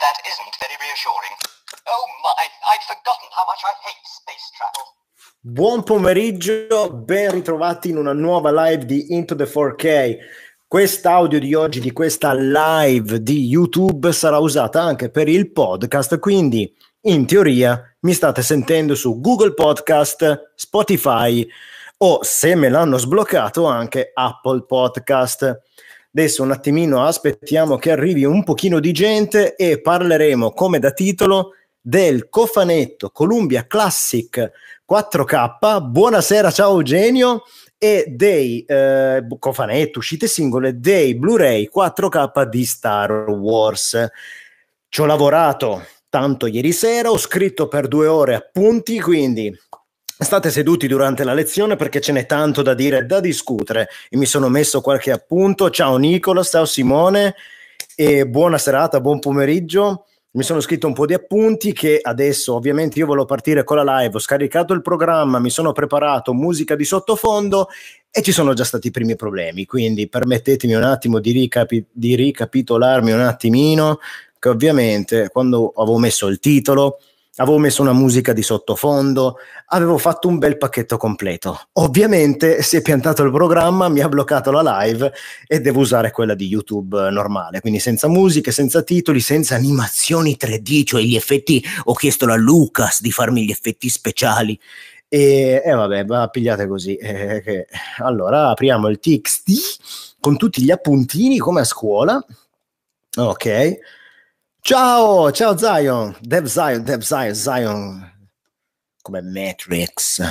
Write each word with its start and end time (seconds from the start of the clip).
that 0.00 0.16
isn't 0.26 0.54
very 0.58 0.76
reassuring. 0.80 1.36
Oh 1.86 2.04
my, 2.24 2.44
I'd 2.72 2.84
forgotten 2.88 3.28
how 3.36 3.44
much 3.46 3.62
I 3.64 3.72
hate 3.84 4.04
space 4.04 4.46
travel. 4.56 4.84
Buon 5.42 5.82
pomeriggio, 5.84 6.92
ben 6.92 7.30
ritrovati 7.30 7.90
in 7.90 7.96
una 7.96 8.12
nuova 8.12 8.50
live 8.52 8.84
di 8.84 9.12
Into 9.14 9.34
the 9.34 9.44
4K. 9.44 10.16
Quest'audio 10.66 11.40
di 11.40 11.54
oggi, 11.54 11.80
di 11.80 11.92
questa 11.92 12.32
live 12.32 13.22
di 13.22 13.46
YouTube, 13.46 14.12
sarà 14.12 14.38
usata 14.38 14.80
anche 14.80 15.10
per 15.10 15.28
il 15.28 15.50
podcast, 15.50 16.18
quindi 16.18 16.72
in 17.02 17.26
teoria 17.26 17.82
mi 18.00 18.12
state 18.12 18.42
sentendo 18.42 18.94
su 18.94 19.20
Google 19.20 19.54
Podcast, 19.54 20.52
Spotify 20.54 21.46
o 21.98 22.22
se 22.22 22.54
me 22.54 22.68
l'hanno 22.68 22.98
sbloccato 22.98 23.66
anche 23.66 24.10
Apple 24.14 24.64
Podcast. 24.64 25.60
Adesso 26.12 26.42
un 26.42 26.50
attimino 26.50 27.04
aspettiamo 27.06 27.76
che 27.76 27.92
arrivi 27.92 28.24
un 28.24 28.42
pochino 28.42 28.80
di 28.80 28.90
gente 28.90 29.54
e 29.54 29.80
parleremo 29.80 30.50
come 30.50 30.80
da 30.80 30.90
titolo 30.90 31.52
del 31.80 32.28
cofanetto 32.28 33.10
Columbia 33.10 33.64
Classic 33.68 34.50
4K. 34.90 35.80
Buonasera, 35.82 36.50
ciao 36.50 36.72
Eugenio 36.72 37.44
e 37.78 38.06
dei 38.08 38.64
eh, 38.64 39.24
cofanetto 39.38 40.00
uscite 40.00 40.26
singole 40.26 40.80
dei 40.80 41.14
Blu-ray 41.14 41.70
4K 41.72 42.42
di 42.48 42.64
Star 42.64 43.30
Wars. 43.30 44.10
Ci 44.88 45.00
ho 45.00 45.04
lavorato 45.04 45.84
tanto 46.08 46.46
ieri 46.46 46.72
sera, 46.72 47.12
ho 47.12 47.18
scritto 47.18 47.68
per 47.68 47.86
due 47.86 48.08
ore 48.08 48.34
appunti, 48.34 48.98
quindi 48.98 49.56
State 50.22 50.50
seduti 50.50 50.86
durante 50.86 51.24
la 51.24 51.32
lezione 51.32 51.76
perché 51.76 51.98
ce 52.00 52.12
n'è 52.12 52.26
tanto 52.26 52.60
da 52.60 52.74
dire, 52.74 53.06
da 53.06 53.20
discutere 53.20 53.88
e 54.10 54.18
mi 54.18 54.26
sono 54.26 54.50
messo 54.50 54.82
qualche 54.82 55.10
appunto. 55.10 55.70
Ciao 55.70 55.96
Nicola, 55.96 56.44
ciao 56.44 56.66
Simone 56.66 57.34
e 57.96 58.28
buona 58.28 58.58
serata, 58.58 59.00
buon 59.00 59.18
pomeriggio. 59.18 60.04
Mi 60.32 60.42
sono 60.42 60.60
scritto 60.60 60.86
un 60.86 60.92
po' 60.92 61.06
di 61.06 61.14
appunti 61.14 61.72
che 61.72 61.98
adesso 62.00 62.54
ovviamente 62.54 62.98
io 62.98 63.06
volevo 63.06 63.24
partire 63.24 63.64
con 63.64 63.82
la 63.82 64.00
live, 64.00 64.14
ho 64.14 64.20
scaricato 64.20 64.74
il 64.74 64.82
programma, 64.82 65.40
mi 65.40 65.50
sono 65.50 65.72
preparato 65.72 66.34
musica 66.34 66.76
di 66.76 66.84
sottofondo 66.84 67.68
e 68.10 68.20
ci 68.20 68.30
sono 68.30 68.52
già 68.52 68.64
stati 68.64 68.88
i 68.88 68.92
primi 68.92 69.16
problemi, 69.16 69.64
quindi 69.64 70.06
permettetemi 70.06 70.74
un 70.74 70.84
attimo 70.84 71.18
di, 71.18 71.32
ricapi- 71.32 71.86
di 71.90 72.14
ricapitolarmi 72.14 73.10
un 73.10 73.20
attimino, 73.20 73.98
che 74.38 74.48
ovviamente 74.50 75.30
quando 75.30 75.72
avevo 75.74 75.98
messo 75.98 76.28
il 76.28 76.38
titolo 76.38 76.98
avevo 77.40 77.58
messo 77.58 77.82
una 77.82 77.92
musica 77.92 78.32
di 78.32 78.42
sottofondo, 78.42 79.36
avevo 79.66 79.98
fatto 79.98 80.28
un 80.28 80.38
bel 80.38 80.58
pacchetto 80.58 80.96
completo. 80.96 81.58
Ovviamente 81.74 82.62
si 82.62 82.76
è 82.76 82.82
piantato 82.82 83.22
il 83.22 83.32
programma, 83.32 83.88
mi 83.88 84.00
ha 84.00 84.08
bloccato 84.08 84.50
la 84.50 84.82
live 84.82 85.12
e 85.46 85.60
devo 85.60 85.80
usare 85.80 86.10
quella 86.10 86.34
di 86.34 86.46
YouTube 86.46 87.10
normale, 87.10 87.60
quindi 87.60 87.80
senza 87.80 88.08
musiche, 88.08 88.52
senza 88.52 88.82
titoli, 88.82 89.20
senza 89.20 89.54
animazioni 89.54 90.36
3D, 90.38 90.84
cioè 90.84 91.02
gli 91.02 91.16
effetti, 91.16 91.64
ho 91.84 91.94
chiesto 91.94 92.26
a 92.26 92.36
Lucas 92.36 93.00
di 93.00 93.10
farmi 93.10 93.44
gli 93.44 93.50
effetti 93.50 93.88
speciali. 93.88 94.58
E, 95.08 95.62
e 95.64 95.72
vabbè, 95.72 96.04
va, 96.04 96.28
pigliate 96.28 96.68
così. 96.68 96.94
Eh, 96.96 97.40
che... 97.42 97.66
Allora 97.98 98.50
apriamo 98.50 98.88
il 98.88 99.00
TXT 99.00 100.18
con 100.20 100.36
tutti 100.36 100.62
gli 100.62 100.70
appuntini 100.70 101.38
come 101.38 101.60
a 101.60 101.64
scuola. 101.64 102.24
Ok 103.16 103.78
Ciao, 104.62 105.32
ciao 105.32 105.56
Zion, 105.56 106.14
Dev 106.20 106.44
Zion, 106.44 106.82
Dev 106.84 107.00
Zion, 107.00 107.34
Zion, 107.34 108.12
come 109.00 109.22
Matrix. 109.22 110.22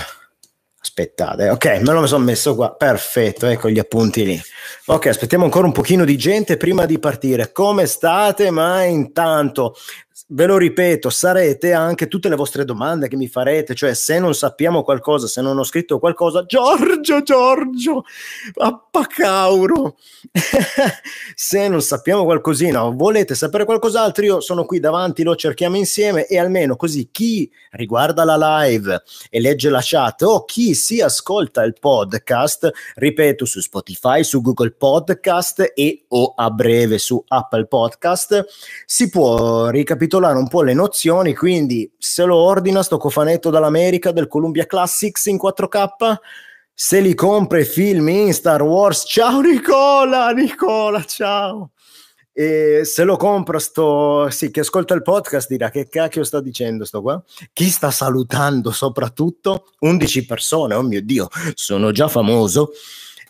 Aspettate, 0.80 1.50
ok, 1.50 1.66
me 1.82 1.94
lo 1.94 2.06
sono 2.06 2.24
messo 2.24 2.56
qua, 2.56 2.74
perfetto, 2.74 3.48
ecco 3.48 3.70
gli 3.70 3.80
appunti 3.80 4.24
lì. 4.24 4.42
Ok, 4.86 5.08
aspettiamo 5.08 5.46
ancora 5.46 5.66
un 5.66 5.74
pochino 5.74 6.06
di 6.06 6.16
gente 6.16 6.58
prima 6.58 6.86
di 6.86 7.00
partire. 7.00 7.52
Come 7.52 7.88
state? 7.88 8.52
Ma 8.52 8.84
intanto 8.84 9.76
ve 10.28 10.46
lo 10.46 10.58
ripeto, 10.58 11.10
sarete 11.10 11.74
anche 11.74 12.08
tutte 12.08 12.30
le 12.30 12.36
vostre 12.36 12.66
domande 12.66 13.08
che 13.08 13.16
mi 13.16 13.28
farete, 13.28 13.74
cioè 13.74 13.94
se 13.94 14.20
non 14.20 14.34
sappiamo 14.34 14.84
qualcosa, 14.84 15.28
se 15.28 15.42
non 15.42 15.58
ho 15.58 15.64
scritto 15.64 16.00
qualcosa, 16.00 16.46
Giorgio, 16.46 17.22
Giorgio, 17.22 18.04
appacauro, 18.56 19.98
se 21.36 21.68
non 21.68 21.82
sappiamo 21.82 22.26
qualcosina 22.26 22.82
volete 22.84 23.36
sapere 23.36 23.66
qualcos'altro, 23.66 24.26
io 24.26 24.40
sono 24.42 24.66
qui 24.66 24.80
davanti, 24.80 25.24
lo 25.24 25.36
cerchiamo 25.36 25.78
insieme 25.78 26.26
e 26.26 26.38
almeno 26.38 26.76
così 26.76 27.10
chi 27.12 27.50
riguarda 27.72 28.24
la 28.24 28.64
live 28.64 29.04
e 29.30 29.40
legge 29.40 29.70
la 29.70 29.82
chat 29.82 30.22
o 30.24 30.44
chi 30.46 30.74
si 30.74 31.02
ascolta 31.02 31.64
il 31.64 31.76
podcast, 31.80 32.70
ripeto, 32.96 33.46
su 33.46 33.62
Spotify, 33.62 34.24
su 34.24 34.42
Google 34.42 34.72
Podcast 34.72 35.72
e 35.74 36.06
o 36.10 36.34
a 36.36 36.50
breve 36.50 36.98
su 36.98 37.24
Apple 37.28 37.68
Podcast, 37.68 38.46
si 38.86 39.10
può 39.10 39.70
ricapitolare 39.70 40.08
ricapitolare 40.10 40.38
un 40.38 40.48
po' 40.48 40.64
le 40.64 40.74
nozioni, 40.74 41.36
quindi 41.36 41.90
se 41.98 42.24
lo 42.24 42.36
ordina 42.36 42.82
sto 42.82 42.98
cofanetto 42.98 43.52
dall'America 43.52 44.12
del 44.12 44.28
Columbia 44.28 44.66
Classics 44.66 45.28
in 45.28 45.38
4K, 45.38 46.16
se 46.74 47.00
li 47.00 47.14
compra 47.14 47.60
i 47.60 47.66
film 47.66 48.10
in 48.10 48.34
Star 48.34 48.64
Wars, 48.64 49.06
ciao 49.08 49.40
Nicola, 49.42 50.32
Nicola, 50.32 51.04
ciao. 51.04 51.72
E 52.34 52.82
se 52.86 53.04
lo 53.04 53.18
compra 53.18 53.60
sto, 53.60 54.30
sì, 54.30 54.50
che 54.50 54.62
ascolta 54.62 54.94
il 54.94 55.02
podcast 55.02 55.48
dirà 55.50 55.70
che 55.70 55.90
cacchio 55.90 56.24
sta 56.24 56.40
dicendo 56.40 56.86
sto 56.86 57.02
qua? 57.02 57.22
Chi 57.54 57.70
sta 57.70 57.92
salutando 57.92 58.72
soprattutto? 58.72 59.66
11 59.80 60.26
persone, 60.26 60.74
oh 60.74 60.82
mio 60.82 61.02
Dio, 61.02 61.28
sono 61.54 61.92
già 61.92 62.08
famoso. 62.08 62.72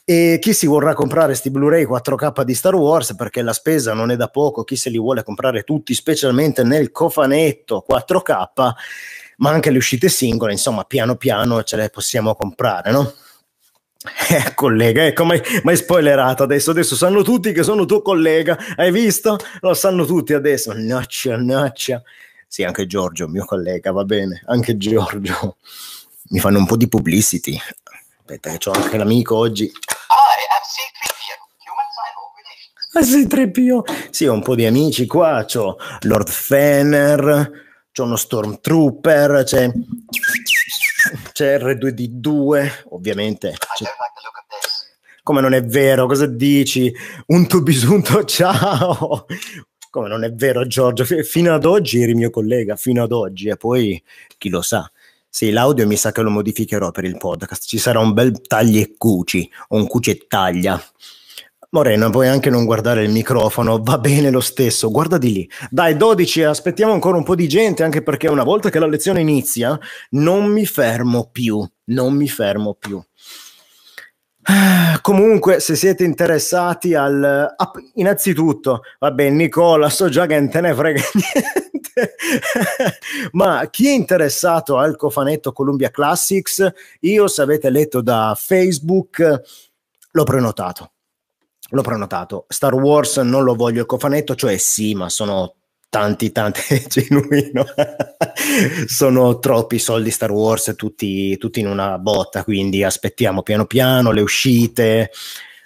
E 0.10 0.40
chi 0.42 0.56
si 0.56 0.66
vorrà 0.66 0.96
comprare 0.96 1.28
questi 1.28 1.52
Blu-ray 1.52 1.86
4K 1.86 2.42
di 2.42 2.56
Star 2.56 2.74
Wars, 2.74 3.14
perché 3.14 3.44
la 3.44 3.54
spesa 3.54 3.94
non 3.94 4.10
è 4.10 4.16
da 4.16 4.28
poco, 4.28 4.64
chi 4.64 4.76
se 4.76 4.90
li 4.90 4.98
vuole 4.98 5.22
comprare 5.22 5.62
tutti, 5.62 5.94
specialmente 5.94 6.64
nel 6.64 6.90
cofanetto 6.90 7.86
4K, 7.88 8.72
ma 9.38 9.52
anche 9.52 9.70
le 9.70 9.78
uscite 9.78 10.10
singole, 10.10 10.54
insomma, 10.54 10.84
piano 10.86 11.16
piano 11.16 11.62
ce 11.62 11.76
le 11.76 11.92
possiamo 11.92 12.34
comprare, 12.34 12.90
no? 12.90 13.14
Eh, 14.32 14.56
collega, 14.56 15.06
ecco, 15.06 15.26
ma 15.26 15.36
hai 15.36 15.78
spoilerato 15.78 16.42
adesso, 16.42 16.72
adesso 16.72 16.96
sanno 16.96 17.22
tutti 17.22 17.52
che 17.52 17.62
sono 17.62 17.86
tuo 17.86 18.02
collega, 18.02 18.58
hai 18.78 18.92
visto? 18.92 19.38
Lo 19.60 19.76
sanno 19.76 20.06
tutti 20.06 20.34
adesso, 20.34 20.74
naccia, 20.76 21.38
naccia. 21.38 22.02
Sì, 22.48 22.64
anche 22.64 22.88
Giorgio, 22.88 23.28
mio 23.28 23.46
collega, 23.46 23.92
va 23.92 24.06
bene, 24.06 24.42
anche 24.48 24.76
Giorgio. 24.76 25.58
Mi 26.30 26.40
fanno 26.40 26.58
un 26.58 26.66
po' 26.66 26.78
di 26.78 26.88
publicity. 26.88 27.60
Aspetta 28.22 28.58
che 28.58 28.70
ho 28.70 28.74
anche 28.74 28.98
l'amico 28.98 29.36
oggi. 29.36 29.72
Ah, 32.94 33.04
sei 33.04 33.28
3PO. 33.28 34.10
Sì, 34.10 34.26
ho 34.26 34.34
un 34.34 34.42
po' 34.42 34.56
di 34.56 34.66
amici 34.66 35.06
qua, 35.06 35.46
c'ho 35.46 35.78
Lord 36.02 36.28
Fener, 36.28 37.52
c'ho 37.92 38.04
uno 38.04 38.16
Stormtrooper, 38.16 39.44
c'è, 39.44 39.72
c'è 41.32 41.60
R2D2, 41.60 42.86
ovviamente. 42.90 43.56
C'è... 43.76 43.86
Come 45.22 45.42
non 45.42 45.54
è 45.54 45.64
vero? 45.64 46.08
Cosa 46.08 46.26
dici? 46.26 46.92
Un 47.28 47.46
tubisunto, 47.46 48.24
ciao! 48.26 49.28
Come 49.92 50.08
non 50.08 50.24
è 50.24 50.34
vero, 50.34 50.66
Giorgio? 50.66 51.04
Fino 51.06 51.54
ad 51.54 51.66
oggi 51.66 52.02
eri 52.02 52.16
mio 52.16 52.32
collega, 52.32 52.76
fino 52.76 53.04
ad 53.04 53.12
oggi, 53.12 53.50
e 53.50 53.56
poi 53.56 54.02
chi 54.40 54.50
lo 54.50 54.64
sa. 54.64 54.90
Sì, 55.30 55.52
l'audio 55.52 55.86
mi 55.86 55.96
sa 55.96 56.12
che 56.12 56.22
lo 56.22 56.32
modificherò 56.32 56.90
per 56.90 57.04
il 57.04 57.18
podcast. 57.18 57.68
Ci 57.68 57.78
sarà 57.78 58.00
un 58.00 58.14
bel 58.14 58.42
tagli 58.42 58.80
e 58.80 58.96
cuci, 58.98 59.48
o 59.68 59.78
un 59.78 59.86
cuci 59.86 60.10
e 60.10 60.26
taglia. 60.28 60.84
Morena, 61.72 62.10
puoi 62.10 62.28
anche 62.28 62.50
non 62.50 62.66
guardare 62.66 63.04
il 63.04 63.12
microfono, 63.12 63.80
va 63.80 64.00
bene 64.00 64.32
lo 64.32 64.40
stesso, 64.40 64.90
guarda 64.90 65.20
di 65.20 65.32
lì. 65.32 65.50
Dai, 65.70 65.96
12, 65.96 66.42
aspettiamo 66.42 66.94
ancora 66.94 67.18
un 67.18 67.24
po' 67.24 67.36
di 67.36 67.48
gente, 67.48 67.84
anche 67.84 68.02
perché 68.02 68.28
una 68.28 68.44
volta 68.44 68.72
che 68.72 68.80
la 68.80 68.88
lezione 68.88 69.22
inizia, 69.22 69.78
non 70.12 70.46
mi 70.46 70.66
fermo 70.66 71.30
più, 71.32 71.64
non 71.86 72.16
mi 72.16 72.28
fermo 72.28 72.74
più. 72.74 73.00
Comunque, 75.02 75.60
se 75.60 75.76
siete 75.76 76.04
interessati 76.04 76.96
al... 76.96 77.54
innanzitutto, 77.94 78.82
vabbè, 78.98 79.30
Nicola, 79.30 79.92
so 79.92 80.10
già 80.10 80.26
che 80.26 80.40
non 80.40 80.50
te 80.50 80.62
ne 80.62 80.74
frega 80.74 81.02
niente, 81.14 82.16
ma 83.34 83.68
chi 83.70 83.90
è 83.90 83.92
interessato 83.92 84.78
al 84.78 84.96
cofanetto 84.96 85.52
Columbia 85.52 85.92
Classics, 85.92 86.68
io 87.02 87.28
se 87.28 87.44
avete 87.44 87.70
letto 87.70 88.02
da 88.02 88.36
Facebook, 88.36 89.42
l'ho 90.12 90.24
prenotato 90.24 90.94
l'ho 91.70 91.82
prenotato. 91.82 92.46
Star 92.48 92.74
Wars 92.74 93.18
non 93.18 93.44
lo 93.44 93.56
voglio 93.56 93.82
il 93.82 93.86
cofanetto, 93.86 94.36
cioè 94.36 94.58
sì, 94.58 94.96
ma 94.96 95.10
sono 95.10 95.56
tanti, 95.90 96.32
tanti, 96.32 96.62
genuino. 96.88 97.66
sono 98.88 99.40
troppi 99.40 99.80
soldi 99.80 100.12
Star 100.12 100.32
Wars, 100.32 100.74
tutti, 100.76 101.38
tutti 101.38 101.60
in 101.60 101.68
una 101.68 101.98
botta, 101.98 102.44
quindi 102.44 102.84
aspettiamo 102.84 103.44
piano 103.44 103.66
piano 103.66 104.12
le 104.12 104.22
uscite. 104.22 105.12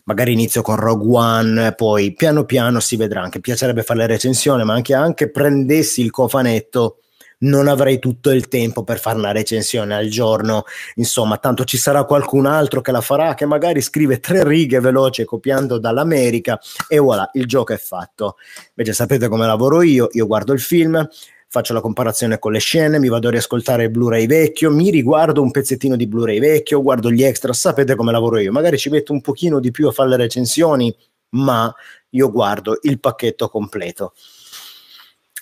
Magari 0.05 0.33
inizio 0.33 0.61
con 0.61 0.75
Rogue 0.75 1.17
One, 1.17 1.73
poi 1.75 2.13
piano 2.13 2.43
piano 2.43 2.79
si 2.79 2.97
vedrà. 2.97 3.21
Anche 3.21 3.39
piacerebbe 3.39 3.83
fare 3.83 3.99
le 3.99 4.07
recensioni, 4.07 4.63
ma 4.65 4.73
anche, 4.73 4.93
anche 4.93 5.31
prendessi 5.31 6.01
il 6.01 6.11
cofanetto 6.11 6.97
non 7.43 7.67
avrei 7.67 7.99
tutto 7.99 8.29
il 8.29 8.47
tempo 8.47 8.83
per 8.83 8.99
fare 8.99 9.17
una 9.17 9.31
recensione 9.31 9.95
al 9.95 10.07
giorno, 10.07 10.63
insomma, 10.95 11.37
tanto 11.37 11.63
ci 11.63 11.77
sarà 11.77 12.03
qualcun 12.03 12.45
altro 12.45 12.81
che 12.81 12.91
la 12.91 13.01
farà, 13.01 13.33
che 13.33 13.45
magari 13.45 13.81
scrive 13.81 14.19
tre 14.19 14.43
righe 14.43 14.79
veloce 14.79 15.25
copiando 15.25 15.77
dall'America 15.77 16.59
e 16.87 16.97
voilà, 16.97 17.29
il 17.33 17.45
gioco 17.45 17.73
è 17.73 17.77
fatto. 17.77 18.35
Invece 18.75 18.93
sapete 18.93 19.27
come 19.27 19.45
lavoro 19.45 19.81
io, 19.81 20.09
io 20.11 20.27
guardo 20.27 20.53
il 20.53 20.61
film, 20.61 21.07
faccio 21.47 21.73
la 21.73 21.81
comparazione 21.81 22.39
con 22.39 22.51
le 22.51 22.59
scene, 22.59 22.99
mi 22.99 23.09
vado 23.09 23.27
a 23.27 23.31
riascoltare 23.31 23.83
il 23.83 23.91
Blu-ray 23.91 24.25
vecchio, 24.25 24.71
mi 24.71 24.89
riguardo 24.89 25.41
un 25.41 25.51
pezzettino 25.51 25.95
di 25.95 26.07
Blu-ray 26.07 26.39
vecchio, 26.39 26.81
guardo 26.81 27.11
gli 27.11 27.23
extra, 27.23 27.53
sapete 27.53 27.95
come 27.95 28.11
lavoro 28.11 28.39
io, 28.39 28.51
magari 28.51 28.77
ci 28.77 28.89
metto 28.89 29.13
un 29.13 29.21
pochino 29.21 29.59
di 29.59 29.71
più 29.71 29.87
a 29.87 29.91
fare 29.91 30.09
le 30.09 30.17
recensioni, 30.17 30.95
ma 31.29 31.73
io 32.09 32.31
guardo 32.31 32.79
il 32.81 32.99
pacchetto 32.99 33.49
completo. 33.49 34.13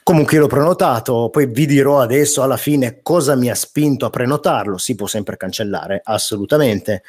Comunque 0.03 0.37
l'ho 0.39 0.47
prenotato, 0.47 1.29
poi 1.29 1.45
vi 1.45 1.67
dirò 1.67 1.99
adesso 1.99 2.41
alla 2.41 2.57
fine 2.57 3.01
cosa 3.03 3.35
mi 3.35 3.49
ha 3.49 3.55
spinto 3.55 4.05
a 4.07 4.09
prenotarlo, 4.09 4.77
si 4.77 4.95
può 4.95 5.05
sempre 5.05 5.37
cancellare, 5.37 6.01
assolutamente, 6.03 7.03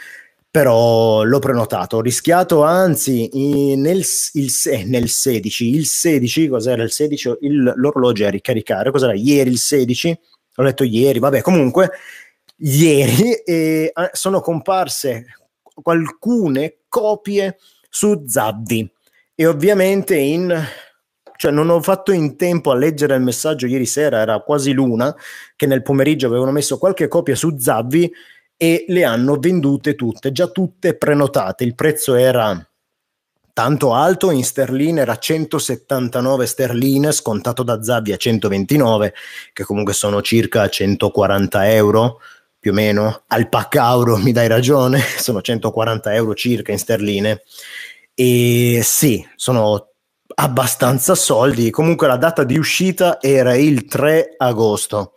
però 0.50 1.22
l'ho 1.22 1.38
prenotato, 1.38 1.96
ho 1.96 2.00
rischiato 2.02 2.62
anzi 2.62 3.30
nel, 3.76 4.04
il, 4.34 4.52
nel 4.84 5.08
16, 5.08 5.74
il 5.74 5.86
16, 5.86 6.48
cos'era 6.48 6.82
il 6.82 6.92
16? 6.92 7.36
Il, 7.40 7.72
l'orologio 7.76 8.26
a 8.26 8.30
ricaricare, 8.30 8.90
cos'era? 8.90 9.14
Ieri 9.14 9.48
il 9.48 9.58
16? 9.58 10.18
Ho 10.56 10.62
letto 10.62 10.84
ieri, 10.84 11.18
vabbè 11.18 11.40
comunque 11.40 11.92
ieri 12.56 13.32
eh, 13.32 13.92
sono 14.12 14.40
comparse 14.40 15.24
alcune 15.82 16.76
copie 16.88 17.56
su 17.88 18.24
Zabdi. 18.26 18.90
E 19.34 19.46
ovviamente 19.46 20.16
in 20.16 20.54
cioè 21.42 21.50
non 21.50 21.70
ho 21.70 21.82
fatto 21.82 22.12
in 22.12 22.36
tempo 22.36 22.70
a 22.70 22.76
leggere 22.76 23.16
il 23.16 23.20
messaggio 23.20 23.66
ieri 23.66 23.84
sera, 23.84 24.20
era 24.20 24.38
quasi 24.42 24.70
l'una, 24.70 25.12
che 25.56 25.66
nel 25.66 25.82
pomeriggio 25.82 26.28
avevano 26.28 26.52
messo 26.52 26.78
qualche 26.78 27.08
copia 27.08 27.34
su 27.34 27.58
Zabvi 27.58 28.12
e 28.56 28.84
le 28.86 29.02
hanno 29.02 29.34
vendute 29.40 29.96
tutte, 29.96 30.30
già 30.30 30.46
tutte 30.46 30.96
prenotate. 30.96 31.64
Il 31.64 31.74
prezzo 31.74 32.14
era 32.14 32.64
tanto 33.52 33.92
alto, 33.92 34.30
in 34.30 34.44
sterline 34.44 35.00
era 35.00 35.18
179 35.18 36.46
sterline, 36.46 37.10
scontato 37.10 37.64
da 37.64 37.82
Zabvi 37.82 38.12
a 38.12 38.16
129, 38.16 39.12
che 39.52 39.64
comunque 39.64 39.94
sono 39.94 40.22
circa 40.22 40.68
140 40.68 41.72
euro 41.72 42.20
più 42.56 42.70
o 42.70 42.74
meno. 42.74 43.24
Al 43.26 43.48
paccauro 43.48 44.16
mi 44.16 44.30
dai 44.30 44.46
ragione, 44.46 45.00
sono 45.18 45.40
140 45.40 46.14
euro 46.14 46.34
circa 46.34 46.70
in 46.70 46.78
sterline. 46.78 47.42
E 48.14 48.80
sì, 48.84 49.26
sono 49.34 49.91
abbastanza 50.34 51.14
soldi. 51.14 51.70
Comunque 51.70 52.06
la 52.06 52.16
data 52.16 52.44
di 52.44 52.58
uscita 52.58 53.20
era 53.20 53.54
il 53.54 53.86
3 53.86 54.34
agosto. 54.36 55.14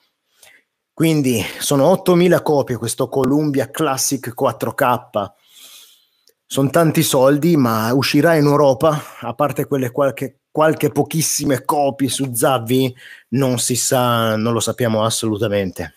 Quindi 0.94 1.44
sono 1.59 1.88
8000 1.88 2.41
copie 2.41 2.77
questo 2.77 3.09
Columbia 3.09 3.69
Classic 3.69 4.33
4K. 4.33 5.31
Sono 6.45 6.69
tanti 6.69 7.03
soldi, 7.03 7.57
ma 7.57 7.91
uscirà 7.94 8.35
in 8.35 8.45
Europa, 8.45 9.01
a 9.19 9.33
parte 9.33 9.65
quelle 9.65 9.91
qualche, 9.91 10.41
qualche 10.50 10.91
pochissime 10.91 11.65
copie 11.65 12.07
su 12.07 12.33
Zavvi, 12.33 12.95
non 13.29 13.59
si 13.59 13.75
sa, 13.75 14.38
non 14.38 14.53
lo 14.53 14.62
sappiamo 14.62 15.03
assolutamente. 15.03 15.94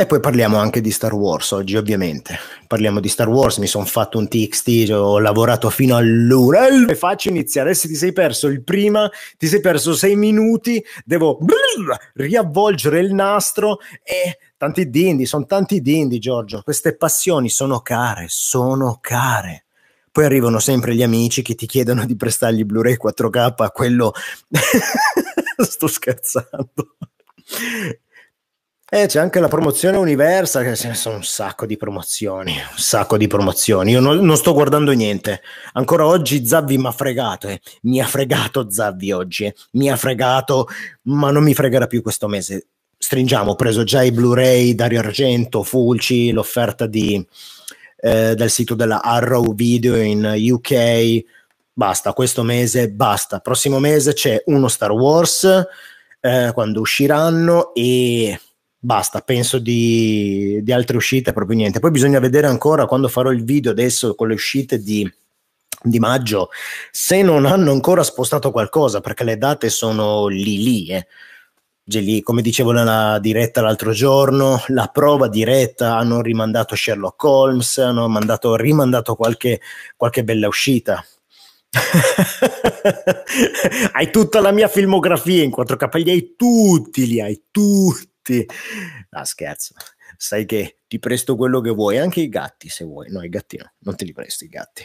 E 0.00 0.06
poi 0.06 0.20
parliamo 0.20 0.58
anche 0.58 0.80
di 0.80 0.92
Star 0.92 1.12
Wars 1.12 1.50
oggi, 1.50 1.74
ovviamente. 1.74 2.38
Parliamo 2.68 3.00
di 3.00 3.08
Star 3.08 3.28
Wars, 3.28 3.56
mi 3.56 3.66
sono 3.66 3.84
fatto 3.84 4.16
un 4.16 4.28
TXT, 4.28 4.90
ho 4.92 5.18
lavorato 5.18 5.70
fino 5.70 5.96
all'una. 5.96 6.68
E 6.86 6.94
faccio 6.94 7.30
iniziare. 7.30 7.74
Se 7.74 7.88
ti 7.88 7.96
sei 7.96 8.12
perso 8.12 8.46
il 8.46 8.62
prima, 8.62 9.10
ti 9.36 9.48
sei 9.48 9.60
perso 9.60 9.94
sei 9.94 10.14
minuti, 10.14 10.80
devo 11.04 11.40
riavvolgere 12.14 13.00
il 13.00 13.12
nastro 13.12 13.80
e 14.04 14.38
tanti 14.56 14.88
dindi, 14.88 15.26
sono 15.26 15.46
tanti 15.46 15.80
dindi, 15.80 16.20
Giorgio. 16.20 16.62
Queste 16.62 16.96
passioni 16.96 17.48
sono 17.48 17.80
care, 17.80 18.26
sono 18.28 18.98
care. 19.00 19.64
Poi 20.12 20.24
arrivano 20.24 20.60
sempre 20.60 20.94
gli 20.94 21.02
amici 21.02 21.42
che 21.42 21.56
ti 21.56 21.66
chiedono 21.66 22.06
di 22.06 22.14
prestargli 22.14 22.62
Blu-ray 22.62 22.96
4K 23.02 23.52
a 23.56 23.70
quello... 23.72 24.12
Sto 25.58 25.88
scherzando. 25.88 26.94
Eh, 28.90 29.04
c'è 29.06 29.18
anche 29.20 29.38
la 29.38 29.48
promozione 29.48 29.98
Universa, 29.98 30.62
che 30.62 30.74
ce 30.74 30.88
ne 30.88 30.94
sono 30.94 31.16
un 31.16 31.22
sacco 31.22 31.66
di 31.66 31.76
promozioni, 31.76 32.52
un 32.52 32.78
sacco 32.78 33.18
di 33.18 33.26
promozioni. 33.26 33.90
Io 33.90 34.00
non, 34.00 34.24
non 34.24 34.38
sto 34.38 34.54
guardando 34.54 34.92
niente. 34.92 35.42
Ancora 35.74 36.06
oggi 36.06 36.46
Zavvi 36.46 36.78
mi 36.78 36.86
ha 36.86 36.92
fregato, 36.92 37.48
eh. 37.48 37.60
mi 37.82 38.00
ha 38.00 38.06
fregato 38.06 38.70
Zavvi 38.70 39.12
oggi, 39.12 39.44
eh. 39.44 39.54
mi 39.72 39.90
ha 39.90 39.96
fregato, 39.96 40.68
ma 41.02 41.30
non 41.30 41.42
mi 41.42 41.52
fregherà 41.52 41.86
più 41.86 42.00
questo 42.00 42.28
mese. 42.28 42.68
Stringiamo, 42.96 43.50
ho 43.50 43.56
preso 43.56 43.84
già 43.84 44.02
i 44.02 44.10
Blu-ray, 44.10 44.74
Dario 44.74 45.00
Argento, 45.00 45.62
Fulci, 45.62 46.30
l'offerta 46.32 46.86
di, 46.86 47.22
eh, 48.00 48.34
del 48.34 48.48
sito 48.48 48.74
della 48.74 49.02
Arrow 49.02 49.54
Video 49.54 49.96
in 49.96 50.24
UK. 50.34 51.24
Basta, 51.74 52.14
questo 52.14 52.42
mese 52.42 52.88
basta. 52.88 53.40
Prossimo 53.40 53.80
mese 53.80 54.14
c'è 54.14 54.42
uno 54.46 54.66
Star 54.68 54.92
Wars, 54.92 55.66
eh, 56.20 56.52
quando 56.54 56.80
usciranno 56.80 57.74
e 57.74 58.40
basta, 58.78 59.20
penso 59.20 59.58
di, 59.58 60.60
di, 60.62 60.72
altre 60.72 60.96
uscite 60.96 61.32
proprio 61.32 61.56
niente. 61.56 61.80
Poi 61.80 61.90
bisogna 61.90 62.20
vedere 62.20 62.46
ancora 62.46 62.86
quando 62.86 63.08
farò 63.08 63.30
il 63.30 63.44
video 63.44 63.72
adesso 63.72 64.14
con 64.14 64.28
le 64.28 64.34
uscite 64.34 64.80
di, 64.80 65.10
di 65.82 65.98
maggio 65.98 66.50
se 66.90 67.22
non 67.22 67.46
hanno 67.46 67.72
ancora 67.72 68.02
spostato 68.02 68.50
qualcosa 68.50 69.00
perché 69.00 69.24
le 69.24 69.38
date 69.38 69.68
sono 69.68 70.28
lì 70.28 70.62
lì. 70.62 70.86
Eh. 70.88 71.06
Lì, 71.90 72.20
come 72.20 72.42
dicevo 72.42 72.72
nella 72.72 73.18
diretta 73.18 73.62
l'altro 73.62 73.92
giorno, 73.92 74.62
la 74.68 74.88
prova 74.88 75.26
diretta 75.26 75.96
hanno 75.96 76.20
rimandato 76.20 76.76
Sherlock 76.76 77.24
Holmes, 77.24 77.78
hanno 77.78 78.06
mandato, 78.08 78.56
rimandato 78.56 79.14
qualche, 79.14 79.62
qualche 79.96 80.22
bella 80.22 80.48
uscita. 80.48 81.02
hai 83.92 84.10
tutta 84.10 84.40
la 84.40 84.52
mia 84.52 84.68
filmografia 84.68 85.42
in 85.42 85.50
4K, 85.50 86.02
li 86.02 86.10
hai 86.10 86.34
tutti, 86.36 87.06
li 87.06 87.22
hai 87.22 87.42
tutti 87.50 88.17
tutti. 88.28 88.46
No, 89.10 89.24
scherzo. 89.24 89.74
Sai 90.16 90.44
che 90.44 90.78
ti 90.86 90.98
presto 90.98 91.36
quello 91.36 91.60
che 91.60 91.70
vuoi, 91.70 91.98
anche 91.98 92.20
i 92.20 92.28
gatti 92.28 92.68
se 92.68 92.84
vuoi. 92.84 93.10
No, 93.10 93.22
i 93.22 93.28
gatti 93.28 93.56
no, 93.56 93.72
non 93.80 93.96
te 93.96 94.04
li 94.04 94.12
presto 94.12 94.44
i 94.44 94.48
gatti. 94.48 94.84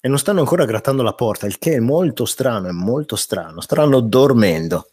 E 0.00 0.08
non 0.08 0.18
stanno 0.18 0.40
ancora 0.40 0.64
grattando 0.64 1.02
la 1.02 1.14
porta, 1.14 1.46
il 1.46 1.58
che 1.58 1.74
è 1.74 1.80
molto 1.80 2.24
strano, 2.24 2.68
è 2.68 2.72
molto 2.72 3.16
strano. 3.16 3.60
Stanno 3.60 4.00
dormendo. 4.00 4.88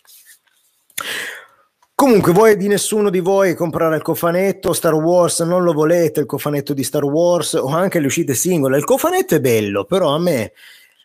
Comunque, 1.96 2.32
voi 2.32 2.56
di 2.56 2.68
nessuno 2.68 3.10
di 3.10 3.20
voi 3.20 3.56
comprare 3.56 3.98
il 3.98 4.02
cofanetto 4.02 4.72
Star 4.72 4.94
Wars, 4.94 5.42
non 5.42 5.64
lo 5.64 5.74
volete 5.74 6.22
il 6.22 6.26
cofanetto 6.26 6.74
di 6.74 6.84
Star 6.84 7.04
Wars 7.04 7.54
o 7.54 7.68
anche 7.68 8.00
le 8.00 8.06
uscite 8.06 8.36
singole. 8.36 8.78
Il 8.78 8.86
cofanetto 8.86 9.36
è 9.36 9.42
bello, 9.42 9.84
però 9.84 10.14
a 10.14 10.20
me 10.20 10.54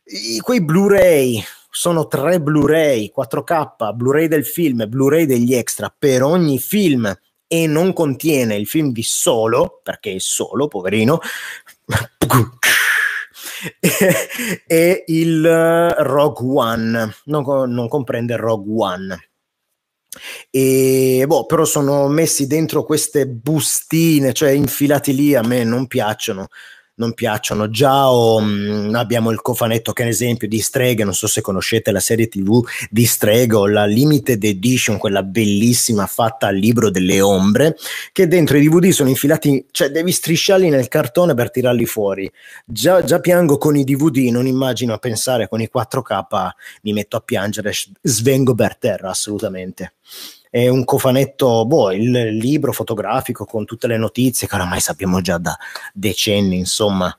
i, 0.05 0.38
quei 0.38 0.62
Blu-ray 0.62 1.43
sono 1.76 2.06
tre 2.06 2.41
Blu-ray 2.41 3.13
4K, 3.15 3.94
Blu-ray 3.94 4.29
del 4.29 4.46
film, 4.46 4.89
Blu-ray 4.89 5.27
degli 5.27 5.55
extra 5.55 5.93
per 5.96 6.22
ogni 6.22 6.60
film 6.60 7.13
e 7.49 7.67
non 7.67 7.93
contiene 7.93 8.55
il 8.55 8.69
film 8.69 8.93
di 8.93 9.03
solo, 9.03 9.81
perché 9.82 10.15
è 10.15 10.19
solo, 10.20 10.69
poverino, 10.69 11.19
e 14.69 15.05
il 15.08 15.89
Rogue 15.99 16.49
One, 16.49 17.13
non, 17.25 17.72
non 17.72 17.89
comprende 17.89 18.37
Rogue 18.37 18.72
One. 18.72 19.31
E 20.51 21.25
boh, 21.27 21.44
però 21.44 21.65
sono 21.65 22.06
messi 22.06 22.46
dentro 22.46 22.84
queste 22.84 23.27
bustine, 23.27 24.32
cioè 24.32 24.51
infilati 24.51 25.13
lì, 25.13 25.34
a 25.34 25.43
me 25.43 25.65
non 25.65 25.89
piacciono 25.89 26.46
non 26.96 27.15
piacciono. 27.15 27.69
Già 27.70 28.10
o, 28.10 28.41
mh, 28.41 28.89
mm, 28.89 28.94
abbiamo 28.94 29.31
il 29.31 29.41
cofanetto 29.41 29.93
che 29.93 30.03
è 30.03 30.05
un 30.05 30.10
esempio 30.10 30.48
di 30.48 30.60
Streghe, 30.60 31.05
non 31.05 31.15
so 31.15 31.27
se 31.27 31.41
conoscete 31.41 31.91
la 31.91 32.01
serie 32.01 32.29
tv 32.29 32.63
di 32.91 33.06
Streghe 33.06 33.56
o 33.56 33.67
la 33.67 33.86
Limited 33.86 34.43
Edition, 34.43 34.98
quella 34.98 35.22
bellissima 35.22 36.06
fatta 36.06 36.48
al 36.48 36.56
libro 36.56 36.91
delle 36.91 37.20
ombre, 37.20 37.77
che 38.13 38.29
dentro 38.29 38.56
i 38.56 38.69
DVD 38.69 38.91
sono 38.91 39.08
infilati, 39.08 39.67
cioè 39.70 39.91
devi 39.91 40.13
strisciarli 40.13 40.69
nel 40.69 40.89
cartone 40.89 41.34
per 41.34 41.51
tirarli 41.51 41.86
fuori. 41.86 42.31
Già, 42.65 43.03
già 43.03 43.20
piango 43.20 43.58
con 43.58 43.77
i 43.77 43.84
DVD, 43.84 44.29
non 44.31 44.46
immagino 44.46 44.93
a 44.93 44.98
pensare 44.98 45.48
con 45.48 45.60
i 45.60 45.70
4K, 45.72 46.51
mi 46.82 46.93
metto 46.93 47.17
a 47.17 47.20
piangere, 47.20 47.72
svengo 48.03 48.55
per 48.55 48.77
terra 48.77 49.10
assolutamente 49.10 49.94
è 50.55 50.69
un 50.69 50.84
cofanetto, 50.84 51.67
boh, 51.67 51.91
il 51.91 52.13
libro 52.37 52.70
fotografico 52.70 53.44
con 53.44 53.65
tutte 53.65 53.89
le 53.89 53.96
notizie 53.96 54.46
che 54.46 54.55
oramai 54.55 54.79
sappiamo 54.79 55.20
già 55.20 55.37
da 55.37 55.58
decenni, 55.93 56.58
insomma. 56.58 57.13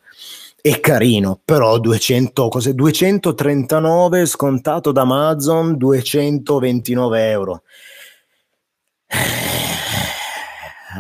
È 0.62 0.80
carino, 0.80 1.42
però 1.44 1.78
200, 1.78 2.48
cos'è? 2.48 2.72
239 2.72 4.26
scontato 4.26 4.94
da 4.94 5.02
Amazon, 5.02 5.76
229 5.76 7.30
euro. 7.30 7.64
Eh, 9.06 9.18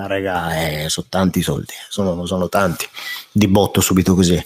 raga, 0.05 0.83
eh, 0.83 0.89
sono 0.89 1.07
tanti 1.09 1.41
soldi, 1.41 1.73
sono, 1.87 2.25
sono 2.25 2.49
tanti, 2.49 2.85
di 3.31 3.47
botto 3.47 3.79
subito 3.79 4.13
così. 4.13 4.45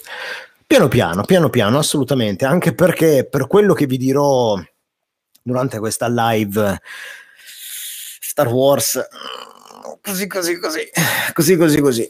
Piano 0.64 0.86
piano, 0.86 1.24
piano 1.24 1.50
piano, 1.50 1.76
assolutamente, 1.76 2.44
anche 2.44 2.72
perché 2.72 3.26
per 3.28 3.48
quello 3.48 3.74
che 3.74 3.86
vi 3.86 3.96
dirò 3.96 4.56
durante 5.42 5.80
questa 5.80 6.06
live 6.08 6.80
Star 8.40 8.48
Wars. 8.48 8.98
Così, 10.02 10.26
così, 10.26 10.58
così, 10.58 10.88
così, 11.34 11.56
così, 11.56 11.80
così. 11.80 12.08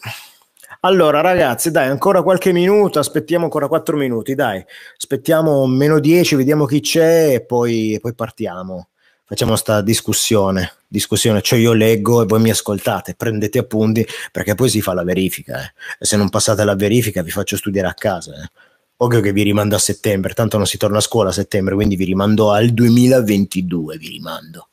Allora, 0.82 1.20
ragazzi, 1.20 1.72
dai, 1.72 1.88
ancora 1.88 2.22
qualche 2.22 2.52
minuto, 2.52 3.00
aspettiamo 3.00 3.44
ancora 3.44 3.66
4 3.66 3.96
minuti, 3.96 4.34
dai, 4.34 4.64
aspettiamo 4.96 5.66
meno 5.66 5.99
10, 5.99 6.37
vediamo 6.37 6.64
chi 6.66 6.80
c'è 6.80 7.34
e 7.34 7.44
poi, 7.44 7.99
poi 8.00 8.14
partiamo. 8.14 8.88
Facciamo 9.25 9.56
sta 9.56 9.80
discussione, 9.80 10.72
discussione, 10.87 11.42
cioè 11.42 11.58
io 11.58 11.72
leggo 11.72 12.22
e 12.22 12.26
voi 12.26 12.40
mi 12.40 12.50
ascoltate, 12.50 13.14
prendete 13.14 13.58
appunti 13.58 14.06
perché 14.32 14.54
poi 14.54 14.68
si 14.68 14.80
fa 14.80 14.94
la 14.94 15.04
verifica. 15.04 15.60
Eh. 15.60 15.72
E 16.00 16.04
se 16.04 16.16
non 16.16 16.30
passate 16.30 16.64
la 16.64 16.75
verifica 16.75 17.22
vi 17.22 17.30
faccio 17.30 17.56
studiare 17.56 17.88
a 17.88 17.94
casa. 17.94 18.32
Eh. 18.34 18.50
Ovvio 18.99 19.20
che 19.20 19.32
vi 19.32 19.42
rimando 19.42 19.76
a 19.76 19.78
settembre, 19.78 20.34
tanto 20.34 20.56
non 20.56 20.66
si 20.66 20.78
torna 20.78 20.99
a 20.99 21.02
scuola 21.02 21.30
a 21.30 21.32
settembre, 21.32 21.75
quindi 21.75 21.96
vi 21.96 22.04
rimando 22.04 22.50
al 22.52 22.70
2022, 22.70 23.99
vi 23.99 24.08
rimando. 24.08 24.69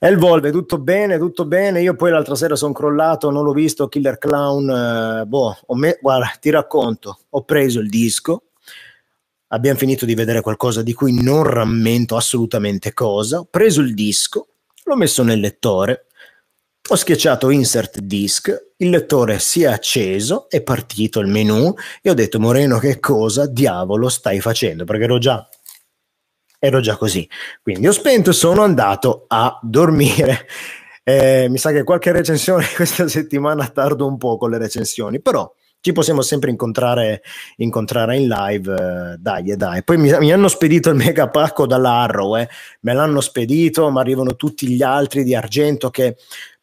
Elvolve, 0.00 0.52
tutto 0.52 0.78
bene, 0.78 1.18
tutto 1.18 1.44
bene. 1.44 1.82
Io 1.82 1.96
poi 1.96 2.12
l'altra 2.12 2.36
sera 2.36 2.54
sono 2.54 2.72
crollato, 2.72 3.30
non 3.30 3.42
l'ho 3.42 3.52
visto, 3.52 3.88
Killer 3.88 4.16
Clown. 4.16 4.70
Eh, 5.22 5.26
boh, 5.26 5.56
me, 5.74 5.98
guarda, 6.00 6.32
ti 6.40 6.50
racconto, 6.50 7.18
ho 7.28 7.42
preso 7.42 7.80
il 7.80 7.88
disco, 7.88 8.44
abbiamo 9.48 9.76
finito 9.76 10.04
di 10.04 10.14
vedere 10.14 10.40
qualcosa 10.40 10.82
di 10.82 10.92
cui 10.92 11.20
non 11.20 11.42
rammento 11.42 12.14
assolutamente 12.14 12.94
cosa. 12.94 13.40
Ho 13.40 13.48
preso 13.50 13.80
il 13.80 13.92
disco, 13.94 14.46
l'ho 14.84 14.96
messo 14.96 15.24
nel 15.24 15.40
lettore, 15.40 16.06
ho 16.90 16.94
schiacciato 16.94 17.50
insert 17.50 17.98
disk, 17.98 18.66
il 18.76 18.90
lettore 18.90 19.40
si 19.40 19.62
è 19.62 19.66
acceso, 19.66 20.48
è 20.48 20.62
partito 20.62 21.18
il 21.18 21.26
menu 21.26 21.74
e 22.00 22.08
ho 22.08 22.14
detto 22.14 22.38
Moreno 22.38 22.78
che 22.78 23.00
cosa 23.00 23.46
diavolo 23.46 24.08
stai 24.08 24.40
facendo? 24.40 24.84
Perché 24.84 25.02
ero 25.02 25.18
già 25.18 25.46
ero 26.58 26.80
già 26.80 26.96
così. 26.96 27.28
Quindi 27.62 27.86
ho 27.86 27.92
spento 27.92 28.30
e 28.30 28.34
sono 28.34 28.62
andato 28.62 29.24
a 29.28 29.58
dormire. 29.62 30.46
Eh, 31.08 31.46
mi 31.48 31.56
sa 31.56 31.72
che 31.72 31.84
qualche 31.84 32.12
recensione 32.12 32.66
questa 32.76 33.08
settimana 33.08 33.66
tardo 33.68 34.06
un 34.06 34.18
po' 34.18 34.36
con 34.36 34.50
le 34.50 34.58
recensioni, 34.58 35.22
però 35.22 35.50
ci 35.80 35.92
possiamo 35.92 36.20
sempre 36.20 36.50
incontrare, 36.50 37.22
incontrare 37.56 38.18
in 38.18 38.28
live. 38.28 38.74
Eh, 38.74 39.16
dai, 39.18 39.56
dai. 39.56 39.82
Poi 39.84 39.96
mi, 39.96 40.14
mi, 40.18 40.32
hanno 40.32 40.48
spedito 40.48 40.90
il 40.90 40.96
mega 41.02 41.30
pacco 41.30 41.66
dalla 41.66 42.02
Arrow, 42.02 42.36
eh. 42.36 42.46
me 42.80 42.92
l'hanno 42.92 43.22
spedito, 43.22 43.88
ma 43.90 44.02
arrivano 44.02 44.36
tutti 44.36 44.68
gli 44.68 44.82
altri 44.82 45.24
di 45.24 45.34
argento 45.34 45.88
che 45.88 46.16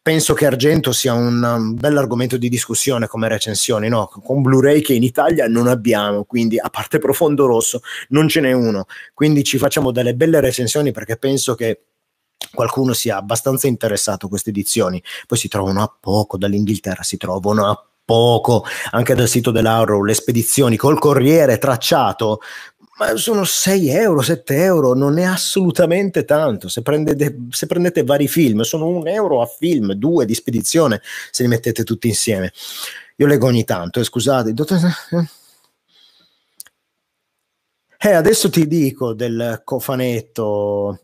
penso 0.06 0.34
che 0.34 0.46
Argento 0.46 0.92
sia 0.92 1.14
un, 1.14 1.42
um, 1.42 1.74
bell'argomento 1.74 2.36
di 2.36 2.48
discussione 2.48 3.08
come 3.08 3.26
recensioni, 3.26 3.88
no? 3.88 4.06
con 4.06 4.40
Blu-ray 4.40 4.80
che 4.80 4.94
in 4.94 5.02
Italia 5.02 5.48
non 5.48 5.66
abbiamo, 5.66 6.22
quindi 6.22 6.60
a 6.60 6.70
parte 6.70 7.00
Profondo 7.00 7.44
Rosso 7.44 7.80
non 8.10 8.28
ce 8.28 8.38
n'è 8.38 8.52
uno, 8.52 8.86
quindi 9.14 9.42
ci 9.42 9.58
facciamo 9.58 9.90
delle 9.90 10.14
belle 10.14 10.38
recensioni 10.38 10.92
perché 10.92 11.16
penso 11.16 11.56
che 11.56 11.86
qualcuno 12.54 12.92
sia 12.92 13.16
abbastanza 13.16 13.66
interessato 13.66 14.26
a 14.26 14.28
queste 14.28 14.50
edizioni, 14.50 15.02
poi 15.26 15.38
si 15.38 15.48
trovano 15.48 15.82
a 15.82 15.92
poco 15.98 16.36
dall'Inghilterra, 16.36 17.02
si 17.02 17.16
trovano 17.16 17.68
a 17.68 17.84
poco 18.04 18.64
anche 18.92 19.16
dal 19.16 19.26
sito 19.26 19.50
dell'Auro, 19.50 20.04
le 20.04 20.14
spedizioni 20.14 20.76
col 20.76 21.00
corriere 21.00 21.58
tracciato 21.58 22.38
ma 22.98 23.16
sono 23.16 23.44
6 23.44 23.88
euro, 23.90 24.22
7 24.22 24.56
euro, 24.62 24.94
non 24.94 25.18
è 25.18 25.24
assolutamente 25.24 26.24
tanto. 26.24 26.68
Se 26.68 26.82
prendete, 26.82 27.36
se 27.50 27.66
prendete 27.66 28.04
vari 28.04 28.26
film, 28.28 28.62
sono 28.62 28.86
un 28.86 29.06
euro 29.06 29.42
a 29.42 29.46
film, 29.46 29.92
due 29.92 30.24
di 30.24 30.34
spedizione, 30.34 31.02
se 31.30 31.42
li 31.42 31.48
mettete 31.48 31.84
tutti 31.84 32.08
insieme. 32.08 32.52
Io 33.16 33.26
leggo 33.26 33.46
ogni 33.46 33.64
tanto, 33.64 34.00
eh, 34.00 34.04
scusate. 34.04 34.54
Eh, 37.98 38.12
adesso 38.12 38.50
ti 38.50 38.66
dico 38.66 39.14
del 39.14 39.62
cofanetto. 39.64 41.00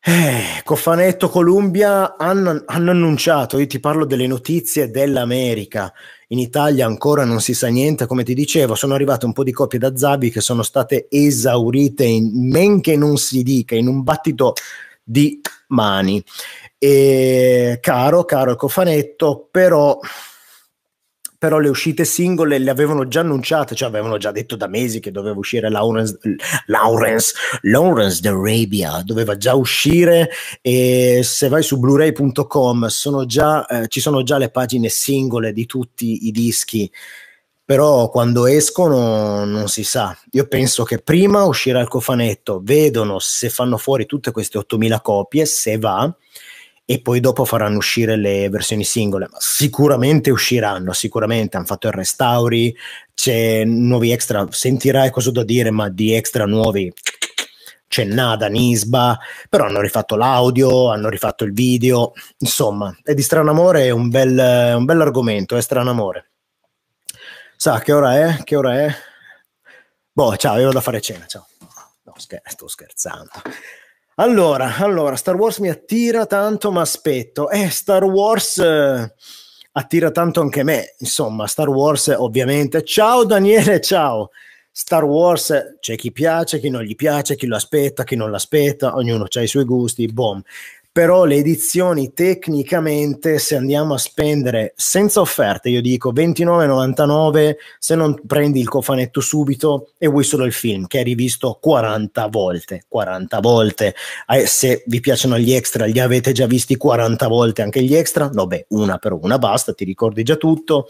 Eh, 0.00 0.62
cofanetto 0.64 1.28
Columbia 1.28 2.16
hanno, 2.16 2.62
hanno 2.66 2.90
annunciato, 2.90 3.58
io 3.58 3.66
ti 3.66 3.78
parlo 3.78 4.06
delle 4.06 4.26
notizie 4.26 4.90
dell'America 4.90 5.92
in 6.28 6.38
Italia 6.38 6.86
ancora 6.86 7.24
non 7.24 7.40
si 7.40 7.54
sa 7.54 7.68
niente, 7.68 8.06
come 8.06 8.22
ti 8.22 8.34
dicevo, 8.34 8.74
sono 8.74 8.94
arrivate 8.94 9.24
un 9.26 9.32
po' 9.32 9.44
di 9.44 9.52
copie 9.52 9.78
da 9.78 9.96
Zabi 9.96 10.30
che 10.30 10.40
sono 10.40 10.62
state 10.62 11.06
esaurite 11.08 12.04
in 12.04 12.48
men 12.50 12.80
che 12.80 12.96
non 12.96 13.16
si 13.16 13.42
dica, 13.42 13.74
in 13.74 13.86
un 13.88 14.02
battito 14.02 14.52
di 15.02 15.40
mani. 15.68 16.22
E 16.76 17.78
caro, 17.80 18.24
caro 18.24 18.50
il 18.50 18.56
cofanetto, 18.56 19.48
però 19.50 19.98
però 21.38 21.60
le 21.60 21.68
uscite 21.68 22.04
singole 22.04 22.58
le 22.58 22.68
avevano 22.68 23.06
già 23.06 23.20
annunciate, 23.20 23.76
cioè 23.76 23.88
avevano 23.88 24.18
già 24.18 24.32
detto 24.32 24.56
da 24.56 24.66
mesi 24.66 24.98
che 24.98 25.12
doveva 25.12 25.38
uscire 25.38 25.70
Lawrence, 25.70 26.18
Lawrence, 26.66 27.32
Lawrence 27.62 28.20
d'Arabia, 28.20 29.02
doveva 29.04 29.36
già 29.36 29.54
uscire 29.54 30.30
e 30.60 31.20
se 31.22 31.48
vai 31.48 31.62
su 31.62 31.78
blu-ray.com 31.78 32.86
sono 32.86 33.24
già, 33.24 33.64
eh, 33.66 33.86
ci 33.86 34.00
sono 34.00 34.24
già 34.24 34.36
le 34.36 34.50
pagine 34.50 34.88
singole 34.88 35.52
di 35.52 35.64
tutti 35.64 36.26
i 36.26 36.32
dischi, 36.32 36.90
però 37.64 38.08
quando 38.10 38.46
escono 38.46 39.44
non 39.44 39.68
si 39.68 39.84
sa. 39.84 40.16
Io 40.32 40.48
penso 40.48 40.82
che 40.82 40.98
prima 40.98 41.44
uscirà 41.44 41.80
il 41.80 41.88
cofanetto, 41.88 42.60
vedono 42.64 43.20
se 43.20 43.48
fanno 43.48 43.76
fuori 43.76 44.06
tutte 44.06 44.32
queste 44.32 44.58
8000 44.58 45.00
copie, 45.02 45.46
se 45.46 45.78
va, 45.78 46.12
e 46.90 47.02
poi 47.02 47.20
dopo 47.20 47.44
faranno 47.44 47.76
uscire 47.76 48.16
le 48.16 48.48
versioni 48.48 48.82
singole. 48.82 49.28
Ma 49.30 49.36
sicuramente 49.40 50.30
usciranno, 50.30 50.94
sicuramente 50.94 51.58
hanno 51.58 51.66
fatto 51.66 51.86
il 51.86 51.92
restauri, 51.92 52.74
c'è 53.12 53.62
nuovi 53.64 54.10
extra, 54.10 54.46
sentirai 54.48 55.10
cosa 55.10 55.30
da 55.30 55.44
dire, 55.44 55.70
ma 55.70 55.90
di 55.90 56.14
extra 56.14 56.46
nuovi 56.46 56.90
c'è 57.88 58.04
Nada, 58.04 58.46
Nisba, 58.46 59.18
però 59.50 59.66
hanno 59.66 59.82
rifatto 59.82 60.16
l'audio, 60.16 60.88
hanno 60.90 61.10
rifatto 61.10 61.44
il 61.44 61.52
video, 61.52 62.12
insomma, 62.38 62.96
è 63.02 63.12
di 63.12 63.22
Stranamore 63.22 63.84
è 63.84 63.90
un 63.90 64.08
bel, 64.08 64.74
un 64.76 64.86
bel 64.86 65.00
argomento, 65.02 65.56
è 65.56 65.60
Stranamore. 65.60 66.30
Sa 67.54 67.80
che 67.80 67.92
ora 67.92 68.16
è? 68.16 68.44
Che 68.44 68.56
ora 68.56 68.80
è? 68.80 68.94
Boh, 70.10 70.34
ciao, 70.36 70.56
io 70.56 70.66
vado 70.66 70.78
a 70.78 70.82
fare 70.82 71.02
cena, 71.02 71.26
ciao. 71.26 71.46
No, 72.04 72.14
scher- 72.16 72.48
sto 72.48 72.66
scherzando. 72.66 73.30
Allora, 74.20 74.74
allora, 74.78 75.14
Star 75.14 75.36
Wars 75.36 75.58
mi 75.58 75.68
attira 75.68 76.26
tanto, 76.26 76.72
ma 76.72 76.80
aspetto. 76.80 77.50
Eh, 77.50 77.70
Star 77.70 78.02
Wars 78.02 78.58
eh, 78.58 79.14
attira 79.70 80.10
tanto 80.10 80.40
anche 80.40 80.64
me. 80.64 80.96
Insomma, 80.98 81.46
Star 81.46 81.68
Wars 81.68 82.08
ovviamente. 82.08 82.82
Ciao 82.82 83.24
Daniele, 83.24 83.80
ciao. 83.80 84.30
Star 84.72 85.04
Wars 85.04 85.76
c'è 85.78 85.94
chi 85.94 86.10
piace, 86.10 86.58
chi 86.58 86.68
non 86.68 86.82
gli 86.82 86.96
piace, 86.96 87.36
chi 87.36 87.46
lo 87.46 87.54
aspetta, 87.54 88.02
chi 88.02 88.16
non 88.16 88.32
l'aspetta, 88.32 88.96
ognuno 88.96 89.26
ha 89.32 89.40
i 89.40 89.46
suoi 89.46 89.64
gusti, 89.64 90.06
boom 90.08 90.42
però 90.98 91.26
le 91.26 91.36
edizioni 91.36 92.12
tecnicamente 92.12 93.38
se 93.38 93.54
andiamo 93.54 93.94
a 93.94 93.98
spendere 93.98 94.72
senza 94.74 95.20
offerte 95.20 95.68
io 95.68 95.80
dico 95.80 96.12
29,99 96.12 97.54
se 97.78 97.94
non 97.94 98.20
prendi 98.26 98.58
il 98.58 98.68
cofanetto 98.68 99.20
subito 99.20 99.92
e 99.96 100.08
vuoi 100.08 100.24
solo 100.24 100.44
il 100.44 100.52
film 100.52 100.88
che 100.88 100.98
hai 100.98 101.04
rivisto 101.04 101.56
40 101.62 102.26
volte 102.26 102.82
40 102.88 103.38
volte. 103.38 103.94
Eh, 104.26 104.44
se 104.46 104.82
vi 104.86 104.98
piacciono 104.98 105.38
gli 105.38 105.52
extra 105.52 105.84
li 105.84 106.00
avete 106.00 106.32
già 106.32 106.46
visti 106.46 106.76
40 106.76 107.28
volte 107.28 107.62
anche 107.62 107.80
gli 107.80 107.94
extra 107.94 108.28
no 108.32 108.48
beh 108.48 108.66
una 108.70 108.98
per 108.98 109.12
una 109.12 109.38
basta 109.38 109.72
ti 109.74 109.84
ricordi 109.84 110.24
già 110.24 110.34
tutto. 110.34 110.88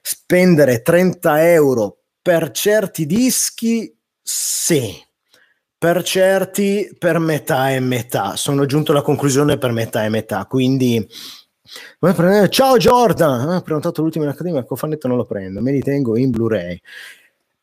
Spendere 0.00 0.80
30 0.80 1.50
euro 1.52 1.98
per 2.22 2.50
certi 2.50 3.04
dischi 3.04 3.94
sì 4.22 5.04
per 5.84 6.02
certi 6.02 6.96
per 6.98 7.18
metà 7.18 7.70
e 7.70 7.78
metà. 7.78 8.36
Sono 8.36 8.64
giunto 8.64 8.92
alla 8.92 9.02
conclusione 9.02 9.58
per 9.58 9.70
metà 9.70 10.02
e 10.02 10.08
metà, 10.08 10.46
quindi 10.46 11.06
ciao 12.48 12.78
Jordan, 12.78 13.50
ho 13.50 13.60
prenotato 13.60 14.00
l'ultimo 14.00 14.24
in 14.24 14.30
accademia, 14.30 14.60
il 14.60 14.64
cofanetto 14.64 15.08
non 15.08 15.18
lo 15.18 15.26
prendo, 15.26 15.60
me 15.60 15.72
li 15.72 15.82
tengo 15.82 16.16
in 16.16 16.30
Blu-ray. 16.30 16.80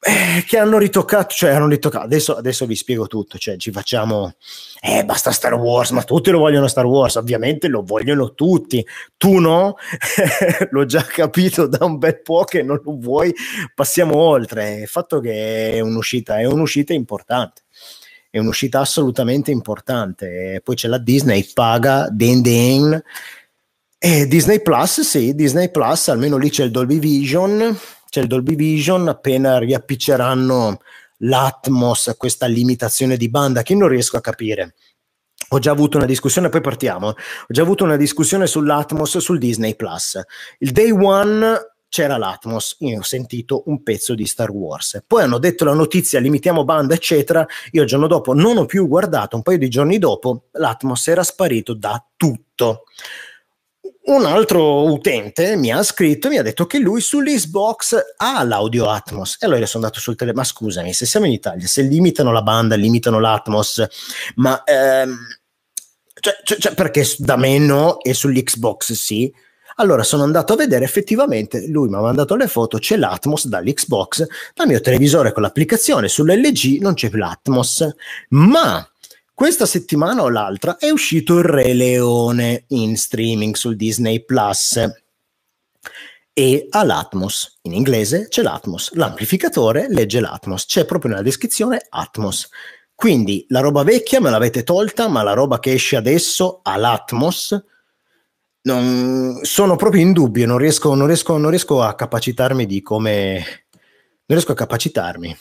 Eh, 0.03 0.43
che 0.45 0.59
hanno 0.59 0.77
ritoccato, 0.77 1.33
cioè 1.33 1.51
hanno 1.51 1.67
ritoccato, 1.67 2.05
adesso, 2.05 2.35
adesso 2.35 2.67
vi 2.67 2.75
spiego 2.75 3.07
tutto, 3.07 3.39
cioè 3.39 3.57
ci 3.57 3.71
facciamo, 3.71 4.33
eh 4.81 5.03
basta 5.03 5.31
Star 5.31 5.55
Wars, 5.55 5.89
ma 5.89 6.03
tutti 6.03 6.29
lo 6.29 6.39
vogliono 6.39 6.67
Star 6.67 6.85
Wars, 6.85 7.15
ovviamente 7.15 7.67
lo 7.67 7.81
vogliono 7.83 8.35
tutti, 8.35 8.85
tu 9.17 9.39
no, 9.39 9.77
l'ho 10.69 10.85
già 10.85 11.03
capito 11.03 11.65
da 11.65 11.85
un 11.85 11.97
bel 11.97 12.21
po' 12.21 12.43
che 12.43 12.61
non 12.61 12.79
lo 12.83 12.97
vuoi, 12.99 13.33
passiamo 13.73 14.15
oltre, 14.15 14.81
il 14.81 14.87
fatto 14.87 15.19
che 15.19 15.71
è 15.73 15.79
un'uscita, 15.79 16.39
è 16.39 16.45
un'uscita 16.45 16.93
importante 16.93 17.63
è 18.31 18.39
un'uscita 18.39 18.79
assolutamente 18.79 19.51
importante. 19.51 20.61
Poi 20.63 20.75
c'è 20.75 20.87
la 20.87 20.97
Disney, 20.97 21.47
paga, 21.53 22.07
den 22.09 22.41
den. 22.41 23.03
E 23.99 24.25
Disney 24.25 24.61
Plus, 24.61 25.01
sì, 25.01 25.35
Disney 25.35 25.69
Plus, 25.69 26.07
almeno 26.07 26.37
lì 26.37 26.49
c'è 26.49 26.63
il 26.63 26.71
Dolby 26.71 26.97
Vision, 26.97 27.77
c'è 28.09 28.21
il 28.21 28.27
Dolby 28.27 28.55
Vision, 28.55 29.07
appena 29.09 29.59
riappicceranno 29.59 30.79
l'Atmos, 31.17 32.15
questa 32.17 32.47
limitazione 32.47 33.17
di 33.17 33.29
banda 33.29 33.61
che 33.61 33.75
non 33.75 33.89
riesco 33.89 34.17
a 34.17 34.21
capire. 34.21 34.73
Ho 35.49 35.59
già 35.59 35.71
avuto 35.71 35.97
una 35.97 36.05
discussione, 36.05 36.47
poi 36.47 36.61
partiamo. 36.61 37.07
Ho 37.09 37.15
già 37.49 37.61
avuto 37.61 37.83
una 37.83 37.97
discussione 37.97 38.47
sull'Atmos 38.47 39.17
sul 39.17 39.37
Disney 39.37 39.75
Plus. 39.75 40.19
Il 40.59 40.71
day 40.71 40.89
one 40.89 41.70
c'era 41.91 42.15
l'Atmos, 42.15 42.77
io 42.79 42.99
ho 42.99 43.03
sentito 43.03 43.63
un 43.65 43.83
pezzo 43.83 44.15
di 44.15 44.25
Star 44.25 44.49
Wars. 44.49 45.03
Poi 45.05 45.23
hanno 45.23 45.39
detto 45.39 45.65
la 45.65 45.73
notizia, 45.73 46.21
limitiamo 46.21 46.63
banda, 46.63 46.93
eccetera. 46.93 47.45
Io 47.71 47.81
il 47.81 47.87
giorno 47.87 48.07
dopo 48.07 48.33
non 48.33 48.55
ho 48.55 48.65
più 48.65 48.87
guardato, 48.87 49.35
un 49.35 49.41
paio 49.41 49.57
di 49.57 49.67
giorni 49.67 49.99
dopo 49.99 50.45
l'Atmos 50.51 51.05
era 51.09 51.21
sparito 51.21 51.73
da 51.73 52.01
tutto. 52.15 52.83
Un 54.03 54.23
altro 54.23 54.89
utente 54.89 55.57
mi 55.57 55.69
ha 55.73 55.83
scritto 55.83 56.27
e 56.27 56.29
mi 56.29 56.37
ha 56.37 56.43
detto 56.43 56.65
che 56.65 56.79
lui 56.79 57.01
sull'Xbox 57.01 57.97
ha 58.15 58.41
l'audio 58.41 58.89
Atmos. 58.89 59.35
E 59.37 59.45
allora 59.45 59.59
io 59.59 59.65
sono 59.65 59.83
andato 59.83 60.01
sul 60.01 60.15
telefono, 60.15 60.43
ma 60.43 60.47
scusami, 60.47 60.93
se 60.93 61.05
siamo 61.05 61.25
in 61.25 61.33
Italia, 61.33 61.67
se 61.67 61.81
limitano 61.81 62.31
la 62.31 62.41
banda, 62.41 62.75
limitano 62.75 63.19
l'Atmos, 63.19 63.85
ma... 64.35 64.63
Ehm, 64.63 65.17
cioè, 66.21 66.39
cioè, 66.43 66.57
cioè, 66.57 66.73
perché 66.73 67.05
da 67.17 67.35
me 67.35 67.57
no 67.57 67.99
e 67.99 68.13
sull'Xbox 68.13 68.93
sì? 68.93 69.33
Allora 69.81 70.03
sono 70.03 70.21
andato 70.21 70.53
a 70.53 70.57
vedere 70.57 70.85
effettivamente, 70.85 71.65
lui 71.67 71.89
mi 71.89 71.95
ha 71.95 72.01
mandato 72.01 72.35
le 72.35 72.47
foto, 72.47 72.77
c'è 72.77 72.97
l'Atmos 72.97 73.47
dall'Xbox, 73.47 74.27
dal 74.53 74.67
mio 74.67 74.79
televisore 74.79 75.31
con 75.31 75.41
l'applicazione 75.41 76.07
sull'LG 76.07 76.79
non 76.79 76.93
c'è 76.93 77.09
l'Atmos, 77.11 77.89
ma 78.29 78.87
questa 79.33 79.65
settimana 79.65 80.21
o 80.21 80.29
l'altra 80.29 80.77
è 80.77 80.91
uscito 80.91 81.39
il 81.39 81.45
Re 81.45 81.73
Leone 81.73 82.65
in 82.67 82.95
streaming 82.95 83.55
sul 83.55 83.75
Disney 83.75 84.23
Plus. 84.23 84.79
E 86.31 86.67
ha 86.69 86.83
l'Atmos. 86.83 87.57
In 87.63 87.73
inglese 87.73 88.27
c'è 88.27 88.43
l'Atmos, 88.43 88.93
l'amplificatore 88.93 89.87
legge 89.89 90.19
l'Atmos, 90.19 90.67
c'è 90.67 90.85
proprio 90.85 91.09
nella 91.09 91.23
descrizione 91.23 91.87
Atmos. 91.89 92.49
Quindi 92.93 93.47
la 93.49 93.61
roba 93.61 93.81
vecchia 93.81 94.21
me 94.21 94.29
l'avete 94.29 94.61
tolta, 94.61 95.07
ma 95.07 95.23
la 95.23 95.33
roba 95.33 95.57
che 95.57 95.71
esce 95.71 95.95
adesso 95.95 96.59
ha 96.61 96.77
l'Atmos 96.77 97.69
non, 98.63 99.39
sono 99.41 99.75
proprio 99.75 100.01
in 100.01 100.13
dubbio, 100.13 100.45
non 100.45 100.57
riesco, 100.57 100.93
non, 100.93 101.07
riesco, 101.07 101.37
non 101.37 101.49
riesco 101.49 101.81
a 101.81 101.95
capacitarmi 101.95 102.65
di 102.65 102.81
come... 102.81 103.33
Non 104.31 104.39
riesco 104.39 104.51
a 104.53 104.55
capacitarmi. 104.55 105.37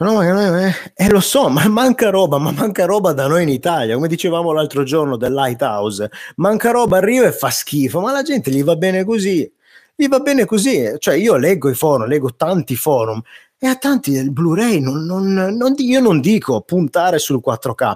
No, 0.00 0.22
eh, 0.22 0.72
eh, 0.94 1.10
lo 1.10 1.18
so, 1.18 1.48
ma 1.48 1.66
manca 1.66 2.10
roba, 2.10 2.38
ma 2.38 2.52
manca 2.52 2.84
roba 2.84 3.12
da 3.12 3.26
noi 3.26 3.42
in 3.42 3.48
Italia, 3.48 3.96
come 3.96 4.06
dicevamo 4.06 4.52
l'altro 4.52 4.84
giorno 4.84 5.16
del 5.16 5.32
Lighthouse, 5.32 6.08
manca 6.36 6.70
roba, 6.70 6.98
arriva 6.98 7.26
e 7.26 7.32
fa 7.32 7.50
schifo, 7.50 7.98
ma 8.00 8.12
la 8.12 8.22
gente 8.22 8.52
gli 8.52 8.62
va 8.62 8.76
bene 8.76 9.04
così, 9.04 9.52
gli 9.96 10.06
va 10.06 10.20
bene 10.20 10.44
così, 10.44 10.94
cioè 10.98 11.16
io 11.16 11.34
leggo 11.34 11.68
i 11.68 11.74
forum, 11.74 12.06
leggo 12.06 12.32
tanti 12.36 12.76
forum 12.76 13.20
e 13.58 13.66
a 13.66 13.74
tanti 13.74 14.12
il 14.12 14.30
Blu-ray 14.30 14.78
non, 14.78 15.04
non, 15.04 15.32
non, 15.32 15.74
io 15.78 15.98
non 15.98 16.20
dico 16.20 16.60
puntare 16.60 17.18
sul 17.18 17.42
4K, 17.44 17.94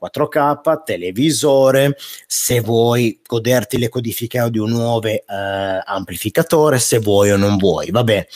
4K, 0.00 0.82
televisore, 0.84 1.96
se 2.26 2.60
vuoi 2.60 3.20
goderti 3.26 3.78
le 3.78 3.88
codifiche 3.88 4.38
audio 4.38 4.66
nuove, 4.66 5.24
eh, 5.26 5.82
amplificatore, 5.84 6.78
se 6.78 6.98
vuoi 6.98 7.30
o 7.30 7.36
non 7.36 7.56
vuoi, 7.56 7.90
vabbè, 7.90 8.26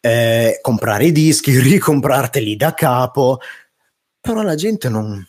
eh, 0.00 0.58
comprare 0.60 1.06
i 1.06 1.12
dischi, 1.12 1.58
ricomprarteli 1.60 2.56
da 2.56 2.74
capo, 2.74 3.40
però 4.20 4.42
la 4.42 4.54
gente 4.54 4.88
non... 4.88 5.26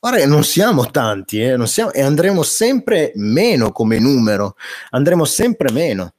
Ora 0.00 0.24
non 0.24 0.44
siamo 0.44 0.88
tanti 0.90 1.40
eh, 1.40 1.56
non 1.56 1.66
siamo, 1.66 1.90
e 1.90 2.00
andremo 2.00 2.44
sempre 2.44 3.10
meno 3.16 3.72
come 3.72 3.98
numero, 3.98 4.54
andremo 4.90 5.24
sempre 5.24 5.72
meno. 5.72 6.12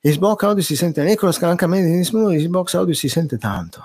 Xbox 0.00 0.42
Audio 0.42 0.62
si 0.62 0.74
sente, 0.74 1.02
Nicolas 1.02 1.38
francamente, 1.38 2.10
Xbox 2.10 2.74
Audio 2.74 2.94
si 2.94 3.08
sente 3.08 3.38
tanto. 3.38 3.84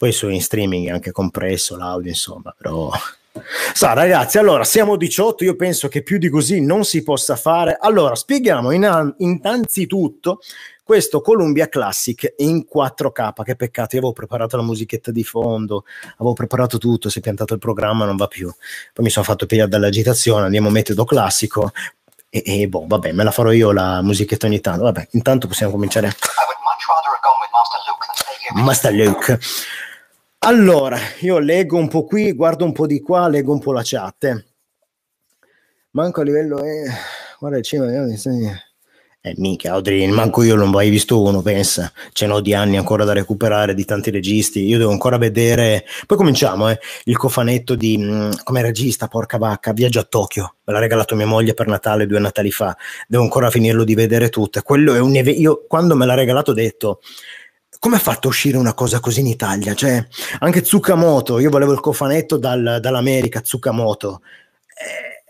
Poi 0.00 0.12
su 0.12 0.30
in 0.30 0.40
streaming 0.40 0.86
è 0.86 0.92
anche 0.92 1.12
compresso 1.12 1.76
l'audio, 1.76 2.08
insomma, 2.08 2.54
però... 2.56 2.90
Sa 3.74 3.92
ragazzi, 3.92 4.38
allora 4.38 4.64
siamo 4.64 4.96
18, 4.96 5.44
io 5.44 5.56
penso 5.56 5.88
che 5.88 6.02
più 6.02 6.16
di 6.16 6.30
così 6.30 6.64
non 6.64 6.84
si 6.84 7.02
possa 7.02 7.36
fare. 7.36 7.76
Allora, 7.78 8.14
spieghiamo 8.14 8.70
in, 8.70 9.14
innanzitutto 9.18 10.40
questo 10.82 11.20
Columbia 11.20 11.68
Classic 11.68 12.32
in 12.38 12.64
4K, 12.64 13.42
che 13.44 13.56
peccato, 13.56 13.96
io 13.96 14.00
avevo 14.00 14.14
preparato 14.14 14.56
la 14.56 14.62
musichetta 14.62 15.10
di 15.10 15.22
fondo, 15.22 15.84
avevo 16.16 16.32
preparato 16.32 16.78
tutto, 16.78 17.10
si 17.10 17.18
è 17.18 17.20
piantato 17.20 17.52
il 17.52 17.60
programma, 17.60 18.06
non 18.06 18.16
va 18.16 18.26
più. 18.26 18.50
Poi 18.94 19.04
mi 19.04 19.10
sono 19.10 19.26
fatto 19.26 19.44
pigliare 19.44 19.68
dall'agitazione, 19.68 20.46
andiamo 20.46 20.70
metodo 20.70 21.04
classico 21.04 21.72
e, 22.30 22.42
e 22.42 22.68
boh, 22.68 22.86
vabbè, 22.86 23.12
me 23.12 23.22
la 23.22 23.32
farò 23.32 23.52
io 23.52 23.70
la 23.70 24.00
musichetta 24.00 24.46
ogni 24.46 24.60
tanto. 24.60 24.84
Vabbè, 24.84 25.08
intanto 25.10 25.46
possiamo 25.46 25.72
cominciare. 25.72 26.16
Master 28.54 28.94
Luke. 28.94 29.38
Allora, 30.42 30.96
io 31.20 31.38
leggo 31.38 31.76
un 31.76 31.88
po' 31.88 32.04
qui, 32.04 32.32
guardo 32.32 32.64
un 32.64 32.72
po' 32.72 32.86
di 32.86 33.00
qua, 33.00 33.28
leggo 33.28 33.52
un 33.52 33.58
po' 33.58 33.72
la 33.72 33.82
chat. 33.84 34.46
Manco 35.90 36.22
a 36.22 36.24
livello... 36.24 36.62
Eh, 36.62 36.84
guarda 37.38 37.58
il 37.58 37.64
cinema... 37.64 38.08
Eh, 39.22 39.34
mica, 39.36 39.72
Audrey, 39.72 40.06
manco 40.06 40.42
io 40.42 40.54
non 40.54 40.70
mai 40.70 40.88
visto 40.88 41.20
uno, 41.20 41.42
pensa. 41.42 41.92
Ce 42.12 42.26
n'ho 42.26 42.40
di 42.40 42.54
anni 42.54 42.78
ancora 42.78 43.04
da 43.04 43.12
recuperare 43.12 43.74
di 43.74 43.84
tanti 43.84 44.10
registi. 44.10 44.64
Io 44.64 44.78
devo 44.78 44.92
ancora 44.92 45.18
vedere. 45.18 45.84
Poi 46.06 46.16
cominciamo, 46.16 46.70
eh. 46.70 46.78
Il 47.04 47.18
cofanetto 47.18 47.74
di 47.74 47.98
mm, 47.98 48.30
come 48.42 48.62
regista, 48.62 49.08
porca 49.08 49.36
vacca, 49.36 49.74
Viaggio 49.74 50.00
a 50.00 50.04
Tokyo. 50.04 50.54
Me 50.64 50.72
l'ha 50.72 50.78
regalato 50.78 51.14
mia 51.16 51.26
moglie 51.26 51.52
per 51.52 51.66
Natale 51.66 52.06
due 52.06 52.18
Natali 52.18 52.50
fa. 52.50 52.74
Devo 53.06 53.24
ancora 53.24 53.50
finirlo 53.50 53.84
di 53.84 53.94
vedere 53.94 54.30
tutto. 54.30 54.62
Quello 54.62 54.94
è 54.94 55.00
un 55.00 55.14
Io 55.14 55.66
quando 55.68 55.94
me 55.96 56.06
l'ha 56.06 56.14
regalato 56.14 56.52
ho 56.52 56.54
detto 56.54 57.00
come 57.80 57.96
ha 57.96 57.98
fatto 57.98 58.28
a 58.28 58.30
uscire 58.30 58.58
una 58.58 58.74
cosa 58.74 59.00
così 59.00 59.20
in 59.20 59.26
Italia? 59.26 59.74
Cioè, 59.74 60.06
anche 60.40 60.60
Tsukamoto, 60.60 61.38
io 61.38 61.48
volevo 61.48 61.72
il 61.72 61.80
cofanetto 61.80 62.36
dal, 62.36 62.78
dall'America, 62.78 63.40
Tsukamoto. 63.40 64.20
Eh, 64.68 65.24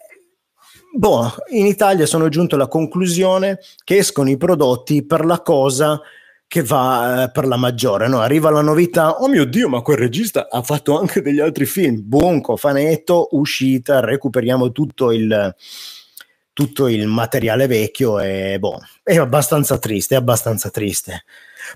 boh, 0.92 1.32
in 1.50 1.66
Italia 1.66 2.06
sono 2.06 2.28
giunto 2.28 2.56
alla 2.56 2.66
conclusione 2.66 3.60
che 3.84 3.98
escono 3.98 4.30
i 4.30 4.36
prodotti 4.36 5.06
per 5.06 5.24
la 5.24 5.40
cosa 5.42 6.00
che 6.48 6.64
va 6.64 7.22
eh, 7.22 7.30
per 7.30 7.46
la 7.46 7.56
maggiore, 7.56 8.08
no? 8.08 8.18
Arriva 8.18 8.50
la 8.50 8.62
novità, 8.62 9.20
oh 9.20 9.28
mio 9.28 9.44
Dio, 9.44 9.68
ma 9.68 9.82
quel 9.82 9.98
regista 9.98 10.48
ha 10.50 10.62
fatto 10.64 10.98
anche 10.98 11.22
degli 11.22 11.38
altri 11.38 11.66
film, 11.66 12.00
buon 12.02 12.40
cofanetto, 12.40 13.28
uscita, 13.30 14.00
recuperiamo 14.00 14.72
tutto 14.72 15.12
il, 15.12 15.54
tutto 16.52 16.88
il 16.88 17.06
materiale 17.06 17.68
vecchio 17.68 18.18
e 18.18 18.58
boh, 18.58 18.80
è 19.04 19.16
abbastanza 19.18 19.78
triste, 19.78 20.16
è 20.16 20.18
abbastanza 20.18 20.70
triste. 20.70 21.22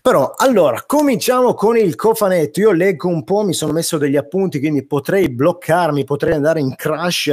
Però 0.03 0.35
allora 0.37 0.83
cominciamo 0.87 1.55
con 1.55 1.77
il 1.77 1.95
cofanetto. 1.95 2.61
Io 2.61 2.73
leggo 2.73 3.09
un 3.09 3.25
po', 3.25 3.43
mi 3.43 3.55
sono 3.55 3.73
messo 3.73 3.99
degli 3.99 4.17
appunti, 4.17 4.59
quindi 4.59 4.87
potrei 4.87 5.31
bloccarmi, 5.31 6.05
potrei 6.05 6.35
andare 6.35 6.61
in 6.61 6.75
crash 6.75 7.33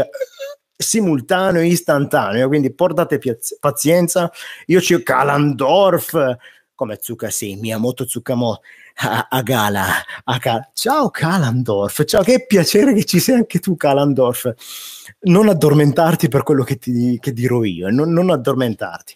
simultaneo, 0.76 1.62
istantaneo. 1.62 2.48
Quindi 2.48 2.74
portate 2.74 3.20
pazienza. 3.60 4.32
Io 4.68 4.82
ci 4.82 4.94
ho 4.94 5.02
Kalandorf 5.04 6.38
come 6.74 6.98
Tsukasi, 6.98 7.58
Miyamoto 7.58 8.06
Tsukamoto 8.06 8.62
a, 8.96 9.28
a 9.30 9.42
Gala. 9.42 9.86
A 10.24 10.38
Cal- 10.40 10.70
ciao 10.74 11.10
Kalandorf, 11.10 12.04
ciao, 12.06 12.24
che 12.24 12.46
piacere 12.46 12.94
che 12.94 13.06
ci 13.06 13.20
sei 13.20 13.36
anche 13.36 13.60
tu 13.60 13.76
Kalandorf. 13.76 14.54
Non 15.24 15.50
addormentarti 15.50 16.30
per 16.30 16.42
quello 16.42 16.64
che, 16.64 16.78
ti, 16.78 17.20
che 17.20 17.32
dirò 17.32 17.64
io, 17.64 17.92
non, 17.92 18.12
non, 18.12 18.32
addormentarti. 18.32 19.16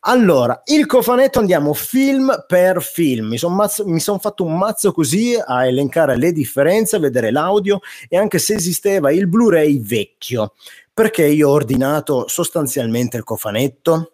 Allora, 0.00 0.62
il 0.64 0.86
cofanetto 0.86 1.38
andiamo 1.38 1.74
film 1.74 2.44
per 2.46 2.82
film. 2.82 3.26
Mi 3.26 3.36
sono 3.36 3.68
son 3.68 4.18
fatto 4.18 4.44
un 4.44 4.56
mazzo 4.56 4.92
così 4.92 5.34
a 5.38 5.66
elencare 5.66 6.16
le 6.16 6.32
differenze, 6.32 6.96
a 6.96 7.00
vedere 7.00 7.30
l'audio 7.30 7.80
e 8.08 8.16
anche 8.16 8.38
se 8.38 8.54
esisteva 8.54 9.12
il 9.12 9.28
Blu-ray 9.28 9.78
vecchio. 9.82 10.54
Perché 10.94 11.26
io 11.26 11.50
ho 11.50 11.52
ordinato 11.52 12.28
sostanzialmente 12.28 13.18
il 13.18 13.24
cofanetto? 13.24 14.12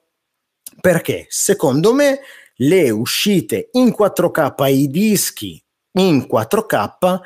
Perché 0.81 1.27
secondo 1.29 1.93
me 1.93 2.21
le 2.57 2.91
uscite 2.91 3.69
in 3.73 3.95
4K, 3.97 4.73
i 4.73 4.89
dischi 4.89 5.63
in 5.93 6.27
4K 6.29 7.19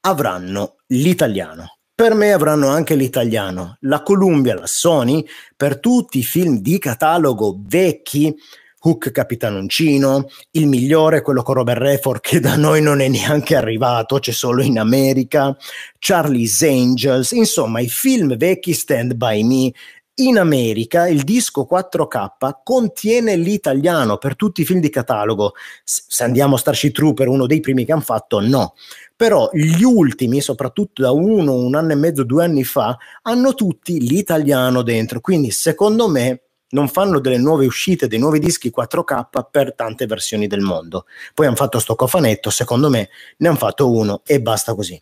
avranno 0.00 0.76
l'italiano. 0.86 1.78
Per 2.02 2.14
me 2.14 2.32
avranno 2.32 2.66
anche 2.66 2.96
l'italiano. 2.96 3.76
La 3.82 4.02
Columbia, 4.02 4.56
la 4.56 4.66
Sony, 4.66 5.24
per 5.56 5.78
tutti 5.78 6.18
i 6.18 6.24
film 6.24 6.58
di 6.58 6.80
catalogo 6.80 7.60
vecchi, 7.64 8.34
Hook 8.80 9.12
Capitanoncino, 9.12 10.28
il 10.50 10.66
migliore, 10.66 11.22
quello 11.22 11.44
con 11.44 11.54
Robert 11.54 11.80
Redford 11.80 12.18
che 12.20 12.40
da 12.40 12.56
noi 12.56 12.82
non 12.82 13.00
è 13.00 13.06
neanche 13.06 13.54
arrivato, 13.54 14.18
c'è 14.18 14.32
solo 14.32 14.62
in 14.62 14.80
America, 14.80 15.56
Charlie's 16.00 16.62
Angels, 16.62 17.30
insomma 17.30 17.78
i 17.78 17.88
film 17.88 18.36
vecchi 18.36 18.72
Stand 18.72 19.14
By 19.14 19.44
Me 19.44 19.72
in 20.16 20.38
America 20.38 21.08
il 21.08 21.22
disco 21.22 21.66
4K 21.70 22.58
contiene 22.62 23.34
l'italiano 23.36 24.18
per 24.18 24.36
tutti 24.36 24.60
i 24.60 24.64
film 24.64 24.80
di 24.80 24.90
catalogo. 24.90 25.54
Se 25.84 26.22
andiamo 26.22 26.56
a 26.56 26.58
Starship 26.58 26.92
Trooper, 26.92 27.28
uno 27.28 27.46
dei 27.46 27.60
primi 27.60 27.84
che 27.86 27.92
hanno 27.92 28.02
fatto, 28.02 28.40
no. 28.40 28.74
Però 29.22 29.48
gli 29.52 29.84
ultimi, 29.84 30.40
soprattutto 30.40 31.00
da 31.00 31.12
uno, 31.12 31.54
un 31.54 31.76
anno 31.76 31.92
e 31.92 31.94
mezzo, 31.94 32.24
due 32.24 32.42
anni 32.42 32.64
fa, 32.64 32.98
hanno 33.22 33.54
tutti 33.54 34.00
l'italiano 34.00 34.82
dentro. 34.82 35.20
Quindi 35.20 35.52
secondo 35.52 36.08
me 36.08 36.40
non 36.70 36.88
fanno 36.88 37.20
delle 37.20 37.38
nuove 37.38 37.64
uscite, 37.64 38.08
dei 38.08 38.18
nuovi 38.18 38.40
dischi 38.40 38.72
4K 38.76 39.44
per 39.48 39.76
tante 39.76 40.06
versioni 40.06 40.48
del 40.48 40.62
mondo. 40.62 41.06
Poi 41.34 41.46
hanno 41.46 41.54
fatto 41.54 41.78
sto 41.78 41.94
cofanetto, 41.94 42.50
secondo 42.50 42.90
me 42.90 43.10
ne 43.36 43.46
hanno 43.46 43.56
fatto 43.56 43.92
uno 43.92 44.22
e 44.26 44.40
basta 44.40 44.74
così 44.74 45.00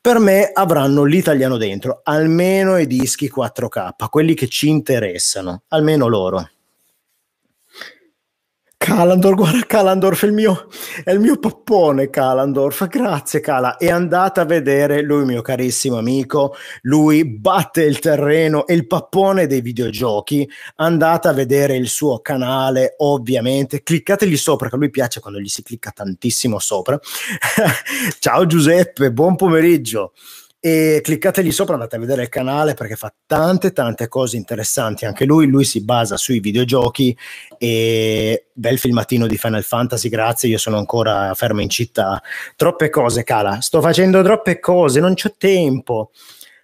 per 0.00 0.18
me 0.18 0.50
avranno 0.52 1.04
l'italiano 1.04 1.56
dentro, 1.56 2.00
almeno 2.02 2.76
i 2.76 2.86
dischi 2.88 3.30
4K, 3.30 4.08
quelli 4.08 4.34
che 4.34 4.48
ci 4.48 4.68
interessano, 4.68 5.62
almeno 5.68 6.08
loro. 6.08 6.48
Calandor, 8.90 9.36
guarda 9.36 9.60
Calandorf, 9.66 10.24
è 10.24 10.26
il 10.26 10.32
mio, 10.32 10.66
è 11.04 11.12
il 11.12 11.20
mio 11.20 11.38
pappone 11.38 12.10
Calandorf, 12.10 12.88
grazie 12.88 13.38
Cala, 13.38 13.76
è 13.76 13.88
andata 13.88 14.40
a 14.40 14.44
vedere 14.44 15.00
lui 15.00 15.24
mio 15.24 15.42
carissimo 15.42 15.96
amico, 15.96 16.56
lui 16.82 17.24
batte 17.24 17.84
il 17.84 18.00
terreno 18.00 18.66
e 18.66 18.74
il 18.74 18.88
pappone 18.88 19.46
dei 19.46 19.60
videogiochi, 19.60 20.50
andate 20.74 21.28
a 21.28 21.32
vedere 21.32 21.76
il 21.76 21.86
suo 21.86 22.18
canale 22.18 22.96
ovviamente, 22.98 23.84
cliccategli 23.84 24.36
sopra 24.36 24.68
che 24.68 24.76
lui 24.76 24.90
piace 24.90 25.20
quando 25.20 25.38
gli 25.38 25.46
si 25.46 25.62
clicca 25.62 25.92
tantissimo 25.92 26.58
sopra. 26.58 26.98
Ciao 28.18 28.44
Giuseppe, 28.44 29.12
buon 29.12 29.36
pomeriggio 29.36 30.14
e 30.60 31.00
cliccategli 31.02 31.50
sopra, 31.50 31.74
andate 31.74 31.96
a 31.96 31.98
vedere 31.98 32.22
il 32.22 32.28
canale 32.28 32.74
perché 32.74 32.94
fa 32.94 33.12
tante 33.24 33.72
tante 33.72 34.08
cose 34.08 34.36
interessanti 34.36 35.06
anche 35.06 35.24
lui, 35.24 35.46
lui 35.46 35.64
si 35.64 35.82
basa 35.82 36.18
sui 36.18 36.38
videogiochi 36.38 37.16
e 37.56 38.48
bel 38.52 38.78
filmatino 38.78 39.26
di 39.26 39.38
Final 39.38 39.64
Fantasy, 39.64 40.10
grazie, 40.10 40.50
io 40.50 40.58
sono 40.58 40.76
ancora 40.76 41.32
fermo 41.34 41.62
in 41.62 41.70
città, 41.70 42.22
troppe 42.56 42.90
cose 42.90 43.24
Cala, 43.24 43.62
sto 43.62 43.80
facendo 43.80 44.22
troppe 44.22 44.60
cose, 44.60 45.00
non 45.00 45.14
c'ho 45.14 45.34
tempo. 45.38 46.10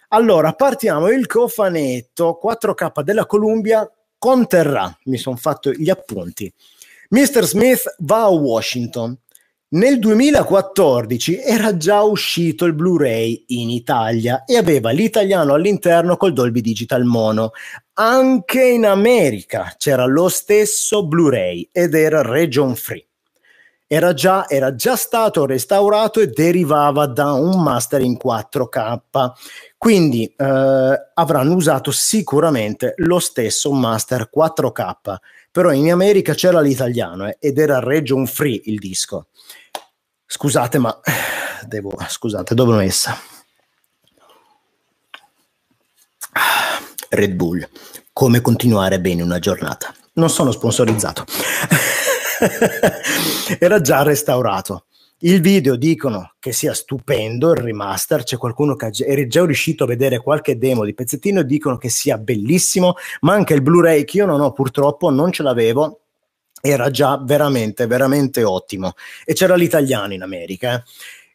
Allora, 0.09 0.53
partiamo, 0.53 1.09
il 1.09 1.25
cofanetto 1.25 2.39
4K 2.41 3.01
della 3.01 3.25
Columbia 3.25 3.89
conterrà, 4.17 4.95
mi 5.05 5.17
sono 5.17 5.35
fatto 5.35 5.71
gli 5.71 5.89
appunti. 5.89 6.53
Mr. 7.09 7.43
Smith 7.43 7.95
va 7.99 8.23
a 8.23 8.29
Washington, 8.29 9.17
nel 9.69 9.99
2014 9.99 11.41
era 11.41 11.75
già 11.75 12.01
uscito 12.01 12.63
il 12.63 12.73
Blu-ray 12.73 13.43
in 13.47 13.69
Italia 13.69 14.45
e 14.45 14.55
aveva 14.55 14.91
l'italiano 14.91 15.53
all'interno 15.53 16.15
col 16.15 16.31
Dolby 16.31 16.61
Digital 16.61 17.03
Mono. 17.03 17.51
Anche 17.95 18.63
in 18.63 18.85
America 18.85 19.73
c'era 19.77 20.05
lo 20.05 20.29
stesso 20.29 21.05
Blu-ray 21.05 21.67
ed 21.73 21.95
era 21.95 22.21
region 22.21 22.75
free. 22.75 23.05
Era 23.89 24.13
già, 24.13 24.47
era 24.49 24.75
già 24.75 24.95
stato 24.95 25.45
restaurato 25.45 26.19
e 26.21 26.27
derivava 26.27 27.05
da 27.05 27.33
un 27.33 27.61
master 27.61 28.01
in 28.01 28.17
4K. 28.21 29.31
Quindi 29.77 30.25
eh, 30.25 31.09
avranno 31.13 31.53
usato 31.53 31.91
sicuramente 31.91 32.93
lo 32.97 33.19
stesso 33.19 33.71
master 33.71 34.29
4K, 34.33 35.15
però 35.57 35.71
in 35.71 35.91
America 35.91 36.35
c'era 36.35 36.61
l'italiano 36.61 37.25
eh, 37.25 37.37
ed 37.39 37.57
era 37.57 37.79
region 37.79 38.27
free 38.27 38.61
il 38.65 38.77
disco. 38.77 39.29
Scusate, 40.23 40.77
ma 40.77 40.95
devo. 41.65 41.97
Scusate, 42.07 42.53
dove 42.53 42.73
l'ho 42.73 42.77
messa? 42.77 43.19
Red 47.09 47.33
Bull. 47.33 47.67
Come 48.13 48.41
continuare 48.41 49.01
bene 49.01 49.23
una 49.23 49.39
giornata. 49.39 49.91
Non 50.13 50.29
sono 50.29 50.51
sponsorizzato. 50.51 51.25
Era 53.57 53.81
già 53.81 54.03
restaurato. 54.03 54.85
Il 55.21 55.41
video 55.41 55.75
dicono 55.77 56.33
che 56.37 56.51
sia 56.51 56.75
stupendo 56.75 57.49
il 57.49 57.57
remaster, 57.57 58.21
c'è 58.21 58.37
qualcuno 58.37 58.75
che 58.75 58.89
è 58.89 59.25
già 59.25 59.45
riuscito 59.45 59.85
a 59.85 59.87
vedere 59.87 60.19
qualche 60.19 60.59
demo 60.59 60.85
di 60.85 60.93
pezzettino 60.93 61.39
e 61.39 61.45
dicono 61.45 61.77
che 61.77 61.89
sia 61.89 62.19
bellissimo, 62.19 62.93
ma 63.21 63.33
anche 63.33 63.55
il 63.55 63.63
Blu-ray 63.63 64.03
che 64.03 64.17
io 64.17 64.27
non 64.27 64.41
ho 64.41 64.51
purtroppo, 64.51 65.09
non 65.09 65.31
ce 65.31 65.41
l'avevo, 65.41 66.01
era 66.61 66.91
già 66.91 67.17
veramente, 67.17 67.87
veramente 67.87 68.43
ottimo. 68.43 68.93
E 69.25 69.33
c'era 69.33 69.55
l'italiano 69.55 70.13
in 70.13 70.21
America. 70.21 70.75
Eh. 70.75 70.83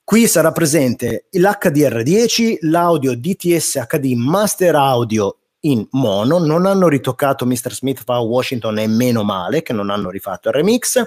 Qui 0.04 0.28
sarà 0.28 0.52
presente 0.52 1.26
l'HDR10, 1.32 2.58
l'audio 2.60 3.16
DTS 3.16 3.84
HD 3.88 4.12
Master 4.14 4.76
Audio 4.76 5.38
in 5.62 5.84
mono, 5.90 6.38
non 6.38 6.66
hanno 6.66 6.86
ritoccato 6.86 7.46
Mr. 7.46 7.72
Smith 7.72 8.04
fa 8.04 8.20
Washington 8.20 8.78
e 8.78 8.86
meno 8.86 9.24
male 9.24 9.62
che 9.62 9.72
non 9.72 9.90
hanno 9.90 10.10
rifatto 10.10 10.50
il 10.50 10.54
remix 10.54 11.04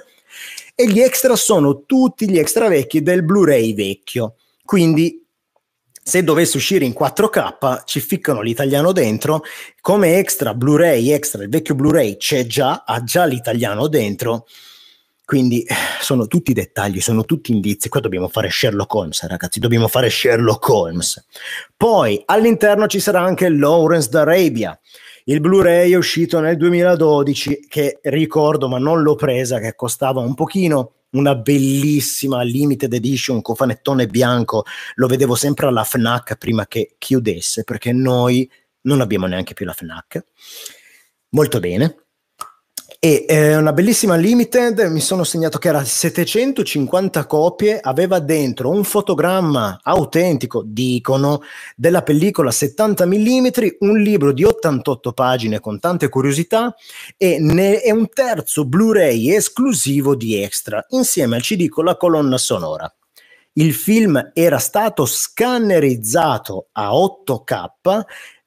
e 0.78 0.86
gli 0.86 1.00
extra 1.00 1.34
sono 1.36 1.84
tutti 1.86 2.30
gli 2.30 2.38
extra 2.38 2.68
vecchi 2.68 3.02
del 3.02 3.24
Blu-ray 3.24 3.74
vecchio. 3.74 4.34
Quindi 4.62 5.24
se 6.02 6.22
dovesse 6.22 6.58
uscire 6.58 6.84
in 6.84 6.94
4K 6.96 7.84
ci 7.86 7.98
ficcano 7.98 8.42
l'italiano 8.42 8.92
dentro. 8.92 9.42
Come 9.80 10.18
extra 10.18 10.52
Blu-ray 10.54 11.10
extra 11.10 11.42
il 11.42 11.48
vecchio 11.48 11.74
Blu-ray 11.74 12.18
c'è 12.18 12.46
già 12.46 12.84
ha 12.86 13.02
già 13.02 13.24
l'italiano 13.24 13.88
dentro. 13.88 14.46
Quindi 15.24 15.66
sono 16.00 16.26
tutti 16.26 16.52
dettagli 16.52 17.00
sono 17.00 17.24
tutti 17.24 17.52
indizi. 17.52 17.88
Qua 17.88 18.00
dobbiamo 18.00 18.28
fare 18.28 18.50
Sherlock 18.50 18.94
Holmes 18.94 19.26
ragazzi 19.26 19.58
dobbiamo 19.58 19.88
fare 19.88 20.10
Sherlock 20.10 20.68
Holmes. 20.68 21.24
Poi 21.74 22.22
all'interno 22.26 22.86
ci 22.86 23.00
sarà 23.00 23.22
anche 23.22 23.48
Lawrence 23.48 24.10
d'Arabia 24.10 24.78
il 25.28 25.40
Blu-ray 25.40 25.90
è 25.90 25.96
uscito 25.96 26.38
nel 26.38 26.56
2012 26.56 27.66
che 27.68 27.98
ricordo 28.02 28.68
ma 28.68 28.78
non 28.78 29.02
l'ho 29.02 29.16
presa 29.16 29.58
che 29.58 29.74
costava 29.74 30.20
un 30.20 30.34
pochino 30.34 30.92
una 31.10 31.34
bellissima 31.34 32.42
limited 32.42 32.92
edition 32.92 33.42
cofanettone 33.42 34.06
bianco, 34.06 34.64
lo 34.96 35.06
vedevo 35.06 35.34
sempre 35.34 35.66
alla 35.66 35.82
FNAC 35.82 36.36
prima 36.36 36.66
che 36.66 36.94
chiudesse, 36.98 37.64
perché 37.64 37.92
noi 37.92 38.48
non 38.82 39.00
abbiamo 39.00 39.26
neanche 39.26 39.54
più 39.54 39.64
la 39.64 39.72
FNAC. 39.72 40.24
Molto 41.30 41.58
bene. 41.58 42.05
E 42.98 43.26
eh, 43.28 43.56
una 43.56 43.72
bellissima 43.72 44.14
limited, 44.16 44.80
mi 44.90 45.00
sono 45.00 45.24
segnato 45.24 45.58
che 45.58 45.68
era 45.68 45.84
750 45.84 47.26
copie, 47.26 47.78
aveva 47.80 48.20
dentro 48.20 48.70
un 48.70 48.84
fotogramma 48.84 49.80
autentico, 49.82 50.62
dicono, 50.64 51.42
della 51.74 52.02
pellicola 52.02 52.50
70 52.50 53.04
mm, 53.06 53.46
un 53.80 53.98
libro 53.98 54.32
di 54.32 54.44
88 54.44 55.12
pagine 55.12 55.60
con 55.60 55.78
tante 55.80 56.08
curiosità 56.08 56.74
e 57.16 57.38
ne 57.38 57.80
è 57.80 57.90
un 57.90 58.08
terzo 58.08 58.64
Blu-ray 58.64 59.34
esclusivo 59.34 60.14
di 60.14 60.40
extra, 60.40 60.84
insieme 60.90 61.36
al 61.36 61.42
CD 61.42 61.68
con 61.68 61.84
la 61.84 61.96
colonna 61.96 62.38
sonora. 62.38 62.92
Il 63.58 63.72
film 63.72 64.32
era 64.34 64.58
stato 64.58 65.06
scannerizzato 65.06 66.68
a 66.72 66.90
8K 66.90 67.64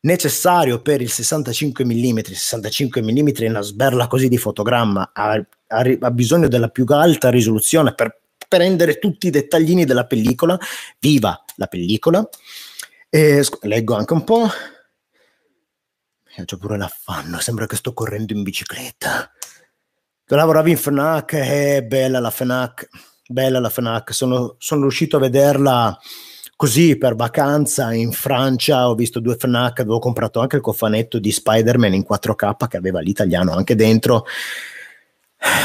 necessario 0.02 0.82
per 0.82 1.02
il 1.02 1.10
65 1.10 1.84
mm, 1.84 2.20
65 2.20 3.02
mm 3.02 3.28
è 3.30 3.50
una 3.50 3.62
sberla 3.62 4.08
così 4.08 4.28
di 4.28 4.38
fotogramma, 4.38 5.12
ha, 5.14 5.34
ha, 5.34 5.98
ha 6.00 6.12
bisogno 6.12 6.48
della 6.48 6.70
più 6.70 6.86
alta 6.88 7.30
risoluzione 7.30 7.94
per 7.94 8.20
prendere 8.48 8.98
tutti 8.98 9.28
i 9.28 9.32
dettaglini 9.32 9.86
della 9.86 10.06
pellicola, 10.06 10.58
viva 11.00 11.44
la 11.56 11.68
pellicola, 11.68 12.28
e, 13.10 13.44
leggo 13.62 13.96
anche 13.96 14.14
un 14.14 14.24
po', 14.24 14.50
c'ho 16.46 16.58
pure 16.58 16.78
l'affanno, 16.78 17.40
sembra 17.40 17.66
che 17.66 17.76
sto 17.76 17.94
correndo 17.94 18.34
in 18.34 18.44
bicicletta. 18.44 19.32
Lavoravi 20.26 20.72
in 20.72 20.78
FNAC, 20.78 21.34
è 21.34 21.76
eh, 21.78 21.84
bella 21.84 22.20
la 22.20 22.30
FNAC, 22.30 22.88
bella 23.28 23.60
la 23.60 23.70
FNAC, 23.70 24.14
sono, 24.14 24.56
sono 24.60 24.82
riuscito 24.82 25.18
a 25.18 25.22
vederla 25.22 26.00
così 26.60 26.98
per 26.98 27.16
vacanza 27.16 27.94
in 27.94 28.12
Francia 28.12 28.90
ho 28.90 28.94
visto 28.94 29.22
due 29.22 29.38
FNAC, 29.38 29.80
avevo 29.80 30.00
comprato 30.00 30.42
anche 30.42 30.58
il 30.58 30.62
cofanetto 30.62 31.18
di 31.18 31.32
Spider-Man 31.32 31.94
in 31.94 32.06
4K 32.06 32.68
che 32.68 32.76
aveva 32.76 33.00
l'italiano 33.00 33.54
anche 33.54 33.76
dentro. 33.76 34.26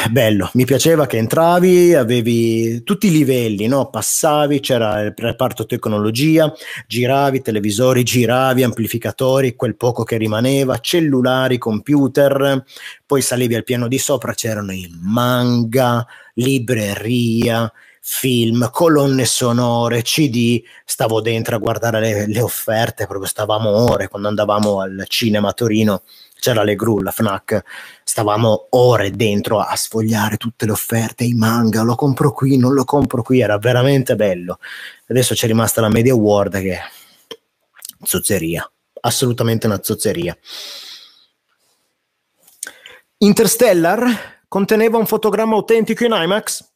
Bello, 0.08 0.48
mi 0.54 0.64
piaceva 0.64 1.06
che 1.06 1.16
entravi, 1.16 1.94
avevi 1.94 2.84
tutti 2.84 3.08
i 3.08 3.10
livelli, 3.10 3.66
no? 3.66 3.90
passavi, 3.90 4.60
c'era 4.60 5.00
il 5.00 5.14
reparto 5.16 5.66
tecnologia, 5.66 6.52
giravi 6.86 7.42
televisori, 7.42 8.04
giravi 8.04 8.62
amplificatori, 8.62 9.56
quel 9.56 9.74
poco 9.74 10.04
che 10.04 10.16
rimaneva, 10.16 10.78
cellulari, 10.78 11.58
computer, 11.58 12.62
poi 13.04 13.20
salivi 13.20 13.56
al 13.56 13.64
piano 13.64 13.88
di 13.88 13.98
sopra, 13.98 14.32
c'erano 14.32 14.70
i 14.70 14.88
manga, 15.02 16.06
libreria, 16.34 17.68
film, 18.06 18.68
colonne 18.70 19.24
sonore, 19.24 20.02
CD, 20.02 20.62
stavo 20.84 21.22
dentro 21.22 21.56
a 21.56 21.58
guardare 21.58 22.00
le, 22.00 22.26
le 22.26 22.40
offerte, 22.42 23.06
proprio 23.06 23.26
stavamo 23.26 23.70
ore 23.90 24.08
quando 24.08 24.28
andavamo 24.28 24.80
al 24.80 25.06
cinema 25.08 25.48
a 25.48 25.52
Torino, 25.54 26.02
c'era 26.38 26.64
le 26.64 26.74
gru, 26.74 27.00
la 27.00 27.10
FNAC, 27.10 27.64
stavamo 28.04 28.66
ore 28.72 29.10
dentro 29.10 29.58
a 29.58 29.74
sfogliare 29.74 30.36
tutte 30.36 30.66
le 30.66 30.72
offerte, 30.72 31.24
i 31.24 31.32
manga, 31.32 31.80
lo 31.80 31.94
compro 31.94 32.30
qui, 32.32 32.58
non 32.58 32.74
lo 32.74 32.84
compro 32.84 33.22
qui, 33.22 33.40
era 33.40 33.56
veramente 33.56 34.16
bello. 34.16 34.58
Adesso 35.08 35.32
c'è 35.32 35.46
rimasta 35.46 35.80
la 35.80 35.88
Media 35.88 36.14
World 36.14 36.60
che 36.60 36.78
zozzeria, 38.02 38.70
assolutamente 39.00 39.66
una 39.66 39.82
zozzeria. 39.82 40.36
Interstellar 43.16 44.42
conteneva 44.46 44.98
un 44.98 45.06
fotogramma 45.06 45.54
autentico 45.54 46.04
in 46.04 46.12
IMAX? 46.12 46.72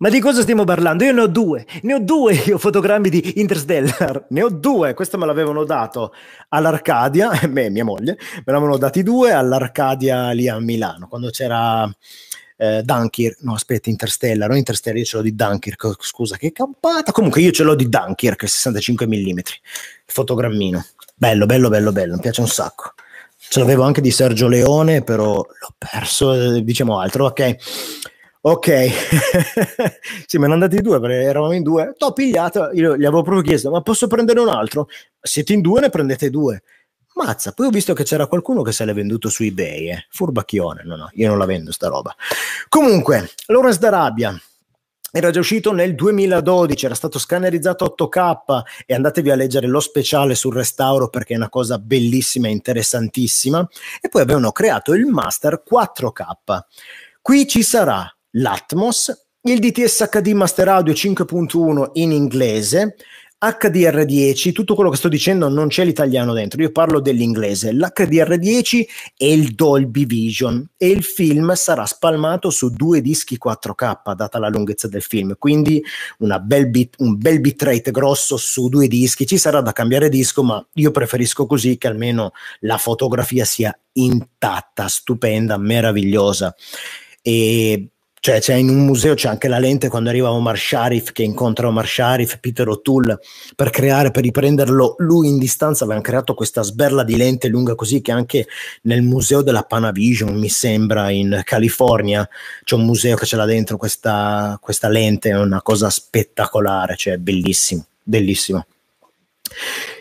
Ma 0.00 0.08
di 0.08 0.18
cosa 0.18 0.40
stiamo 0.40 0.64
parlando? 0.64 1.04
Io 1.04 1.12
ne 1.12 1.20
ho 1.20 1.26
due, 1.26 1.66
ne 1.82 1.92
ho 1.92 1.98
due 1.98 2.32
io 2.32 2.56
fotogrammi 2.56 3.10
di 3.10 3.38
Interstellar, 3.38 4.28
ne 4.30 4.42
ho 4.42 4.48
due, 4.48 4.94
questo 4.94 5.18
me 5.18 5.26
l'avevano 5.26 5.64
dato 5.64 6.14
all'Arcadia, 6.48 7.30
me 7.52 7.68
mia 7.68 7.84
moglie, 7.84 8.16
me 8.18 8.42
l'avevano 8.46 8.78
dati 8.78 9.02
due 9.02 9.32
all'Arcadia 9.32 10.30
lì 10.30 10.48
a 10.48 10.58
Milano, 10.58 11.06
quando 11.06 11.28
c'era 11.28 11.86
eh, 12.56 12.80
Dunkirk, 12.82 13.42
no 13.42 13.52
aspetta, 13.52 13.90
Interstellar, 13.90 14.48
non 14.48 14.56
Interstellar, 14.56 15.00
io 15.00 15.04
ce 15.04 15.16
l'ho 15.18 15.22
di 15.22 15.34
Dunkirk, 15.34 15.96
scusa 15.98 16.38
che 16.38 16.50
campata, 16.50 17.12
comunque 17.12 17.42
io 17.42 17.50
ce 17.50 17.62
l'ho 17.62 17.74
di 17.74 17.90
Dunkirk, 17.90 18.48
65 18.48 19.06
mm, 19.06 19.38
fotogrammino, 20.06 20.82
bello, 21.14 21.44
bello, 21.44 21.68
bello, 21.68 21.92
bello, 21.92 22.14
mi 22.14 22.20
piace 22.22 22.40
un 22.40 22.48
sacco. 22.48 22.94
Ce 23.36 23.58
l'avevo 23.58 23.82
anche 23.82 24.00
di 24.00 24.10
Sergio 24.10 24.48
Leone, 24.48 25.02
però 25.02 25.34
l'ho 25.34 25.74
perso, 25.76 26.32
eh, 26.32 26.64
diciamo 26.64 26.98
altro, 26.98 27.26
ok. 27.26 27.56
Ok, 28.42 28.68
sì, 30.26 30.38
me 30.38 30.46
ne 30.46 30.54
andati 30.54 30.80
due 30.80 30.98
perché 30.98 31.16
eravamo 31.16 31.52
in 31.52 31.62
due. 31.62 31.92
T'ho 31.96 32.14
pigliato, 32.14 32.70
io 32.72 32.96
gli 32.96 33.04
avevo 33.04 33.22
proprio 33.22 33.42
chiesto, 33.42 33.70
ma 33.70 33.82
posso 33.82 34.06
prendere 34.06 34.40
un 34.40 34.48
altro? 34.48 34.88
Siete 35.20 35.52
in 35.52 35.60
due, 35.60 35.80
ne 35.80 35.90
prendete 35.90 36.30
due. 36.30 36.62
Mazza, 37.16 37.52
poi 37.52 37.66
ho 37.66 37.70
visto 37.70 37.92
che 37.92 38.02
c'era 38.02 38.26
qualcuno 38.26 38.62
che 38.62 38.72
se 38.72 38.86
l'è 38.86 38.94
venduto 38.94 39.28
su 39.28 39.42
eBay, 39.42 39.90
eh. 39.90 40.06
furbacchione, 40.08 40.84
no 40.84 40.96
no, 40.96 41.10
io 41.12 41.28
non 41.28 41.36
la 41.36 41.44
vendo 41.44 41.70
sta 41.70 41.88
roba. 41.88 42.14
Comunque, 42.70 43.28
Lawrence 43.48 43.78
d'Arabia, 43.78 44.40
era 45.12 45.30
già 45.30 45.40
uscito 45.40 45.72
nel 45.72 45.94
2012, 45.94 46.86
era 46.86 46.94
stato 46.94 47.18
scannerizzato 47.18 47.94
8K 47.98 48.62
e 48.86 48.94
andatevi 48.94 49.30
a 49.30 49.34
leggere 49.34 49.66
lo 49.66 49.80
speciale 49.80 50.34
sul 50.34 50.54
restauro 50.54 51.10
perché 51.10 51.34
è 51.34 51.36
una 51.36 51.50
cosa 51.50 51.78
bellissima 51.78 52.46
e 52.46 52.52
interessantissima. 52.52 53.68
E 54.00 54.08
poi 54.08 54.22
avevano 54.22 54.50
creato 54.50 54.94
il 54.94 55.04
master 55.04 55.62
4K. 55.68 56.60
Qui 57.20 57.46
ci 57.46 57.62
sarà 57.62 58.10
l'Atmos, 58.32 59.26
il 59.42 59.58
DTS 59.58 60.08
HD 60.10 60.28
Master 60.32 60.68
Audio 60.68 60.92
5.1 60.92 61.90
in 61.94 62.12
inglese, 62.12 62.96
HDR10, 63.42 64.52
tutto 64.52 64.74
quello 64.74 64.90
che 64.90 64.98
sto 64.98 65.08
dicendo 65.08 65.48
non 65.48 65.68
c'è 65.68 65.82
l'italiano 65.82 66.34
dentro, 66.34 66.60
io 66.60 66.72
parlo 66.72 67.00
dell'inglese, 67.00 67.72
l'HDR10 67.72 68.84
e 69.16 69.32
il 69.32 69.54
Dolby 69.54 70.04
Vision 70.04 70.68
e 70.76 70.88
il 70.88 71.02
film 71.02 71.54
sarà 71.54 71.86
spalmato 71.86 72.50
su 72.50 72.68
due 72.68 73.00
dischi 73.00 73.38
4K 73.42 74.14
data 74.14 74.38
la 74.38 74.50
lunghezza 74.50 74.88
del 74.88 75.00
film, 75.00 75.36
quindi 75.38 75.82
bel 76.42 76.68
bit, 76.68 76.96
un 76.98 77.16
bel 77.16 77.40
bitrate 77.40 77.90
grosso 77.90 78.36
su 78.36 78.68
due 78.68 78.88
dischi, 78.88 79.26
ci 79.26 79.38
sarà 79.38 79.62
da 79.62 79.72
cambiare 79.72 80.10
disco 80.10 80.42
ma 80.42 80.62
io 80.74 80.90
preferisco 80.90 81.46
così 81.46 81.78
che 81.78 81.86
almeno 81.86 82.32
la 82.60 82.76
fotografia 82.76 83.46
sia 83.46 83.74
intatta, 83.92 84.86
stupenda, 84.86 85.56
meravigliosa. 85.56 86.54
E 87.22 87.88
cioè 88.20 88.38
c'è 88.38 88.54
in 88.54 88.68
un 88.68 88.84
museo 88.84 89.14
c'è 89.14 89.28
anche 89.28 89.48
la 89.48 89.58
lente 89.58 89.88
quando 89.88 90.10
arriva 90.10 90.30
Omar 90.30 90.58
Sharif 90.58 91.12
che 91.12 91.22
incontra 91.22 91.68
Omar 91.68 91.86
Sharif, 91.86 92.38
Peter 92.38 92.68
O'Toole 92.68 93.18
per 93.56 93.70
creare, 93.70 94.10
per 94.10 94.22
riprenderlo 94.22 94.96
lui 94.98 95.28
in 95.28 95.38
distanza 95.38 95.84
avevano 95.84 96.04
creato 96.04 96.34
questa 96.34 96.62
sberla 96.62 97.02
di 97.02 97.16
lente 97.16 97.48
lunga 97.48 97.74
così 97.74 98.02
che 98.02 98.12
anche 98.12 98.46
nel 98.82 99.00
museo 99.00 99.40
della 99.40 99.62
Panavision 99.62 100.34
mi 100.36 100.50
sembra 100.50 101.08
in 101.08 101.40
California 101.44 102.28
c'è 102.62 102.74
un 102.74 102.84
museo 102.84 103.16
che 103.16 103.24
ce 103.24 103.36
l'ha 103.36 103.46
dentro 103.46 103.78
questa, 103.78 104.58
questa 104.60 104.88
lente 104.88 105.30
è 105.30 105.38
una 105.38 105.62
cosa 105.62 105.88
spettacolare 105.88 106.96
cioè 106.96 107.16
bellissimo 107.16 107.86
bellissimo 108.02 108.66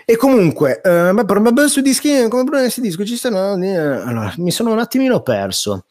e 0.05 0.15
comunque, 0.15 0.82
eh, 0.82 1.12
ma 1.12 1.23
per, 1.23 1.69
sui 1.69 1.84
dischi, 1.84 2.27
come 2.29 2.43
questi 2.43 2.82
dischi 2.82 3.05
ci 3.05 3.15
stanno, 3.15 3.55
eh, 3.63 3.75
allora, 3.77 4.34
mi 4.38 4.49
sono 4.49 4.71
un 4.71 4.79
attimino 4.79 5.21
perso. 5.21 5.86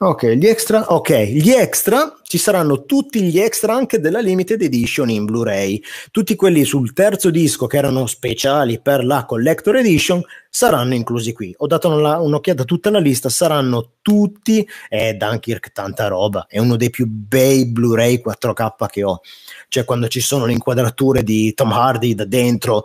Ok, 0.00 0.26
gli 0.26 0.46
extra, 0.46 0.92
ok, 0.92 1.10
gli 1.22 1.50
extra 1.50 2.20
ci 2.22 2.38
saranno 2.38 2.84
tutti 2.84 3.20
gli 3.20 3.40
extra 3.40 3.74
anche 3.74 3.98
della 3.98 4.20
limited 4.20 4.62
edition 4.62 5.10
in 5.10 5.24
Blu-ray. 5.24 5.82
Tutti 6.12 6.36
quelli 6.36 6.62
sul 6.62 6.92
terzo 6.92 7.30
disco 7.30 7.66
che 7.66 7.78
erano 7.78 8.06
speciali 8.06 8.80
per 8.80 9.04
la 9.04 9.24
collector 9.24 9.74
edition 9.74 10.22
saranno 10.48 10.94
inclusi 10.94 11.32
qui. 11.32 11.52
Ho 11.56 11.66
dato 11.66 11.88
una, 11.88 12.20
un'occhiata 12.20 12.62
a 12.62 12.64
tutta 12.64 12.90
la 12.90 13.00
lista, 13.00 13.28
saranno 13.28 13.94
tutti 14.00 14.64
e 14.88 15.08
eh, 15.08 15.14
Dunkirk 15.14 15.72
tanta 15.72 16.06
roba, 16.06 16.46
è 16.48 16.60
uno 16.60 16.76
dei 16.76 16.90
più 16.90 17.06
bei 17.08 17.66
Blu-ray 17.66 18.22
4K 18.24 18.86
che 18.88 19.02
ho. 19.02 19.20
Cioè 19.66 19.84
quando 19.84 20.06
ci 20.06 20.20
sono 20.20 20.46
le 20.46 20.52
inquadrature 20.52 21.24
di 21.24 21.52
Tom 21.54 21.72
Hardy 21.72 22.14
da 22.14 22.24
dentro 22.24 22.84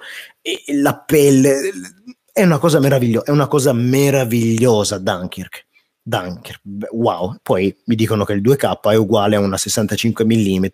la 0.82 0.98
pelle 0.98 1.72
è 2.34 2.44
una 2.44 2.58
cosa 2.58 2.80
meravigliosa, 2.80 3.26
è 3.28 3.32
una 3.32 3.48
cosa 3.48 3.74
meravigliosa 3.74 4.98
Dunkirk. 4.98 5.66
Dunkirk, 6.02 6.62
wow. 6.92 7.38
Poi 7.42 7.74
mi 7.86 7.96
dicono 7.96 8.26
che 8.26 8.34
il 8.34 8.42
2K 8.42 8.90
è 8.92 8.96
uguale 8.96 9.36
a 9.36 9.40
una 9.40 9.56
65 9.56 10.26
mm, 10.26 10.66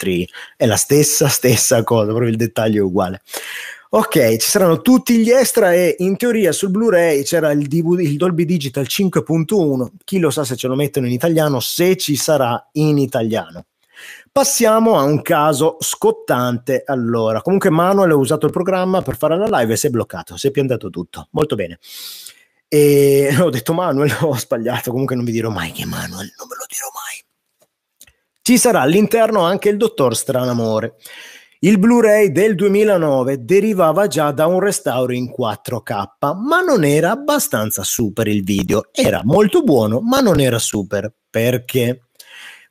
è 0.56 0.65
la 0.65 0.78
stessa, 0.78 1.28
stessa 1.28 1.84
cosa, 1.84 2.08
proprio 2.08 2.30
il 2.30 2.38
dettaglio 2.38 2.80
è 2.82 2.86
uguale. 2.86 3.22
Ok, 3.91 4.38
ci 4.38 4.50
saranno 4.50 4.82
tutti 4.82 5.17
gli 5.17 5.32
extra 5.32 5.74
e 5.74 5.95
in 6.00 6.15
teoria 6.15 6.52
sul 6.52 6.69
Blu-ray 6.69 7.24
c'era 7.24 7.52
il, 7.52 7.67
DVD, 7.67 8.00
il 8.02 8.17
Dolby 8.17 8.45
Digital 8.45 8.86
5.1, 8.88 9.88
chi 10.06 10.19
lo 10.19 10.30
sa 10.30 10.43
se 10.45 10.56
ce 10.56 10.67
lo 10.67 10.76
mettono 10.76 11.08
in 11.08 11.12
italiano, 11.12 11.60
se 11.60 11.98
ci 11.98 12.15
sarà 12.15 12.69
in 12.74 13.00
italiano. 13.00 13.65
Passiamo 14.31 14.97
a 14.97 15.03
un 15.03 15.21
caso 15.21 15.77
scottante. 15.79 16.83
Allora, 16.85 17.41
comunque 17.41 17.69
Manuel 17.69 18.11
ha 18.11 18.15
usato 18.15 18.45
il 18.45 18.51
programma 18.51 19.01
per 19.01 19.17
fare 19.17 19.37
la 19.37 19.59
live 19.59 19.73
e 19.73 19.77
si 19.77 19.87
è 19.87 19.89
bloccato, 19.89 20.37
si 20.37 20.47
è 20.47 20.51
piantato 20.51 20.89
tutto. 20.89 21.27
Molto 21.31 21.55
bene. 21.55 21.79
E 22.67 23.35
ho 23.41 23.49
detto 23.49 23.73
Manuel, 23.73 24.15
ho 24.21 24.37
sbagliato, 24.37 24.91
comunque 24.91 25.15
non 25.15 25.25
vi 25.25 25.31
dirò 25.31 25.49
mai 25.49 25.71
che 25.71 25.85
Manuel, 25.85 26.31
non 26.37 26.47
ve 26.47 26.55
lo 26.55 26.65
dirò 26.67 26.87
mai. 26.93 28.09
Ci 28.41 28.57
sarà 28.57 28.81
all'interno 28.81 29.41
anche 29.41 29.69
il 29.69 29.77
dottor 29.77 30.15
Stranamore. 30.15 30.95
Il 31.61 31.77
Blu-ray 31.77 32.31
del 32.31 32.55
2009 32.55 33.43
derivava 33.43 34.07
già 34.07 34.31
da 34.31 34.45
un 34.45 34.59
restauro 34.59 35.11
in 35.11 35.33
4K, 35.37 36.37
ma 36.37 36.61
non 36.61 36.85
era 36.85 37.11
abbastanza 37.11 37.83
super 37.83 38.27
il 38.27 38.43
video. 38.43 38.89
Era 38.93 39.21
molto 39.25 39.61
buono, 39.61 39.99
ma 39.99 40.21
non 40.21 40.39
era 40.39 40.57
super. 40.57 41.13
Perché? 41.29 42.09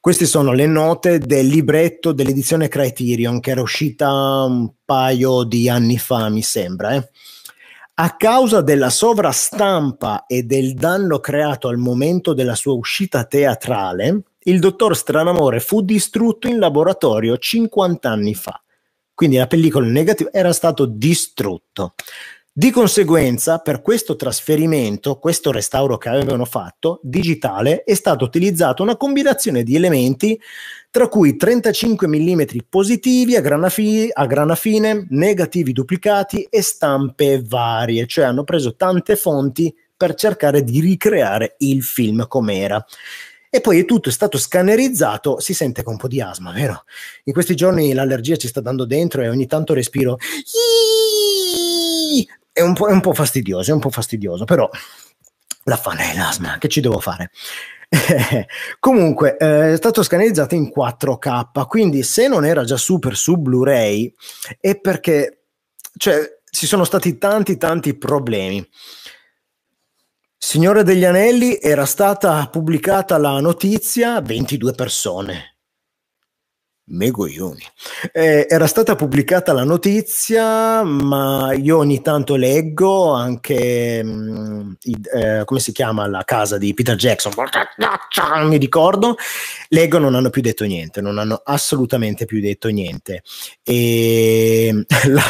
Queste 0.01 0.27
sono 0.27 0.53
le 0.53 0.67
note 0.67 1.19
del 1.19 1.49
libretto 1.49 2.13
dell'edizione 2.13 2.69
Criterion 2.69 3.41
che 3.41 3.51
era 3.51 3.61
uscita 3.61 4.09
un 4.45 4.71
paio 4.85 5.43
di 5.43 5.69
anni 5.69 5.99
fa, 5.99 6.29
mi 6.29 6.43
sembra. 6.43 6.95
Eh. 6.95 7.09
A 7.95 8.17
causa 8.17 8.61
della 8.61 8.91
sovrastampa 8.91 10.27
e 10.27 10.45
del 10.45 10.75
danno 10.75 11.19
creato 11.19 11.67
al 11.67 11.79
momento 11.79 12.33
della 12.33 12.55
sua 12.55 12.75
uscita 12.75 13.25
teatrale, 13.25 14.23
il 14.45 14.61
dottor 14.61 14.97
Stranamore 14.97 15.59
fu 15.59 15.83
distrutto 15.83 16.47
in 16.47 16.61
laboratorio 16.61 17.37
50 17.37 18.09
anni 18.09 18.37
fa. 18.37 18.63
Quindi 19.13 19.37
la 19.37 19.49
pellicola 19.49 19.89
negativa 19.89 20.31
era 20.33 20.53
stato 20.53 20.87
distrutto. 20.87 21.95
Di 22.59 22.73
conseguenza, 22.73 23.59
per 23.59 23.83
questo 23.83 24.17
trasferimento, 24.17 25.21
questo 25.21 25.53
restauro 25.53 25.97
che 25.97 26.09
avevano 26.09 26.45
fatto, 26.45 26.99
digitale, 27.05 27.85
è 27.85 27.95
stata 27.95 28.25
utilizzata 28.25 28.83
una 28.83 28.97
combinazione 28.97 29.63
di 29.63 29.77
elementi 29.77 30.37
tra 30.91 31.07
cui 31.07 31.37
35 31.37 32.09
mm 32.09 32.43
positivi 32.69 33.37
a 33.37 33.41
grana, 33.41 33.69
fi- 33.69 34.11
a 34.13 34.27
grana 34.27 34.57
fine, 34.57 35.07
negativi 35.11 35.71
duplicati 35.71 36.49
e 36.51 36.61
stampe 36.63 37.41
varie, 37.47 38.09
cioè 38.09 38.25
hanno 38.25 38.43
preso 38.43 38.75
tante 38.75 39.15
fonti 39.15 39.73
per 39.97 40.15
cercare 40.15 40.65
di 40.65 40.81
ricreare 40.81 41.55
il 41.59 41.85
film 41.85 42.27
com'era. 42.27 42.85
E 43.51 43.61
poi 43.61 43.85
tutto 43.85 44.09
è 44.09 44.13
stato 44.13 44.37
scannerizzato, 44.37 45.39
si 45.39 45.55
sente 45.55 45.85
con 45.85 45.93
un 45.93 45.99
po' 46.01 46.09
di 46.09 46.21
asma, 46.21 46.51
vero? 46.51 46.83
In 47.25 47.33
questi 47.33 47.55
giorni 47.55 47.93
l'allergia 47.93 48.35
ci 48.35 48.49
sta 48.49 48.61
dando 48.61 48.85
dentro 48.85 49.23
e 49.23 49.29
ogni 49.29 49.47
tanto 49.47 49.75
respiro 49.75 50.19
è 52.59 52.63
un, 52.63 52.75
po', 52.75 52.89
è 52.89 52.93
un 52.93 53.01
po' 53.01 53.15
fastidioso, 53.15 53.71
è 53.71 53.75
un 53.75 53.81
po' 53.81 53.91
fastidioso, 53.91 54.45
però 54.45 54.69
la 55.65 55.77
fame 55.77 56.13
è 56.13 56.17
l'asma, 56.17 56.59
che 56.59 56.69
ci 56.69 56.81
devo 56.81 56.99
fare? 56.99 57.31
Comunque 58.81 59.37
eh, 59.39 59.73
è 59.73 59.77
stato 59.77 60.03
scannerizzato 60.03 60.55
in 60.55 60.71
4K, 60.77 61.67
quindi 61.67 62.03
se 62.03 62.29
non 62.29 62.45
era 62.45 62.65
già 62.65 62.77
super 62.77 63.17
su 63.17 63.37
Blu-ray 63.37 64.13
è 64.61 64.79
perché 64.79 65.45
cioè, 65.97 66.39
ci 66.51 66.67
sono 66.67 66.85
stati 66.85 67.17
tanti 67.17 67.57
tanti 67.57 67.97
problemi. 67.97 68.67
Signore 70.37 70.83
degli 70.83 71.05
Anelli 71.05 71.59
era 71.61 71.85
stata 71.85 72.47
pubblicata 72.49 73.19
la 73.19 73.41
notizia 73.41 74.21
22 74.21 74.73
persone 74.73 75.58
Megoglioni. 76.89 77.63
Eh, 78.13 78.47
era 78.49 78.67
stata 78.67 78.95
pubblicata 78.95 79.53
la 79.53 79.65
notizia, 79.65 80.83
ma 80.83 81.53
io 81.53 81.79
ogni 81.79 82.01
tanto 82.01 82.37
leggo 82.37 83.13
anche, 83.13 84.03
mh, 84.03 84.09
mm, 84.11 84.73
eh, 85.15 85.43
come 85.45 85.61
si 85.61 85.73
chiama 85.73 86.07
la 86.07 86.25
casa 86.25 86.59
di 86.59 86.75
Peter 86.75 86.97
Jackson, 86.97 87.33
mi 88.45 88.57
ricordo, 88.57 89.17
leggo 89.69 89.99
non 89.99 90.15
hanno 90.15 90.31
più 90.31 90.43
detto 90.43 90.65
niente, 90.65 91.01
non 91.01 91.19
hanno 91.19 91.41
assolutamente 91.45 92.25
più 92.25 92.41
detto 92.41 92.69
niente. 92.69 93.23
E 93.63 94.85
la, 95.09 95.25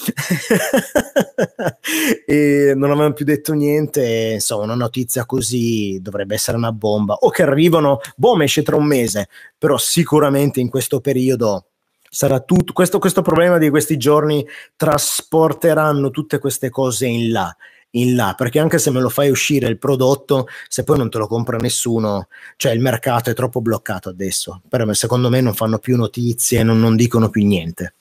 e 2.26 2.72
non 2.74 2.90
avevano 2.90 3.12
più 3.12 3.24
detto 3.24 3.52
niente. 3.52 4.32
Insomma, 4.34 4.64
una 4.64 4.74
notizia 4.74 5.26
così 5.26 5.98
dovrebbe 6.00 6.34
essere 6.34 6.56
una 6.56 6.72
bomba. 6.72 7.14
O 7.14 7.30
che 7.30 7.42
arrivano, 7.42 8.00
boh, 8.16 8.40
esce 8.40 8.62
tra 8.62 8.76
un 8.76 8.86
mese, 8.86 9.28
però 9.56 9.78
sicuramente 9.78 10.60
in 10.60 10.68
questo 10.68 11.00
periodo 11.00 11.66
sarà 12.08 12.40
tutto 12.40 12.72
questo, 12.72 12.98
questo 12.98 13.22
problema 13.22 13.58
di 13.58 13.70
questi 13.70 13.96
giorni 13.96 14.44
trasporteranno 14.76 16.10
tutte 16.10 16.38
queste 16.38 16.68
cose 16.68 17.06
in 17.06 17.30
là 17.30 17.56
in 17.92 18.14
là 18.14 18.34
perché 18.36 18.60
anche 18.60 18.78
se 18.78 18.90
me 18.90 19.00
lo 19.00 19.08
fai 19.08 19.30
uscire 19.30 19.66
il 19.66 19.78
prodotto 19.78 20.46
se 20.68 20.84
poi 20.84 20.98
non 20.98 21.10
te 21.10 21.18
lo 21.18 21.26
compra 21.26 21.56
nessuno 21.56 22.28
cioè 22.56 22.72
il 22.72 22.80
mercato 22.80 23.30
è 23.30 23.34
troppo 23.34 23.60
bloccato 23.60 24.08
adesso 24.08 24.60
per 24.68 24.88
secondo 24.94 25.28
me 25.28 25.40
non 25.40 25.54
fanno 25.54 25.78
più 25.78 25.96
notizie 25.96 26.62
non, 26.62 26.78
non 26.78 26.94
dicono 26.94 27.30
più 27.30 27.44
niente 27.44 27.94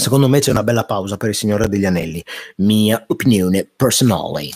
Secondo 0.00 0.28
me 0.28 0.38
c'è 0.38 0.50
una 0.50 0.62
bella 0.62 0.84
pausa 0.84 1.18
per 1.18 1.28
il 1.28 1.34
Signore 1.34 1.68
degli 1.68 1.84
Anelli, 1.84 2.24
mia 2.56 3.04
opinione 3.06 3.68
personale. 3.76 4.48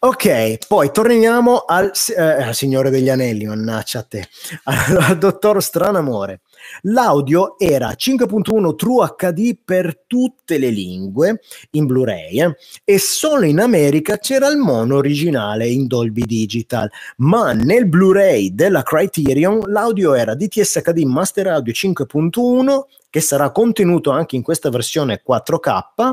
Ok, 0.00 0.68
poi 0.68 0.92
torniamo 0.92 1.64
al, 1.66 1.90
eh, 2.16 2.22
al 2.22 2.54
Signore 2.54 2.88
degli 2.88 3.08
Anelli, 3.08 3.46
mannaggia 3.46 3.98
a 3.98 4.02
te, 4.04 4.28
al, 4.62 5.18
dottor 5.18 5.60
Stranamore. 5.60 6.42
L'audio 6.82 7.58
era 7.58 7.88
5.1 7.90 8.76
True 8.76 9.14
HD 9.16 9.56
per 9.64 10.04
tutte 10.06 10.58
le 10.58 10.68
lingue 10.68 11.40
in 11.72 11.86
Blu-ray 11.86 12.40
eh, 12.40 12.56
e 12.84 12.98
solo 13.00 13.46
in 13.46 13.58
America 13.58 14.18
c'era 14.18 14.46
il 14.46 14.58
mono 14.58 14.94
originale 14.94 15.66
in 15.66 15.88
Dolby 15.88 16.22
Digital, 16.22 16.88
ma 17.16 17.52
nel 17.52 17.88
Blu-ray 17.88 18.54
della 18.54 18.84
Criterion 18.84 19.62
l'audio 19.66 20.14
era 20.14 20.36
DTS 20.36 20.80
HD 20.82 21.02
Master 21.02 21.48
Audio 21.48 21.72
5.1 21.72 22.82
che 23.10 23.20
sarà 23.20 23.50
contenuto 23.50 24.10
anche 24.10 24.36
in 24.36 24.42
questa 24.42 24.70
versione 24.70 25.22
4K 25.26 26.12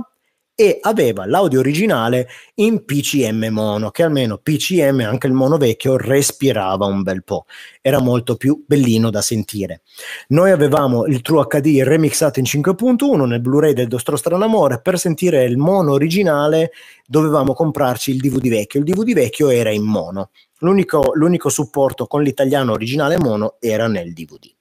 e 0.58 0.80
aveva 0.82 1.26
l'audio 1.26 1.60
originale 1.60 2.30
in 2.56 2.86
PCM 2.86 3.50
mono, 3.52 3.92
che 3.92 4.04
almeno 4.04 4.38
PCM, 4.38 5.02
anche 5.02 5.28
il 5.28 5.34
mono 5.34 5.58
vecchio, 5.58 5.98
respirava 5.98 6.86
un 6.86 7.04
bel 7.04 7.26
po', 7.26 7.46
era 7.82 8.00
molto 8.00 8.38
più 8.38 8.64
bellino 8.66 9.10
da 9.10 9.22
sentire. 9.22 9.82
Noi 10.30 10.52
avevamo 10.52 11.06
il 11.08 11.22
True 11.22 11.46
HD 11.46 11.82
remixato 11.84 12.40
in 12.40 12.46
5.1 12.46 13.26
nel 13.28 13.42
Blu-ray 13.42 13.74
del 13.74 13.90
nostro 13.90 14.16
Stranamore, 14.16 14.80
per 14.80 14.98
sentire 14.98 15.44
il 15.44 15.58
mono 15.58 15.92
originale 15.92 16.72
dovevamo 17.06 17.54
comprarci 17.54 18.12
il 18.12 18.22
DVD 18.22 18.48
vecchio, 18.48 18.80
il 18.80 18.86
DVD 18.86 19.14
vecchio 19.14 19.50
era 19.50 19.72
in 19.72 19.84
mono, 19.84 20.30
l'unico, 20.60 21.12
l'unico 21.16 21.50
supporto 21.50 22.08
con 22.08 22.24
l'italiano 22.24 22.72
originale 22.72 23.18
mono 23.18 23.58
era 23.60 23.88
nel 23.88 24.14
DVD. 24.14 24.55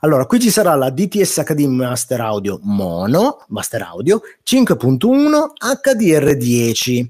Allora, 0.00 0.26
qui 0.26 0.40
ci 0.40 0.50
sarà 0.50 0.74
la 0.74 0.90
DTS 0.90 1.42
HD 1.42 1.66
Master 1.66 2.20
Audio 2.20 2.58
Mono, 2.62 3.44
Master 3.48 3.82
Audio 3.82 4.20
5.1 4.44 5.52
HDR10. 5.60 7.06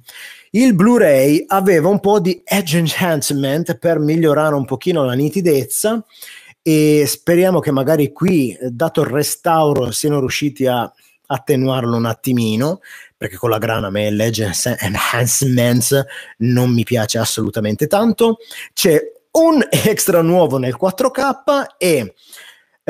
Il 0.51 0.75
Blu-ray 0.75 1.45
aveva 1.47 1.89
un 1.89 2.01
po' 2.01 2.19
di 2.19 2.41
edge 2.45 2.79
enhancement 2.79 3.77
per 3.77 3.99
migliorare 3.99 4.55
un 4.55 4.65
pochino 4.65 5.05
la 5.05 5.13
nitidezza 5.13 6.05
e 6.63 7.05
speriamo 7.07 7.61
che 7.61 7.71
magari 7.71 8.13
qui, 8.13 8.59
dato 8.61 9.01
il 9.03 9.07
restauro, 9.07 9.91
siano 9.93 10.19
riusciti 10.19 10.67
a 10.67 10.93
attenuarlo 11.27 11.97
un 11.97 12.07
attimino 12.07 12.81
perché 13.17 13.37
con 13.37 13.51
la 13.51 13.59
grana 13.59 13.87
a 13.87 13.91
me 13.91 14.11
l'edge 14.11 14.51
enhancement 14.81 16.07
non 16.39 16.73
mi 16.73 16.85
piace 16.85 17.19
assolutamente 17.19 17.87
tanto 17.87 18.39
c'è 18.73 19.01
un 19.33 19.65
extra 19.71 20.23
nuovo 20.23 20.59
nel 20.59 20.77
4K 20.81 21.77
e 21.79 22.15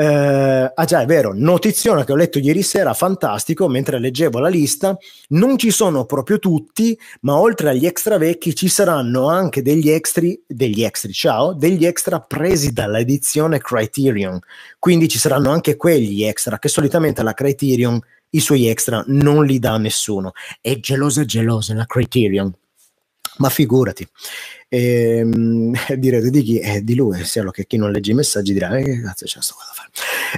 eh, 0.01 0.71
ah 0.73 0.85
già, 0.85 1.01
è 1.01 1.05
vero, 1.05 1.31
notizione 1.35 2.03
che 2.03 2.11
ho 2.11 2.15
letto 2.15 2.39
ieri 2.39 2.63
sera, 2.63 2.95
fantastico, 2.95 3.67
mentre 3.67 3.99
leggevo 3.99 4.39
la 4.39 4.47
lista, 4.47 4.97
non 5.29 5.59
ci 5.59 5.69
sono 5.69 6.05
proprio 6.05 6.39
tutti, 6.39 6.97
ma 7.21 7.37
oltre 7.37 7.69
agli 7.69 7.85
extra 7.85 8.17
vecchi 8.17 8.55
ci 8.55 8.67
saranno 8.67 9.29
anche 9.29 9.61
degli 9.61 9.91
extra, 9.91 10.25
degli 10.47 10.83
extra, 10.83 11.11
ciao, 11.11 11.53
degli 11.53 11.85
extra 11.85 12.19
presi 12.19 12.73
dall'edizione 12.73 13.59
Criterion, 13.59 14.39
quindi 14.79 15.07
ci 15.07 15.19
saranno 15.19 15.51
anche 15.51 15.75
quegli 15.75 16.23
extra 16.23 16.57
che 16.57 16.67
solitamente 16.67 17.21
la 17.21 17.33
Criterion 17.33 17.99
i 18.31 18.39
suoi 18.39 18.67
extra 18.67 19.03
non 19.07 19.45
li 19.45 19.59
dà 19.59 19.73
a 19.73 19.77
nessuno. 19.77 20.31
È 20.59 20.79
gelosa 20.79 21.25
gelosa 21.25 21.75
la 21.75 21.85
Criterion, 21.85 22.51
ma 23.41 23.49
figurati. 23.49 24.07
E, 24.69 25.17
ehm, 25.17 25.73
direte 25.97 26.29
di 26.29 26.43
chi? 26.43 26.59
È 26.59 26.81
di 26.81 26.95
lui, 26.95 27.23
solo 27.25 27.51
che 27.51 27.65
chi 27.65 27.77
non 27.77 27.91
legge 27.91 28.11
i 28.11 28.13
messaggi 28.13 28.53
dirà 28.53 28.77
eh, 28.77 28.83
che 28.83 29.01
cazzo 29.01 29.25
c'è 29.25 29.41
sto 29.41 29.55
qua 29.55 29.65
da 29.65 29.73
fare. 29.73 29.89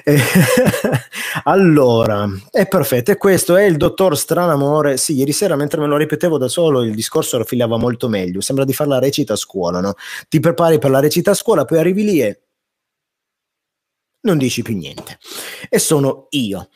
Eh, 0.05 1.01
allora, 1.43 2.27
è 2.49 2.67
perfetto, 2.67 3.11
e 3.11 3.17
questo 3.17 3.55
è 3.55 3.63
il 3.63 3.77
dottor 3.77 4.17
Stranamore. 4.17 4.97
Sì, 4.97 5.13
ieri 5.15 5.33
sera 5.33 5.55
mentre 5.55 5.81
me 5.81 5.87
lo 5.87 5.97
ripetevo 5.97 6.37
da 6.37 6.47
solo 6.47 6.81
il 6.81 6.95
discorso 6.95 7.37
lo 7.37 7.43
filava 7.43 7.77
molto 7.77 8.07
meglio, 8.07 8.41
sembra 8.41 8.65
di 8.65 8.73
fare 8.73 8.89
la 8.89 8.99
recita 8.99 9.33
a 9.33 9.37
scuola, 9.37 9.81
no? 9.81 9.93
Ti 10.29 10.39
prepari 10.39 10.79
per 10.79 10.89
la 10.89 10.99
recita 10.99 11.31
a 11.31 11.35
scuola, 11.35 11.65
poi 11.65 11.77
arrivi 11.77 12.03
lì 12.03 12.21
e 12.21 12.41
non 14.21 14.37
dici 14.37 14.61
più 14.61 14.75
niente. 14.75 15.19
E 15.69 15.79
sono 15.79 16.27
io. 16.31 16.69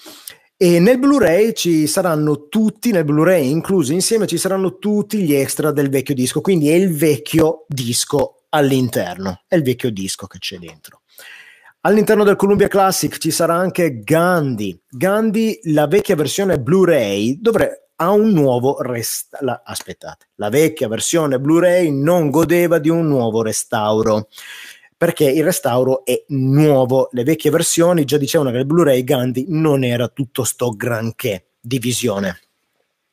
E 0.59 0.79
nel 0.79 0.97
Blu-ray 0.97 1.53
ci 1.53 1.85
saranno 1.85 2.47
tutti, 2.47 2.89
nel 2.89 3.05
Blu-ray 3.05 3.47
inclusi 3.47 3.93
insieme, 3.93 4.25
ci 4.25 4.39
saranno 4.39 4.79
tutti 4.79 5.21
gli 5.21 5.35
extra 5.35 5.71
del 5.71 5.89
vecchio 5.89 6.15
disco, 6.15 6.41
quindi 6.41 6.69
è 6.69 6.73
il 6.73 6.95
vecchio 6.95 7.65
disco 7.67 8.45
all'interno, 8.49 9.43
è 9.47 9.53
il 9.53 9.61
vecchio 9.61 9.91
disco 9.91 10.25
che 10.25 10.39
c'è 10.39 10.57
dentro. 10.57 11.01
All'interno 11.81 12.23
del 12.23 12.35
Columbia 12.35 12.67
Classic 12.67 13.15
ci 13.19 13.29
sarà 13.29 13.53
anche 13.53 14.01
Gandhi. 14.01 14.81
Gandhi, 14.89 15.59
la 15.65 15.85
vecchia 15.85 16.15
versione 16.15 16.59
Blu-ray, 16.59 17.39
dovrebbe 17.39 17.89
ha 17.97 18.11
un 18.11 18.31
nuovo 18.31 18.81
restauro. 18.81 19.61
Aspettate, 19.63 20.29
la 20.35 20.49
vecchia 20.49 20.87
versione 20.87 21.39
Blu-ray 21.39 21.91
non 21.91 22.29
godeva 22.29 22.79
di 22.79 22.89
un 22.89 23.07
nuovo 23.07 23.41
restauro 23.41 24.27
perché 24.97 25.29
il 25.29 25.43
restauro 25.43 26.03
è 26.03 26.23
nuovo. 26.29 27.09
Le 27.11 27.23
vecchie 27.23 27.51
versioni 27.51 28.03
già 28.03 28.17
dicevano 28.17 28.51
che 28.51 28.57
il 28.57 28.65
Blu-ray 28.65 29.03
Gandhi 29.03 29.45
non 29.49 29.83
era 29.83 30.07
tutto 30.07 30.43
sto 30.43 30.71
granché 30.71 31.51
di 31.59 31.77
visione. 31.77 32.46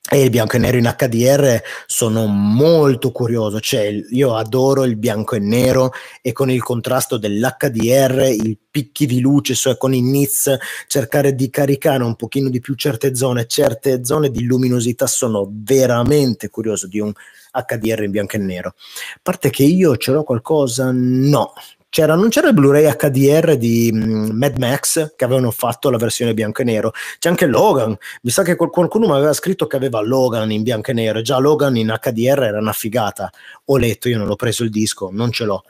E 0.06 0.22
il 0.22 0.28
bianco 0.28 0.56
e 0.56 0.58
nero 0.58 0.76
in 0.76 0.94
HDR 0.98 1.62
sono 1.86 2.26
molto 2.26 3.10
curioso, 3.10 3.58
cioè 3.58 3.90
io 4.10 4.36
adoro 4.36 4.84
il 4.84 4.96
bianco 4.96 5.34
e 5.34 5.38
nero 5.38 5.92
e 6.20 6.32
con 6.32 6.50
il 6.50 6.62
contrasto 6.62 7.16
dell'HDR, 7.16 8.20
i 8.28 8.58
picchi 8.70 9.06
di 9.06 9.20
luce, 9.20 9.54
cioè 9.54 9.78
con 9.78 9.94
i 9.94 10.02
nits, 10.02 10.54
cercare 10.88 11.34
di 11.34 11.48
caricare 11.48 12.04
un 12.04 12.16
pochino 12.16 12.50
di 12.50 12.60
più 12.60 12.74
certe 12.74 13.14
zone, 13.14 13.46
certe 13.46 14.04
zone 14.04 14.30
di 14.30 14.44
luminosità 14.44 15.06
sono 15.06 15.50
veramente 15.50 16.50
curioso 16.50 16.86
di 16.86 17.00
un 17.00 17.10
HDR 17.50 18.02
in 18.02 18.10
bianco 18.10 18.36
e 18.36 18.40
nero. 18.40 18.74
A 19.14 19.20
parte 19.22 19.48
che 19.48 19.62
io 19.62 19.96
ce 19.96 20.12
l'ho 20.12 20.22
qualcosa, 20.22 20.90
no, 20.92 21.54
c'era, 21.94 22.16
non 22.16 22.28
c'era 22.28 22.48
il 22.48 22.54
Blu-ray 22.54 22.92
HDR 22.96 23.54
di 23.54 23.88
um, 23.92 24.30
Mad 24.32 24.58
Max 24.58 25.14
che 25.14 25.24
avevano 25.24 25.52
fatto 25.52 25.90
la 25.90 25.96
versione 25.96 26.34
bianco 26.34 26.62
e 26.62 26.64
nero, 26.64 26.90
c'è 27.20 27.28
anche 27.28 27.46
Logan. 27.46 27.96
Mi 28.22 28.32
sa 28.32 28.42
che 28.42 28.56
qualcuno 28.56 29.06
mi 29.06 29.12
aveva 29.12 29.32
scritto 29.32 29.68
che 29.68 29.76
aveva 29.76 30.00
Logan 30.00 30.50
in 30.50 30.64
bianco 30.64 30.90
e 30.90 30.94
nero, 30.94 31.22
già 31.22 31.38
Logan 31.38 31.76
in 31.76 31.96
HDR 31.96 32.42
era 32.42 32.58
una 32.58 32.72
figata. 32.72 33.30
Ho 33.66 33.76
letto, 33.76 34.08
io 34.08 34.18
non 34.18 34.28
ho 34.28 34.34
preso 34.34 34.64
il 34.64 34.70
disco, 34.70 35.10
non 35.12 35.30
ce 35.30 35.44
l'ho, 35.44 35.62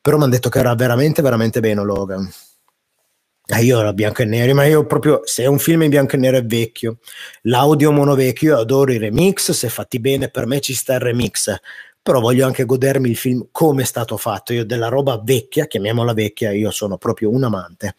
però 0.00 0.16
mi 0.16 0.24
hanno 0.24 0.32
detto 0.32 0.48
che 0.48 0.58
era 0.58 0.74
veramente, 0.74 1.22
veramente 1.22 1.60
bene 1.60 1.84
Logan. 1.84 2.28
Eh, 3.46 3.62
io 3.62 3.78
ero 3.78 3.92
bianco 3.92 4.22
e 4.22 4.24
nero, 4.24 4.52
ma 4.54 4.64
io 4.64 4.84
proprio 4.86 5.20
se 5.22 5.44
è 5.44 5.46
un 5.46 5.60
film 5.60 5.82
in 5.82 5.90
bianco 5.90 6.16
e 6.16 6.18
nero 6.18 6.36
è 6.36 6.44
vecchio. 6.44 6.98
L'audio 7.42 7.92
mono 7.92 8.16
vecchio, 8.16 8.54
io 8.54 8.60
adoro 8.60 8.90
i 8.90 8.98
remix, 8.98 9.52
se 9.52 9.68
fatti 9.68 10.00
bene 10.00 10.30
per 10.30 10.46
me 10.46 10.58
ci 10.58 10.74
sta 10.74 10.94
il 10.94 11.00
remix 11.00 11.54
però 12.02 12.20
voglio 12.20 12.46
anche 12.46 12.64
godermi 12.64 13.10
il 13.10 13.16
film 13.16 13.48
come 13.52 13.82
è 13.82 13.86
stato 13.86 14.16
fatto. 14.16 14.52
Io 14.52 14.64
della 14.64 14.88
roba 14.88 15.20
vecchia, 15.22 15.66
chiamiamola 15.66 16.12
vecchia, 16.12 16.52
io 16.52 16.70
sono 16.70 16.96
proprio 16.96 17.30
un 17.30 17.44
amante. 17.44 17.94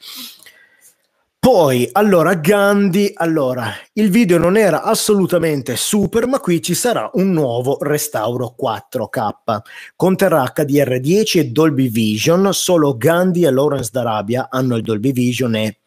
Poi, 1.41 1.89
allora, 1.93 2.35
Gandhi, 2.35 3.11
allora, 3.15 3.73
il 3.93 4.11
video 4.11 4.37
non 4.37 4.57
era 4.57 4.83
assolutamente 4.83 5.75
super, 5.75 6.27
ma 6.27 6.39
qui 6.39 6.61
ci 6.61 6.75
sarà 6.75 7.09
un 7.13 7.31
nuovo 7.31 7.79
restauro 7.81 8.55
4K. 8.61 9.61
Conterrà 9.95 10.43
HDR10 10.55 11.39
e 11.39 11.45
Dolby 11.45 11.89
Vision, 11.89 12.53
solo 12.53 12.95
Gandhi 12.95 13.43
e 13.43 13.49
Lawrence 13.49 13.89
d'Arabia 13.91 14.49
hanno 14.51 14.75
il 14.75 14.83
Dolby 14.83 15.13
Vision 15.13 15.55
e 15.55 15.77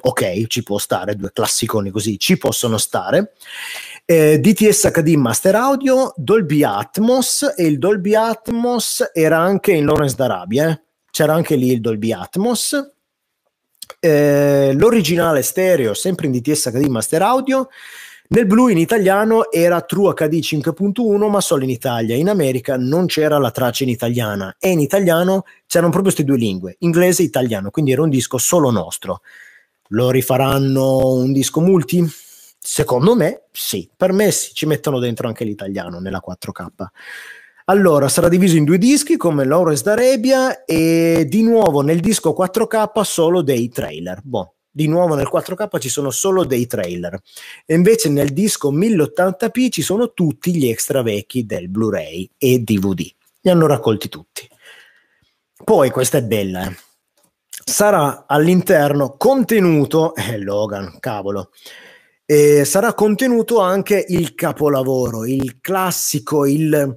ok, 0.00 0.46
ci 0.46 0.62
può 0.62 0.78
stare, 0.78 1.14
due 1.14 1.30
classiconi 1.32 1.90
così 1.90 2.18
ci 2.18 2.38
possono 2.38 2.78
stare 2.78 3.32
eh, 4.08 4.38
DTS 4.38 4.92
HD 4.92 5.14
Master 5.16 5.56
Audio, 5.56 6.12
Dolby 6.16 6.62
Atmos 6.62 7.54
e 7.56 7.66
il 7.66 7.78
Dolby 7.78 8.14
Atmos 8.14 9.10
era 9.12 9.38
anche 9.38 9.72
in 9.72 9.84
Lawrence 9.84 10.14
d'Arabia, 10.14 10.70
eh? 10.70 10.80
c'era 11.10 11.34
anche 11.34 11.56
lì 11.56 11.72
il 11.72 11.80
Dolby 11.80 12.12
Atmos. 12.12 12.92
Eh, 13.98 14.72
l'originale 14.74 15.42
stereo, 15.42 15.92
sempre 15.92 16.26
in 16.26 16.32
DTS 16.32 16.70
HD 16.70 16.86
Master 16.86 17.22
Audio. 17.22 17.68
Nel 18.28 18.46
blu 18.46 18.68
in 18.68 18.78
italiano 18.78 19.50
era 19.50 19.80
True 19.80 20.12
HD 20.12 20.38
5.1, 20.38 21.28
ma 21.28 21.40
solo 21.40 21.64
in 21.64 21.70
Italia. 21.70 22.14
In 22.14 22.28
America 22.28 22.76
non 22.76 23.06
c'era 23.06 23.38
la 23.38 23.50
traccia 23.50 23.82
in 23.82 23.88
italiana 23.88 24.54
e 24.58 24.70
in 24.70 24.78
italiano 24.78 25.44
c'erano 25.66 25.90
proprio 25.90 26.12
queste 26.12 26.24
due 26.24 26.36
lingue, 26.36 26.76
inglese 26.80 27.22
e 27.22 27.26
italiano, 27.26 27.70
quindi 27.70 27.90
era 27.90 28.02
un 28.02 28.10
disco 28.10 28.38
solo 28.38 28.70
nostro. 28.70 29.22
Lo 29.88 30.10
rifaranno 30.10 31.08
un 31.08 31.32
disco 31.32 31.60
multi? 31.60 32.08
Secondo 32.68 33.14
me 33.14 33.44
sì, 33.52 33.88
per 33.96 34.12
me 34.12 34.32
sì, 34.32 34.52
ci 34.52 34.66
mettono 34.66 34.98
dentro 34.98 35.28
anche 35.28 35.44
l'italiano 35.44 36.00
nella 36.00 36.20
4K. 36.20 36.66
Allora, 37.66 38.08
sarà 38.08 38.28
diviso 38.28 38.56
in 38.56 38.64
due 38.64 38.76
dischi 38.76 39.16
come 39.16 39.44
Lawrence 39.44 39.84
d'Arabia 39.84 40.64
e 40.64 41.26
di 41.28 41.42
nuovo 41.42 41.82
nel 41.82 42.00
disco 42.00 42.34
4K 42.36 43.02
solo 43.02 43.42
dei 43.42 43.68
trailer. 43.68 44.20
Boh, 44.24 44.54
di 44.68 44.88
nuovo 44.88 45.14
nel 45.14 45.30
4K 45.32 45.78
ci 45.78 45.88
sono 45.88 46.10
solo 46.10 46.44
dei 46.44 46.66
trailer. 46.66 47.20
E 47.64 47.74
invece 47.76 48.08
nel 48.08 48.32
disco 48.32 48.72
1080p 48.72 49.70
ci 49.70 49.82
sono 49.82 50.12
tutti 50.12 50.52
gli 50.56 50.66
extra 50.66 51.02
vecchi 51.02 51.46
del 51.46 51.68
Blu-ray 51.68 52.28
e 52.36 52.58
DVD. 52.58 53.08
Li 53.42 53.50
hanno 53.50 53.68
raccolti 53.68 54.08
tutti. 54.08 54.48
Poi 55.62 55.90
questa 55.90 56.18
è 56.18 56.22
bella, 56.24 56.66
eh 56.66 56.76
sarà 57.68 58.24
all'interno 58.26 59.16
contenuto, 59.16 60.14
eh, 60.14 60.38
Logan, 60.38 60.98
cavolo, 61.00 61.50
eh, 62.26 62.64
sarà 62.64 62.92
contenuto 62.92 63.60
anche 63.60 64.04
il 64.08 64.34
capolavoro, 64.34 65.24
il 65.24 65.60
classico, 65.60 66.44
il, 66.44 66.96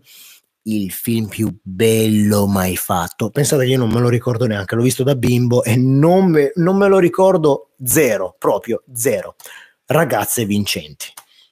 il 0.63 0.91
film 0.91 1.27
più 1.27 1.55
bello 1.61 2.47
mai 2.47 2.75
fatto. 2.75 3.29
Pensate 3.29 3.65
io 3.65 3.77
non 3.77 3.91
me 3.91 3.99
lo 3.99 4.09
ricordo 4.09 4.47
neanche, 4.47 4.75
l'ho 4.75 4.81
visto 4.81 5.03
da 5.03 5.15
bimbo 5.15 5.63
e 5.63 5.75
non 5.75 6.31
me, 6.31 6.51
non 6.55 6.77
me 6.77 6.87
lo 6.87 6.97
ricordo 6.97 7.69
zero, 7.83 8.35
proprio 8.37 8.83
zero. 8.93 9.35
Ragazze 9.85 10.45
vincenti. 10.45 11.07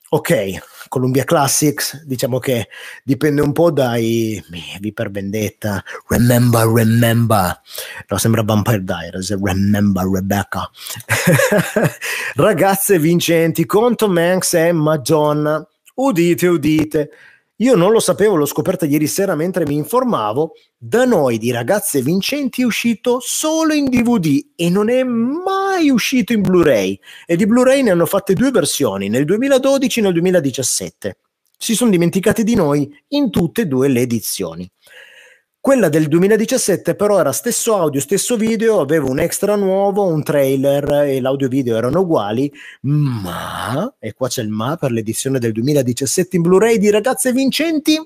Ok, 0.09 0.57
Columbia 0.87 1.23
Classics, 1.23 2.03
diciamo 2.03 2.39
che 2.39 2.69
dipende 3.03 3.41
un 3.41 3.51
po' 3.51 3.71
dai 3.71 4.43
vi 4.79 4.93
per 4.93 5.11
vendetta, 5.11 5.83
Remember, 6.07 6.65
Remember, 6.67 7.61
no, 8.07 8.17
sembra 8.17 8.43
Vampire 8.43 8.83
Diaries, 8.83 9.37
Remember 9.41 10.05
Rebecca. 10.05 10.69
Ragazze 12.35 12.99
vincenti 12.99 13.65
con 13.65 13.95
Tom 13.95 14.17
Hanks 14.17 14.53
e 14.53 14.71
Madonna, 14.71 15.65
udite, 15.95 16.47
udite, 16.47 17.09
io 17.59 17.75
non 17.75 17.91
lo 17.91 17.99
sapevo, 17.99 18.35
l'ho 18.35 18.45
scoperta 18.45 18.85
ieri 18.85 19.07
sera 19.07 19.33
mentre 19.33 19.65
mi 19.65 19.75
informavo. 19.75 20.51
Da 20.77 21.05
noi 21.05 21.39
di 21.39 21.49
Ragazze 21.49 22.03
Vincenti 22.03 22.61
è 22.61 22.65
uscito 22.65 23.17
solo 23.19 23.73
in 23.73 23.85
DVD 23.85 24.45
e 24.55 24.69
non 24.69 24.91
è 24.91 25.03
mai 25.03 25.89
uscito 25.89 26.33
in 26.33 26.41
Blu-ray. 26.41 26.99
E 27.25 27.35
di 27.35 27.47
Blu-ray 27.47 27.81
ne 27.81 27.89
hanno 27.89 28.05
fatte 28.05 28.35
due 28.35 28.51
versioni, 28.51 29.09
nel 29.09 29.25
2012 29.25 29.99
e 29.99 30.01
nel 30.03 30.13
2017. 30.13 31.17
Si 31.57 31.73
sono 31.73 31.89
dimenticati 31.89 32.43
di 32.43 32.53
noi 32.53 32.87
in 33.09 33.31
tutte 33.31 33.61
e 33.61 33.65
due 33.65 33.87
le 33.87 34.01
edizioni. 34.01 34.69
Quella 35.59 35.89
del 35.89 36.07
2017 36.07 36.95
però 36.95 37.19
era 37.19 37.31
stesso 37.33 37.75
audio, 37.75 37.99
stesso 37.99 38.37
video, 38.37 38.79
aveva 38.79 39.09
un 39.09 39.19
extra 39.19 39.55
nuovo, 39.55 40.07
un 40.07 40.23
trailer 40.23 40.89
e 41.07 41.19
l'audio 41.19 41.49
video 41.49 41.75
erano 41.75 42.01
uguali, 42.01 42.51
ma, 42.81 43.93
e 43.99 44.13
qua 44.13 44.29
c'è 44.29 44.41
il 44.41 44.49
ma 44.49 44.77
per 44.77 44.91
l'edizione 44.91 45.39
del 45.39 45.51
2017 45.51 46.37
in 46.37 46.41
Blu-ray 46.41 46.77
di 46.77 46.89
Ragazze 46.89 47.33
Vincenti, 47.33 47.99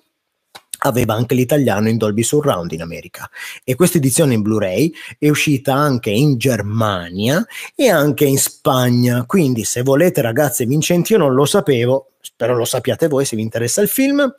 aveva 0.84 1.14
anche 1.14 1.36
l'italiano 1.36 1.88
in 1.88 1.98
Dolby 1.98 2.24
Surround 2.24 2.72
in 2.72 2.82
America. 2.82 3.30
E 3.64 3.76
questa 3.76 3.98
edizione 3.98 4.34
in 4.34 4.42
Blu-ray 4.42 4.92
è 5.20 5.30
uscita 5.30 5.76
anche 5.76 6.10
in 6.10 6.38
Germania 6.40 7.46
e 7.76 7.90
anche 7.90 8.26
in 8.26 8.40
Spagna. 8.40 9.26
Quindi 9.26 9.66
se 9.66 9.84
volete 9.84 10.22
ragazze 10.22 10.66
vincenti 10.66 11.12
io 11.12 11.20
non 11.20 11.36
lo 11.36 11.46
sapevo 11.46 12.08
spero 12.22 12.56
lo 12.56 12.66
sappiate 12.66 13.08
voi 13.08 13.26
se 13.26 13.36
vi 13.36 13.42
interessa 13.42 13.82
il 13.82 13.88
film 13.88 14.34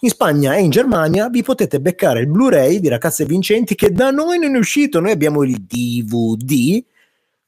in 0.00 0.10
Spagna 0.10 0.54
e 0.54 0.60
in 0.60 0.70
Germania 0.70 1.28
vi 1.28 1.42
potete 1.42 1.80
beccare 1.80 2.20
il 2.20 2.28
Blu-ray 2.28 2.80
di 2.80 2.88
Ragazze 2.88 3.24
Vincenti 3.24 3.74
che 3.74 3.90
da 3.90 4.10
noi 4.10 4.38
non 4.38 4.54
è 4.54 4.58
uscito, 4.58 5.00
noi 5.00 5.10
abbiamo 5.10 5.42
il 5.42 5.60
DVD 5.60 6.84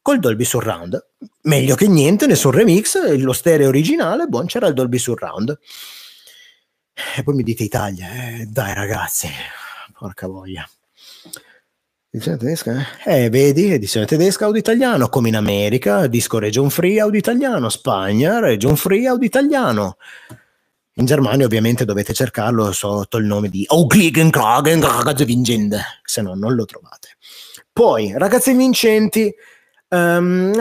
col 0.03 0.19
Dolby 0.19 0.45
Surround. 0.45 1.07
Meglio 1.43 1.75
che 1.75 1.87
niente, 1.87 2.27
nessun 2.27 2.51
remix, 2.51 3.17
lo 3.17 3.33
stereo 3.33 3.69
originale, 3.69 4.27
buon 4.27 4.47
c'era 4.47 4.67
il 4.67 4.75
Dolby 4.75 4.99
Surround. 4.99 5.59
E 7.17 7.23
poi 7.23 7.35
mi 7.35 7.43
dite 7.43 7.63
Italia, 7.63 8.09
eh, 8.11 8.47
dai 8.47 8.75
ragazzi, 8.75 9.29
porca 9.97 10.27
voglia. 10.27 10.69
Edizione 12.13 12.39
tedesca? 12.39 12.87
Eh? 13.05 13.25
eh, 13.25 13.31
vedi, 13.31 13.73
edizione 13.73 14.05
tedesca, 14.05 14.47
audio 14.47 14.59
italiano, 14.59 15.09
come 15.09 15.29
in 15.29 15.37
America, 15.37 16.09
disco 16.09 16.41
region 16.41 16.69
free, 16.69 17.01
audio 17.01 17.21
italiano, 17.21 17.69
Spagna, 17.69 18.41
region 18.41 18.75
free, 18.75 19.07
audio 19.07 19.27
italiano. 19.27 19.97
In 21.01 21.07
Germania 21.07 21.47
ovviamente 21.47 21.87
dovete 21.87 22.13
cercarlo 22.13 22.73
sotto 22.73 23.17
il 23.17 23.25
nome 23.25 23.49
di 23.49 23.65
Ragazze 24.87 25.25
Vincente, 25.25 25.81
se 26.05 26.21
no 26.21 26.35
non 26.35 26.55
lo 26.55 26.67
trovate. 26.67 27.17
Poi, 27.73 28.13
Ragazze 28.15 28.53
Vincenti, 28.53 29.35
um, 29.89 30.53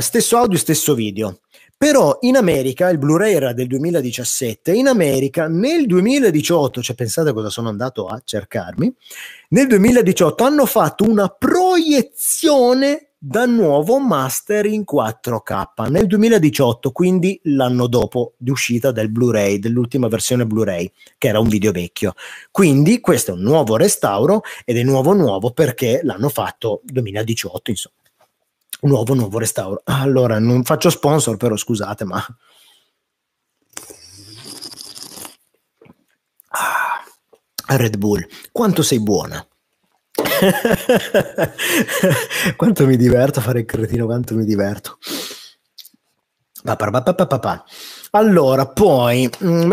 stesso 0.00 0.38
audio, 0.38 0.58
stesso 0.58 0.94
video. 0.94 1.38
Però 1.76 2.18
in 2.22 2.36
America, 2.36 2.88
il 2.88 2.98
Blu-ray 2.98 3.32
era 3.32 3.52
del 3.52 3.68
2017, 3.68 4.72
in 4.72 4.88
America 4.88 5.46
nel 5.46 5.86
2018, 5.86 6.82
cioè 6.82 6.96
pensate 6.96 7.32
cosa 7.32 7.48
sono 7.48 7.68
andato 7.68 8.06
a 8.06 8.20
cercarmi, 8.24 8.92
nel 9.50 9.68
2018 9.68 10.42
hanno 10.42 10.66
fatto 10.66 11.04
una 11.04 11.28
proiezione 11.28 13.10
da 13.28 13.44
nuovo 13.44 13.98
master 13.98 14.66
in 14.66 14.84
4K 14.88 15.90
nel 15.90 16.06
2018, 16.06 16.92
quindi 16.92 17.40
l'anno 17.42 17.88
dopo 17.88 18.34
di 18.36 18.50
uscita 18.50 18.92
del 18.92 19.10
Blu-ray, 19.10 19.58
dell'ultima 19.58 20.06
versione 20.06 20.46
Blu-ray, 20.46 20.92
che 21.18 21.26
era 21.26 21.40
un 21.40 21.48
video 21.48 21.72
vecchio. 21.72 22.14
Quindi 22.52 23.00
questo 23.00 23.32
è 23.32 23.34
un 23.34 23.40
nuovo 23.40 23.74
restauro 23.74 24.42
ed 24.64 24.76
è 24.76 24.84
nuovo 24.84 25.12
nuovo 25.12 25.50
perché 25.50 26.02
l'hanno 26.04 26.28
fatto 26.28 26.82
2018, 26.84 27.70
insomma. 27.70 27.96
Nuovo 28.82 29.14
nuovo 29.14 29.40
restauro. 29.40 29.80
Allora, 29.86 30.38
non 30.38 30.62
faccio 30.62 30.88
sponsor, 30.88 31.36
però 31.36 31.56
scusate, 31.56 32.04
ma 32.04 32.24
ah, 36.50 37.76
Red 37.76 37.96
Bull, 37.96 38.24
quanto 38.52 38.82
sei 38.84 39.00
buona? 39.00 39.44
quanto 42.56 42.86
mi 42.86 42.96
diverto 42.96 43.38
a 43.38 43.42
fare 43.42 43.60
il 43.60 43.66
cretino, 43.66 44.06
quanto 44.06 44.34
mi 44.34 44.44
diverto. 44.44 44.98
Allora, 48.10 48.66
poi 48.66 49.30
mm, 49.44 49.72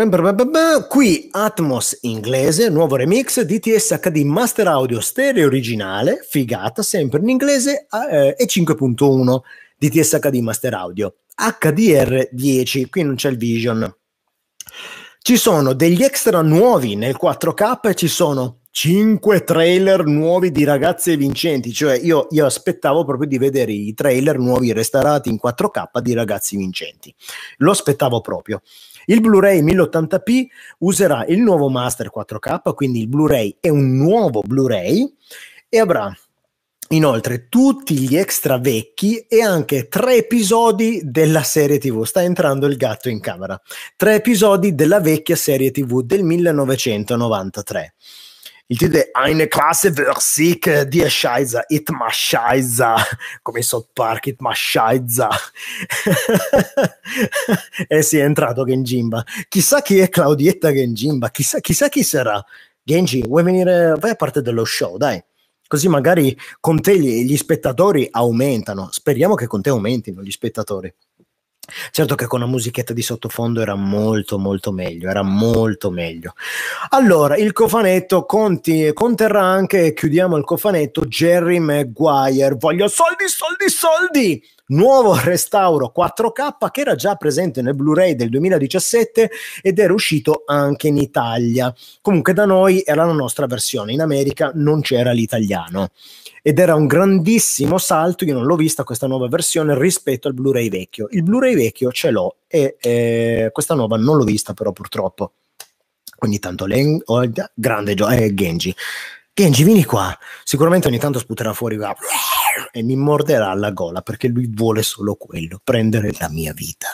qui 0.88 1.28
Atmos 1.32 1.98
inglese, 2.02 2.68
nuovo 2.68 2.94
remix, 2.94 3.40
DTS 3.40 3.98
HD 3.98 4.22
Master 4.22 4.68
Audio 4.68 5.00
stereo 5.00 5.46
originale, 5.46 6.24
figata, 6.28 6.82
sempre 6.82 7.20
in 7.20 7.30
inglese 7.30 7.86
eh, 8.10 8.36
e 8.38 8.46
5.1 8.46 9.38
DTS 9.76 10.18
HD 10.18 10.36
Master 10.36 10.74
Audio. 10.74 11.14
HDR 11.34 12.28
10, 12.30 12.88
qui 12.88 13.02
non 13.02 13.16
c'è 13.16 13.30
il 13.30 13.38
Vision. 13.38 13.92
Ci 15.18 15.36
sono 15.36 15.72
degli 15.72 16.02
extra 16.02 16.42
nuovi 16.42 16.94
nel 16.94 17.16
4K 17.20 17.88
e 17.88 17.94
ci 17.94 18.08
sono 18.08 18.60
5 18.76 19.44
trailer 19.44 20.04
nuovi 20.04 20.50
di 20.50 20.64
ragazze 20.64 21.16
vincenti, 21.16 21.72
cioè 21.72 21.96
io, 21.96 22.26
io, 22.30 22.44
aspettavo 22.44 23.04
proprio 23.04 23.28
di 23.28 23.38
vedere 23.38 23.70
i 23.70 23.94
trailer 23.94 24.36
nuovi 24.36 24.72
restaurati 24.72 25.28
in 25.28 25.38
4K 25.40 26.00
di 26.00 26.12
ragazzi 26.12 26.56
vincenti, 26.56 27.14
lo 27.58 27.70
aspettavo 27.70 28.20
proprio. 28.20 28.62
Il 29.04 29.20
Blu-ray 29.20 29.62
1080p 29.62 30.46
userà 30.78 31.24
il 31.26 31.38
nuovo 31.38 31.68
master 31.68 32.10
4K, 32.12 32.74
quindi 32.74 33.02
il 33.02 33.06
Blu-ray 33.06 33.58
è 33.60 33.68
un 33.68 33.96
nuovo 33.96 34.42
Blu-ray 34.42 35.08
e 35.68 35.78
avrà 35.78 36.12
inoltre 36.88 37.46
tutti 37.48 37.96
gli 37.96 38.16
extra 38.16 38.58
vecchi 38.58 39.18
e 39.28 39.40
anche 39.40 39.86
tre 39.86 40.16
episodi 40.16 41.00
della 41.04 41.44
serie 41.44 41.78
TV. 41.78 42.02
Sta 42.02 42.22
entrando 42.24 42.66
il 42.66 42.76
gatto 42.76 43.08
in 43.08 43.20
camera. 43.20 43.58
Tre 43.94 44.16
episodi 44.16 44.74
della 44.74 44.98
vecchia 44.98 45.36
serie 45.36 45.70
TV 45.70 46.02
del 46.02 46.24
1993. 46.24 47.94
Il 48.66 48.78
titolo 48.78 49.00
è 49.00 49.10
Eine 49.12 49.46
Klasse 49.46 49.92
Versik 49.92 50.84
die 50.84 51.06
Scheiße, 51.06 51.64
it 51.68 51.90
ma 51.90 52.08
Scheiße, 52.08 52.94
come 53.42 53.58
in 53.58 53.64
South 53.64 53.88
Park, 53.92 54.28
it 54.28 54.40
ma 54.40 54.54
Scheiße. 54.54 55.28
eh 57.88 58.02
sì, 58.02 58.16
è 58.16 58.24
entrato 58.24 58.64
Genjimba. 58.64 59.22
Chissà 59.48 59.82
chi 59.82 59.98
è 59.98 60.08
Claudietta 60.08 60.72
Genjimba, 60.72 61.30
chissà, 61.30 61.60
chissà 61.60 61.90
chi 61.90 62.02
sarà. 62.02 62.42
Genji, 62.82 63.22
vuoi 63.22 63.42
venire? 63.42 63.96
Vai 63.98 64.12
a 64.12 64.14
parte 64.14 64.40
dello 64.40 64.64
show, 64.64 64.96
dai. 64.96 65.22
Così 65.66 65.88
magari 65.88 66.34
con 66.58 66.80
te 66.80 66.98
gli, 66.98 67.24
gli 67.24 67.36
spettatori 67.36 68.08
aumentano. 68.10 68.88
Speriamo 68.90 69.34
che 69.34 69.46
con 69.46 69.60
te 69.60 69.68
aumentino 69.68 70.22
gli 70.22 70.30
spettatori. 70.30 70.90
Certo 71.90 72.14
che 72.14 72.26
con 72.26 72.40
la 72.40 72.46
musichetta 72.46 72.92
di 72.92 73.02
sottofondo 73.02 73.60
era 73.60 73.74
molto 73.74 74.38
molto 74.38 74.72
meglio, 74.72 75.08
era 75.08 75.22
molto 75.22 75.90
meglio. 75.90 76.34
Allora, 76.90 77.36
il 77.36 77.52
cofanetto 77.52 78.24
conti, 78.24 78.92
conterrà 78.92 79.42
anche, 79.42 79.92
chiudiamo 79.92 80.36
il 80.36 80.44
cofanetto, 80.44 81.06
Jerry 81.06 81.58
Maguire, 81.58 82.56
voglio 82.58 82.88
soldi, 82.88 83.28
soldi, 83.28 83.68
soldi! 83.68 84.42
Nuovo 84.66 85.14
restauro 85.20 85.92
4K 85.94 86.70
che 86.70 86.80
era 86.80 86.94
già 86.94 87.16
presente 87.16 87.60
nel 87.60 87.74
Blu-ray 87.74 88.14
del 88.14 88.30
2017 88.30 89.30
ed 89.60 89.78
era 89.78 89.92
uscito 89.92 90.44
anche 90.46 90.88
in 90.88 90.96
Italia. 90.96 91.74
Comunque 92.00 92.32
da 92.32 92.46
noi 92.46 92.82
era 92.84 93.04
la 93.04 93.12
nostra 93.12 93.46
versione, 93.46 93.92
in 93.92 94.00
America 94.00 94.52
non 94.54 94.80
c'era 94.80 95.12
l'italiano 95.12 95.90
ed 96.46 96.58
era 96.58 96.74
un 96.74 96.86
grandissimo 96.86 97.78
salto, 97.78 98.24
io 98.24 98.34
non 98.34 98.44
l'ho 98.44 98.56
vista 98.56 98.84
questa 98.84 99.06
nuova 99.06 99.28
versione 99.28 99.78
rispetto 99.78 100.28
al 100.28 100.34
Blu-ray 100.34 100.68
vecchio. 100.68 101.08
Il 101.10 101.22
Blu-ray 101.22 101.54
vecchio 101.54 101.90
ce 101.90 102.10
l'ho 102.10 102.36
e 102.46 102.76
eh, 102.80 103.48
questa 103.50 103.74
nuova 103.74 103.96
non 103.96 104.16
l'ho 104.16 104.24
vista 104.24 104.52
però 104.52 104.72
purtroppo. 104.72 105.32
Ogni 106.20 106.38
tanto 106.38 106.66
le, 106.66 107.00
oh, 107.04 107.30
grande 107.54 107.94
gio- 107.94 108.08
eh, 108.08 108.32
Genji. 108.34 108.74
Genji, 109.32 109.64
vieni 109.64 109.84
qua. 109.84 110.16
Sicuramente 110.44 110.86
ogni 110.86 110.98
tanto 110.98 111.18
sputerà 111.18 111.52
fuori 111.52 111.76
va, 111.76 111.94
e 112.72 112.82
mi 112.82 112.96
morderà 112.96 113.54
la 113.54 113.70
gola 113.70 114.02
perché 114.02 114.28
lui 114.28 114.50
vuole 114.52 114.82
solo 114.82 115.14
quello, 115.14 115.60
prendere 115.62 116.12
la 116.18 116.28
mia 116.28 116.52
vita. 116.52 116.88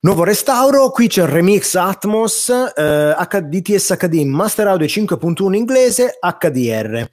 Nuovo 0.00 0.24
restauro, 0.24 0.90
qui 0.90 1.06
c'è 1.06 1.22
il 1.22 1.28
remix 1.28 1.76
Atmos, 1.76 2.48
eh, 2.48 3.14
DTS 3.14 3.96
HD 3.96 4.24
Master 4.24 4.66
Audio 4.66 4.86
5.1 4.86 5.54
inglese, 5.54 6.18
HDR. 6.20 7.08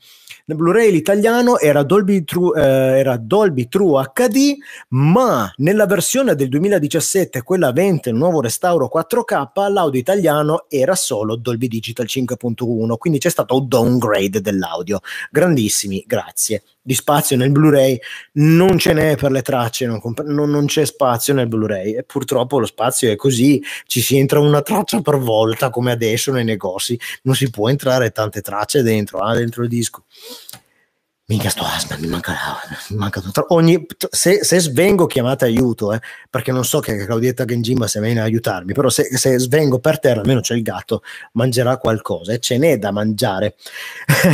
Nel 0.49 0.57
Blu-ray 0.57 0.89
l'italiano 0.89 1.59
era 1.59 1.83
Dolby, 1.83 2.23
True, 2.23 2.59
eh, 2.59 2.97
era 2.97 3.17
Dolby 3.17 3.67
True 3.67 4.09
HD, 4.11 4.55
ma 4.89 5.53
nella 5.57 5.85
versione 5.85 6.33
del 6.33 6.49
2017, 6.49 7.43
quella 7.43 7.67
avente 7.67 8.09
il 8.09 8.15
nuovo 8.15 8.41
restauro 8.41 8.89
4K, 8.91 9.71
l'audio 9.71 9.99
italiano 9.99 10.65
era 10.67 10.95
solo 10.95 11.35
Dolby 11.35 11.67
Digital 11.67 12.07
5.1, 12.07 12.97
quindi 12.97 13.19
c'è 13.19 13.29
stato 13.29 13.55
un 13.55 13.67
downgrade 13.67 14.41
dell'audio. 14.41 15.01
Grandissimi, 15.29 16.03
grazie 16.07 16.63
di 16.89 16.95
spazio 16.95 17.37
nel 17.37 17.51
Blu-ray 17.51 17.99
non 18.33 18.79
ce 18.79 18.93
n'è 18.93 19.15
per 19.15 19.29
le 19.29 19.43
tracce, 19.43 19.85
non, 19.85 20.01
comp- 20.01 20.23
non, 20.23 20.49
non, 20.49 20.65
c'è 20.65 20.85
spazio 20.85 21.35
nel 21.35 21.47
Blu-ray 21.47 21.93
e 21.93 22.01
purtroppo 22.01 22.57
lo 22.57 22.65
spazio 22.65 23.11
è 23.11 23.15
così, 23.15 23.63
ci 23.85 24.01
si 24.01 24.17
entra 24.17 24.39
una 24.39 24.63
traccia 24.63 24.99
per 24.99 25.19
volta 25.19 25.69
come 25.69 25.91
adesso 25.91 26.31
nei 26.31 26.43
negozi, 26.43 26.99
non 27.23 27.35
si 27.35 27.51
può 27.51 27.69
entrare 27.69 28.09
tante 28.09 28.41
tracce 28.41 28.81
dentro, 28.81 29.19
ah, 29.19 29.35
dentro 29.35 29.61
il 29.61 29.69
disco. 29.69 30.05
Minchia 31.29 31.51
sto 31.51 31.63
asma, 31.63 31.95
mi 31.97 32.07
manca, 32.07 32.33
mi 32.89 32.95
manca 32.97 33.21
tutto. 33.21 33.45
Ogni, 33.49 33.85
se, 34.09 34.43
se, 34.43 34.59
svengo 34.59 35.05
chiamate 35.05 35.45
aiuto, 35.45 35.93
eh, 35.93 36.01
perché 36.27 36.51
non 36.51 36.65
so 36.65 36.79
che 36.79 37.05
Claudietta 37.05 37.45
Genjima 37.45 37.85
se 37.85 38.01
viene 38.01 38.21
a 38.21 38.23
aiutarmi, 38.23 38.73
però 38.73 38.89
se, 38.89 39.15
se, 39.15 39.37
svengo 39.37 39.77
per 39.77 39.99
terra 39.99 40.21
almeno 40.21 40.39
c'è 40.39 40.55
il 40.55 40.63
gatto, 40.63 41.03
mangerà 41.33 41.77
qualcosa 41.77 42.33
e 42.33 42.39
ce 42.39 42.57
n'è 42.57 42.79
da 42.79 42.89
mangiare. 42.89 43.57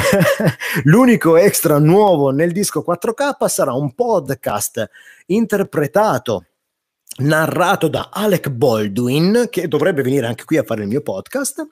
L'unico 0.86 1.36
extra 1.36 1.80
nuovo 1.80 2.30
nel 2.30 2.54
disco 2.54 2.82
4K 2.88 3.46
sarà 3.48 3.74
un 3.74 3.94
podcast 3.94 4.90
interpretato 5.26 6.46
narrato 7.18 7.88
da 7.88 8.10
Alec 8.12 8.50
Baldwin, 8.50 9.48
che 9.50 9.68
dovrebbe 9.68 10.02
venire 10.02 10.28
anche 10.28 10.44
qui 10.44 10.58
a 10.58 10.64
fare 10.64 10.82
il 10.82 10.88
mio 10.88 11.02
podcast, 11.02 11.68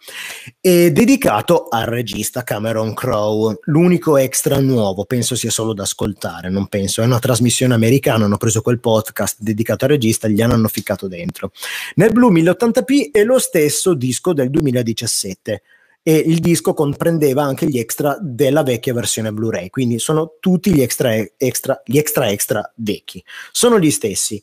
e 0.61 0.91
dedicato 0.91 1.67
al 1.67 1.85
regista 1.85 2.43
Cameron 2.43 2.93
Crowe. 2.93 3.59
L'unico 3.63 4.17
extra 4.17 4.59
nuovo, 4.59 5.05
penso 5.05 5.35
sia 5.35 5.49
solo 5.49 5.73
da 5.73 5.83
ascoltare, 5.83 6.49
non 6.49 6.67
penso, 6.67 7.01
è 7.01 7.05
una 7.05 7.19
trasmissione 7.19 7.73
americana, 7.73 8.25
hanno 8.25 8.37
preso 8.37 8.61
quel 8.61 8.79
podcast 8.79 9.37
dedicato 9.39 9.85
al 9.85 9.91
regista, 9.91 10.27
gli 10.27 10.41
hanno 10.41 10.67
ficcato 10.67 11.07
dentro. 11.07 11.51
Nel 11.95 12.11
Blue 12.11 12.31
1080p 12.31 13.11
è 13.11 13.23
lo 13.23 13.39
stesso 13.39 13.93
disco 13.93 14.33
del 14.33 14.49
2017 14.49 15.61
e 16.05 16.15
il 16.17 16.39
disco 16.39 16.73
comprendeva 16.73 17.43
anche 17.43 17.65
gli 17.65 17.79
extra 17.79 18.17
della 18.19 18.61
vecchia 18.63 18.93
versione 18.93 19.31
Blu-ray, 19.31 19.69
quindi 19.69 19.99
sono 19.99 20.33
tutti 20.39 20.73
gli 20.73 20.81
extra 20.81 21.15
extra, 21.37 21.81
gli 21.85 21.97
extra, 21.97 22.29
extra 22.29 22.73
vecchi, 22.75 23.23
sono 23.51 23.79
gli 23.79 23.89
stessi. 23.89 24.41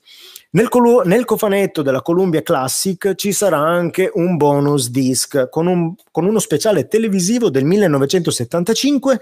Nel, 0.53 0.68
colu- 0.68 1.03
nel, 1.05 1.24
cofanetto 1.24 1.80
della 1.82 2.03
Columbia 2.03 2.42
Classic 2.42 3.14
ci 3.14 3.30
sarà 3.30 3.59
anche 3.59 4.11
un 4.14 4.36
bonus 4.36 4.90
disc 4.90 5.48
con, 5.48 5.68
un, 5.68 5.94
con, 6.11 6.24
uno 6.24 6.40
speciale 6.40 6.88
televisivo 6.88 7.51
del 7.51 7.64
1975 7.64 9.20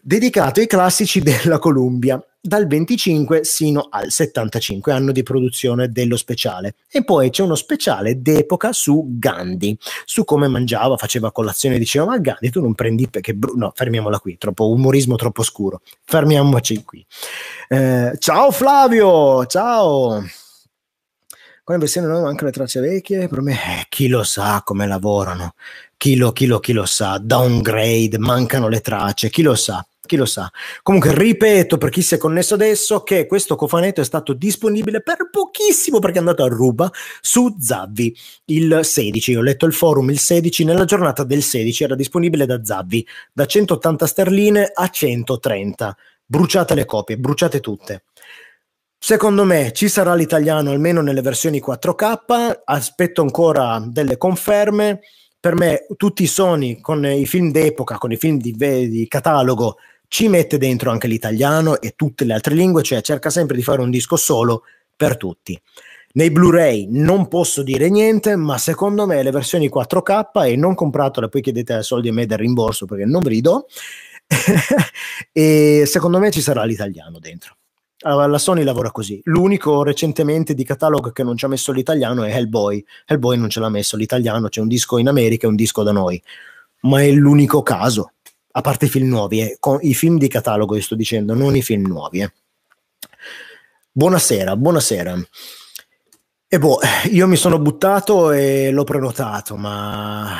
dedicato 0.00 0.60
ai 0.60 0.66
classici 0.66 1.20
della 1.20 1.58
Columbia 1.58 2.18
dal 2.42 2.66
25 2.66 3.44
sino 3.44 3.88
al 3.90 4.10
75 4.10 4.92
anno 4.92 5.12
di 5.12 5.22
produzione 5.22 5.90
dello 5.90 6.16
speciale. 6.16 6.74
E 6.90 7.04
poi 7.04 7.30
c'è 7.30 7.42
uno 7.42 7.54
speciale 7.54 8.22
d'epoca 8.22 8.72
su 8.72 9.16
Gandhi 9.18 9.76
su 10.04 10.24
come 10.24 10.48
mangiava 10.48 10.96
faceva 10.96 11.32
colazione 11.32 11.78
diceva 11.78 12.06
ma 12.06 12.18
Gandhi 12.18 12.50
tu 12.50 12.62
non 12.62 12.74
prendi 12.74 13.08
perché 13.08 13.36
no 13.54 13.72
fermiamola 13.74 14.18
qui 14.18 14.38
troppo 14.38 14.70
umorismo 14.70 15.16
troppo 15.16 15.42
scuro 15.42 15.82
fermiamoci 16.04 16.82
qui. 16.84 17.04
Eh, 17.68 18.12
ciao 18.18 18.50
Flavio 18.50 19.44
ciao. 19.46 20.24
Con 21.62 21.74
la 21.74 21.84
versione 21.84 22.08
nuova 22.08 22.28
anche 22.28 22.44
le 22.44 22.50
tracce 22.50 22.80
vecchie 22.80 23.28
per 23.28 23.42
me 23.42 23.52
eh, 23.52 23.86
chi 23.88 24.08
lo 24.08 24.24
sa 24.24 24.62
come 24.64 24.86
lavorano 24.86 25.54
chi 25.96 26.16
lo, 26.16 26.32
chi 26.32 26.46
lo, 26.46 26.58
chi 26.58 26.72
lo 26.72 26.86
sa 26.86 27.18
downgrade 27.18 28.18
mancano 28.18 28.66
le 28.68 28.80
tracce 28.80 29.28
chi 29.28 29.42
lo 29.42 29.54
sa 29.54 29.84
chi 30.10 30.16
lo 30.16 30.26
sa. 30.26 30.50
Comunque 30.82 31.14
ripeto 31.14 31.78
per 31.78 31.90
chi 31.90 32.02
si 32.02 32.16
è 32.16 32.18
connesso 32.18 32.54
adesso 32.54 33.04
che 33.04 33.26
questo 33.26 33.54
cofanetto 33.54 34.00
è 34.00 34.04
stato 34.04 34.32
disponibile 34.32 35.02
per 35.02 35.28
pochissimo 35.30 36.00
perché 36.00 36.16
è 36.16 36.18
andato 36.18 36.42
a 36.42 36.48
ruba 36.48 36.90
su 37.20 37.54
Zavvi 37.60 38.16
il 38.46 38.80
16. 38.82 39.36
Ho 39.36 39.42
letto 39.42 39.66
il 39.66 39.72
forum 39.72 40.10
il 40.10 40.18
16, 40.18 40.64
nella 40.64 40.84
giornata 40.84 41.22
del 41.22 41.42
16 41.42 41.84
era 41.84 41.94
disponibile 41.94 42.44
da 42.44 42.64
Zavvi 42.64 43.06
da 43.32 43.46
180 43.46 44.06
sterline 44.06 44.72
a 44.74 44.88
130. 44.88 45.96
Bruciate 46.26 46.74
le 46.74 46.84
copie, 46.84 47.16
bruciate 47.16 47.60
tutte. 47.60 48.02
Secondo 48.98 49.44
me 49.44 49.72
ci 49.72 49.88
sarà 49.88 50.14
l'italiano 50.14 50.72
almeno 50.72 51.00
nelle 51.02 51.22
versioni 51.22 51.62
4K, 51.64 52.62
aspetto 52.64 53.22
ancora 53.22 53.80
delle 53.86 54.16
conferme. 54.16 55.00
Per 55.38 55.54
me 55.54 55.86
tutti 55.96 56.24
i 56.24 56.26
Sony 56.26 56.80
con 56.80 57.06
i 57.06 57.26
film 57.26 57.50
d'epoca, 57.50 57.96
con 57.96 58.12
i 58.12 58.16
film 58.16 58.38
di, 58.38 58.52
di 58.56 59.06
catalogo 59.08 59.76
ci 60.10 60.26
mette 60.26 60.58
dentro 60.58 60.90
anche 60.90 61.06
l'italiano 61.06 61.80
e 61.80 61.94
tutte 61.94 62.24
le 62.24 62.32
altre 62.32 62.56
lingue, 62.56 62.82
cioè 62.82 63.00
cerca 63.00 63.30
sempre 63.30 63.54
di 63.54 63.62
fare 63.62 63.80
un 63.80 63.90
disco 63.90 64.16
solo 64.16 64.64
per 64.96 65.16
tutti. 65.16 65.58
Nei 66.14 66.32
Blu-ray 66.32 66.88
non 66.90 67.28
posso 67.28 67.62
dire 67.62 67.88
niente, 67.88 68.34
ma 68.34 68.58
secondo 68.58 69.06
me 69.06 69.22
le 69.22 69.30
versioni 69.30 69.70
4K 69.72 70.48
e 70.48 70.56
non 70.56 70.74
compratele, 70.74 71.28
poi 71.28 71.40
chiedete 71.40 71.84
soldi 71.84 72.08
a 72.08 72.12
me 72.12 72.26
del 72.26 72.38
rimborso 72.38 72.86
perché 72.86 73.04
non 73.04 73.22
vi 73.22 73.40
do. 73.40 73.66
e 75.30 75.84
secondo 75.86 76.18
me 76.18 76.32
ci 76.32 76.40
sarà 76.40 76.64
l'italiano 76.64 77.20
dentro. 77.20 77.54
Allora, 78.00 78.26
la 78.26 78.38
Sony 78.38 78.64
lavora 78.64 78.90
così. 78.90 79.20
L'unico 79.26 79.84
recentemente 79.84 80.54
di 80.54 80.64
catalogo 80.64 81.12
che 81.12 81.22
non 81.22 81.36
ci 81.36 81.44
ha 81.44 81.48
messo 81.48 81.70
l'italiano 81.70 82.24
è 82.24 82.34
Hellboy. 82.34 82.84
Hellboy 83.06 83.38
non 83.38 83.48
ce 83.48 83.60
l'ha 83.60 83.68
messo 83.68 83.96
l'italiano, 83.96 84.48
c'è 84.48 84.60
un 84.60 84.68
disco 84.68 84.98
in 84.98 85.06
America 85.06 85.46
e 85.46 85.50
un 85.50 85.54
disco 85.54 85.84
da 85.84 85.92
noi. 85.92 86.20
Ma 86.80 87.00
è 87.00 87.12
l'unico 87.12 87.62
caso 87.62 88.14
a 88.52 88.60
parte 88.60 88.86
i 88.86 88.88
film 88.88 89.08
nuovi, 89.08 89.40
eh, 89.40 89.58
i 89.80 89.94
film 89.94 90.18
di 90.18 90.28
catalogo, 90.28 90.74
io 90.74 90.82
sto 90.82 90.94
dicendo, 90.94 91.34
non 91.34 91.56
i 91.56 91.62
film 91.62 91.86
nuovi. 91.86 92.20
Eh. 92.20 92.32
Buonasera, 93.92 94.56
buonasera. 94.56 95.28
E 96.52 96.58
boh, 96.58 96.80
io 97.10 97.28
mi 97.28 97.36
sono 97.36 97.58
buttato 97.60 98.32
e 98.32 98.70
l'ho 98.72 98.84
prenotato, 98.84 99.56
ma 99.56 100.34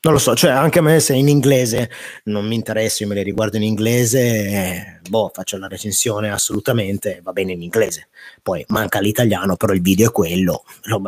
non 0.00 0.12
lo 0.12 0.18
so, 0.18 0.34
cioè 0.34 0.50
anche 0.50 0.78
a 0.80 0.82
me 0.82 1.00
se 1.00 1.14
in 1.14 1.28
inglese 1.28 1.90
non 2.24 2.46
mi 2.46 2.54
interessa, 2.54 3.02
io 3.02 3.08
me 3.08 3.14
le 3.14 3.22
riguardo 3.22 3.56
in 3.56 3.62
inglese, 3.62 4.20
eh, 4.20 5.00
boh, 5.08 5.30
faccio 5.32 5.58
la 5.58 5.68
recensione 5.68 6.30
assolutamente, 6.30 7.20
va 7.22 7.32
bene 7.32 7.52
in 7.52 7.62
inglese. 7.62 8.08
Poi 8.42 8.64
manca 8.68 9.00
l'italiano, 9.00 9.56
però 9.56 9.72
il 9.72 9.82
video 9.82 10.08
è 10.08 10.12
quello, 10.12 10.64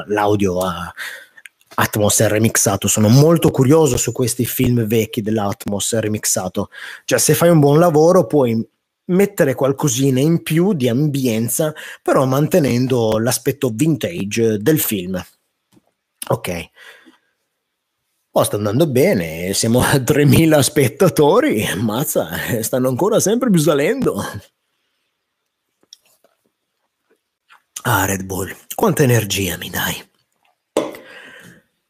l'audio 0.06 0.60
ha 0.60 0.92
Atmos 1.80 2.26
remixato. 2.26 2.88
Sono 2.88 3.08
molto 3.08 3.50
curioso 3.50 3.96
su 3.96 4.12
questi 4.12 4.44
film 4.44 4.84
vecchi 4.84 5.22
dell'Atmos 5.22 5.98
remixato. 5.98 6.68
Cioè, 7.04 7.18
se 7.18 7.34
fai 7.34 7.48
un 7.48 7.58
buon 7.58 7.78
lavoro, 7.78 8.26
puoi 8.26 8.66
mettere 9.06 9.54
qualcosina 9.54 10.20
in 10.20 10.42
più 10.42 10.74
di 10.74 10.88
ambienza, 10.88 11.72
però 12.02 12.26
mantenendo 12.26 13.18
l'aspetto 13.18 13.70
vintage 13.72 14.58
del 14.58 14.78
film. 14.78 15.22
Ok. 16.28 16.70
Oh, 18.32 18.44
sta 18.44 18.56
andando 18.56 18.86
bene, 18.86 19.52
siamo 19.54 19.80
a 19.80 19.98
3000 19.98 20.62
spettatori, 20.62 21.66
mazza, 21.76 22.28
stanno 22.60 22.88
ancora 22.88 23.18
sempre 23.18 23.50
più 23.50 23.58
salendo. 23.58 24.22
Ah, 27.82 28.04
Red 28.04 28.24
Bull, 28.24 28.54
quanta 28.74 29.02
energia 29.02 29.56
mi 29.56 29.70
dai. 29.70 30.09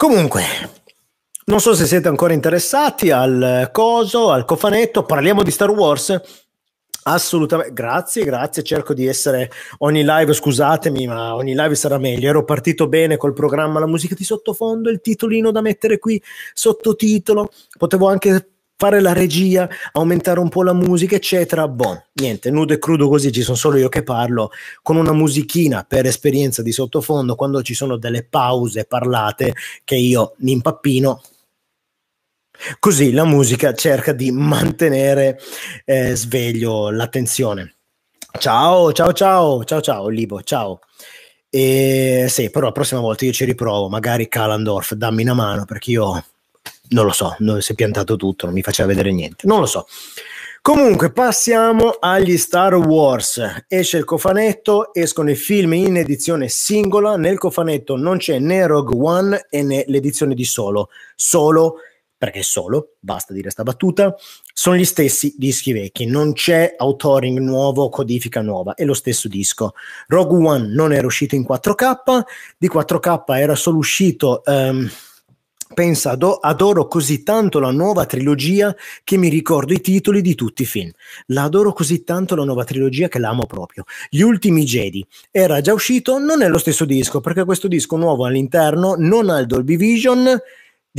Comunque, 0.01 0.43
non 1.45 1.61
so 1.61 1.75
se 1.75 1.85
siete 1.85 2.09
ancora 2.09 2.33
interessati 2.33 3.11
al 3.11 3.69
coso, 3.71 4.31
al 4.31 4.47
cofanetto, 4.47 5.03
parliamo 5.03 5.43
di 5.43 5.51
Star 5.51 5.69
Wars. 5.69 6.19
Assolutamente, 7.03 7.75
grazie, 7.75 8.25
grazie. 8.25 8.63
Cerco 8.63 8.95
di 8.95 9.07
essere 9.07 9.51
ogni 9.81 10.03
live, 10.03 10.33
scusatemi, 10.33 11.07
ma 11.07 11.35
ogni 11.35 11.55
live 11.55 11.75
sarà 11.75 11.99
meglio. 11.99 12.31
Ero 12.31 12.45
partito 12.45 12.89
bene 12.89 13.19
col 13.19 13.35
programma, 13.35 13.79
la 13.79 13.87
musica 13.87 14.15
di 14.15 14.25
sottofondo, 14.25 14.89
il 14.89 15.03
titolino 15.03 15.51
da 15.51 15.61
mettere 15.61 15.99
qui, 15.99 16.21
sottotitolo. 16.55 17.51
Potevo 17.77 18.09
anche 18.09 18.53
fare 18.81 19.03
la 19.03 19.13
regia, 19.13 19.69
aumentare 19.93 20.41
un 20.41 20.49
po' 20.49 20.63
la 20.63 20.73
musica, 20.73 21.15
eccetera. 21.15 21.69
Boh, 21.69 22.07
niente, 22.15 22.51
nudo 22.51 22.73
e 22.73 22.79
crudo 22.79 23.11
così, 23.11 23.31
ci 23.31 23.43
sono 23.43 23.55
solo 23.55 23.77
io 23.77 23.91
che 23.91 24.03
parlo, 24.03 24.53
con 24.81 24.97
una 24.97 25.13
musichina 25.13 25.85
per 25.87 26.07
esperienza 26.07 26.63
di 26.63 26.73
sottofondo, 26.73 27.35
quando 27.35 27.61
ci 27.61 27.75
sono 27.75 27.99
delle 27.99 28.25
pause 28.25 28.87
parlate 28.87 29.53
che 29.85 29.97
io 29.97 30.33
mi 30.39 30.53
impappino. 30.53 31.21
Così 32.79 33.13
la 33.13 33.27
musica 33.27 33.75
cerca 33.75 34.15
di 34.15 34.31
mantenere 34.31 35.39
eh, 35.85 36.15
sveglio 36.17 36.89
l'attenzione. 36.91 37.75
Ciao, 38.39 38.95
ciao, 38.95 39.13
ciao, 39.13 39.63
ciao, 39.63 39.81
ciao, 39.83 40.09
Libo, 40.09 40.43
ciao. 40.43 40.81
E 41.51 42.27
sì, 42.31 42.49
però 42.49 42.67
la 42.67 42.73
prossima 42.73 43.01
volta 43.01 43.27
io 43.27 43.33
ci 43.33 43.45
riprovo, 43.45 43.91
magari 43.91 44.27
Kalandorf, 44.27 44.95
dammi 44.95 45.23
una 45.23 45.35
mano 45.35 45.65
perché 45.67 45.91
io 45.91 46.25
non 46.91 47.05
lo 47.05 47.13
so, 47.13 47.37
si 47.59 47.73
è 47.73 47.75
piantato 47.75 48.17
tutto, 48.17 48.47
non 48.47 48.55
mi 48.55 48.63
faceva 48.63 48.89
vedere 48.89 49.13
niente, 49.13 49.47
non 49.47 49.61
lo 49.61 49.67
so. 49.67 49.87
Comunque 50.63 51.11
passiamo 51.11 51.97
agli 51.99 52.37
Star 52.37 52.75
Wars. 52.75 53.65
Esce 53.67 53.97
il 53.97 54.05
cofanetto, 54.05 54.93
escono 54.93 55.31
i 55.31 55.35
film 55.35 55.73
in 55.73 55.97
edizione 55.97 56.49
singola. 56.49 57.17
Nel 57.17 57.39
cofanetto 57.39 57.97
non 57.97 58.19
c'è 58.19 58.39
né 58.39 58.67
Rogue 58.67 58.99
One 59.01 59.47
né 59.51 59.85
l'edizione 59.87 60.35
di 60.35 60.45
solo, 60.45 60.91
solo 61.17 61.77
perché 62.21 62.43
solo, 62.43 62.97
basta 63.01 63.33
dire 63.33 63.49
sta 63.49 63.63
battuta, 63.63 64.15
sono 64.53 64.77
gli 64.77 64.85
stessi 64.85 65.35
dischi 65.39 65.73
vecchi, 65.73 66.05
non 66.05 66.35
c'è 66.35 66.75
authoring 66.77 67.39
nuovo, 67.39 67.89
codifica 67.89 68.43
nuova, 68.43 68.75
è 68.75 68.85
lo 68.85 68.93
stesso 68.93 69.27
disco. 69.27 69.73
Rogue 70.09 70.47
One 70.47 70.75
non 70.75 70.93
era 70.93 71.07
uscito 71.07 71.35
in 71.35 71.47
4K, 71.49 72.21
di 72.59 72.69
4K 72.69 73.23
era 73.39 73.55
solo 73.55 73.79
uscito... 73.79 74.43
Um, 74.45 74.91
Pensa, 75.73 76.19
adoro 76.41 76.89
così 76.89 77.23
tanto 77.23 77.61
la 77.61 77.71
nuova 77.71 78.05
trilogia 78.05 78.75
che 79.05 79.17
mi 79.17 79.29
ricordo 79.29 79.73
i 79.73 79.81
titoli 79.81 80.21
di 80.21 80.35
tutti 80.35 80.63
i 80.63 80.67
film. 80.67 80.91
La 81.27 81.45
adoro 81.45 81.73
così 81.73 82.03
tanto 82.03 82.35
la 82.35 82.43
nuova 82.43 82.65
trilogia 82.65 83.07
che 83.07 83.21
l'amo 83.21 83.47
proprio. 83.47 83.85
Gli 84.09 84.21
ultimi 84.21 84.65
Jedi 84.65 85.07
era 85.31 85.61
già 85.61 85.73
uscito, 85.73 86.19
non 86.19 86.43
è 86.43 86.49
lo 86.49 86.59
stesso 86.59 86.85
disco, 86.85 87.21
perché 87.21 87.45
questo 87.45 87.69
disco 87.69 87.97
nuovo 87.97 88.27
all'interno 88.27 88.97
non 88.99 89.31
ha 89.31 89.39
il 89.39 89.47
Dolby 89.47 89.77
Vision, 89.77 90.43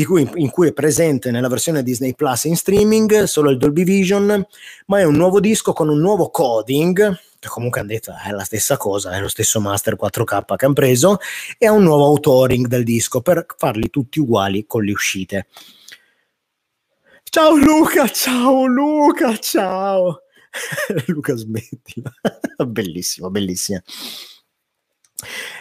cui, 0.06 0.30
in 0.36 0.50
cui 0.50 0.70
è 0.70 0.74
presente 0.74 1.32
nella 1.32 1.50
versione 1.50 1.84
Disney 1.84 2.16
Plus 2.16 2.46
in 2.46 2.56
streaming 2.56 3.24
solo 3.24 3.50
il 3.50 3.58
Dolby 3.58 3.84
Vision, 3.84 4.46
ma 4.86 5.00
è 5.00 5.04
un 5.04 5.16
nuovo 5.16 5.42
disco 5.42 5.74
con 5.74 5.90
un 5.90 6.00
nuovo 6.00 6.30
coding 6.30 7.20
comunque 7.48 7.80
hanno 7.80 7.90
detto 7.90 8.14
è 8.24 8.32
la 8.32 8.44
stessa 8.44 8.78
cosa, 8.78 9.12
è 9.12 9.20
lo 9.20 9.28
stesso 9.28 9.60
master 9.60 9.96
4K 9.96 10.56
che 10.56 10.66
hanno 10.66 10.74
preso, 10.74 11.20
e 11.58 11.68
ha 11.68 11.72
un 11.72 11.84
nuovo 11.84 12.06
authoring 12.06 12.68
del 12.68 12.84
disco 12.84 13.22
per 13.22 13.46
farli 13.58 13.90
tutti 13.90 14.20
uguali 14.20 14.66
con 14.66 14.84
le 14.84 14.92
uscite. 14.92 15.48
Ciao 17.24 17.56
Luca, 17.56 18.08
ciao 18.10 18.66
Luca, 18.66 19.38
ciao. 19.38 20.24
Luca 21.08 21.36
smettila. 21.36 22.12
bellissimo, 22.68 23.30
bellissima. 23.30 23.82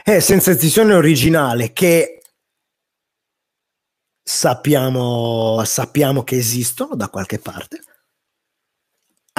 È 0.03 0.19
sensazione 0.21 0.95
originale 0.95 1.73
che 1.73 2.23
sappiamo, 4.23 5.63
sappiamo 5.65 6.25
che 6.25 6.37
esistono 6.37 6.97
da 6.97 7.09
qualche 7.09 7.39
parte 7.39 7.83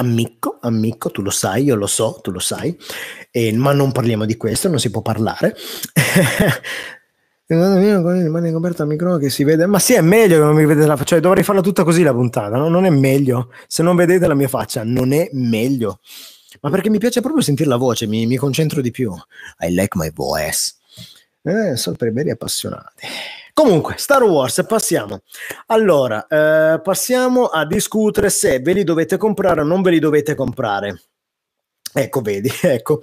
ammicco, 0.01 0.57
ammicco, 0.61 1.09
tu 1.11 1.21
lo 1.21 1.29
sai, 1.29 1.63
io 1.63 1.75
lo 1.75 1.87
so, 1.87 2.19
tu 2.21 2.31
lo 2.31 2.39
sai, 2.39 2.77
eh, 3.31 3.53
ma 3.53 3.71
non 3.71 3.91
parliamo 3.91 4.25
di 4.25 4.35
questo, 4.35 4.67
non 4.67 4.79
si 4.79 4.91
può 4.91 5.01
parlare. 5.01 5.55
rimane 7.47 8.51
coperta 8.51 8.83
al 8.83 8.89
microfono 8.89 9.19
che 9.19 9.29
si 9.29 9.43
vede, 9.43 9.65
ma 9.65 9.77
sì, 9.79 9.93
è 9.93 10.01
meglio 10.01 10.37
che 10.37 10.43
non 10.43 10.55
mi 10.55 10.65
vedete 10.65 10.87
la 10.87 10.95
faccia, 10.95 11.15
cioè, 11.15 11.19
dovrei 11.19 11.43
farla 11.43 11.61
tutta 11.61 11.83
così 11.83 12.01
la 12.01 12.13
puntata, 12.13 12.57
no? 12.57 12.69
non 12.69 12.85
è 12.85 12.89
meglio. 12.89 13.51
Se 13.67 13.83
non 13.83 13.95
vedete 13.95 14.27
la 14.27 14.35
mia 14.35 14.47
faccia, 14.47 14.83
non 14.83 15.11
è 15.11 15.29
meglio. 15.33 15.99
Ma 16.61 16.69
perché 16.69 16.89
mi 16.89 16.99
piace 16.99 17.21
proprio 17.21 17.41
sentire 17.41 17.69
la 17.69 17.77
voce, 17.77 18.07
mi, 18.07 18.25
mi 18.25 18.35
concentro 18.35 18.81
di 18.81 18.91
più. 18.91 19.13
I 19.59 19.71
like 19.73 19.97
my 19.97 20.11
voice. 20.13 20.73
Eh, 21.43 21.75
sono 21.75 21.95
per 21.95 22.09
i 22.09 22.11
veri 22.11 22.29
appassionati. 22.29 23.07
Comunque, 23.53 23.95
Star 23.97 24.23
Wars, 24.23 24.63
passiamo. 24.67 25.21
Allora, 25.67 26.25
eh, 26.27 26.79
passiamo 26.81 27.45
a 27.45 27.65
discutere 27.65 28.29
se 28.29 28.59
ve 28.59 28.73
li 28.73 28.83
dovete 28.83 29.17
comprare 29.17 29.61
o 29.61 29.63
non 29.63 29.81
ve 29.81 29.91
li 29.91 29.99
dovete 29.99 30.35
comprare. 30.35 31.01
Ecco, 31.93 32.21
vedi, 32.21 32.49
ecco. 32.61 33.01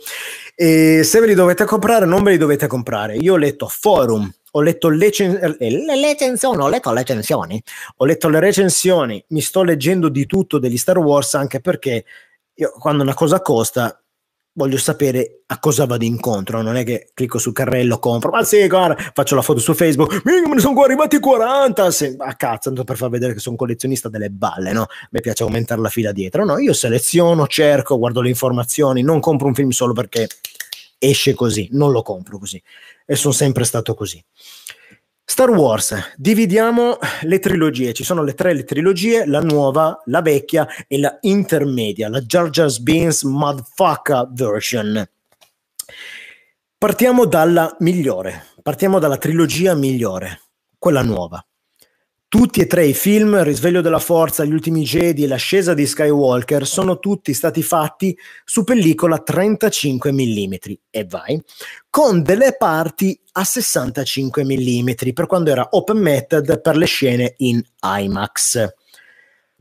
E 0.54 1.02
se 1.04 1.20
ve 1.20 1.26
li 1.26 1.34
dovete 1.34 1.64
comprare 1.64 2.04
o 2.04 2.08
non 2.08 2.22
ve 2.22 2.32
li 2.32 2.38
dovete 2.38 2.66
comprare. 2.66 3.16
Io 3.16 3.34
ho 3.34 3.36
letto 3.36 3.68
forum, 3.68 4.30
ho 4.52 4.60
letto 4.62 4.88
le, 4.88 5.10
cen- 5.10 5.56
eh, 5.58 5.70
le 5.70 6.00
recensioni, 6.00 6.62
ho 6.62 6.68
letto 6.68 6.90
le 6.90 7.00
recensioni, 7.00 7.62
ho 7.96 8.04
letto 8.04 8.28
le 8.28 8.40
recensioni, 8.40 9.22
mi 9.28 9.40
sto 9.40 9.62
leggendo 9.62 10.08
di 10.08 10.26
tutto 10.26 10.58
degli 10.58 10.78
Star 10.78 10.98
Wars 10.98 11.34
anche 11.34 11.60
perché 11.60 12.04
io, 12.54 12.72
quando 12.78 13.02
una 13.02 13.14
cosa 13.14 13.40
costa 13.42 14.02
voglio 14.58 14.76
sapere 14.76 15.42
a 15.46 15.60
cosa 15.60 15.86
vado 15.86 16.04
incontro, 16.04 16.60
non 16.62 16.74
è 16.74 16.82
che 16.82 17.10
clicco 17.14 17.38
sul 17.38 17.52
carrello, 17.52 18.00
compro, 18.00 18.30
ma 18.30 18.42
sì, 18.42 18.66
guarda, 18.66 19.00
faccio 19.14 19.36
la 19.36 19.42
foto 19.42 19.60
su 19.60 19.72
Facebook, 19.72 20.22
me 20.24 20.40
ne 20.52 20.60
sono 20.60 20.82
arrivati 20.82 21.20
40, 21.20 21.90
se, 21.92 22.16
a 22.18 22.34
cazzo, 22.34 22.72
per 22.72 22.96
far 22.96 23.08
vedere 23.08 23.34
che 23.34 23.38
sono 23.38 23.54
collezionista 23.54 24.08
delle 24.08 24.30
balle, 24.30 24.72
no? 24.72 24.86
Mi 25.12 25.20
piace 25.20 25.44
aumentare 25.44 25.80
la 25.80 25.88
fila 25.88 26.10
dietro, 26.10 26.44
no? 26.44 26.58
Io 26.58 26.72
seleziono, 26.72 27.46
cerco, 27.46 27.98
guardo 27.98 28.20
le 28.20 28.30
informazioni, 28.30 29.02
non 29.02 29.20
compro 29.20 29.46
un 29.46 29.54
film 29.54 29.70
solo 29.70 29.92
perché 29.92 30.26
esce 30.98 31.34
così, 31.34 31.68
non 31.70 31.92
lo 31.92 32.02
compro 32.02 32.38
così 32.38 32.60
e 33.06 33.14
sono 33.14 33.32
sempre 33.32 33.64
stato 33.64 33.94
così. 33.94 34.22
Star 35.30 35.50
Wars, 35.50 36.14
dividiamo 36.16 36.96
le 37.20 37.38
trilogie, 37.38 37.92
ci 37.92 38.02
sono 38.02 38.22
le 38.22 38.32
tre 38.32 38.54
le 38.54 38.64
trilogie, 38.64 39.26
la 39.26 39.40
nuova, 39.40 40.00
la 40.06 40.22
vecchia 40.22 40.66
e 40.88 40.98
la 40.98 41.18
intermedia, 41.20 42.08
la 42.08 42.22
Jar 42.22 42.48
Jar 42.48 42.70
Binks 42.80 43.24
Motherfucker 43.24 44.30
version. 44.32 45.06
Partiamo 46.78 47.26
dalla 47.26 47.76
migliore, 47.80 48.46
partiamo 48.62 48.98
dalla 48.98 49.18
trilogia 49.18 49.74
migliore, 49.74 50.40
quella 50.78 51.02
nuova. 51.02 51.46
Tutti 52.30 52.60
e 52.60 52.66
tre 52.66 52.84
i 52.84 52.92
film, 52.92 53.42
Risveglio 53.42 53.80
della 53.80 53.98
Forza, 53.98 54.44
Gli 54.44 54.52
ultimi 54.52 54.82
Jedi 54.82 55.24
e 55.24 55.26
L'ascesa 55.26 55.72
di 55.72 55.86
Skywalker, 55.86 56.66
sono 56.66 56.98
tutti 56.98 57.32
stati 57.32 57.62
fatti 57.62 58.14
su 58.44 58.64
pellicola 58.64 59.16
35 59.16 60.12
mm 60.12 60.52
e 60.90 61.06
vai, 61.06 61.42
con 61.88 62.22
delle 62.22 62.54
parti 62.58 63.18
a 63.32 63.44
65 63.44 64.44
mm 64.44 64.90
per 65.14 65.24
quando 65.24 65.50
era 65.50 65.68
open 65.70 65.96
method 65.96 66.60
per 66.60 66.76
le 66.76 66.84
scene 66.84 67.32
in 67.38 67.62
IMAX. 67.80 68.74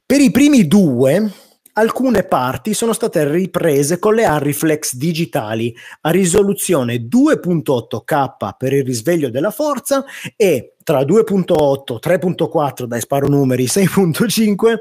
Per 0.06 0.20
i 0.20 0.30
primi 0.30 0.68
due, 0.68 1.32
alcune 1.78 2.24
parti 2.24 2.74
sono 2.74 2.94
state 2.94 3.30
riprese 3.30 4.00
con 4.00 4.16
le 4.16 4.26
Arriflex 4.26 4.96
digitali 4.96 5.76
a 6.02 6.10
risoluzione 6.10 7.08
2.8K 7.08 8.56
per 8.58 8.74
il 8.74 8.84
risveglio 8.84 9.30
della 9.30 9.52
forza 9.52 10.04
e 10.36 10.76
tra 10.84 11.02
2.8, 11.02 11.98
3.4 12.02 12.84
dai 12.86 13.00
sparo 13.00 13.28
numeri, 13.28 13.66
6.5 13.70 14.76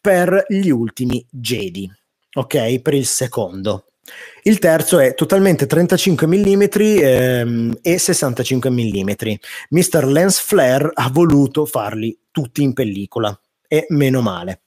per 0.00 0.44
gli 0.48 0.68
ultimi 0.68 1.24
Jedi, 1.28 1.90
ok? 2.34 2.80
Per 2.80 2.94
il 2.94 3.06
secondo. 3.06 3.86
Il 4.42 4.60
terzo 4.60 5.00
è 5.00 5.14
totalmente 5.14 5.66
35 5.66 6.28
mm 6.28 6.62
ehm, 6.78 7.78
e 7.82 7.98
65 7.98 8.70
mm. 8.70 9.10
Mr. 9.70 10.04
Lance 10.04 10.42
Flair 10.44 10.88
ha 10.94 11.10
voluto 11.10 11.66
farli 11.66 12.16
tutti 12.30 12.62
in 12.62 12.72
pellicola 12.72 13.36
e 13.66 13.86
meno 13.88 14.20
male. 14.20 14.60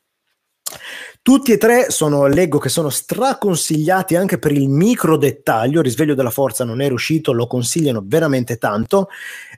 Tutti 1.22 1.52
e 1.52 1.58
tre 1.58 1.92
sono, 1.92 2.28
leggo 2.28 2.60
che 2.60 2.70
sono 2.70 2.90
straconsigliati 2.90 4.16
anche 4.16 4.40
per 4.40 4.52
il 4.52 4.70
micro 4.70 5.18
dettaglio. 5.18 5.82
Risveglio 5.82 6.16
della 6.16 6.32
forza 6.32 6.64
non 6.64 6.82
è 6.82 6.88
riuscito, 6.88 7.34
lo 7.34 7.46
consigliano 7.46 8.02
veramente 8.06 8.58
tanto. 8.58 9.10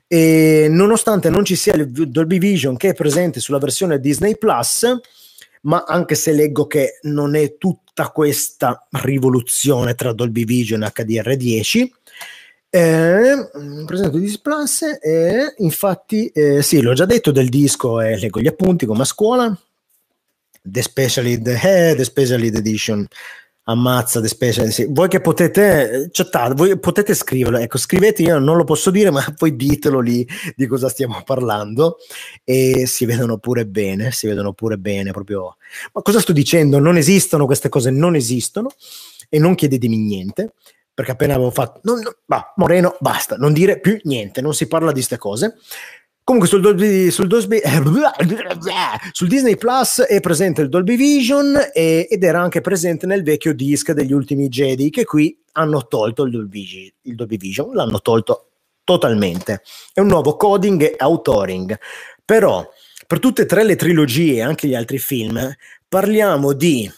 E 0.06 0.66
nonostante 0.68 1.30
non 1.30 1.44
ci 1.44 1.56
sia 1.56 1.74
il 1.74 1.88
Dolby 1.88 2.38
Vision 2.38 2.76
che 2.76 2.90
è 2.90 2.94
presente 2.94 3.40
sulla 3.40 3.58
versione 3.58 4.00
Disney 4.00 4.36
Plus, 4.36 4.86
ma 5.62 5.84
anche 5.86 6.16
se 6.16 6.32
leggo 6.32 6.66
che 6.66 6.98
non 7.02 7.36
è 7.36 7.56
tutta 7.56 8.10
questa 8.10 8.86
rivoluzione 8.90 9.94
tra 9.94 10.12
Dolby 10.12 10.44
Vision 10.44 10.82
e 10.82 10.92
HDR10. 10.94 11.88
Eh, 12.74 13.50
presento 13.86 14.18
Disney 14.18 14.40
Plus 14.42 14.82
e 15.00 15.54
infatti 15.58 16.26
eh, 16.28 16.62
sì 16.62 16.80
l'ho 16.80 16.94
già 16.94 17.04
detto 17.04 17.30
del 17.30 17.50
disco 17.50 18.00
e 18.00 18.18
leggo 18.18 18.40
gli 18.40 18.46
appunti 18.46 18.86
come 18.86 19.02
a 19.02 19.04
scuola 19.04 19.56
The 20.62 20.82
Special 20.82 21.26
Ed, 21.26 21.46
eh, 21.46 21.94
The 21.96 22.04
Special 22.04 22.42
Ed 22.42 22.56
Edition. 22.56 23.06
Ammazza 23.64 24.20
The 24.20 24.26
Special 24.26 24.72
sì. 24.72 24.86
Voi 24.88 25.08
che 25.08 25.20
potete 25.20 26.08
chattate, 26.10 26.54
voi 26.54 26.78
potete 26.78 27.14
scriverlo. 27.14 27.58
Ecco, 27.58 27.78
scrivete, 27.78 28.22
io 28.22 28.38
non 28.38 28.56
lo 28.56 28.64
posso 28.64 28.90
dire, 28.90 29.10
ma 29.10 29.24
poi 29.36 29.54
ditelo 29.54 30.00
lì 30.00 30.26
di 30.56 30.66
cosa 30.66 30.88
stiamo 30.88 31.22
parlando. 31.24 31.98
E 32.44 32.86
si 32.86 33.04
vedono 33.04 33.38
pure 33.38 33.66
bene, 33.66 34.10
si 34.10 34.26
vedono 34.26 34.52
pure 34.52 34.78
bene 34.78 35.12
proprio. 35.12 35.56
Ma 35.92 36.02
cosa 36.02 36.20
sto 36.20 36.32
dicendo? 36.32 36.78
Non 36.78 36.96
esistono 36.96 37.46
queste 37.46 37.68
cose, 37.68 37.90
non 37.90 38.16
esistono. 38.16 38.70
E 39.28 39.38
non 39.38 39.54
chiedetemi 39.54 39.96
niente 39.96 40.54
perché 40.94 41.12
appena 41.12 41.34
avevo 41.34 41.50
fatto, 41.50 41.80
no, 41.84 41.94
no, 41.94 42.16
bah, 42.26 42.52
Moreno, 42.56 42.96
basta, 43.00 43.36
non 43.36 43.54
dire 43.54 43.80
più 43.80 43.98
niente, 44.02 44.42
non 44.42 44.52
si 44.52 44.66
parla 44.66 44.88
di 44.88 44.96
queste 44.96 45.16
cose. 45.16 45.56
Comunque 46.24 46.48
sul, 46.48 46.60
Dolby, 46.60 47.10
sul, 47.10 47.26
Dolby, 47.26 47.60
sul, 49.10 49.28
Disney 49.28 49.56
Plus 49.56 50.02
è 50.02 50.20
presente 50.20 50.62
il 50.62 50.68
Dolby 50.68 50.96
Vision 50.96 51.58
e, 51.72 52.06
ed 52.08 52.22
era 52.22 52.40
anche 52.40 52.60
presente 52.60 53.06
nel 53.06 53.24
vecchio 53.24 53.52
disc 53.52 53.90
degli 53.90 54.12
ultimi 54.12 54.48
Jedi 54.48 54.90
che 54.90 55.04
qui 55.04 55.36
hanno 55.52 55.86
tolto 55.88 56.22
il 56.22 56.30
Dolby, 56.30 56.92
il 57.02 57.14
Dolby 57.16 57.36
Vision, 57.36 57.74
l'hanno 57.74 58.00
tolto 58.00 58.50
totalmente. 58.84 59.62
È 59.92 59.98
un 59.98 60.06
nuovo 60.06 60.36
coding 60.36 60.82
e 60.82 60.94
authoring. 60.96 61.76
Però 62.24 62.68
per 63.06 63.18
tutte 63.18 63.42
e 63.42 63.46
tre 63.46 63.64
le 63.64 63.76
trilogie 63.76 64.36
e 64.36 64.42
anche 64.42 64.68
gli 64.68 64.74
altri 64.74 64.98
film 64.98 65.52
parliamo 65.88 66.52
di 66.52 66.90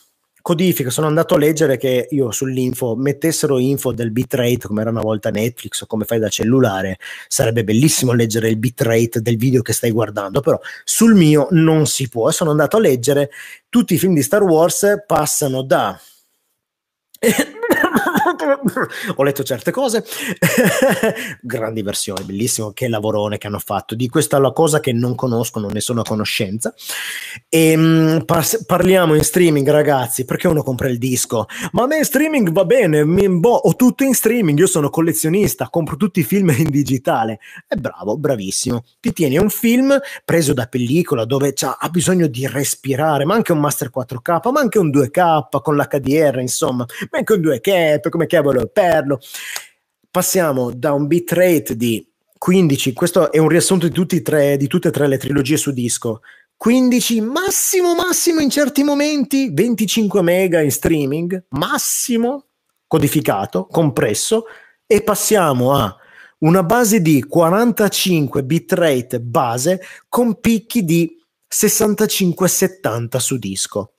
codifica, 0.45 0.91
sono 0.91 1.07
andato 1.07 1.37
a 1.37 1.39
leggere 1.39 1.79
che 1.79 2.07
io 2.11 2.31
sull'info 2.31 2.97
mettessero 2.97 3.59
info 3.59 3.93
del 3.93 4.11
bitrate 4.11 4.67
come 4.67 4.83
era 4.83 4.91
una 4.91 5.01
volta 5.01 5.31
Netflix 5.31 5.81
o 5.81 5.87
come 5.87 6.05
fai 6.05 6.19
da 6.19 6.29
cellulare, 6.29 6.99
sarebbe 7.29 7.65
bellissimo 7.65 8.13
leggere 8.13 8.51
il 8.51 8.59
bitrate 8.59 9.23
del 9.23 9.39
video 9.39 9.63
che 9.63 9.73
stai 9.73 9.91
guardando, 9.91 10.43
però 10.43 10.61
sul 10.85 11.15
mio 11.15 11.49
non 11.53 11.87
si 11.87 12.11
può. 12.11 12.31
Sono 12.31 12.51
andato 12.51 12.77
a 12.77 12.81
leggere 12.81 13.31
tutti 13.71 13.95
i 13.95 13.99
film 13.99 14.13
di 14.13 14.23
Star 14.23 14.43
Wars 14.43 14.85
passano 15.07 15.63
da 15.63 15.99
ho 19.15 19.23
letto 19.23 19.43
certe 19.43 19.71
cose, 19.71 20.05
grandi 21.41 21.83
versioni, 21.83 22.25
bellissimo, 22.25 22.73
che 22.73 22.89
lavorone 22.89 23.39
che 23.39 23.47
hanno 23.47 23.59
fatto, 23.59 23.95
di 23.95 24.09
questa 24.09 24.39
la 24.39 24.53
cosa 24.53 24.81
che 24.81 24.93
non 24.93 25.15
conosco, 25.15 25.61
non 25.61 25.71
ne 25.73 25.81
sono 25.81 26.01
a 26.01 26.05
conoscenza. 26.05 26.75
E 27.49 27.71
ehm, 27.71 28.23
par- 28.25 28.65
parliamo 28.67 29.15
in 29.15 29.23
streaming 29.23 29.69
ragazzi, 29.71 30.25
perché 30.25 30.49
uno 30.49 30.63
compra 30.63 30.89
il 30.89 30.99
disco? 30.99 31.47
Ma 31.73 31.85
a 31.85 31.87
me 31.87 31.99
in 31.99 32.05
streaming 32.05 32.51
va 32.51 32.65
bene, 32.65 33.05
mi, 33.05 33.29
boh, 33.29 33.55
ho 33.55 33.77
tutto 33.77 34.05
in 34.05 34.15
streaming, 34.15 34.59
io 34.59 34.67
sono 34.67 34.91
collezionista, 34.91 35.69
compro 35.69 35.97
tutti 35.97 36.21
i 36.21 36.25
film 36.25 36.51
in 36.51 36.71
digitale. 36.71 37.39
È 37.67 37.75
bravo, 37.77 38.17
bravissimo. 38.17 38.85
Ti 39.01 39.13
tieni 39.13 39.39
un 39.39 39.51
film 39.51 39.99
preso 40.25 40.53
da 40.53 40.67
pellicola 40.67 41.25
dove 41.25 41.55
ha 41.61 41.89
bisogno 41.89 42.27
di 42.27 42.47
respirare, 42.47 43.25
ma 43.25 43.35
anche 43.35 43.53
un 43.53 43.61
Master 43.61 43.91
4K, 43.95 44.51
ma 44.51 44.61
anche 44.61 44.79
un 44.79 44.91
2K 44.91 45.61
con 45.63 45.77
l'HDR, 45.77 46.41
insomma, 46.41 46.85
ma 47.11 47.19
anche 47.19 47.33
un 47.33 47.41
2K, 47.41 48.09
come 48.09 48.24
cavolo 48.27 48.67
perlo. 48.67 49.21
Passiamo 50.11 50.73
da 50.73 50.93
un 50.93 51.07
bitrate 51.07 51.77
di 51.77 52.07
15, 52.37 52.93
questo 52.93 53.33
è 53.33 53.39
un 53.39 53.49
riassunto 53.49 53.89
di, 53.89 54.23
tre, 54.23 54.57
di 54.57 54.67
tutte 54.67 54.89
e 54.89 54.91
tre 54.91 55.07
le 55.09 55.19
trilogie 55.19 55.57
su 55.57 55.73
disco. 55.73 56.21
15, 56.57 57.21
massimo, 57.21 57.95
massimo 57.95 58.41
in 58.41 58.51
certi 58.51 58.83
momenti, 58.85 59.51
25 59.53 60.23
mega 60.23 60.61
in 60.61 60.71
streaming, 60.71 61.47
massimo 61.51 62.47
codificato, 62.87 63.67
compresso, 63.67 64.45
e 64.87 65.03
passiamo 65.03 65.75
a 65.75 65.97
una 66.39 66.63
base 66.63 67.01
di 67.01 67.25
45 67.25 68.45
bitrate 68.45 69.21
base 69.21 69.81
con 70.09 70.39
picchi 70.41 70.85
di 70.85 71.17
65-70 71.53 73.17
su 73.17 73.39
disco. 73.39 73.93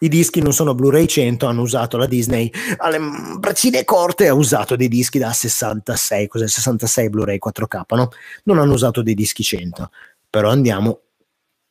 I 0.00 0.08
dischi 0.08 0.40
non 0.40 0.52
sono 0.52 0.74
Blu-ray 0.74 1.06
100, 1.06 1.46
hanno 1.46 1.62
usato 1.62 1.96
la 1.96 2.06
Disney 2.06 2.50
alle 2.78 2.98
braccine 3.38 3.84
corte, 3.84 4.28
ha 4.28 4.34
usato 4.34 4.76
dei 4.76 4.88
dischi 4.88 5.18
da 5.18 5.32
66, 5.32 6.28
cos'è 6.28 6.46
66 6.46 7.10
Blu-ray 7.10 7.38
4K, 7.44 7.82
no? 7.96 8.10
Non 8.44 8.58
hanno 8.58 8.74
usato 8.74 9.02
dei 9.02 9.14
dischi 9.14 9.42
100, 9.42 9.90
però 10.28 10.50
andiamo 10.50 11.00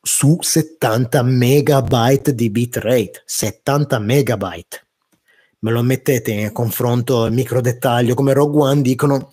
su 0.02 0.38
70 0.40 1.22
megabyte 1.22 2.34
di 2.34 2.50
bitrate, 2.50 3.22
70 3.26 4.00
megabyte. 4.00 4.86
Me 5.60 5.72
lo 5.72 5.84
mettete 5.84 6.32
in 6.32 6.52
confronto 6.52 7.30
micro 7.30 7.62
dettaglio 7.62 8.16
come 8.16 8.34
Rogue 8.34 8.62
One 8.64 8.82
dicono 8.82 9.30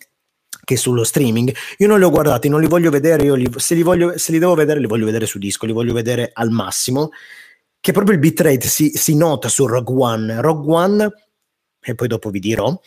che 0.63 0.77
sullo 0.77 1.03
streaming. 1.03 1.55
Io 1.79 1.89
non 1.89 1.99
li 1.99 2.05
ho 2.05 2.11
guardati, 2.11 2.51
non 2.51 2.61
li 2.61 2.67
voglio 2.67 2.91
vedere, 2.91 3.25
io 3.25 3.35
li, 3.35 3.51
se, 3.57 3.75
li 3.75 3.83
voglio, 3.83 4.19
se 4.19 4.33
li 4.33 4.39
devo 4.39 4.55
vedere 4.55 4.81
li 4.81 4.87
voglio 4.87 5.07
vedere 5.07 5.25
su 5.25 5.39
disco, 5.39 5.65
li 5.65 5.73
voglio 5.73 5.95
vedere 5.95 6.31
al 6.35 6.51
massimo, 6.51 7.09
che 7.81 7.93
proprio 7.93 8.15
il 8.15 8.21
bitrate 8.21 8.67
si, 8.67 8.91
si 8.95 9.15
nota 9.17 9.49
su 9.49 9.67
Rogue 9.67 9.95
One. 9.97 10.41
Rogue 10.41 10.75
One, 10.75 11.13
e 11.81 11.95
poi 11.95 12.09
dopo 12.09 12.31
vi 12.31 12.41
dirò, 12.41 12.79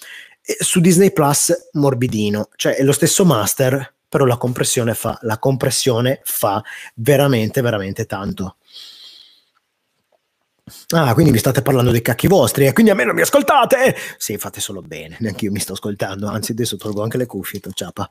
su 0.42 0.80
Disney 0.80 1.12
Plus 1.12 1.70
morbidino, 1.74 2.50
cioè 2.56 2.76
è 2.76 2.84
lo 2.84 2.92
stesso 2.92 3.26
master, 3.26 3.96
però 4.10 4.26
la 4.26 4.38
compressione 4.38 4.94
fa, 4.94 5.18
la 5.22 5.39
compressione 5.39 6.22
fa 6.24 6.62
veramente, 6.96 7.62
veramente 7.62 8.06
tanto. 8.06 8.58
Ah, 10.89 11.14
quindi 11.14 11.32
mi 11.32 11.38
state 11.38 11.62
parlando 11.62 11.92
dei 11.92 12.02
cacchi 12.02 12.28
vostri 12.28 12.66
e 12.66 12.74
quindi 12.74 12.92
a 12.92 12.96
me 12.96 13.04
non 13.04 13.16
mi 13.16 13.22
ascoltate? 13.22 13.96
Sì, 14.18 14.38
fate 14.38 14.62
solo 14.62 14.82
bene, 14.82 15.18
neanche 15.20 15.46
io 15.46 15.52
mi 15.52 15.60
sto 15.60 15.74
ascoltando, 15.74 16.28
anzi 16.28 16.52
adesso 16.52 16.78
tolgo 16.78 17.04
anche 17.04 17.18
le 17.18 17.26
cuffie, 17.26 17.60
ciapa. 17.74 18.10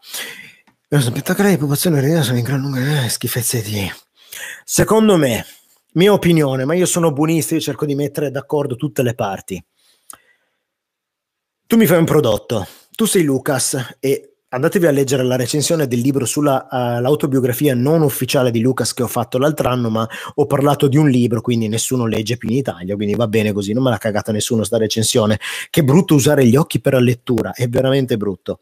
Lo 0.88 1.00
spettacolo 1.00 1.48
di 1.48 1.56
popolazione 1.56 2.22
sono 2.22 2.38
in 2.38 2.44
gran 2.44 2.60
lunga 2.60 3.04
eh, 3.04 3.08
schifezze 3.08 3.62
di... 3.62 3.90
Secondo 4.64 5.16
me, 5.16 5.44
mia 5.94 6.12
opinione, 6.12 6.64
ma 6.64 6.74
io 6.74 6.86
sono 6.86 7.12
buonista, 7.12 7.54
io 7.54 7.60
cerco 7.60 7.86
di 7.86 7.94
mettere 7.94 8.30
d'accordo 8.30 8.76
tutte 8.76 9.02
le 9.02 9.14
parti. 9.14 9.62
Tu 11.66 11.76
mi 11.76 11.86
fai 11.86 11.98
un 11.98 12.04
prodotto, 12.04 12.66
tu 12.90 13.04
sei 13.04 13.22
Lucas 13.22 13.96
e 14.00 14.30
andatevi 14.48 14.86
a 14.86 14.90
leggere 14.90 15.22
la 15.22 15.36
recensione 15.36 15.86
del 15.86 16.00
libro 16.00 16.24
sull'autobiografia 16.24 17.74
uh, 17.74 17.78
non 17.78 18.02
ufficiale 18.02 18.50
di 18.50 18.60
Lucas 18.60 18.92
che 18.92 19.04
ho 19.04 19.06
fatto 19.06 19.38
l'altro 19.38 19.68
anno, 19.68 19.88
ma 19.88 20.08
ho 20.34 20.46
parlato 20.46 20.88
di 20.88 20.96
un 20.96 21.08
libro, 21.08 21.40
quindi 21.40 21.68
nessuno 21.68 22.06
legge 22.06 22.36
più 22.36 22.48
in 22.48 22.56
Italia, 22.56 22.96
quindi 22.96 23.14
va 23.14 23.28
bene 23.28 23.52
così, 23.52 23.72
non 23.72 23.84
me 23.84 23.90
l'ha 23.90 23.98
cagata 23.98 24.32
nessuno 24.32 24.64
sta 24.64 24.76
recensione. 24.78 25.38
Che 25.70 25.84
brutto 25.84 26.14
usare 26.14 26.44
gli 26.46 26.56
occhi 26.56 26.80
per 26.80 26.94
la 26.94 27.00
lettura, 27.00 27.52
è 27.52 27.68
veramente 27.68 28.16
brutto. 28.16 28.58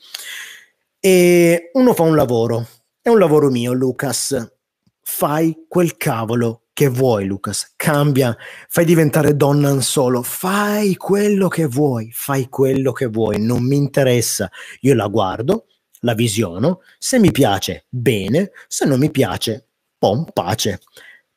E 1.00 1.70
uno 1.72 1.94
fa 1.94 2.02
un 2.02 2.16
lavoro, 2.16 2.66
è 3.00 3.08
un 3.08 3.18
lavoro 3.18 3.48
mio, 3.48 3.72
Lucas. 3.72 4.56
Fai 5.00 5.64
quel 5.66 5.96
cavolo 5.96 6.64
che 6.78 6.86
vuoi, 6.86 7.26
Lucas. 7.26 7.72
Cambia, 7.74 8.36
fai 8.68 8.84
diventare 8.84 9.34
donna 9.34 9.80
solo, 9.80 10.22
fai 10.22 10.94
quello 10.94 11.48
che 11.48 11.66
vuoi, 11.66 12.12
fai 12.12 12.48
quello 12.48 12.92
che 12.92 13.06
vuoi, 13.06 13.40
non 13.40 13.64
mi 13.64 13.74
interessa. 13.74 14.48
Io 14.82 14.94
la 14.94 15.08
guardo, 15.08 15.66
la 16.02 16.14
visiono, 16.14 16.82
se 16.96 17.18
mi 17.18 17.32
piace, 17.32 17.86
bene, 17.88 18.52
se 18.68 18.84
non 18.86 19.00
mi 19.00 19.10
piace, 19.10 19.70
pom 19.98 20.26
pace. 20.32 20.78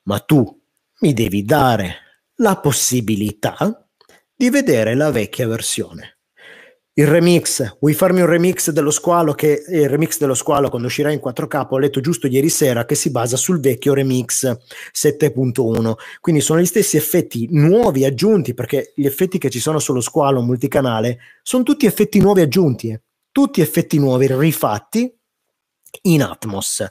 Ma 0.04 0.20
tu 0.20 0.62
mi 1.00 1.12
devi 1.12 1.44
dare 1.44 1.96
la 2.36 2.58
possibilità 2.58 3.90
di 4.36 4.52
vedere 4.52 4.94
la 4.94 5.10
vecchia 5.10 5.48
versione. 5.48 6.20
Il 6.94 7.08
remix, 7.08 7.78
vuoi 7.80 7.94
farmi 7.94 8.20
un 8.20 8.28
remix 8.28 8.70
dello 8.70 8.92
squalo 8.92 9.32
che 9.32 9.64
il 9.70 9.88
remix 9.88 10.18
dello 10.18 10.34
squalo 10.34 10.68
quando 10.68 10.88
uscirà 10.88 11.10
in 11.10 11.22
4K 11.24 11.68
ho 11.70 11.78
letto 11.78 12.02
giusto 12.02 12.28
ieri 12.28 12.50
sera 12.50 12.84
che 12.84 12.96
si 12.96 13.12
basa 13.12 13.38
sul 13.38 13.62
vecchio 13.62 13.94
remix 13.94 14.46
7.1 14.46 15.94
quindi 16.20 16.42
sono 16.42 16.60
gli 16.60 16.66
stessi 16.66 16.98
effetti 16.98 17.48
nuovi 17.52 18.04
aggiunti 18.04 18.54
perché 18.54 18.92
gli 18.94 19.06
effetti 19.06 19.38
che 19.38 19.50
ci 19.50 19.62
sono 19.62 19.80
sullo 19.80 20.02
squalo 20.02 20.42
multicanale 20.42 21.20
sono 21.44 21.64
tutti 21.64 21.86
effetti 21.86 22.20
nuovi 22.20 22.42
aggiunti 22.42 22.90
eh. 22.90 23.02
tutti 23.32 23.62
effetti 23.62 23.98
nuovi 23.98 24.28
rifatti 24.30 25.10
in 26.04 26.24
Atmos. 26.24 26.86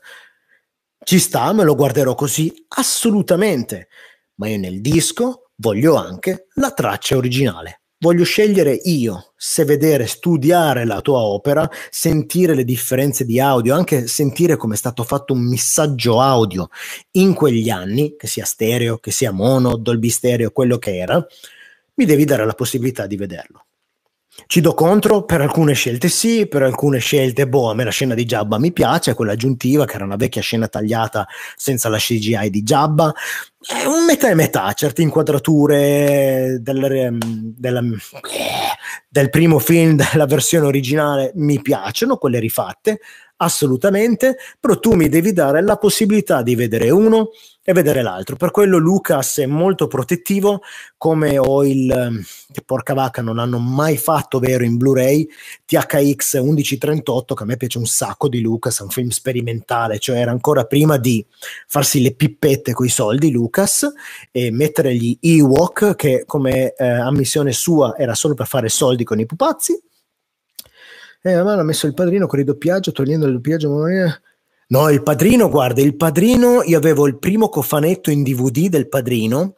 Ci 1.03 1.19
sta, 1.19 1.53
me 1.53 1.65
lo 1.65 1.75
guarderò 1.75 2.15
così 2.15 2.51
assolutamente 2.69 3.89
ma 4.37 4.49
io 4.49 4.57
nel 4.57 4.81
disco 4.81 5.51
voglio 5.57 5.97
anche 5.97 6.47
la 6.55 6.73
traccia 6.73 7.19
originale 7.19 7.80
Voglio 8.03 8.25
scegliere 8.25 8.73
io 8.73 9.35
se 9.37 9.67
vedere, 9.67 10.07
studiare 10.07 10.87
la 10.87 11.03
tua 11.03 11.19
opera, 11.19 11.69
sentire 11.91 12.55
le 12.55 12.65
differenze 12.65 13.27
di 13.27 13.39
audio, 13.39 13.75
anche 13.75 14.07
sentire 14.07 14.57
come 14.57 14.73
è 14.73 14.79
stato 14.79 15.05
fatto 15.05 15.35
un 15.35 15.47
missaggio 15.47 16.19
audio 16.19 16.71
in 17.13 17.35
quegli 17.35 17.69
anni, 17.69 18.17
che 18.17 18.27
sia 18.27 18.47
stereo, 18.47 18.97
che 18.97 19.11
sia 19.11 19.33
mono, 19.33 19.77
Dolby 19.77 20.09
stereo, 20.09 20.51
quello 20.51 20.79
che 20.79 20.97
era, 20.97 21.23
mi 21.97 22.07
devi 22.07 22.25
dare 22.25 22.47
la 22.47 22.55
possibilità 22.55 23.07
di 23.07 23.17
vederlo. 23.17 23.67
Ci 24.47 24.61
do 24.61 24.75
contro 24.75 25.25
per 25.25 25.41
alcune 25.41 25.75
scelte 25.75 26.09
sì, 26.09 26.47
per 26.47 26.63
alcune 26.63 26.99
scelte, 26.99 27.49
boh, 27.49 27.71
a 27.71 27.75
me 27.75 27.85
la 27.85 27.91
scena 27.91 28.15
di 28.15 28.25
Jabba 28.25 28.59
mi 28.59 28.73
piace, 28.73 29.15
quella 29.15 29.33
aggiuntiva 29.33 29.85
che 29.85 29.97
era 29.97 30.05
una 30.05 30.17
vecchia 30.17 30.41
scena 30.41 30.69
tagliata 30.69 31.27
senza 31.57 31.89
la 31.89 31.99
CGI 31.99 32.49
di 32.49 32.63
Jabba, 32.63 33.13
è 33.61 33.85
un 33.87 34.05
metà 34.05 34.31
e 34.31 34.35
metà, 34.35 34.73
certe 34.73 35.03
inquadrature 35.03 36.59
del, 36.61 36.85
ehm, 36.85 37.19
del, 37.57 37.99
del 39.09 39.31
primo 39.31 39.59
film, 39.59 39.97
della 40.11 40.27
versione 40.27 40.67
originale 40.67 41.33
mi 41.35 41.61
piacciono, 41.61 42.17
quelle 42.17 42.39
rifatte, 42.39 43.01
assolutamente, 43.37 44.37
però 44.59 44.79
tu 44.79 44.95
mi 44.95 45.09
devi 45.09 45.33
dare 45.33 45.63
la 45.63 45.77
possibilità 45.77 46.43
di 46.43 46.55
vedere 46.55 46.91
uno 46.91 47.31
e 47.63 47.73
vedere 47.73 48.03
l'altro. 48.03 48.37
Per 48.37 48.51
quello 48.51 48.79
Lucas 48.79 49.39
è 49.39 49.47
molto 49.47 49.87
protettivo, 49.87 50.63
come 50.97 51.39
ho 51.39 51.65
il 51.65 51.91
ehm, 51.91 52.23
che 52.51 52.63
porca 52.63 52.95
vacca 52.95 53.23
non 53.23 53.39
hanno 53.39 53.59
mai 53.59 53.97
fatto 53.97 54.39
vero 54.39 54.65
in 54.65 54.77
Blu-ray 54.77 55.29
THX 55.67 56.41
1138 56.41 57.35
che 57.35 57.43
a 57.43 57.47
me 57.47 57.57
piace 57.57 57.79
un 57.79 57.87
sacco 57.87 58.29
di 58.29 58.41
Lucas, 58.41 58.81
è 58.81 58.83
un 58.83 58.91
film 58.91 59.11
sperimentale, 59.11 59.99
cioè 59.99 60.19
era 60.19 60.31
ancora 60.31 60.65
prima 60.65 60.97
di 60.97 61.25
farsi 61.67 62.01
le 62.03 62.15
pippette 62.15 62.73
con 62.73 62.87
i 62.87 62.91
soldi 62.91 63.31
Lucas 63.31 63.93
e 64.31 64.51
mettere 64.51 64.95
gli 64.95 65.17
Ewok 65.21 65.95
che 65.97 66.25
come 66.27 66.73
eh, 66.73 66.87
ammissione 66.87 67.53
sua 67.53 67.97
era 67.97 68.15
solo 68.15 68.35
per 68.35 68.47
fare 68.47 68.69
soldi 68.69 69.05
con 69.05 69.21
i 69.21 69.27
pupazzi 69.27 69.81
eh, 71.23 71.43
ma 71.43 71.53
hanno 71.53 71.65
messo 71.65 71.87
il 71.87 71.93
padrino 71.93 72.27
con 72.27 72.39
il 72.39 72.47
doppiaggio, 72.47 72.93
togliendo 72.93 73.27
il 73.27 73.35
doppiaggio. 73.35 73.69
No, 74.71 74.89
il 74.89 75.03
padrino, 75.03 75.49
guarda, 75.49 75.81
il 75.81 75.97
padrino, 75.97 76.63
io 76.63 76.79
avevo 76.79 77.09
il 77.09 77.19
primo 77.19 77.49
cofanetto 77.49 78.13
in 78.13 78.23
DVD 78.23 78.69
del 78.69 78.89
padrino 78.89 79.57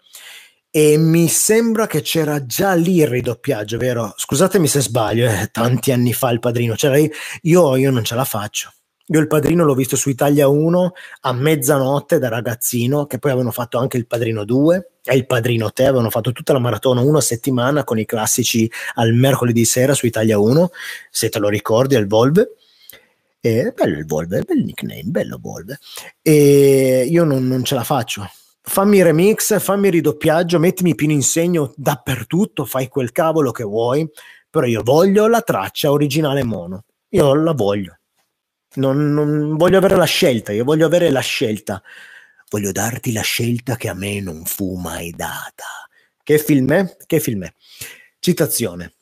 e 0.71 0.97
mi 0.97 1.29
sembra 1.29 1.87
che 1.87 2.01
c'era 2.01 2.47
già 2.47 2.73
lì 2.73 2.97
il 3.01 3.07
ridoppiaggio, 3.09 3.77
vero? 3.77 4.15
Scusatemi 4.17 4.67
se 4.67 4.81
sbaglio, 4.81 5.29
eh, 5.29 5.51
tanti 5.53 5.93
anni 5.93 6.15
fa 6.15 6.31
il 6.31 6.39
padrino, 6.39 6.75
c'era 6.77 6.97
io, 6.97 7.77
io 7.77 7.91
non 7.91 8.05
ce 8.05 8.15
la 8.15 8.25
faccio. 8.25 8.73
Io 9.09 9.21
il 9.21 9.27
padrino 9.27 9.65
l'ho 9.65 9.75
visto 9.75 9.97
su 9.97 10.09
Italia 10.09 10.49
1 10.49 10.93
a 11.21 11.33
mezzanotte 11.35 12.19
da 12.19 12.31
ragazzino, 12.31 13.05
che 13.05 13.19
poi 13.19 13.33
avevano 13.33 13.53
fatto 13.53 13.77
anche 13.77 13.99
il 13.99 14.07
padrino 14.07 14.47
2 14.47 14.93
e 15.05 15.15
il 15.15 15.27
padrino 15.27 15.71
3, 15.73 15.89
avevano 15.89 16.09
fatto 16.09 16.33
tutta 16.33 16.55
la 16.55 16.59
maratona 16.59 17.03
una 17.03 17.21
settimana 17.21 17.85
con 17.85 17.99
i 17.99 18.07
classici 18.07 18.71
al 18.95 19.13
mercoledì 19.13 19.67
sera 19.67 19.93
su 19.93 20.07
Italia 20.07 20.39
1, 20.39 20.71
se 21.11 21.29
te 21.29 21.39
lo 21.39 21.51
ricordi, 21.51 21.97
al 21.97 22.07
Volve. 22.07 22.55
E 23.45 23.73
bello 23.75 23.99
il 23.99 24.07
Volve, 24.07 24.43
bel 24.43 24.63
nickname, 24.63 25.03
bello 25.03 25.37
Volve. 25.41 25.81
E 26.23 27.05
io 27.11 27.25
non, 27.25 27.49
non 27.49 27.65
ce 27.65 27.75
la 27.75 27.83
faccio. 27.83 28.25
Fammi 28.61 29.03
remix, 29.03 29.59
fammi 29.59 29.91
ridoppiaggio, 29.91 30.61
mettimi 30.61 30.95
pieno 30.95 31.13
in 31.13 31.25
segno 31.25 31.73
dappertutto, 31.75 32.65
fai 32.65 32.87
quel 32.87 33.11
cavolo 33.11 33.51
che 33.51 33.65
vuoi, 33.65 34.09
però 34.49 34.65
io 34.65 34.83
voglio 34.85 35.27
la 35.27 35.41
traccia 35.41 35.91
originale 35.91 36.45
mono, 36.45 36.85
io 37.09 37.35
la 37.35 37.53
voglio. 37.53 37.99
Non, 38.75 39.13
non, 39.13 39.57
voglio 39.57 39.79
avere 39.79 39.97
la 39.97 40.05
scelta, 40.05 40.53
io 40.53 40.63
voglio 40.63 40.87
avere 40.87 41.11
la 41.11 41.19
scelta. 41.19 41.83
Voglio 42.49 42.71
darti 42.71 43.13
la 43.13 43.23
scelta 43.23 43.75
che 43.75 43.89
a 43.89 43.95
me 43.95 44.21
non 44.21 44.45
fu 44.45 44.77
mai 44.77 45.11
data. 45.11 45.65
Che 46.23 46.39
film 46.39 46.71
è? 46.73 46.97
Che 47.07 47.19
film 47.19 47.45
è? 47.45 47.53
Citazione. 48.21 48.95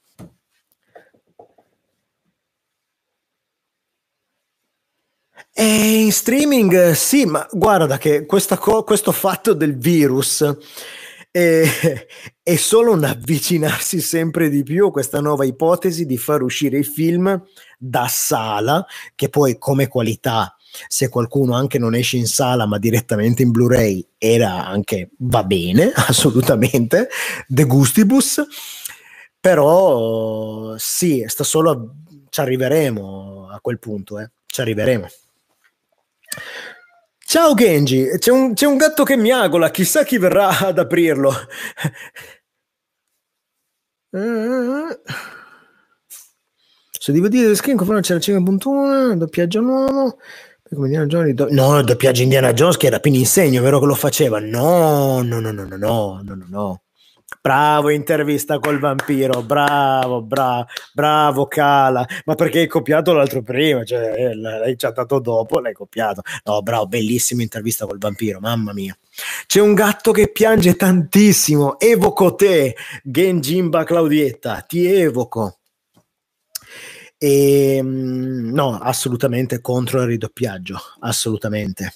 E 5.52 6.02
in 6.02 6.12
streaming 6.12 6.92
sì, 6.92 7.26
ma 7.26 7.46
guarda 7.50 7.98
che 7.98 8.24
co- 8.24 8.84
questo 8.84 9.12
fatto 9.12 9.52
del 9.52 9.76
virus 9.76 10.44
è, 11.30 11.62
è, 12.42 12.56
solo 12.56 12.92
un 12.92 13.04
avvicinarsi 13.04 14.00
sempre 14.00 14.48
di 14.48 14.62
più 14.62 14.86
a 14.86 14.90
questa 14.92 15.20
nuova 15.20 15.44
ipotesi 15.44 16.06
di 16.06 16.18
far 16.18 16.42
uscire 16.42 16.78
i 16.78 16.84
film 16.84 17.42
da 17.78 18.06
sala, 18.08 18.84
che 19.14 19.28
poi 19.28 19.58
come 19.58 19.88
qualità, 19.88 20.54
se 20.86 21.08
qualcuno 21.08 21.54
anche 21.54 21.78
non 21.78 21.94
esce 21.94 22.16
in 22.16 22.26
sala 22.26 22.66
ma 22.66 22.78
direttamente 22.78 23.42
in 23.42 23.50
Blu-ray, 23.50 24.06
era 24.18 24.66
anche, 24.66 25.10
va 25.18 25.42
bene, 25.44 25.92
assolutamente, 25.94 27.08
de 27.46 27.64
gustibus, 27.64 28.42
però 29.40 30.74
sì, 30.76 31.24
sta 31.26 31.44
solo, 31.44 31.94
ci 32.28 32.40
arriveremo 32.40 33.48
a 33.50 33.58
quel 33.60 33.78
punto, 33.78 34.18
eh. 34.18 34.30
ci 34.46 34.60
arriveremo. 34.60 35.08
Ciao 37.26 37.54
Genji, 37.54 38.08
c'è 38.18 38.30
un, 38.30 38.54
c'è 38.54 38.66
un 38.66 38.76
gatto 38.76 39.04
che 39.04 39.16
miagola, 39.16 39.70
chissà 39.70 40.04
chi 40.04 40.18
verrà 40.18 40.58
ad 40.58 40.78
aprirlo. 40.78 41.32
Se 46.98 47.12
devo 47.12 47.28
dire 47.28 47.54
screen 47.54 47.76
conferma 47.76 48.00
c'era 48.00 48.18
5.1, 48.18 49.12
doppiaggio 49.14 49.60
nuovo. 49.60 50.18
No, 51.50 51.82
doppiaggio 51.82 52.22
Indiana 52.22 52.52
Jones 52.52 52.76
che 52.76 52.86
era 52.86 53.00
pieno 53.00 53.16
insegno, 53.18 53.62
vero 53.62 53.80
che 53.80 53.86
lo 53.86 53.94
faceva? 53.94 54.38
No, 54.40 55.22
no, 55.22 55.40
no, 55.40 55.50
no, 55.50 55.64
no, 55.64 55.76
no, 55.76 56.22
no, 56.22 56.46
no. 56.48 56.82
Bravo, 57.42 57.88
intervista 57.88 58.58
col 58.58 58.78
vampiro, 58.78 59.42
bravo, 59.42 60.20
bravo, 60.20 60.66
bravo 60.92 61.46
Cala, 61.46 62.06
ma 62.26 62.34
perché 62.34 62.58
hai 62.60 62.66
copiato 62.66 63.14
l'altro 63.14 63.40
prima, 63.42 63.82
cioè 63.82 64.12
eh, 64.14 64.34
l'hai 64.34 64.76
chattato 64.76 65.20
dopo, 65.20 65.58
l'hai 65.58 65.72
copiato. 65.72 66.20
No, 66.44 66.60
bravo, 66.60 66.86
bellissima 66.86 67.40
intervista 67.40 67.86
col 67.86 67.96
vampiro, 67.96 68.40
mamma 68.40 68.74
mia. 68.74 68.94
C'è 69.46 69.60
un 69.60 69.72
gatto 69.72 70.12
che 70.12 70.30
piange 70.30 70.76
tantissimo, 70.76 71.80
evoco 71.80 72.34
te, 72.34 72.76
Genjimba 73.02 73.84
Claudietta, 73.84 74.60
ti 74.60 74.84
evoco. 74.84 75.60
E, 77.16 77.76
ehm, 77.76 78.50
no, 78.52 78.78
assolutamente 78.78 79.62
contro 79.62 80.02
il 80.02 80.08
ridoppiaggio, 80.08 80.78
assolutamente. 81.00 81.94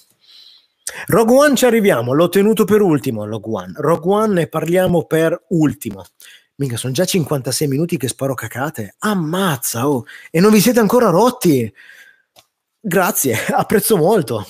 Rogue 1.07 1.35
One 1.35 1.55
ci 1.55 1.65
arriviamo, 1.65 2.13
l'ho 2.13 2.29
tenuto 2.29 2.63
per 2.63 2.81
ultimo 2.81 3.25
Rogue 3.25 3.53
One. 3.53 3.73
Rogue 3.75 4.13
One 4.13 4.33
ne 4.33 4.47
parliamo 4.47 5.05
per 5.05 5.45
ultimo. 5.49 6.05
Minchia, 6.57 6.77
sono 6.77 6.93
già 6.93 7.05
56 7.05 7.67
minuti 7.67 7.97
che 7.97 8.07
sparo 8.07 8.33
cacate. 8.33 8.95
Ammazza, 8.99 9.89
oh. 9.89 10.05
E 10.29 10.39
non 10.39 10.51
vi 10.51 10.61
siete 10.61 10.79
ancora 10.79 11.09
rotti? 11.09 11.71
Grazie, 12.79 13.35
apprezzo 13.51 13.97
molto. 13.97 14.45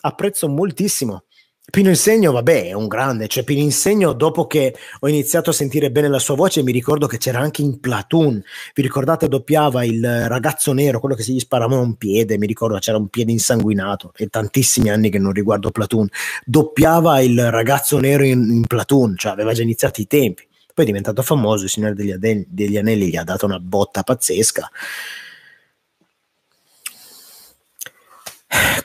Apprezzo 0.00 0.48
moltissimo. 0.48 1.24
Pino 1.72 1.88
Insegno, 1.88 2.32
vabbè, 2.32 2.66
è 2.66 2.72
un 2.74 2.86
grande, 2.86 3.28
cioè 3.28 3.44
Pino 3.44 3.62
Insegno 3.62 4.12
dopo 4.12 4.46
che 4.46 4.76
ho 5.00 5.08
iniziato 5.08 5.48
a 5.48 5.52
sentire 5.54 5.90
bene 5.90 6.06
la 6.06 6.18
sua 6.18 6.34
voce 6.34 6.62
mi 6.62 6.70
ricordo 6.70 7.06
che 7.06 7.16
c'era 7.16 7.38
anche 7.38 7.62
in 7.62 7.80
Platoon, 7.80 8.44
vi 8.74 8.82
ricordate 8.82 9.26
doppiava 9.26 9.82
il 9.82 10.28
ragazzo 10.28 10.74
nero, 10.74 11.00
quello 11.00 11.14
che 11.14 11.22
si 11.22 11.32
gli 11.32 11.40
sparava 11.40 11.78
un 11.78 11.94
piede, 11.94 12.36
mi 12.36 12.46
ricordo 12.46 12.76
c'era 12.76 12.98
un 12.98 13.08
piede 13.08 13.32
insanguinato, 13.32 14.12
è 14.14 14.28
tantissimi 14.28 14.90
anni 14.90 15.08
che 15.08 15.18
non 15.18 15.32
riguardo 15.32 15.70
Platoon, 15.70 16.08
doppiava 16.44 17.22
il 17.22 17.50
ragazzo 17.50 17.98
nero 17.98 18.24
in, 18.24 18.50
in 18.50 18.66
Platoon, 18.66 19.16
cioè 19.16 19.32
aveva 19.32 19.54
già 19.54 19.62
iniziato 19.62 20.02
i 20.02 20.06
tempi, 20.06 20.46
poi 20.74 20.84
è 20.84 20.88
diventato 20.88 21.22
famoso, 21.22 21.64
il 21.64 21.70
Signore 21.70 21.94
degli, 21.94 22.10
Ade- 22.10 22.44
degli 22.50 22.76
Anelli 22.76 23.08
gli 23.08 23.16
ha 23.16 23.24
dato 23.24 23.46
una 23.46 23.58
botta 23.58 24.02
pazzesca, 24.02 24.70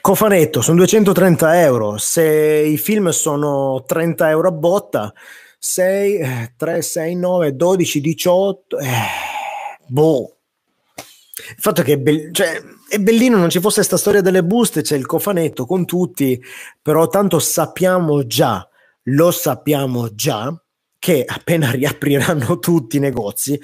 Cofanetto, 0.01 0.61
sono 0.61 0.78
230 0.78 1.61
euro, 1.61 1.97
se 1.97 2.24
i 2.24 2.78
film 2.78 3.09
sono 3.09 3.84
30 3.86 4.30
euro 4.30 4.47
a 4.47 4.51
botta, 4.51 5.13
6, 5.59 6.53
3, 6.55 6.82
6, 6.82 7.15
9, 7.15 7.55
12, 7.55 8.01
18, 8.01 8.80
eh, 8.80 8.86
boh. 9.88 10.38
Il 10.95 11.55
fatto 11.59 11.82
è 11.82 11.84
che 11.84 11.93
è, 11.93 11.97
be- 11.97 12.30
cioè, 12.32 12.61
è 12.88 12.97
bellino, 12.99 13.38
non 13.38 13.49
ci 13.49 13.59
fosse 13.59 13.76
questa 13.76 13.97
storia 13.97 14.22
delle 14.22 14.43
buste, 14.43 14.82
c'è 14.82 14.95
il 14.95 15.05
cofanetto 15.05 15.65
con 15.65 15.86
tutti, 15.86 16.41
però 16.82 17.07
tanto 17.07 17.39
sappiamo 17.39 18.26
già, 18.26 18.68
lo 19.03 19.32
sappiamo 19.32 20.13
già, 20.15 20.57
che 20.97 21.26
appena 21.28 21.72
riapriranno 21.76 22.59
tutti 22.59 22.97
i 22.97 23.01
negozi, 23.01 23.59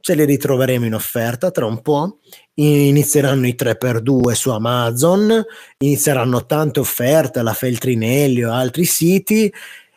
ce 0.00 0.14
li 0.14 0.24
ritroveremo 0.24 0.86
in 0.86 0.94
offerta 0.94 1.50
tra 1.50 1.66
un 1.66 1.80
po', 1.82 2.18
inizieranno 2.54 3.46
i 3.46 3.54
3x2 3.58 4.32
su 4.32 4.50
Amazon, 4.50 5.44
inizieranno 5.78 6.46
tante 6.46 6.80
offerte 6.80 7.38
alla 7.38 7.52
Feltrinelli 7.52 8.44
o 8.44 8.52
altri 8.52 8.84
siti 8.84 9.52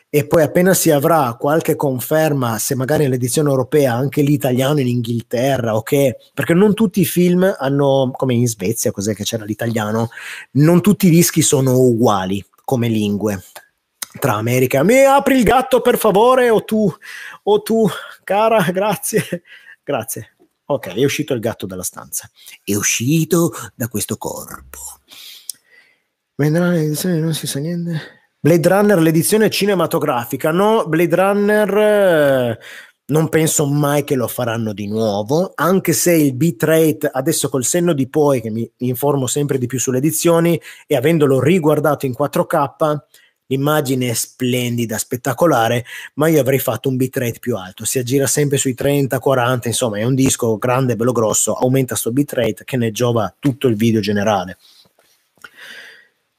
e 0.08 0.26
poi 0.28 0.42
appena 0.42 0.74
si 0.74 0.92
avrà 0.92 1.34
qualche 1.36 1.74
conferma, 1.74 2.58
se 2.58 2.76
magari 2.76 3.02
nell'edizione 3.02 3.48
europea 3.48 3.94
anche 3.94 4.22
l'italiano 4.22 4.78
in 4.78 4.86
Inghilterra, 4.86 5.74
ok? 5.74 6.30
Perché 6.32 6.54
non 6.54 6.72
tutti 6.72 7.00
i 7.00 7.04
film 7.04 7.52
hanno, 7.58 8.12
come 8.14 8.34
in 8.34 8.46
Svezia, 8.46 8.92
cos'è 8.92 9.12
che 9.12 9.24
c'era 9.24 9.44
l'italiano, 9.44 10.10
non 10.52 10.80
tutti 10.80 11.08
i 11.08 11.10
dischi 11.10 11.42
sono 11.42 11.76
uguali 11.80 12.44
come 12.64 12.86
lingue 12.86 13.42
tra 14.20 14.34
America. 14.34 14.84
Mi 14.84 15.04
apri 15.04 15.36
il 15.36 15.42
gatto 15.42 15.80
per 15.80 15.98
favore 15.98 16.48
o 16.48 16.62
tu, 16.62 16.88
o 17.42 17.62
tu, 17.62 17.88
cara, 18.22 18.60
grazie. 18.70 19.42
Grazie. 19.84 20.36
Ok, 20.66 20.94
è 20.94 21.04
uscito 21.04 21.34
il 21.34 21.40
gatto 21.40 21.66
dalla 21.66 21.82
stanza. 21.82 22.28
È 22.64 22.74
uscito 22.74 23.52
da 23.74 23.88
questo 23.88 24.16
corpo. 24.16 24.78
Vendrà 26.36 26.70
l'edizione, 26.70 27.20
non 27.20 27.34
si 27.34 27.46
sa 27.46 27.58
niente. 27.58 28.22
Blade 28.40 28.68
Runner, 28.68 28.98
l'edizione 28.98 29.50
cinematografica. 29.50 30.50
No, 30.50 30.86
Blade 30.86 31.16
Runner 31.16 31.78
eh, 31.78 32.58
non 33.06 33.28
penso 33.28 33.66
mai 33.66 34.04
che 34.04 34.14
lo 34.14 34.26
faranno 34.26 34.72
di 34.72 34.86
nuovo, 34.86 35.52
anche 35.54 35.92
se 35.92 36.12
il 36.12 36.34
bitrate, 36.34 37.10
adesso 37.12 37.50
col 37.50 37.64
senno 37.64 37.92
di 37.92 38.08
poi, 38.08 38.40
che 38.40 38.50
mi 38.50 38.68
informo 38.78 39.26
sempre 39.26 39.58
di 39.58 39.66
più 39.66 39.78
sulle 39.78 39.98
edizioni, 39.98 40.60
e 40.86 40.96
avendolo 40.96 41.40
riguardato 41.40 42.06
in 42.06 42.14
4K, 42.18 42.98
l'immagine 43.46 44.10
è 44.10 44.14
splendida, 44.14 44.98
spettacolare, 44.98 45.84
ma 46.14 46.28
io 46.28 46.40
avrei 46.40 46.58
fatto 46.58 46.88
un 46.88 46.96
bitrate 46.96 47.38
più 47.38 47.56
alto, 47.56 47.84
si 47.84 47.98
aggira 47.98 48.26
sempre 48.26 48.56
sui 48.56 48.74
30, 48.74 49.18
40, 49.18 49.68
insomma 49.68 49.98
è 49.98 50.04
un 50.04 50.14
disco 50.14 50.56
grande, 50.56 50.96
bello 50.96 51.12
grosso, 51.12 51.54
aumenta 51.54 51.94
sto 51.94 52.12
bitrate 52.12 52.64
che 52.64 52.76
ne 52.76 52.90
giova 52.90 53.34
tutto 53.38 53.68
il 53.68 53.76
video 53.76 54.00
generale. 54.00 54.58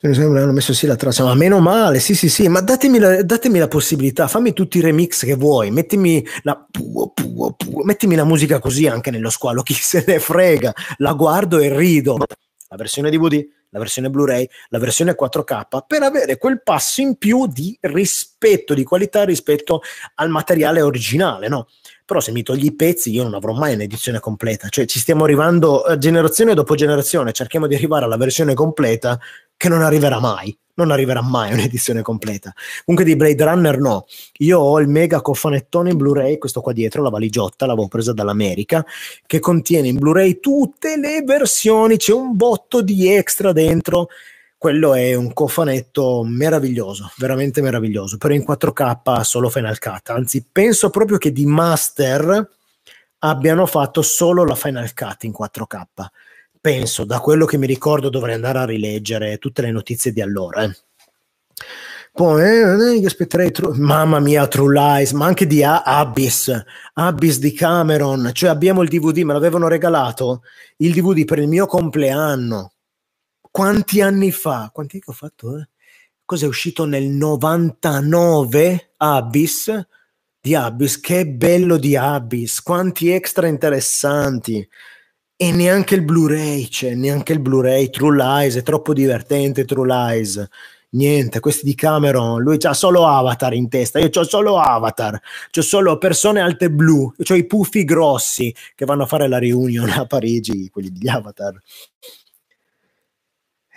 Hanno 0.01 0.51
messo 0.51 0.72
sì 0.74 0.86
la 0.86 0.95
traccia, 0.95 1.24
ma 1.24 1.34
meno 1.34 1.60
male, 1.60 1.99
sì 1.99 2.14
sì 2.14 2.30
sì, 2.30 2.47
ma 2.47 2.62
datemi 2.62 2.99
la, 2.99 3.24
datemi 3.24 3.58
la 3.58 3.68
possibilità, 3.68 4.28
fammi 4.28 4.53
tutti 4.53 4.78
i 4.78 4.82
remix 4.82 5.26
che 5.26 5.34
vuoi, 5.34 5.72
mettimi 5.72 6.24
la, 6.43 6.64
puo, 6.70 7.10
puo, 7.10 7.53
puo, 7.53 7.84
mettimi 7.84 8.14
la 8.14 8.24
musica 8.24 8.60
così 8.60 8.86
anche 8.86 9.10
nello 9.10 9.32
squalo, 9.32 9.64
chi 9.64 9.74
se 9.74 10.03
ne 10.06 10.20
frega, 10.20 10.72
la 10.97 11.14
guardo 11.14 11.58
e 11.58 11.76
rido. 11.76 12.18
La 12.68 12.76
versione 12.76 13.10
DVD 13.10 13.43
la 13.76 13.82
versione 13.82 14.09
Blu-ray, 14.09 14.47
la 14.69 14.80
versione 14.80 15.15
4K, 15.19 15.80
per 15.86 16.01
avere 16.01 16.38
quel 16.38 16.63
passo 16.63 17.01
in 17.01 17.17
più 17.17 17.45
di 17.45 17.78
rispetto, 17.82 18.73
di 18.73 18.86
qualità 18.86 19.26
rispetto 19.26 19.82
al 20.15 20.30
materiale 20.30 20.82
originale, 20.82 21.49
no? 21.49 21.67
Però 22.05 22.21
se 22.21 22.32
mi 22.32 22.41
togli 22.41 22.65
i 22.65 22.76
pezzi 22.76 23.11
io 23.11 23.23
non 23.23 23.34
avrò 23.34 23.51
mai 23.51 23.73
un'edizione 23.73 24.19
completa, 24.19 24.69
cioè 24.69 24.86
ci 24.86 24.99
stiamo 24.99 25.26
arrivando 25.26 25.86
eh, 25.86 25.97
generazione 25.97 26.53
dopo 26.53 26.76
generazione, 26.76 27.34
cerchiamo 27.34 27.67
di 27.67 27.76
arrivare 27.76 28.05
alla 28.05 28.15
versione 28.15 28.53
completa 28.53 29.19
che 29.58 29.70
non 29.70 29.82
arriverà 29.82 30.20
mai 30.20 30.58
non 30.76 30.91
arriverà 30.91 31.22
mai 31.22 31.51
un'edizione 31.53 32.01
completa. 32.01 32.53
Comunque 32.86 33.10
di 33.10 33.16
Blade 33.16 33.43
Runner 33.43 33.78
no. 33.80 34.06
Io 34.39 34.60
ho 34.60 34.80
il 34.80 34.88
mega 34.88 35.22
cofanettone 35.22 35.91
in 35.91 35.97
Blu-ray, 35.97 36.38
questo 36.38 36.62
qua 36.62 36.74
dietro, 36.74 37.01
la 37.01 37.10
valigiotta, 37.10 37.66
l'avevo 37.66 37.88
presa 37.88 38.14
dall'America, 38.14 38.86
che 39.26 39.39
contiene 39.39 39.88
in 39.88 39.97
Blu-ray 39.97 40.39
tutte 40.39 40.97
le 40.97 41.22
versioni, 41.24 41.97
c'è 41.97 42.14
un 42.14 42.36
botto 42.36 42.82
di 42.82 43.12
extra 43.12 43.51
dentro. 43.51 44.08
Quello 44.58 44.93
è 44.93 45.14
un 45.14 45.32
cofanetto 45.34 46.24
meraviglioso, 46.26 47.12
veramente 47.18 47.62
meraviglioso, 47.62 48.18
però 48.18 48.34
in 48.34 48.43
4K 48.47 49.22
solo 49.22 49.49
Final 49.49 49.78
Cut, 49.78 50.10
anzi 50.10 50.45
penso 50.49 50.89
proprio 50.89 51.18
che 51.18 51.32
di 51.32 51.45
Master 51.45 52.49
abbiano 53.20 53.66
fatto 53.66 54.01
solo 54.01 54.43
la 54.43 54.56
Final 54.56 54.93
Cut 54.93 55.24
in 55.26 55.34
4K 55.38 55.84
penso, 56.66 57.05
da 57.05 57.20
quello 57.20 57.45
che 57.45 57.59
mi 57.59 57.68
ricordo 57.68 58.09
dovrei 58.09 58.34
andare 58.34 58.57
a 58.57 58.66
rileggere 58.66 59.38
tutte 59.38 59.61
le 59.61 59.70
notizie 59.70 60.11
di 60.11 60.20
allora. 60.20 60.63
Eh. 60.63 60.76
Poi 62.11 62.41
eh, 62.41 63.05
aspetterei 63.05 63.51
True, 63.51 63.78
mamma 63.78 64.20
mia, 64.20 64.47
True 64.47 64.74
Lies, 64.74 65.11
ma 65.11 65.28
anche 65.28 65.45
di 65.45 65.63
A- 65.63 65.84
Abyss, 65.84 66.51
Abyss 66.93 67.38
di 67.38 67.53
Cameron. 67.53 68.32
Cioè 68.34 68.49
abbiamo 68.49 68.82
il 68.82 68.89
DVD, 68.89 69.20
me 69.20 69.34
l'avevano 69.34 69.68
regalato 69.68 70.41
il 70.78 70.91
DVD 70.91 71.24
per 71.24 71.38
il 71.38 71.47
mio 71.47 71.68
compleanno. 71.68 72.72
Quanti 73.51 74.01
anni 74.01 74.32
fa? 74.32 74.72
Quanti 74.74 74.99
che 74.99 75.11
ho 75.11 75.13
fatto? 75.13 75.59
Eh? 75.59 75.70
Cos'è 76.26 76.47
uscito 76.47 76.86
nel 76.86 77.03
99? 77.03 78.93
Abyss 78.97 79.86
di 80.41 80.55
Abyss. 80.55 80.99
Che 80.99 81.28
bello 81.28 81.78
di 81.78 81.95
Abyss! 81.95 82.61
Quanti 82.61 83.11
extra 83.11 83.45
interessanti! 83.45 84.68
E 85.38 85.51
neanche 85.51 85.95
il 85.95 86.03
Blu-ray 86.03 86.67
c'è, 86.69 86.95
neanche 86.95 87.33
il 87.33 87.39
Blu-ray. 87.39 87.89
True 87.89 88.15
Lies 88.15 88.55
è 88.55 88.63
troppo 88.63 88.93
divertente. 88.93 89.65
True 89.65 89.88
Lies 89.88 90.49
niente, 90.95 91.39
questi 91.39 91.65
di 91.65 91.75
Cameron, 91.75 92.41
lui 92.41 92.57
ha 92.61 92.73
solo 92.73 93.05
Avatar 93.05 93.53
in 93.53 93.69
testa, 93.69 93.99
io 93.99 94.09
ho 94.13 94.23
solo 94.23 94.57
Avatar, 94.57 95.13
ho 95.13 95.61
solo 95.61 95.97
persone 95.97 96.41
alte 96.41 96.71
blu, 96.71 97.13
ho 97.17 97.33
i 97.36 97.45
puffi 97.45 97.83
grossi 97.83 98.53
che 98.73 98.86
vanno 98.86 99.03
a 99.03 99.07
fare 99.07 99.27
la 99.27 99.38
riunione 99.38 99.93
a 99.93 100.05
Parigi, 100.05 100.69
quelli 100.69 100.91
di 100.91 101.07
Avatar. 101.07 101.61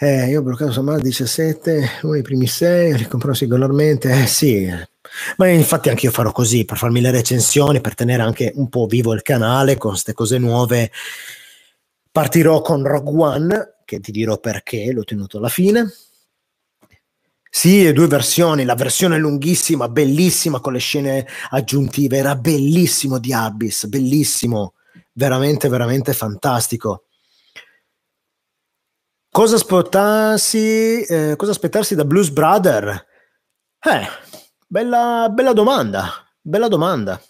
Eh, 0.01 0.29
io 0.29 0.41
ho 0.41 0.43
bloccato 0.43 0.71
Samara 0.71 1.01
17, 1.01 1.99
uno 2.03 2.13
dei 2.13 2.23
primi 2.23 2.47
sei, 2.47 2.97
li 2.97 3.09
comprò 3.09 3.35
singolarmente, 3.35 4.23
eh 4.23 4.27
sì, 4.29 4.73
ma 5.39 5.49
infatti 5.49 5.89
anche 5.89 6.07
io 6.07 6.13
farò 6.13 6.31
così 6.31 6.65
per 6.65 6.77
farmi 6.77 7.01
le 7.01 7.11
recensioni, 7.11 7.81
per 7.81 7.97
tenere 7.97 8.23
anche 8.23 8.53
un 8.55 8.69
po' 8.69 8.87
vivo 8.87 9.13
il 9.13 9.23
canale 9.23 9.77
con 9.77 9.91
queste 9.91 10.13
cose 10.13 10.39
nuove. 10.39 10.93
Partirò 12.11 12.61
con 12.63 12.83
Rogue 12.85 13.23
One, 13.23 13.75
che 13.85 14.01
ti 14.01 14.11
dirò 14.11 14.39
perché, 14.39 14.93
l'ho 14.93 15.05
tenuto 15.05 15.39
alla 15.39 15.49
fine 15.49 15.93
sì, 17.51 17.91
due 17.93 18.07
versioni, 18.07 18.65
la 18.65 18.75
versione 18.75 19.17
lunghissima, 19.19 19.89
bellissima 19.89 20.61
con 20.61 20.75
le 20.75 20.79
scene 20.79 21.27
aggiuntive, 21.51 22.19
era 22.19 22.37
bellissimo 22.37 23.19
di 23.19 23.33
Abyss, 23.33 23.87
bellissimo, 23.87 24.75
veramente, 25.15 25.69
veramente 25.69 26.13
fantastico. 26.13 27.05
Cosa 29.31 29.57
aspettarsi, 29.57 31.03
eh, 31.03 31.35
cosa 31.37 31.51
aspettarsi 31.53 31.95
da 31.95 32.05
Blues 32.05 32.31
Brother? 32.31 33.07
Eh, 33.81 34.07
bella, 34.67 35.29
bella 35.31 35.53
domanda, 35.53 36.13
bella 36.41 36.69
domanda. 36.69 37.21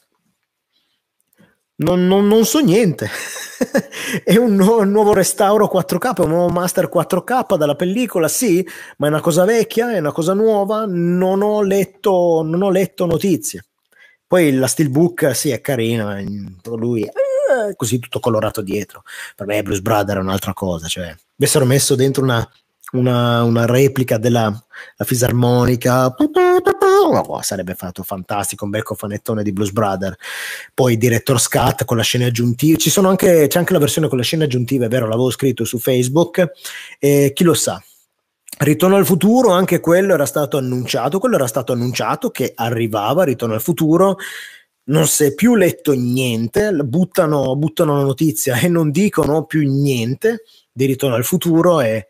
Non, 1.80 2.06
non, 2.06 2.26
non 2.26 2.44
so 2.44 2.58
niente. 2.58 3.08
è 4.24 4.36
un, 4.36 4.54
nu- 4.56 4.80
un, 4.80 4.90
nuovo 4.90 5.12
restauro 5.12 5.70
4K, 5.72 6.22
un 6.22 6.30
nuovo 6.30 6.48
master 6.48 6.90
4K 6.92 7.56
dalla 7.56 7.76
pellicola, 7.76 8.26
sì, 8.26 8.66
ma 8.96 9.06
è 9.06 9.10
una 9.10 9.20
cosa 9.20 9.44
vecchia, 9.44 9.92
è 9.92 9.98
una 9.98 10.10
cosa 10.10 10.34
nuova, 10.34 10.84
non 10.88 11.40
ho 11.42 11.62
letto, 11.62 12.42
non 12.44 12.62
ho 12.62 12.70
letto 12.70 13.06
notizie. 13.06 13.64
Poi 14.26 14.52
la 14.54 14.66
steelbook, 14.66 15.34
sì, 15.34 15.50
è 15.50 15.60
carina, 15.60 16.20
lui 16.64 17.02
eh, 17.04 17.74
così 17.76 18.00
tutto 18.00 18.18
colorato 18.18 18.60
dietro. 18.60 19.04
Per 19.36 19.46
me 19.46 19.62
Blues 19.62 19.80
Brother 19.80 20.16
è 20.16 20.20
un'altra 20.20 20.52
cosa, 20.52 20.88
cioè 20.88 21.14
avessero 21.38 21.64
messo 21.64 21.94
dentro 21.94 22.24
una 22.24 22.46
una, 22.92 23.42
una 23.42 23.66
replica 23.66 24.18
della 24.18 24.52
fisarmonica, 24.98 26.14
oh, 26.14 27.42
sarebbe 27.42 27.74
fatto 27.74 28.02
fantastico, 28.02 28.64
un 28.64 28.70
bel 28.70 28.82
cofanettone 28.82 29.42
di 29.42 29.52
Blues 29.52 29.72
Brother. 29.72 30.16
Poi 30.72 30.96
Director 30.96 31.40
Scat 31.40 31.84
con 31.84 31.96
la 31.96 32.02
scena 32.02 32.26
aggiuntiva, 32.26 32.78
ci 32.78 32.90
sono 32.90 33.08
anche, 33.08 33.46
c'è 33.48 33.58
anche 33.58 33.72
la 33.72 33.78
versione 33.78 34.08
con 34.08 34.18
le 34.18 34.24
scene 34.24 34.44
aggiuntive, 34.44 34.86
è 34.86 34.88
vero, 34.88 35.06
l'avevo 35.06 35.30
scritto 35.30 35.64
su 35.64 35.78
Facebook, 35.78 36.50
e 36.98 37.32
chi 37.34 37.44
lo 37.44 37.54
sa. 37.54 37.82
Ritorno 38.60 38.96
al 38.96 39.06
futuro, 39.06 39.50
anche 39.50 39.78
quello 39.78 40.14
era 40.14 40.26
stato 40.26 40.56
annunciato, 40.56 41.18
quello 41.18 41.36
era 41.36 41.46
stato 41.46 41.72
annunciato 41.72 42.30
che 42.30 42.52
arrivava, 42.54 43.24
Ritorno 43.24 43.54
al 43.54 43.60
futuro, 43.60 44.16
non 44.84 45.06
si 45.06 45.24
è 45.24 45.34
più 45.34 45.54
letto 45.54 45.92
niente, 45.92 46.72
buttano, 46.72 47.54
buttano 47.56 47.96
la 47.96 48.02
notizia 48.02 48.58
e 48.58 48.68
non 48.68 48.90
dicono 48.90 49.44
più 49.44 49.60
niente 49.70 50.44
di 50.72 50.86
Ritorno 50.86 51.14
al 51.14 51.24
futuro 51.24 51.80
e 51.80 52.08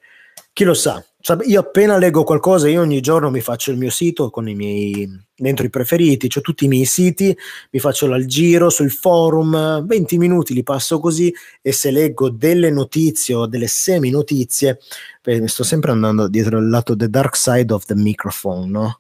chi 0.59 0.65
lo 0.65 0.75
sa, 0.75 1.01
io 1.45 1.61
appena 1.61 1.99
leggo 1.99 2.25
qualcosa, 2.25 2.69
io 2.69 2.81
ogni 2.81 3.01
giorno 3.01 3.31
mi 3.31 3.41
faccio 3.41 3.71
il 3.71 3.77
mio 3.77 3.91
sito 3.91 4.29
con 4.29 4.49
i 4.49 4.57
miei 4.57 5.09
dentro 5.37 5.65
i 5.65 5.71
preferiti, 5.71 6.29
ho 6.37 6.41
tutti 6.41 6.65
i 6.65 6.69
miei 6.69 6.85
siti, 6.85 7.33
mi 7.71 7.79
faccio 7.79 8.13
il 8.13 8.27
giro 8.27 8.69
sul 8.69 8.91
forum, 8.91 9.87
20 9.87 10.19
minuti 10.19 10.55
li 10.55 10.65
passo 10.65 10.99
così 10.99 11.33
e 11.63 11.71
se 11.71 11.93
leggo 11.93 12.29
delle 12.29 12.73
notizie 12.73 13.37
o 13.37 13.47
delle 13.47 13.69
semi 13.69 14.11
notizie, 14.11 14.81
mi 15.27 15.47
sto 15.47 15.63
sempre 15.63 15.93
andando 15.93 16.27
dietro 16.27 16.59
il 16.59 16.69
lato 16.69 16.97
the 16.97 17.09
dark 17.09 17.37
side 17.37 17.73
of 17.73 17.85
the 17.85 17.95
microphone, 17.95 18.69
no? 18.69 18.99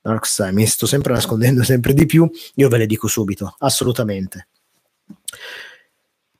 Dark 0.00 0.26
side, 0.26 0.52
mi 0.52 0.64
sto 0.64 0.86
sempre 0.86 1.12
nascondendo 1.12 1.64
sempre 1.64 1.92
di 1.92 2.06
più, 2.06 2.30
io 2.54 2.68
ve 2.68 2.78
le 2.78 2.86
dico 2.86 3.08
subito, 3.08 3.56
assolutamente. 3.58 4.46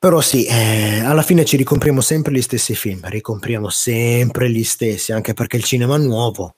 Però 0.01 0.22
sì, 0.22 0.46
eh, 0.46 1.01
alla 1.01 1.20
fine 1.20 1.44
ci 1.44 1.59
ricompriamo 1.59 2.01
sempre 2.01 2.32
gli 2.32 2.40
stessi 2.40 2.74
film, 2.74 3.01
ricompriamo 3.05 3.68
sempre 3.68 4.48
gli 4.48 4.64
stessi, 4.64 5.12
anche 5.12 5.34
perché 5.34 5.59
il 5.59 5.64
cinema 5.64 5.96
è 5.96 5.98
nuovo. 5.98 6.55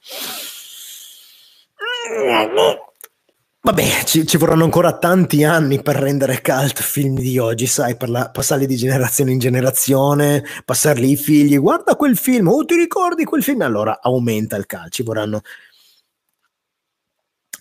Vabbè, 3.62 4.04
ci, 4.04 4.24
ci, 4.28 4.36
vorranno 4.36 4.62
ancora 4.62 4.96
tanti 4.96 5.42
anni 5.42 5.82
per 5.82 5.96
rendere 5.96 6.40
cult 6.40 6.78
film 6.78 7.18
di 7.18 7.36
oggi, 7.38 7.66
sai, 7.66 7.96
per 7.96 8.10
la, 8.10 8.30
passarli 8.30 8.64
di 8.64 8.76
generazione 8.76 9.32
in 9.32 9.40
generazione, 9.40 10.44
passarli 10.64 11.08
ai 11.08 11.16
figli, 11.16 11.58
guarda 11.58 11.96
quel 11.96 12.16
film, 12.16 12.46
oh 12.46 12.64
ti 12.64 12.76
ricordi 12.76 13.24
quel 13.24 13.42
film? 13.42 13.62
Allora 13.62 13.98
aumenta 14.00 14.54
il 14.54 14.66
cult, 14.66 14.90
ci 14.90 15.02
vorranno... 15.02 15.40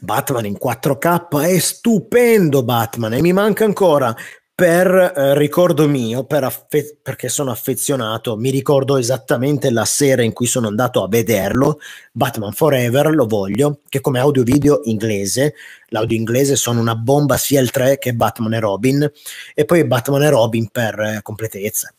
Batman 0.03 0.45
in 0.45 0.57
4K 0.63 1.41
è 1.41 1.59
stupendo 1.59 2.63
Batman 2.63 3.13
e 3.13 3.21
mi 3.21 3.33
manca 3.33 3.65
ancora 3.65 4.15
per 4.61 5.13
eh, 5.15 5.35
ricordo 5.39 5.87
mio, 5.87 6.23
per 6.23 6.43
affe- 6.43 6.95
perché 7.01 7.29
sono 7.29 7.49
affezionato, 7.49 8.37
mi 8.37 8.51
ricordo 8.51 8.97
esattamente 8.97 9.71
la 9.71 9.85
sera 9.85 10.21
in 10.21 10.33
cui 10.33 10.45
sono 10.45 10.67
andato 10.67 11.01
a 11.01 11.07
vederlo, 11.07 11.79
Batman 12.11 12.51
Forever, 12.51 13.09
lo 13.09 13.25
voglio, 13.25 13.79
che 13.89 14.01
come 14.01 14.19
audio 14.19 14.43
video 14.43 14.81
inglese, 14.83 15.55
l'audio 15.87 16.15
inglese 16.15 16.55
sono 16.55 16.79
una 16.79 16.93
bomba 16.93 17.37
sia 17.37 17.59
il 17.59 17.71
3 17.71 17.97
che 17.97 18.13
Batman 18.13 18.53
e 18.53 18.59
Robin, 18.59 19.11
e 19.55 19.65
poi 19.65 19.83
Batman 19.83 20.21
e 20.21 20.29
Robin 20.29 20.69
per 20.69 20.99
eh, 20.99 21.19
completezza. 21.23 21.91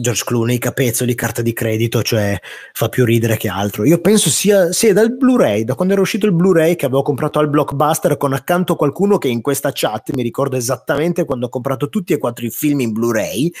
George 0.00 0.24
Clooney, 0.24 0.58
capezzoli, 0.58 1.14
carta 1.14 1.42
di 1.42 1.52
credito, 1.52 2.02
cioè 2.02 2.38
fa 2.72 2.88
più 2.88 3.04
ridere 3.04 3.36
che 3.36 3.48
altro. 3.48 3.84
Io 3.84 4.00
penso 4.00 4.30
sia, 4.30 4.72
sia 4.72 4.92
dal 4.92 5.16
Blu-ray, 5.16 5.64
da 5.64 5.74
quando 5.74 5.94
era 5.94 6.02
uscito 6.02 6.26
il 6.26 6.32
Blu-ray 6.32 6.76
che 6.76 6.86
avevo 6.86 7.02
comprato 7.02 7.38
al 7.38 7.48
Blockbuster 7.48 8.16
con 8.16 8.32
accanto 8.32 8.76
qualcuno 8.76 9.18
che 9.18 9.28
in 9.28 9.40
questa 9.40 9.70
chat 9.72 10.14
mi 10.14 10.22
ricordo 10.22 10.56
esattamente 10.56 11.24
quando 11.24 11.46
ho 11.46 11.48
comprato 11.48 11.88
tutti 11.88 12.12
e 12.12 12.18
quattro 12.18 12.46
i 12.46 12.50
film 12.50 12.80
in 12.80 12.92
Blu-ray 12.92 13.52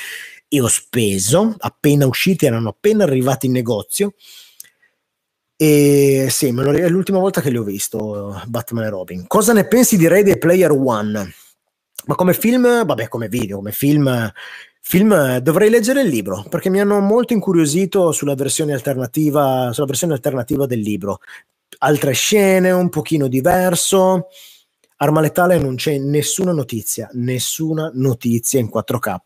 e 0.48 0.60
ho 0.60 0.68
speso, 0.68 1.54
appena 1.58 2.06
usciti, 2.06 2.46
erano 2.46 2.70
appena 2.70 3.04
arrivati 3.04 3.46
in 3.46 3.52
negozio. 3.52 4.14
E 5.56 6.28
sì, 6.30 6.46
è 6.46 6.88
l'ultima 6.88 7.18
volta 7.18 7.40
che 7.40 7.50
li 7.50 7.56
ho 7.56 7.64
visto, 7.64 8.40
Batman 8.46 8.84
e 8.84 8.88
Robin. 8.90 9.26
Cosa 9.26 9.52
ne 9.52 9.66
pensi 9.66 9.96
di 9.96 10.06
Ready 10.06 10.38
Player 10.38 10.70
One? 10.70 11.34
Ma 12.06 12.14
come 12.14 12.32
film, 12.32 12.86
vabbè, 12.86 13.08
come 13.08 13.28
video, 13.28 13.56
come 13.56 13.72
film 13.72 14.32
Film, 14.80 15.12
eh, 15.12 15.40
dovrei 15.42 15.68
leggere 15.68 16.02
il 16.02 16.08
libro 16.08 16.44
perché 16.48 16.70
mi 16.70 16.80
hanno 16.80 16.98
molto 17.00 17.32
incuriosito 17.32 18.12
sulla 18.12 18.34
versione 18.34 18.72
alternativa, 18.72 19.70
sulla 19.72 19.86
versione 19.86 20.14
alternativa 20.14 20.66
del 20.66 20.80
libro. 20.80 21.20
Altre 21.80 22.12
scene, 22.12 22.70
un 22.70 22.88
pochino 22.88 23.28
diverso. 23.28 24.28
Arma 25.00 25.20
letale 25.20 25.58
non 25.58 25.76
c'è 25.76 25.96
nessuna 25.98 26.50
notizia, 26.50 27.08
nessuna 27.12 27.88
notizia 27.94 28.58
in 28.58 28.68
4K. 28.68 29.16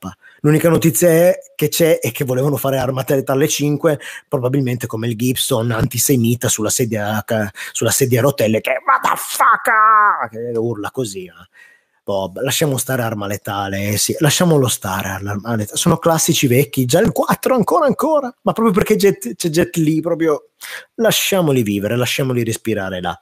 L'unica 0.41 0.69
notizia 0.69 1.09
è 1.09 1.39
che 1.55 1.69
c'è 1.69 1.99
e 2.03 2.11
che 2.11 2.25
volevano 2.25 2.57
fare 2.59 2.77
arma 2.77 3.05
letale 3.07 3.49
5, 3.49 3.99
probabilmente 4.29 4.87
come 4.87 5.07
il 5.07 5.17
Gibson 5.17 5.71
antisemita 5.71 6.49
sulla 6.49 6.69
sedia, 6.69 7.25
sulla 7.73 7.91
sedia 7.91 8.19
a 8.19 8.23
rotelle 8.23 8.61
che 8.61 8.83
motherfucker 8.85 10.29
che 10.29 10.59
urla 10.59 10.91
così. 10.91 11.25
Eh. 11.25 11.72
Bob, 12.05 12.41
lasciamo 12.41 12.79
stare 12.79 13.03
arma 13.03 13.29
letale, 13.29 13.91
eh, 13.91 13.97
sì, 13.97 14.15
lasciamolo 14.19 14.67
stare 14.67 15.09
arma 15.09 15.35
letale. 15.35 15.69
Sono 15.73 15.99
classici 15.99 16.49
vecchi, 16.49 16.85
già 16.85 17.01
il 17.01 17.13
4 17.13 17.55
ancora 17.55 17.87
ancora, 17.87 18.35
ma 18.43 18.53
proprio 18.53 18.75
perché 18.75 18.97
Jet, 18.97 19.37
c'è 19.37 19.49
Jet 19.49 19.77
lì, 19.77 20.01
proprio 20.01 20.51
lasciamoli 20.97 21.63
vivere, 21.63 21.97
lasciamoli 21.97 22.43
respirare 22.43 23.01
là. 23.01 23.19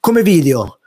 Come 0.00 0.22
video, 0.22 0.80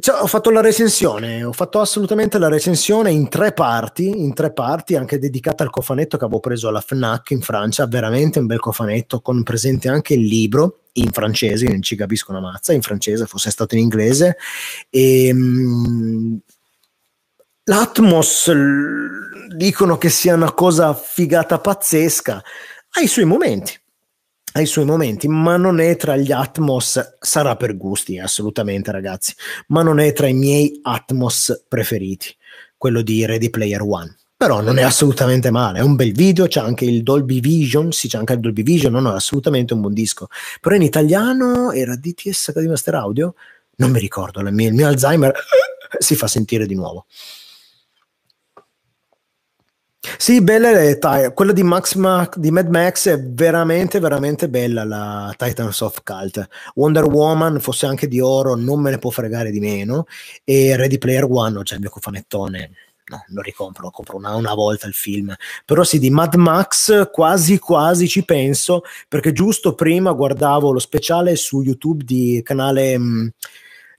cioè, 0.00 0.22
ho 0.22 0.26
fatto 0.26 0.50
la 0.50 0.62
recensione, 0.62 1.44
ho 1.44 1.52
fatto 1.52 1.78
assolutamente 1.78 2.38
la 2.38 2.48
recensione 2.48 3.10
in 3.10 3.28
tre 3.28 3.52
parti, 3.52 4.08
in 4.08 4.32
tre 4.32 4.50
parti, 4.50 4.96
anche 4.96 5.18
dedicata 5.18 5.64
al 5.64 5.70
cofanetto 5.70 6.16
che 6.16 6.24
avevo 6.24 6.40
preso 6.40 6.68
alla 6.68 6.80
FNAC 6.80 7.30
in 7.32 7.42
Francia, 7.42 7.86
veramente 7.86 8.38
un 8.38 8.46
bel 8.46 8.58
cofanetto 8.58 9.20
con 9.20 9.42
presente 9.42 9.90
anche 9.90 10.14
il 10.14 10.22
libro 10.22 10.84
in 10.92 11.10
francese, 11.10 11.64
io 11.64 11.72
non 11.72 11.82
ci 11.82 11.94
capisco 11.94 12.30
una 12.30 12.40
mazza, 12.40 12.72
in 12.72 12.80
francese, 12.80 13.26
fosse 13.26 13.50
stato 13.50 13.74
in 13.74 13.82
inglese. 13.82 14.38
E, 14.88 15.30
um, 15.30 16.40
L'Atmos 17.64 18.50
dicono 19.54 19.98
che 19.98 20.08
sia 20.08 20.34
una 20.34 20.52
cosa 20.52 20.94
figata 20.94 21.60
pazzesca, 21.60 22.42
ha 22.94 23.00
i 23.00 23.06
suoi 23.06 23.24
momenti 23.26 23.78
ha 24.52 24.60
i 24.60 24.66
suoi 24.66 24.84
momenti, 24.84 25.28
ma 25.28 25.56
non 25.56 25.80
è 25.80 25.96
tra 25.96 26.16
gli 26.16 26.30
Atmos, 26.30 27.16
sarà 27.20 27.56
per 27.56 27.76
gusti 27.76 28.18
assolutamente 28.18 28.90
ragazzi, 28.90 29.34
ma 29.68 29.82
non 29.82 29.98
è 29.98 30.12
tra 30.12 30.26
i 30.26 30.34
miei 30.34 30.80
Atmos 30.82 31.64
preferiti, 31.68 32.34
quello 32.76 33.02
di 33.02 33.24
Ready 33.24 33.50
Player 33.50 33.80
One. 33.82 34.16
Però 34.36 34.60
non 34.60 34.76
è 34.78 34.82
assolutamente 34.82 35.50
male, 35.50 35.78
è 35.78 35.82
un 35.82 35.94
bel 35.94 36.12
video, 36.12 36.48
c'è 36.48 36.60
anche 36.60 36.84
il 36.84 37.04
Dolby 37.04 37.40
Vision, 37.40 37.92
sì 37.92 38.08
c'è 38.08 38.18
anche 38.18 38.32
il 38.32 38.40
Dolby 38.40 38.62
Vision, 38.62 38.92
no, 38.92 39.00
no, 39.00 39.12
è 39.12 39.16
assolutamente 39.16 39.72
un 39.72 39.80
buon 39.80 39.92
disco. 39.94 40.26
Però 40.60 40.74
in 40.74 40.82
italiano 40.82 41.70
era 41.70 41.94
DTS 41.94 42.48
Academy 42.48 42.70
Master 42.70 42.96
Audio? 42.96 43.34
Non 43.76 43.92
mi 43.92 44.00
ricordo, 44.00 44.40
il 44.40 44.52
mio 44.52 44.88
Alzheimer 44.88 45.32
si 45.96 46.16
fa 46.16 46.26
sentire 46.26 46.66
di 46.66 46.74
nuovo. 46.74 47.06
Sì, 50.18 50.42
bella 50.42 50.72
le 50.72 50.98
quella 51.32 51.52
di, 51.52 51.62
Max 51.62 51.94
Ma- 51.94 52.28
di 52.34 52.50
Mad 52.50 52.68
Max 52.68 53.08
è 53.08 53.20
veramente, 53.20 54.00
veramente 54.00 54.48
bella 54.48 54.82
la 54.82 55.32
Titans 55.36 55.80
of 55.80 56.02
Cult. 56.02 56.44
Wonder 56.74 57.04
Woman, 57.04 57.60
fosse 57.60 57.86
anche 57.86 58.08
di 58.08 58.18
oro, 58.18 58.56
non 58.56 58.80
me 58.80 58.90
ne 58.90 58.98
può 58.98 59.10
fregare 59.10 59.52
di 59.52 59.60
meno. 59.60 60.06
E 60.42 60.74
Ready 60.74 60.98
Player 60.98 61.24
One, 61.30 61.62
cioè 61.62 61.76
il 61.76 61.82
mio 61.82 61.90
cofanettone, 61.90 62.70
no, 63.06 63.24
lo 63.28 63.42
ricompro, 63.42 63.84
lo 63.84 63.90
compro 63.90 64.16
una, 64.16 64.34
una, 64.34 64.54
volta 64.54 64.88
il 64.88 64.94
film. 64.94 65.32
Però 65.64 65.84
sì, 65.84 66.00
di 66.00 66.10
Mad 66.10 66.34
Max 66.34 67.08
quasi 67.12 67.60
quasi 67.60 68.08
ci 68.08 68.24
penso, 68.24 68.82
perché 69.06 69.32
giusto 69.32 69.76
prima 69.76 70.10
guardavo 70.10 70.72
lo 70.72 70.80
speciale 70.80 71.36
su 71.36 71.62
YouTube 71.62 72.02
di 72.02 72.40
canale... 72.44 72.98
Mh, 72.98 73.04
mm, 73.04 73.28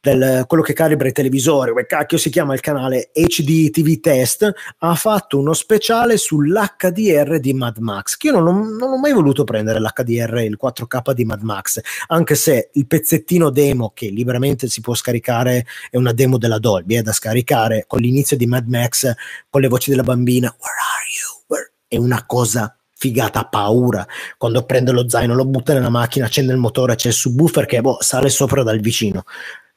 del, 0.03 0.43
quello 0.47 0.63
che 0.63 0.73
calibra 0.73 1.07
i 1.07 1.13
televisori, 1.13 1.69
come 1.69 1.85
cacchio 1.85 2.17
si 2.17 2.29
chiama 2.29 2.53
il 2.53 2.59
canale 2.59 3.11
HD 3.13 3.69
TV 3.69 4.01
Test, 4.01 4.51
ha 4.79 4.95
fatto 4.95 5.39
uno 5.39 5.53
speciale 5.53 6.17
sull'HDR 6.17 7.39
di 7.39 7.53
Mad 7.53 7.77
Max, 7.77 8.17
che 8.17 8.27
io 8.27 8.33
non 8.33 8.47
ho, 8.47 8.51
non 8.51 8.91
ho 8.91 8.97
mai 8.97 9.13
voluto 9.13 9.45
prendere 9.45 9.79
l'HDR, 9.79 10.39
il 10.39 10.59
4K 10.61 11.13
di 11.13 11.23
Mad 11.23 11.41
Max, 11.41 11.79
anche 12.07 12.35
se 12.35 12.69
il 12.73 12.85
pezzettino 12.85 13.49
demo 13.49 13.91
che 13.93 14.09
liberamente 14.09 14.67
si 14.67 14.81
può 14.81 14.93
scaricare 14.93 15.65
è 15.89 15.95
una 15.95 16.11
demo 16.11 16.37
della 16.37 16.59
Dolby, 16.59 16.95
è 16.95 17.01
da 17.01 17.13
scaricare 17.13 17.85
con 17.87 18.01
l'inizio 18.01 18.35
di 18.35 18.45
Mad 18.45 18.67
Max, 18.67 19.09
con 19.49 19.61
le 19.61 19.69
voci 19.69 19.89
della 19.89 20.03
bambina, 20.03 20.53
where 20.59 20.75
are 20.97 21.07
you? 21.17 21.43
Where? 21.47 21.71
È 21.87 21.95
una 21.95 22.25
cosa 22.25 22.75
figata 22.93 23.45
paura 23.45 24.05
quando 24.37 24.65
prende 24.65 24.91
lo 24.91 25.07
zaino, 25.07 25.33
lo 25.33 25.45
butta 25.45 25.73
nella 25.73 25.89
macchina, 25.89 26.25
accende 26.25 26.51
il 26.51 26.57
motore, 26.57 26.95
c'è 26.95 27.07
il 27.07 27.13
subwoofer 27.13 27.65
che 27.65 27.79
boh, 27.79 27.97
sale 28.01 28.29
sopra 28.29 28.63
dal 28.63 28.79
vicino 28.79 29.23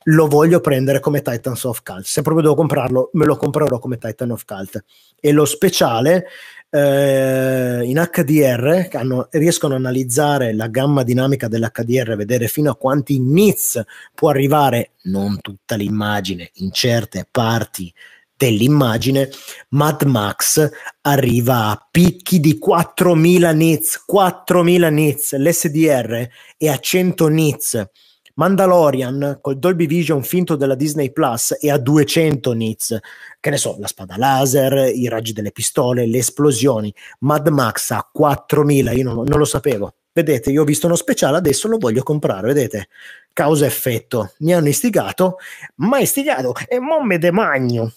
lo 0.08 0.26
voglio 0.28 0.60
prendere 0.60 1.00
come 1.00 1.22
Titans 1.22 1.64
of 1.64 1.82
Cult. 1.82 2.04
Se 2.04 2.22
proprio 2.22 2.42
devo 2.44 2.56
comprarlo, 2.56 3.10
me 3.14 3.24
lo 3.24 3.36
comprerò 3.36 3.78
come 3.78 3.98
Titan 3.98 4.30
of 4.30 4.44
Cult. 4.44 4.84
E 5.20 5.32
lo 5.32 5.44
speciale 5.44 6.26
eh, 6.70 7.82
in 7.84 8.08
HDR 8.12 8.88
hanno, 8.92 9.28
riescono 9.32 9.74
a 9.74 9.78
analizzare 9.78 10.54
la 10.54 10.68
gamma 10.68 11.02
dinamica 11.02 11.48
dell'HDR, 11.48 12.14
vedere 12.16 12.46
fino 12.48 12.70
a 12.70 12.76
quanti 12.76 13.18
nits 13.18 13.82
può 14.14 14.30
arrivare, 14.30 14.92
non 15.04 15.40
tutta 15.40 15.74
l'immagine, 15.74 16.50
in 16.54 16.70
certe 16.72 17.26
parti 17.28 17.92
dell'immagine, 18.36 19.30
Mad 19.70 20.02
Max 20.02 20.70
arriva 21.00 21.68
a 21.68 21.88
picchi 21.90 22.38
di 22.38 22.58
4000 22.58 23.50
nits, 23.52 24.02
4000 24.04 24.88
nits, 24.90 25.36
l'SDR 25.36 26.28
è 26.56 26.68
a 26.68 26.78
100 26.78 27.28
nits 27.28 27.90
Mandalorian 28.36 29.38
col 29.40 29.58
Dolby 29.58 29.86
Vision 29.86 30.22
finto 30.22 30.56
della 30.56 30.74
Disney 30.74 31.10
Plus 31.10 31.56
è 31.58 31.70
a 31.70 31.78
200 31.78 32.52
nits, 32.52 32.98
che 33.40 33.50
ne 33.50 33.56
so, 33.56 33.76
la 33.78 33.86
spada 33.86 34.16
laser, 34.18 34.94
i 34.94 35.08
raggi 35.08 35.32
delle 35.32 35.52
pistole, 35.52 36.06
le 36.06 36.18
esplosioni. 36.18 36.92
Mad 37.20 37.48
Max 37.48 37.90
a 37.90 38.06
4000, 38.10 38.92
io 38.92 39.04
non, 39.04 39.24
non 39.26 39.38
lo 39.38 39.46
sapevo. 39.46 39.94
Vedete, 40.12 40.50
io 40.50 40.62
ho 40.62 40.64
visto 40.64 40.86
uno 40.86 40.96
speciale, 40.96 41.38
adesso 41.38 41.66
lo 41.68 41.78
voglio 41.78 42.02
comprare, 42.02 42.46
vedete? 42.46 42.88
Causa-effetto. 43.32 44.32
Mi 44.38 44.52
hanno 44.52 44.68
istigato, 44.68 45.36
ma 45.76 45.98
istigato 45.98 46.54
e 46.68 46.78
mo 46.78 47.02
me 47.02 47.18
de 47.18 47.30
magno. 47.30 47.92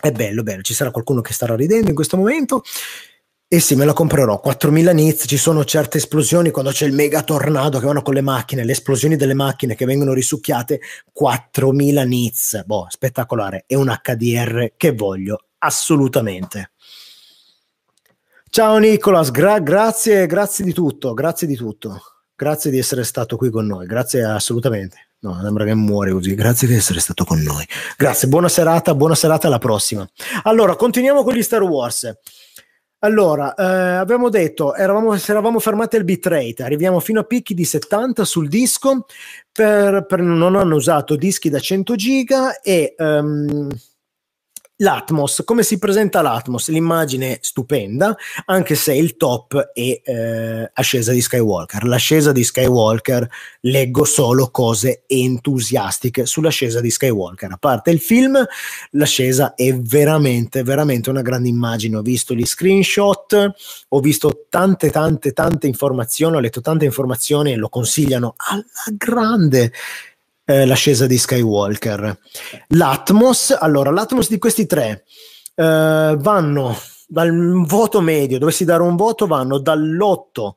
È 0.00 0.10
bello, 0.10 0.42
bello, 0.42 0.62
ci 0.62 0.72
sarà 0.72 0.90
qualcuno 0.90 1.20
che 1.20 1.34
starà 1.34 1.54
ridendo 1.54 1.90
in 1.90 1.94
questo 1.94 2.16
momento. 2.16 2.62
E 3.52 3.58
sì, 3.58 3.74
me 3.74 3.84
la 3.84 3.92
comprerò. 3.92 4.38
4000 4.38 4.92
nits, 4.92 5.24
ci 5.26 5.36
sono 5.36 5.64
certe 5.64 5.98
esplosioni 5.98 6.52
quando 6.52 6.70
c'è 6.70 6.86
il 6.86 6.92
mega 6.92 7.24
tornado 7.24 7.80
che 7.80 7.86
vanno 7.86 8.00
con 8.00 8.14
le 8.14 8.20
macchine, 8.20 8.62
le 8.62 8.70
esplosioni 8.70 9.16
delle 9.16 9.34
macchine 9.34 9.74
che 9.74 9.86
vengono 9.86 10.12
risucchiate. 10.12 10.80
4000 11.10 12.04
nits, 12.04 12.62
boh, 12.64 12.86
spettacolare. 12.88 13.64
È 13.66 13.74
un 13.74 13.92
HDR 13.92 14.74
che 14.76 14.92
voglio 14.92 15.46
assolutamente. 15.58 16.70
Ciao 18.50 18.78
Nicolas, 18.78 19.32
gra- 19.32 19.58
grazie, 19.58 20.26
grazie 20.26 20.64
di 20.64 20.72
tutto, 20.72 21.12
grazie 21.12 21.48
di 21.48 21.56
tutto. 21.56 22.00
Grazie 22.36 22.70
di 22.70 22.78
essere 22.78 23.02
stato 23.02 23.36
qui 23.36 23.50
con 23.50 23.66
noi, 23.66 23.84
grazie 23.86 24.22
assolutamente. 24.22 25.08
No, 25.22 25.40
sembra 25.42 25.64
che 25.64 25.74
muore 25.74 26.12
così. 26.12 26.36
Grazie 26.36 26.68
di 26.68 26.74
essere 26.74 27.00
stato 27.00 27.24
con 27.24 27.40
noi. 27.40 27.66
Grazie, 27.96 28.28
buona 28.28 28.48
serata, 28.48 28.94
buona 28.94 29.16
serata 29.16 29.48
alla 29.48 29.58
prossima. 29.58 30.08
Allora, 30.44 30.76
continuiamo 30.76 31.24
con 31.24 31.34
gli 31.34 31.42
Star 31.42 31.62
Wars. 31.62 32.10
Allora, 33.02 33.54
eh, 33.54 33.62
abbiamo 33.96 34.28
detto, 34.28 34.74
eravamo, 34.74 35.14
eravamo 35.14 35.58
fermati 35.58 35.96
al 35.96 36.04
bitrate, 36.04 36.62
arriviamo 36.62 37.00
fino 37.00 37.20
a 37.20 37.24
picchi 37.24 37.54
di 37.54 37.64
70 37.64 38.26
sul 38.26 38.46
disco, 38.46 39.06
per, 39.50 40.04
per, 40.06 40.20
non 40.20 40.54
hanno 40.54 40.74
usato 40.74 41.16
dischi 41.16 41.48
da 41.48 41.58
100 41.58 41.94
giga 41.94 42.60
e 42.60 42.94
um, 42.98 43.70
L'Atmos, 44.82 45.42
come 45.44 45.62
si 45.62 45.78
presenta 45.78 46.22
l'Atmos? 46.22 46.68
L'immagine 46.70 47.32
è 47.34 47.38
stupenda, 47.42 48.16
anche 48.46 48.74
se 48.74 48.94
il 48.94 49.16
top 49.18 49.72
è 49.74 50.00
eh, 50.02 50.70
ascesa 50.72 51.12
di 51.12 51.20
Skywalker. 51.20 51.84
L'ascesa 51.84 52.32
di 52.32 52.42
Skywalker, 52.42 53.28
leggo 53.60 54.04
solo 54.04 54.50
cose 54.50 55.02
entusiastiche 55.06 56.24
sull'ascesa 56.24 56.80
di 56.80 56.90
Skywalker. 56.90 57.52
A 57.52 57.58
parte 57.58 57.90
il 57.90 58.00
film, 58.00 58.42
l'ascesa 58.92 59.52
è 59.52 59.74
veramente, 59.76 60.62
veramente 60.62 61.10
una 61.10 61.22
grande 61.22 61.48
immagine. 61.48 61.96
Ho 61.96 62.02
visto 62.02 62.32
gli 62.32 62.46
screenshot, 62.46 63.52
ho 63.86 64.00
visto 64.00 64.46
tante, 64.48 64.88
tante, 64.88 65.34
tante 65.34 65.66
informazioni, 65.66 66.36
ho 66.36 66.40
letto 66.40 66.62
tante 66.62 66.86
informazioni 66.86 67.52
e 67.52 67.56
lo 67.56 67.68
consigliano 67.68 68.34
alla 68.38 68.64
grande 68.96 69.72
eh, 70.50 70.66
l'ascesa 70.66 71.06
di 71.06 71.16
Skywalker. 71.16 72.18
L'Atmos, 72.68 73.56
allora, 73.56 73.90
l'Atmos 73.90 74.28
di 74.28 74.38
questi 74.38 74.66
tre 74.66 75.04
eh, 75.54 76.16
vanno 76.18 76.76
dal 77.06 77.64
voto 77.66 78.00
medio, 78.00 78.38
dovessi 78.38 78.64
dare 78.64 78.82
un 78.82 78.96
voto, 78.96 79.26
vanno 79.26 79.58
dall'8 79.58 80.50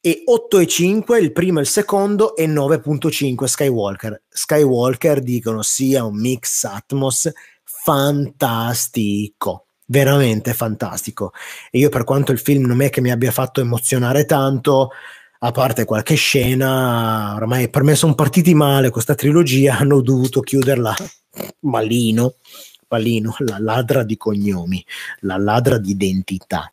e 0.00 0.22
8 0.26 0.58
e 0.58 0.66
5 0.66 1.18
il 1.18 1.32
primo 1.32 1.58
e 1.58 1.62
il 1.62 1.68
secondo 1.68 2.36
e 2.36 2.46
9.5 2.46 3.44
Skywalker. 3.44 4.22
Skywalker 4.28 5.20
dicono 5.20 5.62
sia 5.62 6.04
un 6.04 6.20
mix 6.20 6.64
Atmos 6.64 7.32
fantastico 7.64 9.66
veramente 9.86 10.54
fantastico 10.54 11.32
e 11.70 11.78
io 11.78 11.90
per 11.90 12.04
quanto 12.04 12.32
il 12.32 12.38
film 12.38 12.64
non 12.64 12.80
è 12.80 12.88
che 12.88 13.02
mi 13.02 13.10
abbia 13.10 13.30
fatto 13.30 13.60
emozionare 13.60 14.24
tanto 14.24 14.88
a 15.46 15.50
parte 15.50 15.84
qualche 15.84 16.14
scena, 16.14 17.34
ormai 17.34 17.68
per 17.68 17.82
me 17.82 17.94
sono 17.94 18.14
partiti 18.14 18.54
male 18.54 18.88
questa 18.88 19.14
trilogia, 19.14 19.76
hanno 19.78 20.00
dovuto 20.00 20.40
chiuderla 20.40 20.94
malino, 21.60 22.36
malino, 22.88 23.34
la 23.40 23.58
ladra 23.58 24.04
di 24.04 24.16
cognomi, 24.16 24.84
la 25.20 25.36
ladra 25.36 25.76
di 25.76 25.90
identità. 25.90 26.72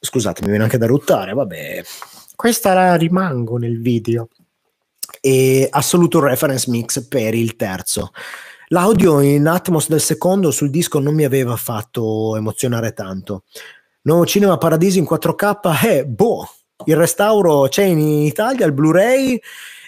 Scusate, 0.00 0.42
mi 0.42 0.48
viene 0.48 0.64
anche 0.64 0.78
da 0.78 0.86
ruttare, 0.86 1.34
vabbè, 1.34 1.82
questa 2.34 2.72
la 2.72 2.94
rimango 2.94 3.58
nel 3.58 3.80
video. 3.80 4.28
E 5.20 5.68
assoluto 5.70 6.20
reference 6.20 6.70
mix 6.70 7.06
per 7.06 7.34
il 7.34 7.56
terzo. 7.56 8.12
L'audio 8.68 9.20
in 9.20 9.46
Atmos 9.46 9.88
del 9.88 10.00
secondo 10.00 10.52
sul 10.52 10.70
disco 10.70 11.00
non 11.00 11.14
mi 11.14 11.24
aveva 11.24 11.56
fatto 11.56 12.36
emozionare 12.36 12.92
tanto. 12.92 13.42
Nuovo 14.02 14.24
Cinema 14.24 14.56
Paradiso 14.56 14.98
in 14.98 15.06
4K, 15.10 15.86
eh, 15.86 16.06
boh, 16.06 16.48
il 16.84 16.96
restauro 16.96 17.68
c'è 17.68 17.84
in 17.84 17.98
Italia, 17.98 18.66
il 18.66 18.72
Blu-ray 18.72 19.40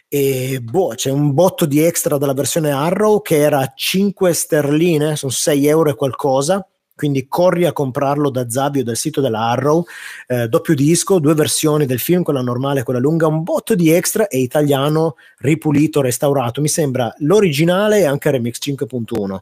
e 0.09 0.61
boh, 0.61 0.95
c'è 0.97 1.11
un 1.11 1.33
botto 1.33 1.65
di 1.65 1.81
extra 1.81 2.19
dalla 2.19 2.35
versione 2.35 2.73
Arrow 2.73 3.23
che 3.23 3.37
era 3.37 3.73
5 3.75 4.33
sterline, 4.33 5.15
sono 5.15 5.31
6 5.31 5.67
euro 5.67 5.91
e 5.91 5.95
qualcosa. 5.95 6.65
Quindi 7.01 7.29
corri 7.29 7.65
a 7.65 7.73
comprarlo 7.73 8.29
da 8.29 8.51
Zavio 8.51 8.85
dal 8.85 8.97
sito 8.97 9.23
della 9.23 9.49
Arrow, 9.49 9.85
eh, 10.27 10.49
doppio 10.49 10.75
disco, 10.75 11.19
due 11.19 11.33
versioni 11.33 11.87
del 11.87 11.99
film, 11.99 12.23
quella 12.23 12.43
normale 12.43 12.81
e 12.81 12.83
quella 12.83 13.01
lunga, 13.01 13.27
un 13.27 13.43
botto 13.43 13.75
di 13.75 13.91
extra 13.91 14.27
e 14.27 14.41
italiano 14.41 15.17
ripulito, 15.39 16.03
restaurato. 16.03 16.61
Mi 16.61 16.69
sembra 16.69 17.11
l'originale 17.21 18.01
e 18.01 18.05
anche 18.05 18.31
Remix 18.31 18.59
5.1 18.63 19.39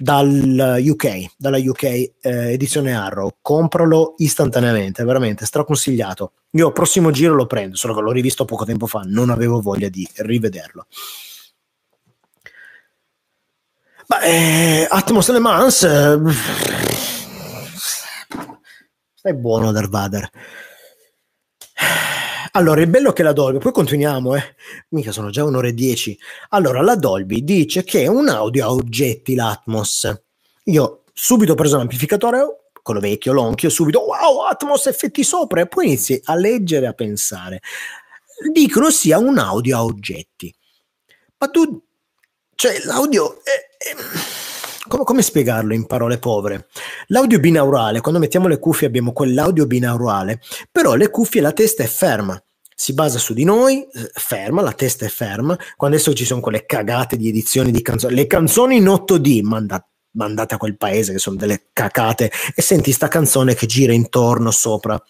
dal 0.00 0.78
UK, 0.80 1.32
dalla 1.36 1.58
UK 1.58 1.82
eh, 1.82 2.12
edizione 2.22 2.94
Arrow. 2.94 3.36
Compralo 3.40 4.14
istantaneamente, 4.18 5.04
veramente 5.04 5.44
straconsigliato. 5.44 6.32
Io 6.52 6.68
al 6.68 6.72
prossimo 6.72 7.10
giro 7.10 7.34
lo 7.34 7.46
prendo, 7.46 7.76
solo 7.76 7.94
che 7.94 8.00
l'ho 8.00 8.12
rivisto 8.12 8.44
poco 8.44 8.64
tempo 8.64 8.86
fa, 8.86 9.02
non 9.04 9.30
avevo 9.30 9.60
voglia 9.60 9.88
di 9.88 10.08
rivederlo. 10.16 10.86
Ma 14.06 14.20
eh, 14.22 14.86
Atmos 14.90 15.30
Le 15.30 15.38
Mans 15.38 15.82
eh, 15.84 16.18
stai 19.14 19.34
buono 19.34 19.70
Darth 19.70 19.88
Vader 19.88 20.30
Allora, 22.52 22.80
il 22.80 22.88
bello 22.88 23.12
che 23.12 23.22
la 23.22 23.32
Dolby, 23.32 23.58
poi 23.58 23.72
continuiamo, 23.72 24.34
eh. 24.34 24.54
Mica 24.88 25.12
sono 25.12 25.30
già 25.30 25.44
un'ora 25.44 25.68
e 25.68 25.74
dieci. 25.74 26.18
Allora, 26.50 26.82
la 26.82 26.96
Dolby 26.96 27.44
dice 27.44 27.84
che 27.84 28.02
è 28.02 28.06
un 28.06 28.28
audio 28.28 28.64
a 28.64 28.72
oggetti 28.72 29.34
l'Atmos. 29.34 30.22
Io 30.64 31.04
subito 31.12 31.52
ho 31.52 31.54
preso 31.54 31.76
l'amplificatore, 31.76 32.70
quello 32.82 33.00
vecchio, 33.00 33.32
l'onchio, 33.32 33.68
subito, 33.68 34.04
wow, 34.04 34.40
Atmos 34.42 34.86
effetti 34.86 35.22
sopra, 35.22 35.60
e 35.60 35.68
poi 35.68 35.86
inizi 35.86 36.20
a 36.24 36.34
leggere, 36.34 36.86
a 36.86 36.92
pensare. 36.92 37.60
Dicono 38.52 38.90
sia 38.90 39.18
un 39.18 39.38
audio 39.38 39.76
a 39.76 39.84
oggetti. 39.84 40.52
Ma 41.38 41.48
tu, 41.48 41.82
cioè, 42.54 42.80
l'audio... 42.84 43.42
È, 43.42 43.68
è 43.76 44.39
come, 44.90 45.04
come, 45.04 45.22
spiegarlo 45.22 45.72
in 45.72 45.86
parole 45.86 46.18
povere? 46.18 46.66
L'audio 47.06 47.38
binaurale, 47.38 48.00
quando 48.00 48.18
mettiamo 48.18 48.48
le 48.48 48.58
cuffie 48.58 48.88
abbiamo 48.88 49.12
quell'audio 49.12 49.64
binaurale, 49.64 50.40
però 50.70 50.94
le 50.94 51.10
cuffie 51.10 51.40
la 51.40 51.52
testa 51.52 51.84
è 51.84 51.86
ferma. 51.86 52.42
Si 52.74 52.92
basa 52.92 53.18
su 53.18 53.32
di 53.32 53.44
noi, 53.44 53.82
eh, 53.82 54.10
ferma, 54.14 54.62
la 54.62 54.72
testa 54.72 55.06
è 55.06 55.08
ferma. 55.08 55.56
Quando 55.76 55.96
adesso 55.96 56.12
ci 56.12 56.24
sono 56.24 56.40
quelle 56.40 56.66
cagate 56.66 57.16
di 57.16 57.28
edizioni 57.28 57.70
di 57.70 57.82
canzoni, 57.82 58.14
le 58.16 58.26
canzoni 58.26 58.76
in 58.76 58.86
8D, 58.86 59.42
mandate 59.42 59.86
mandate 60.12 60.54
a 60.54 60.58
quel 60.58 60.76
paese 60.76 61.12
che 61.12 61.20
sono 61.20 61.36
delle 61.36 61.66
cacate 61.72 62.32
e 62.52 62.62
senti 62.62 62.90
sta 62.90 63.06
canzone 63.06 63.54
che 63.54 63.66
gira 63.66 63.92
intorno 63.92 64.50
sopra 64.50 65.00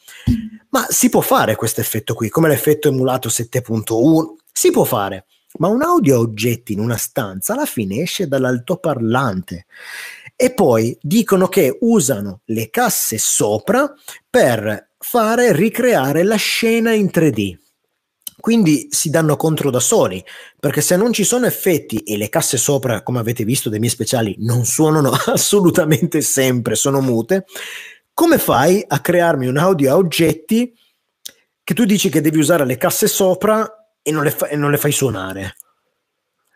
ma 0.68 0.86
si 0.90 1.08
può 1.08 1.22
fare 1.22 1.56
questo 1.56 1.80
effetto 1.80 2.12
qui 2.12 2.28
come 2.28 2.48
l'effetto 2.48 2.88
emulato 2.88 3.30
7.1 3.30 4.34
si 4.52 4.70
può 4.70 4.84
fare 4.84 5.24
ma 5.58 5.68
un 5.68 5.82
audio 5.82 6.16
a 6.16 6.20
oggetti 6.20 6.72
in 6.72 6.80
una 6.80 6.96
stanza 6.96 7.54
alla 7.54 7.66
fine 7.66 8.02
esce 8.02 8.28
dall'altoparlante. 8.28 9.66
E 10.36 10.54
poi 10.54 10.96
dicono 11.00 11.48
che 11.48 11.76
usano 11.80 12.40
le 12.46 12.70
casse 12.70 13.18
sopra 13.18 13.92
per 14.28 14.90
fare 14.98 15.52
ricreare 15.52 16.22
la 16.22 16.36
scena 16.36 16.92
in 16.92 17.10
3D. 17.12 17.56
Quindi 18.40 18.88
si 18.90 19.10
danno 19.10 19.36
contro 19.36 19.70
da 19.70 19.80
soli, 19.80 20.24
perché 20.58 20.80
se 20.80 20.96
non 20.96 21.12
ci 21.12 21.24
sono 21.24 21.44
effetti 21.44 21.98
e 21.98 22.16
le 22.16 22.30
casse 22.30 22.56
sopra, 22.56 23.02
come 23.02 23.18
avete 23.18 23.44
visto 23.44 23.68
dai 23.68 23.78
miei 23.78 23.90
speciali, 23.90 24.34
non 24.38 24.64
suonano 24.64 25.10
assolutamente 25.26 26.22
sempre, 26.22 26.74
sono 26.74 27.02
mute, 27.02 27.44
come 28.14 28.38
fai 28.38 28.82
a 28.86 29.00
crearmi 29.00 29.46
un 29.46 29.58
audio 29.58 29.92
a 29.92 29.96
oggetti 29.96 30.74
che 31.62 31.74
tu 31.74 31.84
dici 31.84 32.08
che 32.08 32.20
devi 32.20 32.38
usare 32.38 32.64
le 32.64 32.78
casse 32.78 33.06
sopra 33.06 33.79
e 34.02 34.10
non 34.10 34.24
le, 34.24 34.30
fa- 34.30 34.48
e 34.48 34.56
non 34.56 34.70
le 34.70 34.76
fai 34.76 34.92
suonare. 34.92 35.56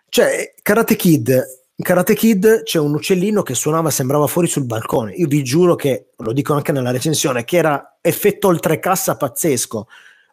Cioè, 0.08 0.54
Karate 0.62 0.96
Kid, 0.96 1.28
in 1.76 1.84
Karate 1.84 2.14
Kid 2.14 2.62
c'è 2.62 2.78
un 2.78 2.94
uccellino 2.94 3.42
che 3.42 3.54
suonava, 3.54 3.90
sembrava 3.90 4.28
fuori 4.28 4.46
sul 4.46 4.64
balcone. 4.64 5.12
Io 5.14 5.26
vi 5.26 5.42
giuro 5.42 5.74
che, 5.74 6.10
lo 6.18 6.32
dico 6.32 6.54
anche 6.54 6.70
nella 6.70 6.92
recensione, 6.92 7.42
che 7.42 7.56
era 7.56 7.98
effetto 8.00 8.46
oltrecassa 8.46 9.16
pazzesco. 9.16 9.88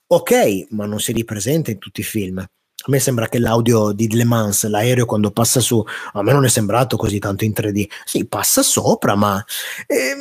Ok, 0.08 0.68
ma 0.70 0.86
non 0.86 1.00
si 1.00 1.12
ripresenta 1.14 1.72
in 1.72 1.80
tutti 1.80 2.02
i 2.02 2.04
film. 2.04 2.38
A 2.38 2.86
me 2.88 3.00
sembra 3.00 3.28
che 3.28 3.40
l'audio 3.40 3.92
di 3.92 4.12
Le 4.14 4.24
Mans, 4.24 4.68
l'aereo 4.68 5.06
quando 5.06 5.32
passa 5.32 5.60
su, 5.60 5.84
a 6.14 6.22
me 6.22 6.32
non 6.32 6.46
è 6.46 6.50
sembrato 6.50 6.96
così 6.96 7.18
tanto 7.18 7.44
in 7.44 7.54
3D. 7.56 7.88
Sì, 8.06 8.28
passa 8.28 8.62
sopra, 8.62 9.16
ma... 9.16 9.44
Ehm, 9.88 10.20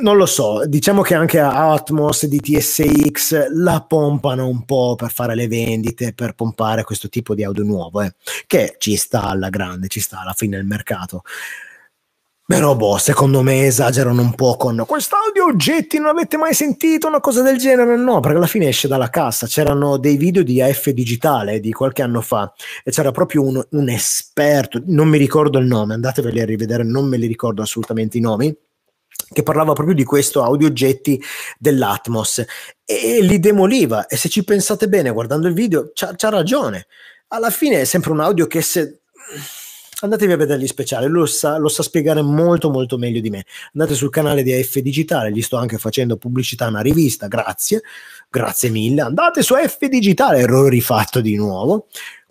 non 0.00 0.16
lo 0.16 0.26
so, 0.26 0.66
diciamo 0.66 1.02
che 1.02 1.14
anche 1.14 1.38
Atmos 1.38 2.26
di 2.26 2.40
TSX 2.40 3.48
la 3.52 3.84
pompano 3.86 4.46
un 4.46 4.64
po' 4.64 4.94
per 4.94 5.10
fare 5.10 5.34
le 5.34 5.48
vendite, 5.48 6.12
per 6.12 6.34
pompare 6.34 6.84
questo 6.84 7.08
tipo 7.08 7.34
di 7.34 7.44
audio 7.44 7.64
nuovo, 7.64 8.02
eh, 8.02 8.14
che 8.46 8.76
ci 8.78 8.96
sta 8.96 9.22
alla 9.22 9.48
grande, 9.48 9.88
ci 9.88 10.00
sta 10.00 10.20
alla 10.20 10.34
fine 10.34 10.56
del 10.56 10.66
mercato. 10.66 11.22
Però, 12.48 12.76
boh, 12.76 12.96
secondo 12.98 13.42
me 13.42 13.66
esagerano 13.66 14.20
un 14.22 14.32
po' 14.36 14.56
con 14.56 14.84
quest'audio 14.86 15.46
oggetti, 15.46 15.98
non 15.98 16.10
avete 16.10 16.36
mai 16.36 16.54
sentito 16.54 17.08
una 17.08 17.18
cosa 17.18 17.42
del 17.42 17.58
genere? 17.58 17.96
No, 17.96 18.20
perché 18.20 18.36
alla 18.36 18.46
fine 18.46 18.68
esce 18.68 18.86
dalla 18.86 19.10
cassa. 19.10 19.48
C'erano 19.48 19.96
dei 19.96 20.16
video 20.16 20.44
di 20.44 20.62
AF 20.62 20.90
Digitale 20.90 21.58
di 21.58 21.72
qualche 21.72 22.02
anno 22.02 22.20
fa 22.20 22.52
e 22.84 22.92
c'era 22.92 23.10
proprio 23.10 23.42
un, 23.42 23.60
un 23.70 23.88
esperto, 23.88 24.80
non 24.86 25.08
mi 25.08 25.18
ricordo 25.18 25.58
il 25.58 25.66
nome, 25.66 25.94
andateveli 25.94 26.40
a 26.40 26.44
rivedere, 26.44 26.84
non 26.84 27.08
me 27.08 27.16
li 27.16 27.26
ricordo 27.26 27.62
assolutamente 27.62 28.16
i 28.18 28.20
nomi 28.20 28.56
che 29.32 29.42
parlava 29.42 29.72
proprio 29.72 29.94
di 29.94 30.04
questo 30.04 30.42
audio 30.42 30.68
oggetti 30.68 31.20
dell'Atmos 31.58 32.44
e 32.84 33.20
li 33.20 33.40
demoliva 33.40 34.06
e 34.06 34.16
se 34.16 34.28
ci 34.28 34.44
pensate 34.44 34.88
bene 34.88 35.10
guardando 35.10 35.48
il 35.48 35.54
video 35.54 35.90
c'ha, 35.92 36.14
c'ha 36.16 36.28
ragione 36.28 36.86
alla 37.28 37.50
fine 37.50 37.80
è 37.80 37.84
sempre 37.84 38.12
un 38.12 38.20
audio 38.20 38.46
che 38.46 38.62
se 38.62 39.00
andatevi 39.98 40.32
a 40.32 40.36
vedere 40.36 40.60
gli 40.60 40.66
speciali, 40.66 41.06
lo 41.06 41.26
sa, 41.26 41.56
lo 41.56 41.68
sa, 41.68 41.82
spiegare 41.82 42.22
molto 42.22 42.70
molto 42.70 42.98
meglio 42.98 43.20
di 43.20 43.30
me. 43.30 43.44
Andate 43.72 43.94
sul 43.94 44.10
canale 44.10 44.42
di 44.42 44.52
AF 44.52 44.78
Digitale, 44.78 45.32
gli 45.32 45.42
sto 45.42 45.56
anche 45.56 45.78
facendo 45.78 46.16
pubblicità 46.16 46.66
a 46.66 46.68
una 46.68 46.80
rivista, 46.80 47.26
grazie, 47.26 47.82
grazie 48.28 48.70
mille. 48.70 49.00
Andate 49.00 49.42
su 49.42 49.54
AF 49.54 49.84
Digitale, 49.86 50.40
ero 50.40 50.68
rifatto 50.68 51.20
di 51.20 51.36
nuovo. 51.36 51.86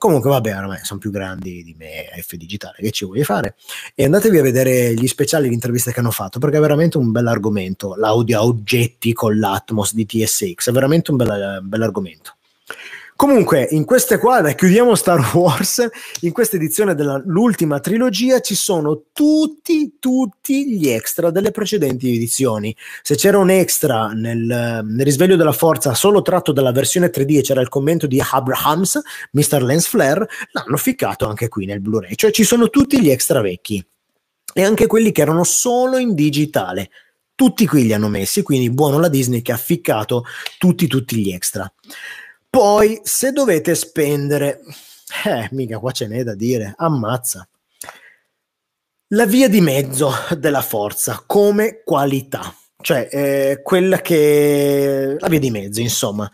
Comunque, 0.05 0.29
vabbè, 0.29 0.55
ormai 0.55 0.77
sono 0.83 0.99
più 0.99 1.09
grandi 1.09 1.63
di 1.63 1.73
me, 1.75 2.05
F 2.21 2.35
Digitale, 2.35 2.75
che 2.77 2.91
ci 2.91 3.05
vuoi 3.05 3.23
fare? 3.23 3.55
E 3.95 4.03
andatevi 4.03 4.37
a 4.37 4.43
vedere 4.43 4.93
gli 4.93 5.07
speciali, 5.07 5.47
le 5.47 5.53
interviste 5.55 5.91
che 5.91 5.99
hanno 5.99 6.11
fatto, 6.11 6.37
perché 6.37 6.57
è 6.57 6.59
veramente 6.59 6.99
un 6.99 7.09
bel 7.09 7.25
argomento. 7.25 7.95
L'audio 7.95 8.37
a 8.37 8.45
oggetti 8.45 9.13
con 9.13 9.39
l'Atmos 9.39 9.95
di 9.95 10.05
TSX, 10.05 10.69
è 10.69 10.71
veramente 10.71 11.09
un 11.09 11.17
bel, 11.17 11.59
bel 11.63 11.81
argomento. 11.81 12.34
Comunque, 13.17 13.65
in 13.71 13.85
queste 13.85 14.17
qua, 14.17 14.41
dai, 14.41 14.55
chiudiamo 14.55 14.93
Star 14.93 15.33
Wars. 15.33 15.87
In 16.21 16.33
questa 16.33 16.57
edizione 16.57 16.95
dell'ultima 16.95 17.79
trilogia 17.79 18.41
ci 18.41 18.55
sono 18.55 19.03
tutti, 19.13 19.95
tutti 19.99 20.75
gli 20.75 20.89
extra 20.89 21.31
delle 21.31 21.51
precedenti 21.51 22.13
edizioni. 22.13 22.75
Se 23.01 23.15
c'era 23.15 23.37
un 23.37 23.49
extra 23.49 24.09
nel, 24.09 24.81
nel 24.83 25.05
risveglio 25.05 25.37
della 25.37 25.53
forza 25.53 25.93
solo 25.93 26.21
tratto 26.21 26.51
dalla 26.51 26.73
versione 26.73 27.09
3D 27.09 27.37
e 27.37 27.41
c'era 27.41 27.61
il 27.61 27.69
commento 27.69 28.05
di 28.05 28.21
Abrahams, 28.21 29.01
Mr. 29.31 29.63
Lens 29.63 29.87
Flare, 29.87 30.27
l'hanno 30.51 30.75
ficcato 30.75 31.25
anche 31.25 31.47
qui 31.47 31.65
nel 31.65 31.79
Blu-ray. 31.79 32.15
Cioè 32.15 32.31
ci 32.31 32.43
sono 32.43 32.69
tutti 32.69 32.99
gli 32.99 33.09
extra 33.09 33.39
vecchi 33.39 33.83
e 34.53 34.61
anche 34.61 34.87
quelli 34.87 35.13
che 35.13 35.21
erano 35.21 35.45
solo 35.45 35.97
in 35.97 36.15
digitale. 36.15 36.89
Tutti 37.33 37.65
qui 37.65 37.83
li 37.83 37.93
hanno 37.93 38.09
messi, 38.09 38.43
quindi 38.43 38.69
buono 38.69 38.99
la 38.99 39.07
Disney 39.07 39.41
che 39.41 39.53
ha 39.53 39.57
ficcato 39.57 40.25
tutti, 40.57 40.87
tutti 40.87 41.15
gli 41.15 41.31
extra. 41.31 41.71
Poi, 42.55 43.01
se 43.03 43.33
dovete 43.33 43.75
spendere, 43.75 44.61
eh, 45.25 45.49
mica 45.51 45.77
qua 45.77 45.91
ce 45.91 46.07
n'è 46.07 46.23
da 46.23 46.35
dire, 46.35 46.73
ammazza. 46.77 47.45
La 49.07 49.25
via 49.25 49.49
di 49.49 49.59
mezzo 49.59 50.13
della 50.37 50.61
forza 50.61 51.21
come 51.27 51.81
qualità, 51.83 52.55
cioè 52.79 53.09
eh, 53.11 53.61
quella 53.61 53.99
che... 53.99 55.17
la 55.19 55.27
via 55.27 55.39
di 55.39 55.51
mezzo, 55.51 55.81
insomma. 55.81 56.31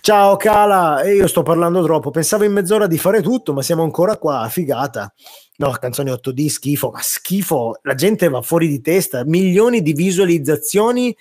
Ciao 0.00 0.36
Cala, 0.36 1.02
io 1.02 1.26
sto 1.26 1.42
parlando 1.42 1.82
troppo, 1.82 2.12
pensavo 2.12 2.44
in 2.44 2.52
mezz'ora 2.52 2.86
di 2.86 2.96
fare 2.96 3.20
tutto, 3.20 3.52
ma 3.52 3.62
siamo 3.62 3.82
ancora 3.82 4.16
qua, 4.18 4.46
figata. 4.48 5.12
No, 5.56 5.72
canzoni 5.72 6.12
8D, 6.12 6.46
schifo, 6.46 6.90
ma 6.92 7.00
schifo, 7.02 7.80
la 7.82 7.96
gente 7.96 8.28
va 8.28 8.40
fuori 8.40 8.68
di 8.68 8.80
testa, 8.80 9.24
milioni 9.24 9.82
di 9.82 9.94
visualizzazioni 9.94 11.12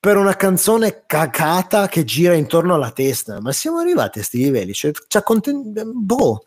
per 0.00 0.16
una 0.16 0.34
canzone 0.34 1.04
cacata 1.06 1.86
che 1.86 2.04
gira 2.04 2.34
intorno 2.34 2.74
alla 2.74 2.90
testa. 2.90 3.40
Ma 3.40 3.52
siamo 3.52 3.78
arrivati 3.78 4.18
a 4.18 4.22
questi 4.22 4.38
livelli. 4.38 4.72
Cioè, 4.72 4.92
cioè 5.06 5.22
conten- 5.22 5.72
boh. 5.94 6.44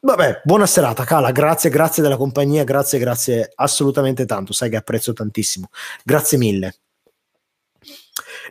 Vabbè, 0.00 0.42
buona 0.44 0.66
serata, 0.66 1.04
Cala. 1.04 1.30
Grazie, 1.32 1.70
grazie 1.70 2.02
della 2.02 2.16
compagnia. 2.16 2.64
Grazie, 2.64 2.98
grazie 2.98 3.52
assolutamente 3.54 4.26
tanto. 4.26 4.52
Sai 4.52 4.70
che 4.70 4.76
apprezzo 4.76 5.12
tantissimo. 5.12 5.68
Grazie 6.04 6.38
mille. 6.38 6.74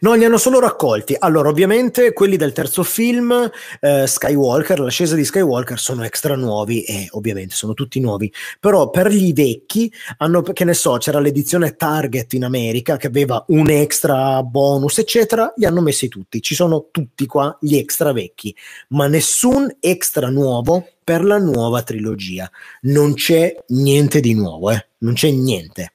No, 0.02 0.14
li 0.14 0.26
hanno 0.26 0.38
solo 0.38 0.60
raccolti. 0.60 1.16
Allora, 1.18 1.50
ovviamente 1.50 2.14
quelli 2.14 2.36
del 2.36 2.52
terzo 2.52 2.84
film, 2.84 3.50
eh, 3.80 4.06
Skywalker, 4.08 4.80
l'ascesa 4.80 5.16
di 5.16 5.24
Skywalker, 5.24 5.80
sono 5.80 6.04
extra 6.04 6.36
nuovi 6.36 6.84
e 6.84 7.08
ovviamente 7.12 7.56
sono 7.56 7.74
tutti 7.74 8.00
nuovi. 8.00 8.32
Però 8.60 8.90
per 8.90 9.10
gli 9.10 9.34
vecchi, 9.34 9.92
hanno, 10.18 10.42
che 10.42 10.66
ne 10.66 10.74
so, 10.74 10.98
c'era 10.98 11.20
l'edizione 11.20 11.76
Target 11.76 12.34
in 12.34 12.44
America 12.44 12.98
che 12.98 13.08
aveva 13.08 13.44
un 13.50 13.70
extra 13.70 14.44
bonus, 14.44 14.98
eccetera, 14.98 15.54
li 15.56 15.66
hanno 15.66 15.82
messi 15.82 16.08
tutti. 16.08 16.42
Ci 16.42 16.56
sono 16.56 16.88
tutti 16.92 17.26
qua 17.26 17.58
gli 17.62 17.76
extra 17.76 18.12
vecchi, 18.12 18.56
ma 18.90 19.08
nessun 19.08 19.78
extra 19.80 20.30
nuovo 20.30 20.88
per 21.04 21.24
la 21.24 21.38
nuova 21.38 21.84
trilogia. 21.84 22.50
Non 22.82 23.14
c'è 23.14 23.56
niente 23.68 24.20
di 24.20 24.34
nuovo, 24.34 24.72
eh? 24.72 24.88
Non 25.00 25.14
c'è 25.14 25.30
niente. 25.30 25.94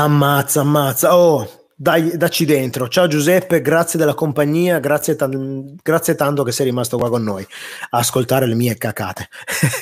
Ammazza, 0.00 0.60
ammazza. 0.60 1.16
Oh, 1.16 1.66
dai, 1.74 2.16
dacci 2.16 2.44
dentro. 2.44 2.86
Ciao 2.86 3.08
Giuseppe, 3.08 3.60
grazie 3.60 3.98
della 3.98 4.14
compagnia, 4.14 4.78
grazie, 4.78 5.16
t- 5.16 5.74
grazie 5.82 6.14
tanto 6.14 6.44
che 6.44 6.52
sei 6.52 6.66
rimasto 6.66 6.98
qua 6.98 7.08
con 7.08 7.24
noi 7.24 7.44
a 7.90 7.98
ascoltare 7.98 8.46
le 8.46 8.54
mie 8.54 8.76
cacate. 8.76 9.28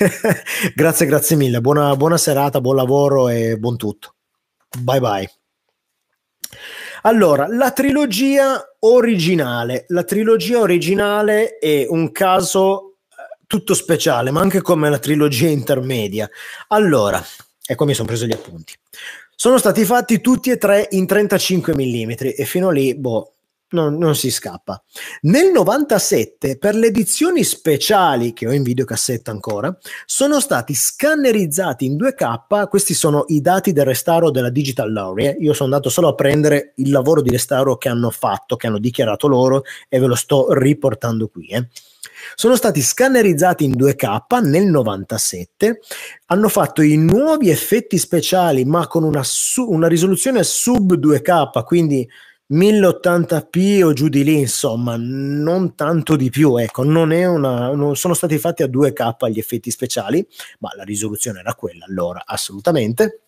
grazie, 0.74 1.05
grazie 1.05 1.36
mille. 1.36 1.60
Buona, 1.60 1.94
buona 1.97 2.16
serata, 2.16 2.62
buon 2.62 2.76
lavoro 2.76 3.28
e 3.28 3.59
buon 3.59 3.76
tutto. 3.76 4.14
Bye 4.78 5.01
bye. 5.01 5.30
Allora, 7.02 7.47
la 7.47 7.72
trilogia 7.72 8.76
originale. 8.80 9.84
La 9.88 10.05
trilogia 10.05 10.60
originale 10.60 11.59
è 11.59 11.84
un 11.90 12.10
caso 12.10 12.94
eh, 13.10 13.44
tutto 13.47 13.74
speciale, 13.74 14.30
ma 14.30 14.40
anche 14.40 14.62
come 14.62 14.88
la 14.88 14.98
trilogia 14.98 15.48
intermedia. 15.48 16.26
Allora, 16.68 17.22
ecco 17.66 17.84
mi 17.84 17.93
sono 17.93 18.09
preso 18.09 18.24
gli 18.24 18.32
appunti. 18.32 18.72
Sono 19.38 19.58
stati 19.58 19.84
fatti 19.84 20.22
tutti 20.22 20.50
e 20.50 20.56
tre 20.56 20.88
in 20.92 21.06
35 21.06 21.74
mm 21.74 22.10
e 22.34 22.44
fino 22.46 22.70
lì, 22.70 22.94
boh, 22.94 23.34
non, 23.68 23.98
non, 23.98 24.16
si 24.16 24.30
scappa. 24.30 24.82
Nel 25.22 25.52
97, 25.52 26.56
per 26.56 26.74
le 26.74 26.86
edizioni 26.86 27.44
speciali, 27.44 28.32
che 28.32 28.46
ho 28.46 28.52
in 28.52 28.62
videocassetta 28.62 29.30
ancora, 29.30 29.76
sono 30.06 30.40
stati 30.40 30.72
scannerizzati 30.72 31.84
in 31.84 31.96
2K. 31.96 32.66
Questi 32.68 32.94
sono 32.94 33.24
i 33.28 33.42
dati 33.42 33.74
del 33.74 33.84
restauro 33.84 34.30
della 34.30 34.48
Digital 34.48 34.90
Lowry. 34.90 35.26
Eh. 35.26 35.36
Io 35.40 35.52
sono 35.52 35.74
andato 35.74 35.90
solo 35.90 36.08
a 36.08 36.14
prendere 36.14 36.72
il 36.76 36.90
lavoro 36.90 37.20
di 37.20 37.28
restauro 37.28 37.76
che 37.76 37.90
hanno 37.90 38.08
fatto, 38.08 38.56
che 38.56 38.68
hanno 38.68 38.78
dichiarato 38.78 39.28
loro, 39.28 39.64
e 39.90 39.98
ve 39.98 40.06
lo 40.06 40.14
sto 40.14 40.50
riportando 40.54 41.28
qui. 41.28 41.48
Eh. 41.48 41.68
Sono 42.35 42.57
stati 42.57 42.81
scannerizzati 42.81 43.65
in 43.65 43.73
2K 43.73 44.43
nel 44.43 44.66
97, 44.66 45.81
hanno 46.27 46.49
fatto 46.49 46.83
i 46.83 46.97
nuovi 46.97 47.51
effetti 47.51 47.99
speciali, 47.99 48.65
ma 48.65 48.87
con 48.87 49.05
una, 49.05 49.23
su- 49.23 49.69
una 49.69 49.89
risoluzione 49.89 50.43
sub 50.43 50.95
2K, 50.99 51.65
quindi 51.65 52.09
1080p 52.53 53.83
o 53.83 53.93
giù 53.93 54.09
di 54.09 54.23
lì, 54.23 54.39
insomma, 54.39 54.95
non 54.97 55.74
tanto 55.74 56.16
di 56.16 56.31
più, 56.31 56.57
ecco, 56.57 56.85
non, 56.85 57.11
una, 57.11 57.74
non 57.74 57.97
sono 57.97 58.15
stati 58.15 58.39
fatti 58.39 58.62
a 58.62 58.69
2K 58.69 59.31
gli 59.31 59.39
effetti 59.39 59.70
speciali, 59.70 60.27
ma 60.61 60.70
la 60.77 60.85
risoluzione 60.85 61.41
era 61.41 61.55
quella 61.55 61.85
allora, 61.87 62.23
assolutamente 62.24 63.23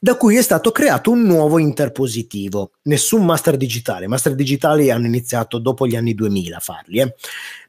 da 0.00 0.16
cui 0.16 0.36
è 0.36 0.42
stato 0.42 0.72
creato 0.72 1.10
un 1.10 1.22
nuovo 1.22 1.58
interpositivo. 1.58 2.72
Nessun 2.82 3.24
master 3.24 3.56
digitale, 3.56 4.06
master 4.06 4.34
digitali 4.34 4.90
hanno 4.90 5.06
iniziato 5.06 5.58
dopo 5.58 5.86
gli 5.86 5.96
anni 5.96 6.14
2000 6.14 6.56
a 6.56 6.60
farli, 6.60 7.00
eh. 7.00 7.14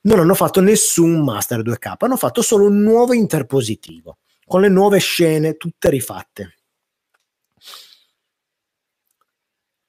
non 0.01 0.19
hanno 0.19 0.35
fatto 0.35 0.61
nessun 0.61 1.23
master 1.23 1.61
2K, 1.61 1.93
hanno 1.99 2.17
fatto 2.17 2.41
solo 2.41 2.65
un 2.65 2.81
nuovo 2.81 3.13
interpositivo, 3.13 4.17
con 4.45 4.61
le 4.61 4.69
nuove 4.69 4.99
scene 4.99 5.57
tutte 5.57 5.89
rifatte. 5.89 6.55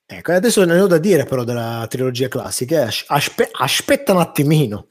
Ecco, 0.09 0.33
adesso 0.33 0.65
ne 0.65 0.79
ho 0.79 0.87
da 0.87 0.99
dire 0.99 1.25
però 1.25 1.43
della 1.43 1.85
trilogia 1.89 2.29
classica. 2.29 2.87
Eh. 2.87 3.05
Aspe- 3.09 3.49
aspetta 3.51 4.13
un 4.13 4.21
attimino. 4.21 4.87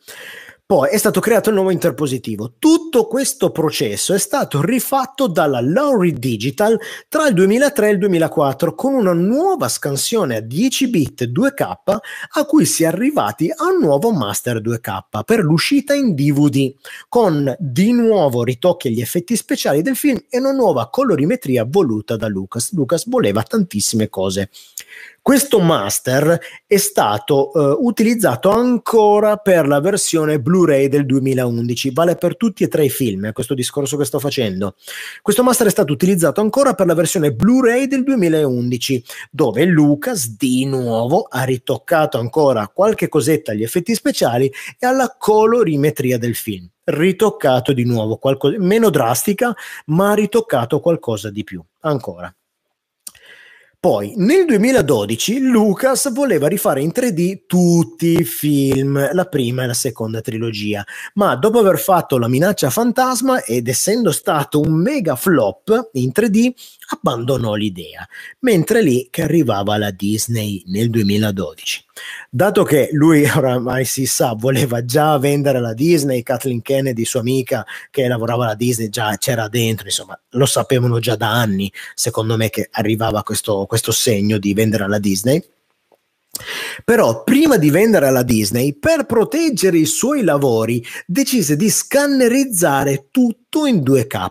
Poi 0.67 0.89
è 0.89 0.97
stato 0.97 1.19
creato 1.19 1.49
il 1.49 1.55
nuovo 1.55 1.69
interpositivo. 1.69 2.53
Tutto 2.57 3.05
questo 3.05 3.51
processo 3.51 4.15
è 4.15 4.17
stato 4.17 4.63
rifatto 4.63 5.27
dalla 5.27 5.61
Lowry 5.61 6.13
Digital 6.13 6.75
tra 7.07 7.27
il 7.27 7.35
2003 7.35 7.87
e 7.87 7.91
il 7.91 7.97
2004 7.99 8.73
con 8.73 8.95
una 8.95 9.13
nuova 9.13 9.67
scansione 9.67 10.37
a 10.37 10.39
10 10.39 10.89
bit 10.89 11.25
2K 11.25 11.61
a 11.61 12.45
cui 12.47 12.65
si 12.65 12.81
è 12.81 12.87
arrivati 12.87 13.53
a 13.55 13.65
un 13.65 13.79
nuovo 13.79 14.11
master 14.11 14.59
2K 14.59 15.23
per 15.23 15.43
l'uscita 15.43 15.93
in 15.93 16.15
DVD 16.15 16.73
con 17.07 17.55
di 17.59 17.91
nuovo 17.91 18.43
ritocchi 18.43 18.87
agli 18.87 19.01
effetti 19.01 19.35
speciali 19.35 19.83
del 19.83 19.95
film 19.95 20.19
e 20.27 20.39
una 20.39 20.51
nuova 20.51 20.89
colorimetria 20.89 21.63
voluta 21.63 22.15
da 22.15 22.27
Lucas. 22.27 22.73
Lucas 22.73 23.07
voleva 23.07 23.43
tantissime 23.43 24.09
cose. 24.09 24.49
Questo 25.25 25.59
master 25.59 26.39
è 26.67 26.77
stato 26.77 27.49
uh, 27.51 27.83
utilizzato 27.83 28.51
ancora 28.51 29.37
per 29.37 29.67
la 29.67 29.79
versione 29.79 30.39
Blu-ray 30.39 30.87
del 30.87 31.07
2011, 31.07 31.89
vale 31.93 32.15
per 32.15 32.37
tutti 32.37 32.63
e 32.63 32.67
tre 32.67 32.85
i 32.85 32.89
film, 32.91 33.25
è 33.25 33.31
questo 33.31 33.55
discorso 33.55 33.97
che 33.97 34.05
sto 34.05 34.19
facendo. 34.19 34.75
Questo 35.23 35.41
master 35.41 35.65
è 35.65 35.71
stato 35.71 35.91
utilizzato 35.91 36.41
ancora 36.41 36.75
per 36.75 36.85
la 36.85 36.93
versione 36.93 37.33
Blu-ray 37.33 37.87
del 37.87 38.03
2011, 38.03 39.03
dove 39.31 39.65
Lucas 39.65 40.35
di 40.37 40.63
nuovo 40.65 41.23
ha 41.23 41.43
ritoccato 41.43 42.19
ancora 42.19 42.67
qualche 42.67 43.07
cosetta 43.07 43.51
agli 43.51 43.63
effetti 43.63 43.95
speciali 43.95 44.45
e 44.77 44.85
alla 44.85 45.15
colorimetria 45.17 46.19
del 46.19 46.35
film 46.35 46.69
ritoccato 46.83 47.73
di 47.73 47.83
nuovo, 47.83 48.17
qualcosa, 48.17 48.57
meno 48.59 48.91
drastica, 48.91 49.55
ma 49.87 50.13
ritoccato 50.13 50.79
qualcosa 50.79 51.31
di 51.31 51.43
più. 51.43 51.63
Ancora. 51.79 52.31
Poi 53.85 54.13
nel 54.15 54.45
2012 54.45 55.41
Lucas 55.41 56.11
voleva 56.11 56.47
rifare 56.47 56.81
in 56.81 56.89
3D 56.91 57.41
tutti 57.45 58.19
i 58.19 58.23
film, 58.23 59.13
la 59.13 59.25
prima 59.25 59.61
e 59.61 59.67
la 59.67 59.75
seconda 59.75 60.21
trilogia, 60.21 60.83
ma 61.13 61.35
dopo 61.35 61.59
aver 61.59 61.77
fatto 61.77 62.17
La 62.17 62.27
minaccia 62.27 62.71
fantasma 62.71 63.43
ed 63.43 63.67
essendo 63.67 64.11
stato 64.11 64.59
un 64.59 64.73
mega 64.73 65.15
flop 65.15 65.91
in 65.93 66.09
3D, 66.11 66.51
abbandonò 66.93 67.53
l'idea, 67.53 68.07
mentre 68.39 68.81
lì 68.81 69.07
che 69.11 69.21
arrivava 69.21 69.77
la 69.77 69.91
Disney 69.91 70.63
nel 70.65 70.89
2012. 70.89 71.85
Dato 72.29 72.63
che 72.63 72.89
lui 72.91 73.23
oramai 73.33 73.85
si 73.85 74.05
sa, 74.05 74.33
voleva 74.37 74.83
già 74.83 75.17
vendere 75.17 75.59
la 75.59 75.73
Disney, 75.73 76.23
Kathleen 76.23 76.61
Kennedy, 76.61 77.05
sua 77.05 77.21
amica 77.21 77.65
che 77.89 78.07
lavorava 78.07 78.43
alla 78.45 78.55
Disney, 78.55 78.89
già 78.89 79.15
c'era 79.17 79.47
dentro, 79.47 79.85
insomma, 79.85 80.19
lo 80.31 80.45
sapevano 80.45 80.99
già 80.99 81.15
da 81.15 81.31
anni, 81.31 81.71
secondo 81.93 82.35
me, 82.35 82.49
che 82.49 82.67
arrivava 82.71 83.23
questo, 83.23 83.65
questo 83.65 83.91
segno 83.91 84.37
di 84.37 84.53
vendere 84.53 84.83
alla 84.83 84.99
Disney. 84.99 85.41
Però 86.83 87.23
prima 87.23 87.57
di 87.57 87.69
vendere 87.69 88.07
alla 88.07 88.23
Disney, 88.23 88.77
per 88.77 89.05
proteggere 89.05 89.77
i 89.77 89.85
suoi 89.85 90.23
lavori, 90.23 90.83
decise 91.05 91.55
di 91.55 91.69
scannerizzare 91.69 93.07
tutto 93.09 93.65
in 93.65 93.79
2K, 93.79 94.27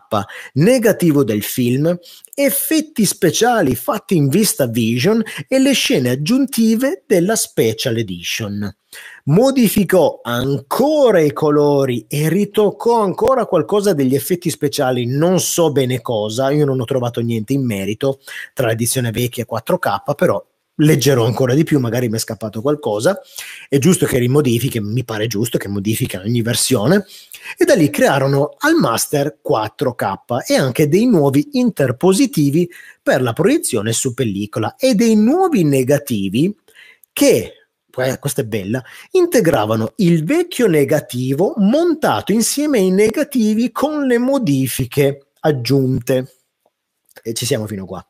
negativo 0.55 1.24
del 1.24 1.43
film, 1.43 1.98
effetti 2.35 3.05
speciali 3.06 3.74
fatti 3.74 4.16
in 4.16 4.28
vista 4.28 4.66
vision 4.66 5.22
e 5.48 5.59
le 5.59 5.72
scene 5.72 6.10
aggiuntive 6.10 7.05
della 7.06 7.36
Special 7.36 7.97
Edition. 7.97 8.76
Modificò 9.24 10.20
ancora 10.22 11.20
i 11.20 11.32
colori 11.32 12.05
e 12.06 12.28
ritoccò 12.28 13.01
ancora 13.02 13.47
qualcosa 13.47 13.93
degli 13.94 14.14
effetti 14.14 14.51
speciali, 14.51 15.06
non 15.06 15.40
so 15.40 15.72
bene 15.72 16.01
cosa, 16.01 16.51
io 16.51 16.64
non 16.64 16.81
ho 16.81 16.85
trovato 16.85 17.20
niente 17.20 17.55
in 17.55 17.64
merito 17.64 18.20
tra 18.52 18.68
l'edizione 18.68 19.10
vecchia 19.10 19.44
e 19.44 19.47
4K, 19.51 20.14
però 20.14 20.44
leggerò 20.76 21.24
ancora 21.24 21.55
di 21.55 21.64
più, 21.64 21.78
magari 21.78 22.09
mi 22.09 22.16
è 22.16 22.20
scappato 22.20 22.60
qualcosa. 22.60 23.20
È 23.68 23.78
giusto 23.78 24.06
che 24.06 24.18
rimodifichi, 24.18 24.80
mi 24.80 25.05
pare 25.05 25.26
giusto 25.26 25.59
che 25.59 25.68
modifichino 25.68 26.22
ogni 26.22 26.42
versione. 26.42 27.05
E 27.56 27.64
da 27.64 27.74
lì 27.74 27.90
crearono 27.90 28.55
al 28.59 28.74
master 28.74 29.38
4K 29.46 30.44
e 30.46 30.55
anche 30.55 30.88
dei 30.88 31.06
nuovi 31.06 31.51
interpositivi 31.52 32.68
per 33.02 33.22
la 33.22 33.32
proiezione 33.32 33.92
su 33.92 34.14
pellicola 34.14 34.76
e 34.76 34.94
dei 34.94 35.14
nuovi 35.14 35.64
negativi 35.64 36.55
che 37.12 37.52
questa 38.18 38.40
è 38.40 38.44
bella, 38.44 38.82
integravano 39.12 39.92
il 39.98 40.24
vecchio 40.24 40.66
negativo 40.66 41.55
montato 41.59 42.32
insieme 42.32 42.78
ai 42.78 42.90
negativi 42.90 43.70
con 43.70 44.05
le 44.06 44.18
modifiche 44.18 45.28
aggiunte. 45.40 46.38
E 47.22 47.32
ci 47.34 47.46
siamo 47.46 47.68
fino 47.68 47.86
qua. 47.86 48.05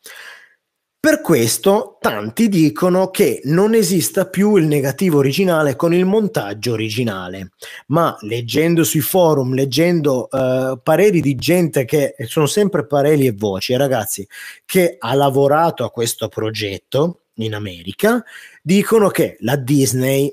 Per 1.04 1.20
questo 1.20 1.98
tanti 2.00 2.48
dicono 2.48 3.10
che 3.10 3.42
non 3.44 3.74
esista 3.74 4.26
più 4.26 4.56
il 4.56 4.64
negativo 4.64 5.18
originale 5.18 5.76
con 5.76 5.92
il 5.92 6.06
montaggio 6.06 6.72
originale, 6.72 7.50
ma 7.88 8.16
leggendo 8.20 8.84
sui 8.84 9.02
forum, 9.02 9.52
leggendo 9.52 10.28
uh, 10.30 10.80
pareri 10.82 11.20
di 11.20 11.34
gente 11.34 11.84
che 11.84 12.14
sono 12.26 12.46
sempre 12.46 12.86
pareri 12.86 13.26
e 13.26 13.34
voci, 13.36 13.76
ragazzi, 13.76 14.26
che 14.64 14.96
ha 14.98 15.12
lavorato 15.12 15.84
a 15.84 15.90
questo 15.90 16.28
progetto 16.28 17.24
in 17.34 17.54
America, 17.54 18.24
dicono 18.62 19.08
che 19.08 19.36
la 19.40 19.56
Disney 19.56 20.32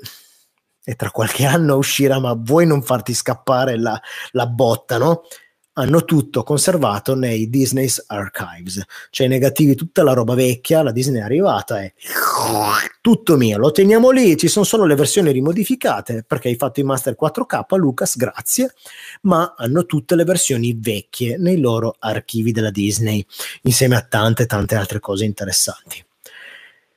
e 0.83 0.95
tra 0.95 1.11
qualche 1.11 1.45
anno 1.45 1.75
uscirà, 1.75 2.17
ma 2.19 2.33
vuoi 2.33 2.65
non 2.65 2.81
farti 2.81 3.13
scappare 3.13 3.77
la, 3.77 3.99
la 4.31 4.47
botta, 4.47 4.97
no? 4.97 5.23
Hanno 5.73 6.03
tutto 6.03 6.43
conservato 6.43 7.15
nei 7.15 7.49
Disney's 7.49 8.03
Archives, 8.07 8.83
cioè 9.09 9.27
negativi 9.27 9.75
tutta 9.75 10.03
la 10.03 10.13
roba 10.13 10.35
vecchia, 10.35 10.83
la 10.83 10.91
Disney 10.91 11.21
è 11.21 11.23
arrivata 11.23 11.81
e 11.81 11.93
tutto 12.99 13.37
mio, 13.37 13.57
lo 13.57 13.71
teniamo 13.71 14.09
lì, 14.09 14.35
ci 14.35 14.47
sono 14.47 14.65
solo 14.65 14.85
le 14.85 14.95
versioni 14.95 15.31
rimodificate 15.31 16.23
perché 16.27 16.49
hai 16.49 16.55
fatto 16.55 16.79
i 16.79 16.83
master 16.83 17.15
4K, 17.19 17.77
Lucas, 17.77 18.17
grazie, 18.17 18.73
ma 19.21 19.53
hanno 19.57 19.85
tutte 19.85 20.15
le 20.15 20.25
versioni 20.25 20.77
vecchie 20.77 21.37
nei 21.37 21.59
loro 21.59 21.95
archivi 21.99 22.51
della 22.51 22.71
Disney, 22.71 23.25
insieme 23.63 23.95
a 23.95 24.01
tante 24.01 24.45
tante 24.45 24.75
altre 24.75 24.99
cose 24.99 25.23
interessanti. 25.25 26.03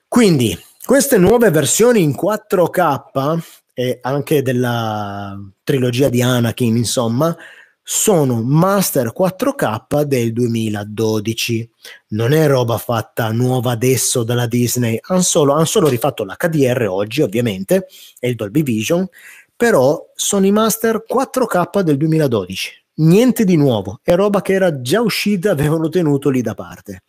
Quindi, 0.08 0.56
queste 0.84 1.16
nuove 1.16 1.50
versioni 1.50 2.02
in 2.02 2.10
4K 2.10 3.38
e 3.72 3.98
anche 4.02 4.42
della 4.42 5.36
trilogia 5.64 6.08
di 6.08 6.22
Anakin, 6.22 6.76
insomma, 6.76 7.36
sono 7.86 8.42
Master 8.42 9.12
4K 9.16 10.04
del 10.04 10.32
2012. 10.32 11.70
Non 12.08 12.32
è 12.32 12.46
roba 12.46 12.78
fatta 12.78 13.30
nuova 13.30 13.72
adesso 13.72 14.24
dalla 14.24 14.46
Disney, 14.46 14.98
hanno 15.02 15.20
solo, 15.20 15.52
han 15.52 15.66
solo 15.66 15.88
rifatto 15.88 16.24
l'HDR 16.24 16.86
oggi, 16.88 17.20
ovviamente, 17.20 17.86
e 18.18 18.30
il 18.30 18.36
Dolby 18.36 18.62
Vision, 18.62 19.06
però 19.54 20.10
sono 20.14 20.46
i 20.46 20.50
Master 20.50 21.04
4K 21.06 21.80
del 21.82 21.98
2012. 21.98 22.84
Niente 22.96 23.44
di 23.44 23.56
nuovo, 23.56 24.00
è 24.02 24.14
roba 24.14 24.40
che 24.40 24.54
era 24.54 24.80
già 24.80 25.02
uscita, 25.02 25.50
avevano 25.50 25.90
tenuto 25.90 26.30
lì 26.30 26.40
da 26.40 26.54
parte. 26.54 27.02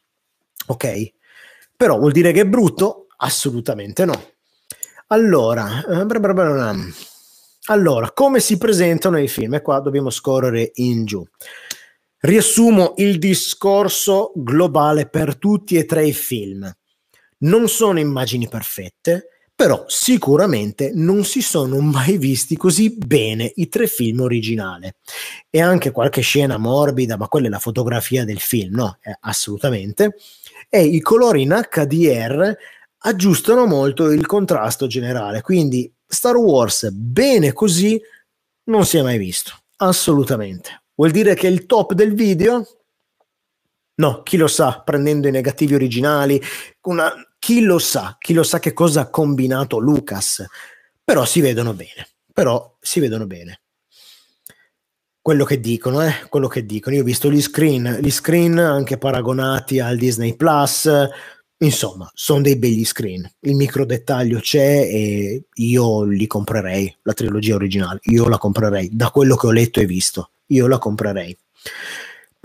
Ok? 0.68 1.14
Però 1.78 1.98
vuol 1.98 2.12
dire 2.12 2.34
che 2.34 2.42
è 2.42 2.46
brutto? 2.46 3.08
Assolutamente 3.18 4.04
no. 4.04 4.34
Allora, 5.08 5.86
eh, 5.86 6.06
allora, 7.68 8.12
come 8.12 8.40
si 8.40 8.58
presentano 8.58 9.20
i 9.20 9.28
film? 9.28 9.56
E 9.56 9.62
qua 9.62 9.80
dobbiamo 9.80 10.10
scorrere 10.10 10.72
in 10.76 11.06
giù. 11.06 11.26
Riassumo 12.20 12.94
il 12.98 13.18
discorso 13.18 14.32
globale 14.36 15.08
per 15.08 15.38
tutti 15.38 15.76
e 15.76 15.86
tre 15.86 16.06
i 16.06 16.14
film. 16.14 16.72
Non 17.40 17.68
sono 17.68 18.00
immagini 18.00 18.48
perfette, 18.48 19.30
però 19.56 19.84
sicuramente 19.88 20.92
non 20.94 21.24
si 21.24 21.42
sono 21.42 21.80
mai 21.80 22.18
visti 22.18 22.58
così 22.58 22.96
bene 22.98 23.52
i 23.56 23.70
tre 23.70 23.88
film 23.88 24.22
originali 24.22 24.92
e 25.50 25.62
anche 25.62 25.92
qualche 25.92 26.22
scena 26.22 26.58
morbida, 26.58 27.18
ma 27.18 27.28
quella 27.28 27.48
è 27.48 27.50
la 27.50 27.60
fotografia 27.60 28.26
del 28.26 28.40
film, 28.40 28.76
no? 28.76 28.98
Eh, 29.02 29.16
assolutamente. 29.22 30.18
E 30.70 30.84
i 30.84 31.00
colori 31.00 31.44
in 31.44 31.50
HDR 31.72 32.56
aggiustano 32.98 33.66
molto 33.66 34.12
il 34.12 34.26
contrasto 34.26 34.88
generale, 34.88 35.42
quindi 35.42 35.92
Star 36.16 36.38
Wars 36.38 36.90
bene 36.92 37.54
così 37.54 38.02
non 38.66 38.86
si 38.86 38.98
è 38.98 39.02
mai 39.02 39.18
visto, 39.18 39.52
assolutamente. 39.78 40.84
Vuol 40.96 41.12
dire 41.12 41.36
che 41.36 41.48
il 41.48 41.66
top 41.66 41.94
del 41.94 42.14
video? 42.14 42.66
No, 43.96 44.24
chi 44.24 44.38
lo 44.38 44.48
sa, 44.48 44.82
prendendo 44.84 45.28
i 45.28 45.32
negativi 45.32 45.76
originali, 45.76 46.42
una, 46.84 47.14
chi 47.38 47.62
lo 47.62 47.80
sa, 47.80 48.16
chi 48.18 48.34
lo 48.34 48.44
sa 48.44 48.60
che 48.60 48.74
cosa 48.74 49.02
ha 49.02 49.10
combinato 49.10 49.78
Lucas, 49.78 50.44
però 51.04 51.26
si 51.26 51.42
vedono 51.42 51.74
bene, 51.74 52.08
però 52.34 52.78
si 52.80 53.00
vedono 53.00 53.28
bene. 53.28 53.62
Quello 55.22 55.44
che 55.44 55.60
dicono, 55.60 56.02
eh, 56.02 56.28
quello 56.30 56.48
che 56.48 56.66
dicono. 56.66 56.96
Io 56.96 57.02
ho 57.02 57.06
visto 57.06 57.32
gli 57.32 57.42
screen, 57.42 57.98
gli 58.00 58.12
screen 58.12 58.58
anche 58.60 58.98
paragonati 58.98 59.80
al 59.80 59.98
Disney 59.98 60.36
Plus, 60.36 60.90
insomma, 61.60 62.10
sono 62.14 62.42
dei 62.42 62.58
begli 62.58 62.86
screen. 62.86 63.30
Il 63.42 63.56
micro 63.56 63.86
dettaglio 63.86 64.40
c'è 64.40 64.82
e 64.82 65.44
io 65.54 66.04
li 66.04 66.28
comprerei, 66.28 66.96
la 67.04 67.14
trilogia 67.14 67.56
originale, 67.56 68.00
io 68.04 68.28
la 68.28 68.38
comprerei, 68.38 68.90
da 68.92 69.10
quello 69.10 69.36
che 69.36 69.48
ho 69.48 69.52
letto 69.52 69.80
e 69.80 69.86
visto, 69.86 70.32
io 70.48 70.68
la 70.68 70.78
comprerei. 70.78 71.38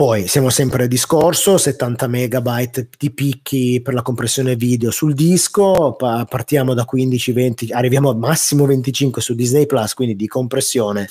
Poi 0.01 0.28
siamo 0.28 0.49
sempre 0.49 0.85
al 0.85 0.89
discorso, 0.89 1.59
70 1.59 2.07
megabyte 2.07 2.89
di 2.97 3.11
picchi 3.11 3.82
per 3.82 3.93
la 3.93 4.01
compressione 4.01 4.57
video 4.57 4.91
sul 4.91 5.12
disco, 5.12 5.93
pa- 5.93 6.24
partiamo 6.24 6.73
da 6.73 6.87
15-20, 6.91 7.74
arriviamo 7.74 8.09
al 8.09 8.16
massimo 8.16 8.65
25 8.65 9.20
su 9.20 9.35
Disney 9.35 9.66
Plus, 9.66 9.93
quindi 9.93 10.16
di 10.16 10.27
compressione 10.27 11.07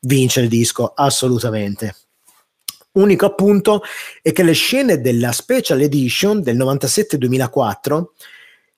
vince 0.00 0.40
il 0.40 0.48
disco 0.48 0.92
assolutamente. 0.94 1.94
Unico 2.96 3.26
appunto 3.26 3.82
è 4.22 4.32
che 4.32 4.42
le 4.42 4.52
scene 4.52 5.00
della 5.00 5.32
Special 5.32 5.80
Edition 5.80 6.40
del 6.40 6.56
97-2004 6.56 8.04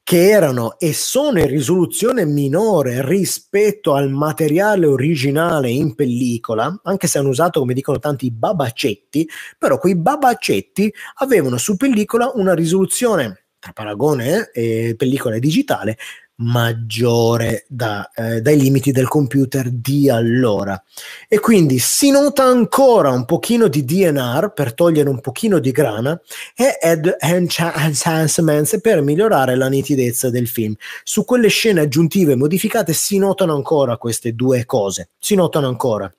che 0.02 0.30
erano 0.30 0.78
e 0.78 0.94
sono 0.94 1.38
in 1.38 1.46
risoluzione 1.46 2.24
minore 2.24 3.06
rispetto 3.06 3.94
al 3.94 4.10
materiale 4.10 4.86
originale 4.86 5.68
in 5.68 5.94
pellicola, 5.94 6.80
anche 6.84 7.06
se 7.06 7.18
hanno 7.18 7.28
usato, 7.28 7.60
come 7.60 7.74
dicono 7.74 7.98
tanti, 7.98 8.30
babacetti, 8.30 9.28
però 9.58 9.78
quei 9.78 9.96
babacetti 9.96 10.92
avevano 11.16 11.58
su 11.58 11.76
pellicola 11.76 12.32
una 12.34 12.54
risoluzione 12.54 13.48
tra 13.58 13.72
paragone 13.72 14.50
e 14.52 14.94
pellicola 14.96 15.38
digitale 15.38 15.98
maggiore 16.38 17.64
da, 17.68 18.10
eh, 18.14 18.40
dai 18.40 18.58
limiti 18.58 18.92
del 18.92 19.08
computer 19.08 19.70
di 19.70 20.08
allora. 20.10 20.80
E 21.28 21.40
quindi 21.40 21.78
si 21.78 22.10
nota 22.10 22.44
ancora 22.44 23.10
un 23.10 23.24
pochino 23.24 23.68
di 23.68 23.84
DNR 23.84 24.52
per 24.52 24.74
togliere 24.74 25.08
un 25.08 25.20
pochino 25.20 25.58
di 25.58 25.70
grana 25.70 26.20
e 26.54 26.78
add 26.80 27.08
enhancements 27.18 28.80
per 28.80 29.02
migliorare 29.02 29.56
la 29.56 29.68
nitidezza 29.68 30.30
del 30.30 30.48
film. 30.48 30.74
Su 31.02 31.24
quelle 31.24 31.48
scene 31.48 31.80
aggiuntive 31.80 32.36
modificate 32.36 32.92
si 32.92 33.18
notano 33.18 33.54
ancora 33.54 33.96
queste 33.96 34.34
due 34.34 34.64
cose 34.64 35.10
si 35.18 35.34
notano 35.34 35.68
ancora 35.68 36.12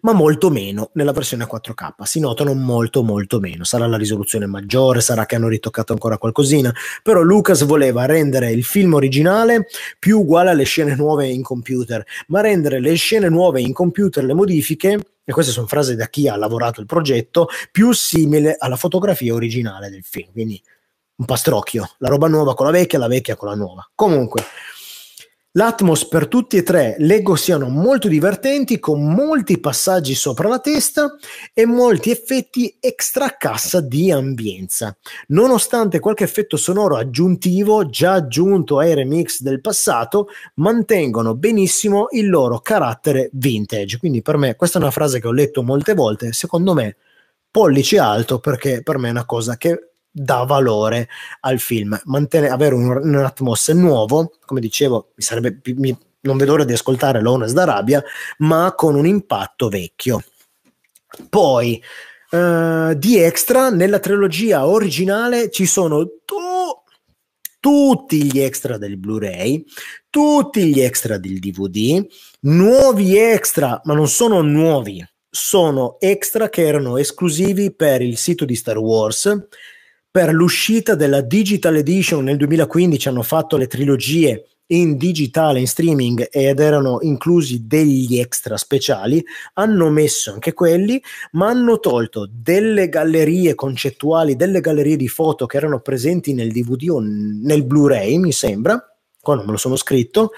ma 0.00 0.12
molto 0.12 0.50
meno 0.50 0.90
nella 0.94 1.12
versione 1.12 1.46
4K. 1.46 2.02
Si 2.02 2.20
notano 2.20 2.54
molto 2.54 3.02
molto 3.02 3.40
meno. 3.40 3.64
Sarà 3.64 3.86
la 3.86 3.96
risoluzione 3.96 4.46
maggiore, 4.46 5.00
sarà 5.00 5.26
che 5.26 5.36
hanno 5.36 5.48
ritoccato 5.48 5.92
ancora 5.92 6.18
qualcosina, 6.18 6.72
però 7.02 7.22
Lucas 7.22 7.64
voleva 7.64 8.04
rendere 8.06 8.52
il 8.52 8.64
film 8.64 8.94
originale 8.94 9.66
più 9.98 10.20
uguale 10.20 10.50
alle 10.50 10.64
scene 10.64 10.94
nuove 10.94 11.28
in 11.28 11.42
computer, 11.42 12.04
ma 12.28 12.40
rendere 12.40 12.80
le 12.80 12.94
scene 12.94 13.28
nuove 13.28 13.60
in 13.60 13.72
computer, 13.72 14.24
le 14.24 14.34
modifiche, 14.34 14.98
e 15.24 15.32
queste 15.32 15.50
sono 15.52 15.66
frasi 15.66 15.96
da 15.96 16.06
chi 16.06 16.28
ha 16.28 16.36
lavorato 16.36 16.80
il 16.80 16.86
progetto, 16.86 17.48
più 17.72 17.92
simile 17.92 18.54
alla 18.58 18.76
fotografia 18.76 19.34
originale 19.34 19.90
del 19.90 20.04
film. 20.04 20.30
Quindi 20.32 20.62
un 21.16 21.24
pastrocchio, 21.24 21.94
la 21.98 22.08
roba 22.08 22.28
nuova 22.28 22.54
con 22.54 22.66
la 22.66 22.72
vecchia, 22.72 22.98
la 22.98 23.08
vecchia 23.08 23.36
con 23.36 23.48
la 23.48 23.54
nuova. 23.54 23.90
Comunque, 23.94 24.44
L'Atmos 25.56 26.06
per 26.06 26.28
tutti 26.28 26.58
e 26.58 26.62
tre 26.62 26.96
leggo 26.98 27.34
siano 27.34 27.70
molto 27.70 28.08
divertenti, 28.08 28.78
con 28.78 29.02
molti 29.14 29.58
passaggi 29.58 30.14
sopra 30.14 30.48
la 30.48 30.58
testa 30.58 31.16
e 31.54 31.64
molti 31.64 32.10
effetti 32.10 32.76
extra 32.78 33.38
cassa 33.38 33.80
di 33.80 34.12
ambienza. 34.12 34.94
Nonostante 35.28 35.98
qualche 35.98 36.24
effetto 36.24 36.58
sonoro 36.58 36.96
aggiuntivo 36.96 37.88
già 37.88 38.12
aggiunto 38.12 38.78
ai 38.78 38.92
remix 38.92 39.40
del 39.40 39.62
passato, 39.62 40.28
mantengono 40.56 41.34
benissimo 41.34 42.08
il 42.10 42.28
loro 42.28 42.58
carattere 42.58 43.30
vintage. 43.32 43.96
Quindi 43.96 44.20
per 44.20 44.36
me, 44.36 44.56
questa 44.56 44.78
è 44.78 44.82
una 44.82 44.90
frase 44.90 45.20
che 45.20 45.26
ho 45.26 45.32
letto 45.32 45.62
molte 45.62 45.94
volte, 45.94 46.34
secondo 46.34 46.74
me 46.74 46.96
pollice 47.50 47.98
alto 47.98 48.40
perché 48.40 48.82
per 48.82 48.98
me 48.98 49.08
è 49.08 49.12
una 49.12 49.24
cosa 49.24 49.56
che 49.56 49.92
dà 50.18 50.44
valore 50.44 51.08
al 51.40 51.58
film. 51.58 52.00
Mantenere, 52.04 52.50
avere 52.50 52.74
un, 52.74 52.88
un 52.88 53.14
atmos 53.16 53.68
nuovo, 53.68 54.32
come 54.46 54.60
dicevo, 54.60 55.12
mi 55.14 55.22
sarebbe, 55.22 55.60
mi, 55.74 55.96
non 56.20 56.38
vedo 56.38 56.52
l'ora 56.52 56.64
di 56.64 56.72
ascoltare 56.72 57.20
Lones 57.20 57.52
d'Arabia, 57.52 58.02
ma 58.38 58.72
con 58.74 58.94
un 58.94 59.06
impatto 59.06 59.68
vecchio. 59.68 60.24
Poi, 61.28 61.82
uh, 62.30 62.94
di 62.94 63.18
extra, 63.18 63.68
nella 63.68 63.98
trilogia 63.98 64.66
originale 64.66 65.50
ci 65.50 65.66
sono 65.66 66.06
tu, 66.24 66.36
tutti 67.60 68.24
gli 68.24 68.38
extra 68.38 68.78
del 68.78 68.96
Blu-ray, 68.96 69.64
tutti 70.08 70.64
gli 70.64 70.80
extra 70.80 71.18
del 71.18 71.40
DVD, 71.40 72.06
nuovi 72.40 73.18
extra, 73.18 73.82
ma 73.84 73.92
non 73.92 74.08
sono 74.08 74.40
nuovi, 74.40 75.06
sono 75.28 75.96
extra 76.00 76.48
che 76.48 76.66
erano 76.66 76.96
esclusivi 76.96 77.70
per 77.74 78.00
il 78.00 78.16
sito 78.16 78.46
di 78.46 78.54
Star 78.54 78.78
Wars 78.78 79.48
per 80.16 80.32
l'uscita 80.32 80.94
della 80.94 81.20
Digital 81.20 81.76
Edition 81.76 82.24
nel 82.24 82.38
2015 82.38 83.08
hanno 83.08 83.22
fatto 83.22 83.58
le 83.58 83.66
trilogie 83.66 84.46
in 84.68 84.96
digitale, 84.96 85.60
in 85.60 85.66
streaming 85.66 86.28
ed 86.30 86.58
erano 86.58 87.00
inclusi 87.02 87.66
degli 87.66 88.18
extra 88.18 88.56
speciali, 88.56 89.22
hanno 89.52 89.90
messo 89.90 90.32
anche 90.32 90.54
quelli, 90.54 91.02
ma 91.32 91.48
hanno 91.48 91.78
tolto 91.80 92.26
delle 92.32 92.88
gallerie 92.88 93.54
concettuali, 93.54 94.36
delle 94.36 94.62
gallerie 94.62 94.96
di 94.96 95.06
foto 95.06 95.44
che 95.44 95.58
erano 95.58 95.80
presenti 95.80 96.32
nel 96.32 96.50
DVD 96.50 96.88
o 96.88 96.98
nel 96.98 97.64
Blu-ray, 97.66 98.16
mi 98.16 98.32
sembra, 98.32 98.82
qua 99.20 99.34
non 99.34 99.44
me 99.44 99.50
lo 99.50 99.58
sono 99.58 99.76
scritto, 99.76 100.30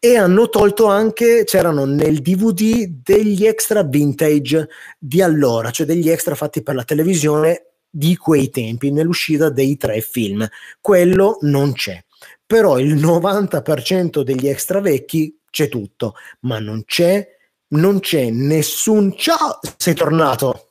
e 0.00 0.16
hanno 0.16 0.48
tolto 0.48 0.86
anche, 0.86 1.44
c'erano 1.44 1.84
nel 1.84 2.18
DVD 2.22 2.88
degli 2.88 3.46
extra 3.46 3.84
vintage 3.84 4.68
di 4.98 5.22
allora, 5.22 5.70
cioè 5.70 5.86
degli 5.86 6.10
extra 6.10 6.34
fatti 6.34 6.60
per 6.64 6.74
la 6.74 6.82
televisione 6.82 7.66
di 7.94 8.16
quei 8.16 8.48
tempi 8.48 8.90
nell'uscita 8.90 9.50
dei 9.50 9.76
tre 9.76 10.00
film. 10.00 10.48
Quello 10.80 11.36
non 11.42 11.72
c'è. 11.72 12.02
Però 12.46 12.78
il 12.78 12.94
90% 12.94 14.22
degli 14.22 14.48
extra 14.48 14.80
vecchi 14.80 15.38
c'è 15.50 15.68
tutto, 15.68 16.14
ma 16.40 16.58
non 16.58 16.84
c'è, 16.86 17.36
non 17.68 18.00
c'è 18.00 18.30
nessun 18.30 19.14
ciao, 19.16 19.58
sei 19.76 19.94
tornato. 19.94 20.68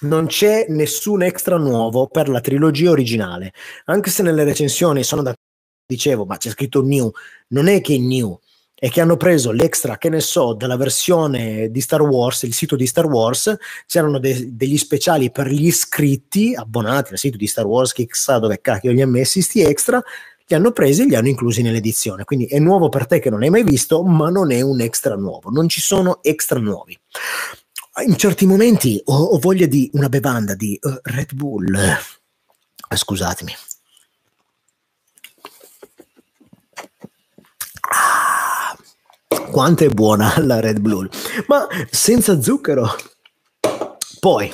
Non 0.00 0.26
c'è 0.26 0.66
nessun 0.68 1.22
extra 1.22 1.56
nuovo 1.56 2.06
per 2.08 2.28
la 2.28 2.40
trilogia 2.40 2.90
originale, 2.90 3.52
anche 3.86 4.10
se 4.10 4.22
nelle 4.22 4.44
recensioni 4.44 5.02
sono 5.02 5.22
da 5.22 5.34
dicevo, 5.86 6.24
ma 6.24 6.36
c'è 6.36 6.50
scritto 6.50 6.82
new, 6.82 7.10
non 7.48 7.66
è 7.66 7.80
che 7.80 7.98
new, 7.98 8.38
e 8.80 8.90
che 8.90 9.00
hanno 9.00 9.16
preso 9.16 9.50
l'extra, 9.50 9.98
che 9.98 10.08
ne 10.08 10.20
so, 10.20 10.52
della 10.52 10.76
versione 10.76 11.68
di 11.70 11.80
Star 11.80 12.02
Wars, 12.02 12.42
il 12.42 12.54
sito 12.54 12.76
di 12.76 12.86
Star 12.86 13.06
Wars, 13.06 13.56
c'erano 13.86 14.20
de- 14.20 14.54
degli 14.54 14.78
speciali 14.78 15.32
per 15.32 15.48
gli 15.48 15.66
iscritti 15.66 16.54
abbonati 16.54 17.12
al 17.12 17.18
sito 17.18 17.36
di 17.36 17.48
Star 17.48 17.66
Wars, 17.66 17.92
chissà 17.92 18.38
dove 18.38 18.60
cacchio 18.60 18.92
li 18.92 19.02
ha 19.02 19.06
messi 19.06 19.42
sti 19.42 19.62
extra, 19.62 20.00
li 20.46 20.54
hanno 20.54 20.70
presi 20.70 21.02
e 21.02 21.06
li 21.06 21.16
hanno 21.16 21.28
inclusi 21.28 21.60
nell'edizione. 21.60 22.22
Quindi 22.22 22.46
è 22.46 22.60
nuovo 22.60 22.88
per 22.88 23.06
te 23.06 23.18
che 23.18 23.30
non 23.30 23.42
hai 23.42 23.50
mai 23.50 23.64
visto, 23.64 24.02
ma 24.04 24.30
non 24.30 24.52
è 24.52 24.60
un 24.60 24.80
extra 24.80 25.16
nuovo, 25.16 25.50
non 25.50 25.68
ci 25.68 25.80
sono 25.80 26.22
extra 26.22 26.60
nuovi. 26.60 26.96
In 28.06 28.16
certi 28.16 28.46
momenti 28.46 29.00
ho, 29.06 29.12
ho 29.12 29.38
voglia 29.38 29.66
di 29.66 29.90
una 29.94 30.08
bevanda 30.08 30.54
di 30.54 30.78
uh, 30.80 31.00
Red 31.02 31.34
Bull. 31.34 31.74
Uh, 31.74 32.96
scusatemi. 32.96 33.52
Quanto 39.50 39.84
è 39.84 39.88
buona 39.88 40.34
la 40.44 40.60
Red 40.60 40.80
Bull, 40.80 41.08
ma 41.46 41.66
senza 41.90 42.40
zucchero. 42.40 42.88
Poi 44.20 44.52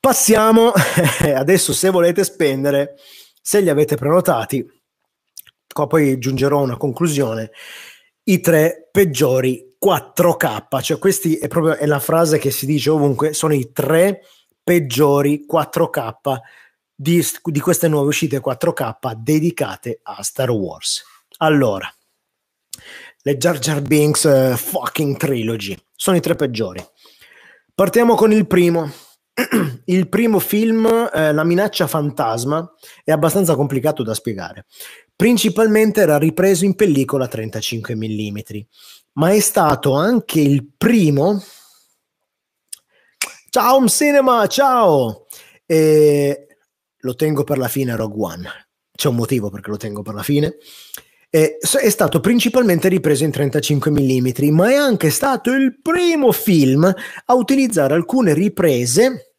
passiamo 0.00 0.72
adesso 1.34 1.72
se 1.72 1.90
volete 1.90 2.24
spendere, 2.24 2.96
se 3.40 3.60
li 3.60 3.68
avete 3.68 3.96
prenotati, 3.96 4.66
qua 5.72 5.86
poi 5.86 6.18
giungerò 6.18 6.58
a 6.58 6.62
una 6.62 6.76
conclusione, 6.76 7.50
i 8.24 8.40
tre 8.40 8.88
peggiori 8.90 9.76
4K, 9.82 10.82
cioè 10.82 10.98
questi 10.98 11.36
è 11.36 11.48
proprio 11.48 11.76
è 11.76 11.86
la 11.86 12.00
frase 12.00 12.38
che 12.38 12.50
si 12.50 12.66
dice 12.66 12.90
ovunque, 12.90 13.32
sono 13.32 13.54
i 13.54 13.70
tre 13.72 14.22
peggiori 14.62 15.46
4K 15.50 16.12
di, 16.94 17.24
di 17.44 17.60
queste 17.60 17.88
nuove 17.88 18.08
uscite 18.08 18.40
4K 18.40 19.14
dedicate 19.14 20.00
a 20.02 20.22
Star 20.22 20.50
Wars. 20.50 21.04
Allora, 21.38 21.88
le 23.22 23.36
Jar 23.36 23.58
Jar 23.58 23.82
Binks 23.82 24.24
uh, 24.24 24.56
fucking 24.56 25.16
trilogy 25.16 25.76
sono 25.94 26.16
i 26.16 26.20
tre 26.20 26.36
peggiori. 26.36 26.84
Partiamo 27.74 28.14
con 28.14 28.32
il 28.32 28.46
primo. 28.46 28.90
il 29.86 30.08
primo 30.08 30.38
film, 30.38 30.86
eh, 31.12 31.32
La 31.32 31.44
minaccia 31.44 31.86
fantasma, 31.86 32.72
è 33.04 33.12
abbastanza 33.12 33.54
complicato 33.54 34.02
da 34.02 34.14
spiegare. 34.14 34.66
Principalmente 35.14 36.00
era 36.00 36.18
ripreso 36.18 36.64
in 36.64 36.74
pellicola 36.74 37.28
35 37.28 37.94
mm, 37.94 38.38
ma 39.14 39.30
è 39.30 39.40
stato 39.40 39.94
anche 39.94 40.40
il 40.40 40.68
primo. 40.76 41.42
Ciao, 43.50 43.78
un 43.78 43.88
cinema, 43.88 44.46
ciao! 44.46 45.26
E 45.66 46.46
lo 46.98 47.14
tengo 47.14 47.44
per 47.44 47.58
la 47.58 47.68
fine 47.68 47.96
Rogue 47.96 48.24
One. 48.24 48.48
C'è 48.92 49.08
un 49.08 49.16
motivo 49.16 49.50
perché 49.50 49.70
lo 49.70 49.76
tengo 49.76 50.02
per 50.02 50.14
la 50.14 50.22
fine. 50.22 50.56
È 51.30 51.90
stato 51.90 52.20
principalmente 52.20 52.88
ripreso 52.88 53.24
in 53.24 53.30
35 53.30 53.90
mm, 53.90 54.48
ma 54.50 54.70
è 54.70 54.74
anche 54.74 55.10
stato 55.10 55.50
il 55.52 55.78
primo 55.80 56.32
film 56.32 56.84
a 56.84 57.34
utilizzare 57.34 57.94
alcune 57.94 58.32
riprese 58.32 59.34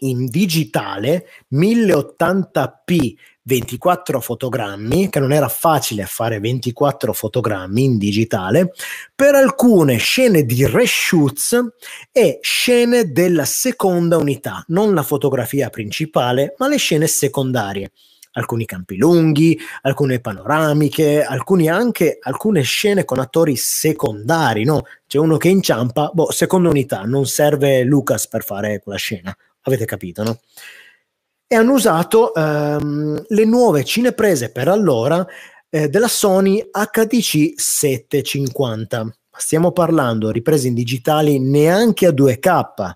in 0.00 0.26
digitale 0.26 1.26
1080p 1.54 3.14
24 3.46 4.20
fotogrammi, 4.20 5.08
che 5.08 5.20
non 5.20 5.32
era 5.32 5.48
facile 5.48 6.04
fare 6.06 6.40
24 6.40 7.12
fotogrammi 7.12 7.84
in 7.84 7.96
digitale, 7.96 8.72
per 9.14 9.36
alcune 9.36 9.98
scene 9.98 10.44
di 10.44 10.66
reshoots 10.66 11.56
e 12.10 12.38
scene 12.42 13.12
della 13.12 13.44
seconda 13.44 14.16
unità, 14.16 14.64
non 14.68 14.94
la 14.94 15.04
fotografia 15.04 15.70
principale, 15.70 16.54
ma 16.58 16.66
le 16.66 16.76
scene 16.76 17.06
secondarie. 17.06 17.92
Alcuni 18.36 18.66
campi 18.66 18.96
lunghi, 18.96 19.58
alcune 19.82 20.20
panoramiche, 20.20 21.22
alcuni 21.22 21.68
anche 21.68 22.18
alcune 22.20 22.62
scene 22.62 23.04
con 23.04 23.18
attori 23.18 23.56
secondari, 23.56 24.64
no? 24.64 24.84
C'è 25.06 25.18
uno 25.18 25.36
che 25.36 25.48
inciampa, 25.48 26.10
boh, 26.12 26.30
seconda 26.30 26.68
unità, 26.68 27.02
non 27.02 27.26
serve 27.26 27.82
Lucas 27.82 28.28
per 28.28 28.44
fare 28.44 28.80
quella 28.80 28.98
scena, 28.98 29.34
avete 29.62 29.84
capito, 29.84 30.22
no? 30.22 30.38
e 31.48 31.54
hanno 31.54 31.74
usato 31.74 32.34
ehm, 32.34 33.24
le 33.28 33.44
nuove 33.44 33.84
cineprese 33.84 34.50
per 34.50 34.68
allora 34.68 35.24
eh, 35.68 35.88
della 35.88 36.08
Sony 36.08 36.60
HDC 36.70 37.54
750. 37.56 39.16
Stiamo 39.36 39.70
parlando 39.70 40.30
riprese 40.30 40.68
in 40.68 40.74
digitali 40.74 41.38
neanche 41.38 42.06
a 42.06 42.10
2K, 42.10 42.90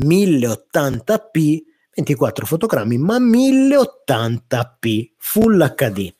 1080p, 0.00 1.58
24 1.98 2.46
fotogrammi, 2.46 2.96
ma 2.96 3.18
1080p 3.18 5.10
Full 5.16 5.74
HD. 5.74 6.14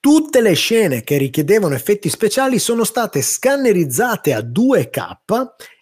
Tutte 0.00 0.40
le 0.40 0.54
scene 0.54 1.02
che 1.02 1.18
richiedevano 1.18 1.74
effetti 1.74 2.08
speciali 2.08 2.58
sono 2.58 2.84
state 2.84 3.20
scannerizzate 3.20 4.32
a 4.32 4.40
2K 4.40 5.16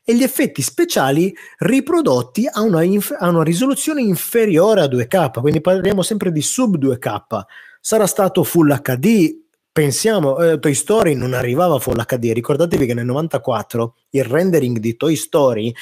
e 0.05 0.15
gli 0.15 0.23
effetti 0.23 0.61
speciali 0.61 1.32
riprodotti 1.59 2.49
a 2.51 2.62
una, 2.62 2.82
inf- 2.82 3.16
a 3.16 3.28
una 3.28 3.45
risoluzione 3.45 4.03
inferiore 4.03 4.81
a 4.81 4.86
2K, 4.86 5.40
quindi 5.40 5.61
parliamo 5.61 6.03
sempre 6.03 6.32
di 6.32 6.43
sub 6.43 6.77
2K. 6.78 7.43
Sarà 7.81 8.07
stato 8.07 8.43
Full 8.43 8.81
HD, 8.82 9.36
pensiamo, 9.70 10.36
eh, 10.39 10.59
Toy 10.59 10.74
Story 10.74 11.15
non 11.15 11.32
arrivava 11.32 11.77
a 11.77 11.78
Full 11.78 12.05
HD, 12.05 12.32
ricordatevi 12.32 12.86
che 12.86 12.95
nel 12.95 13.05
94 13.05 13.95
il 14.11 14.24
rendering 14.24 14.78
di 14.78 14.97
Toy 14.97 15.15
Story 15.15 15.73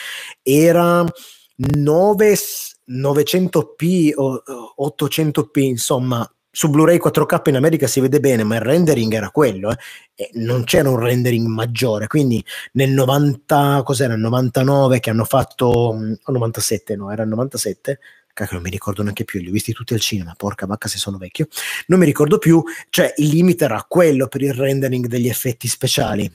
era 0.43 1.07
9, 1.57 2.37
900p 2.89 4.13
o 4.15 4.43
800p, 4.79 5.59
insomma, 5.61 6.29
su 6.57 6.71
Blu-ray 6.71 6.97
4K 6.97 7.51
in 7.51 7.57
America 7.57 7.87
si 7.87 8.01
vede 8.01 8.19
bene, 8.19 8.43
ma 8.43 8.55
il 8.55 8.63
rendering 8.63 9.13
era 9.13 9.31
quello, 9.31 9.71
eh? 9.71 9.77
e 10.15 10.31
non 10.35 10.65
c'era 10.65 10.89
un 10.89 10.99
rendering 10.99 11.47
maggiore. 11.47 12.07
Quindi 12.07 12.43
nel 12.73 12.91
90, 12.93 13.83
cos'era? 13.85 14.15
Il 14.15 14.21
99 14.21 14.99
che 15.01 15.11
hanno 15.11 15.25
fatto, 15.25 15.67
o 15.67 16.33
97, 16.33 16.97
no, 16.97 17.11
era 17.11 17.25
il 17.25 17.29
97. 17.29 17.99
Cacchio, 18.33 18.55
non 18.55 18.63
mi 18.63 18.71
ricordo 18.71 19.03
neanche 19.03 19.25
più, 19.25 19.41
li 19.41 19.49
ho 19.49 19.53
visti 19.53 19.73
tutti 19.73 19.93
al 19.93 20.01
cinema, 20.01 20.35
porca 20.35 20.67
vacca 20.67 20.89
se 20.89 20.97
sono 20.97 21.19
vecchio. 21.19 21.47
Non 21.89 21.99
mi 21.99 22.07
ricordo 22.07 22.39
più, 22.39 22.63
cioè 22.89 23.13
il 23.17 23.29
limite 23.29 23.65
era 23.65 23.85
quello 23.87 24.27
per 24.27 24.41
il 24.41 24.55
rendering 24.55 25.07
degli 25.07 25.29
effetti 25.29 25.69
speciali 25.69 26.31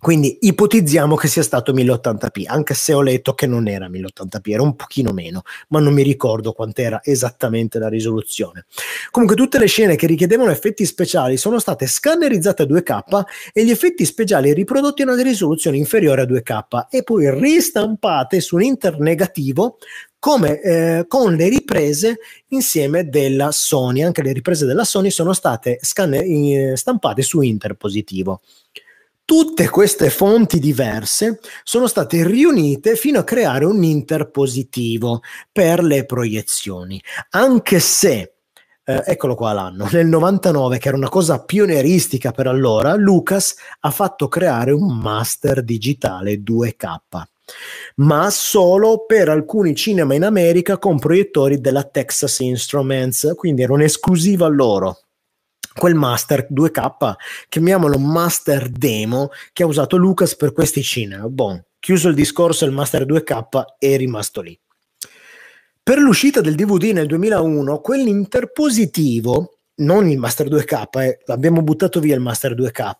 quindi 0.00 0.38
ipotizziamo 0.40 1.14
che 1.14 1.28
sia 1.28 1.42
stato 1.42 1.74
1080p, 1.74 2.44
anche 2.46 2.72
se 2.72 2.94
ho 2.94 3.02
letto 3.02 3.34
che 3.34 3.46
non 3.46 3.68
era 3.68 3.86
1080p, 3.86 4.50
era 4.50 4.62
un 4.62 4.74
pochino 4.74 5.12
meno, 5.12 5.42
ma 5.68 5.78
non 5.78 5.92
mi 5.92 6.02
ricordo 6.02 6.52
quant'era 6.52 7.02
esattamente 7.04 7.78
la 7.78 7.88
risoluzione. 7.88 8.64
Comunque 9.10 9.36
tutte 9.36 9.58
le 9.58 9.66
scene 9.66 9.96
che 9.96 10.06
richiedevano 10.06 10.50
effetti 10.50 10.86
speciali 10.86 11.36
sono 11.36 11.58
state 11.58 11.86
scannerizzate 11.86 12.62
a 12.62 12.66
2K 12.66 13.22
e 13.52 13.62
gli 13.62 13.70
effetti 13.70 14.06
speciali 14.06 14.54
riprodotti 14.54 15.02
a 15.02 15.04
una 15.04 15.22
risoluzione 15.22 15.76
inferiore 15.76 16.22
a 16.22 16.24
2K 16.24 16.86
e 16.88 17.02
poi 17.02 17.30
ristampate 17.38 18.40
su 18.40 18.56
un 18.56 18.62
inter 18.62 18.98
negativo 19.00 19.76
come 20.18 20.60
eh, 20.60 21.04
con 21.08 21.34
le 21.34 21.48
riprese 21.48 22.20
insieme 22.48 23.08
della 23.08 23.52
Sony. 23.52 24.02
Anche 24.02 24.22
le 24.22 24.32
riprese 24.32 24.64
della 24.64 24.84
Sony 24.84 25.10
sono 25.10 25.34
state 25.34 25.78
scanne- 25.82 26.24
eh, 26.24 26.76
stampate 26.76 27.20
su 27.20 27.42
inter 27.42 27.74
positivo. 27.74 28.40
Tutte 29.30 29.68
queste 29.68 30.10
fonti 30.10 30.58
diverse 30.58 31.38
sono 31.62 31.86
state 31.86 32.26
riunite 32.26 32.96
fino 32.96 33.20
a 33.20 33.22
creare 33.22 33.64
un 33.64 33.80
interpositivo 33.84 35.20
per 35.52 35.84
le 35.84 36.04
proiezioni, 36.04 37.00
anche 37.30 37.78
se 37.78 38.32
eh, 38.84 39.02
eccolo 39.06 39.36
qua 39.36 39.52
l'anno, 39.52 39.88
nel 39.92 40.08
99, 40.08 40.78
che 40.78 40.88
era 40.88 40.96
una 40.96 41.08
cosa 41.08 41.44
pionieristica 41.44 42.32
per 42.32 42.48
allora, 42.48 42.96
Lucas 42.96 43.54
ha 43.78 43.90
fatto 43.92 44.26
creare 44.26 44.72
un 44.72 44.98
master 44.98 45.62
digitale 45.62 46.42
2K, 46.42 46.96
ma 47.98 48.30
solo 48.30 49.04
per 49.06 49.28
alcuni 49.28 49.76
cinema 49.76 50.14
in 50.14 50.24
America 50.24 50.76
con 50.76 50.98
proiettori 50.98 51.60
della 51.60 51.84
Texas 51.84 52.40
Instruments, 52.40 53.34
quindi 53.36 53.62
era 53.62 53.74
un'esclusiva 53.74 54.48
loro 54.48 54.98
quel 55.74 55.94
master 55.94 56.48
2K, 56.50 57.14
chiamiamolo 57.48 57.98
master 57.98 58.68
demo, 58.68 59.30
che 59.52 59.62
ha 59.62 59.66
usato 59.66 59.96
Lucas 59.96 60.36
per 60.36 60.52
questi 60.52 60.82
cinema. 60.82 61.28
Bon, 61.28 61.62
chiuso 61.78 62.08
il 62.08 62.14
discorso, 62.14 62.64
il 62.64 62.72
master 62.72 63.06
2K 63.06 63.62
è 63.78 63.96
rimasto 63.96 64.40
lì. 64.40 64.58
Per 65.82 65.98
l'uscita 65.98 66.40
del 66.40 66.54
DVD 66.54 66.92
nel 66.92 67.06
2001, 67.06 67.80
quell'interpositivo 67.80 69.59
non 69.80 70.08
il 70.08 70.18
Master 70.18 70.48
2K, 70.48 71.00
eh, 71.00 71.18
abbiamo 71.26 71.62
buttato 71.62 72.00
via 72.00 72.14
il 72.14 72.20
Master 72.20 72.54
2K, 72.54 72.92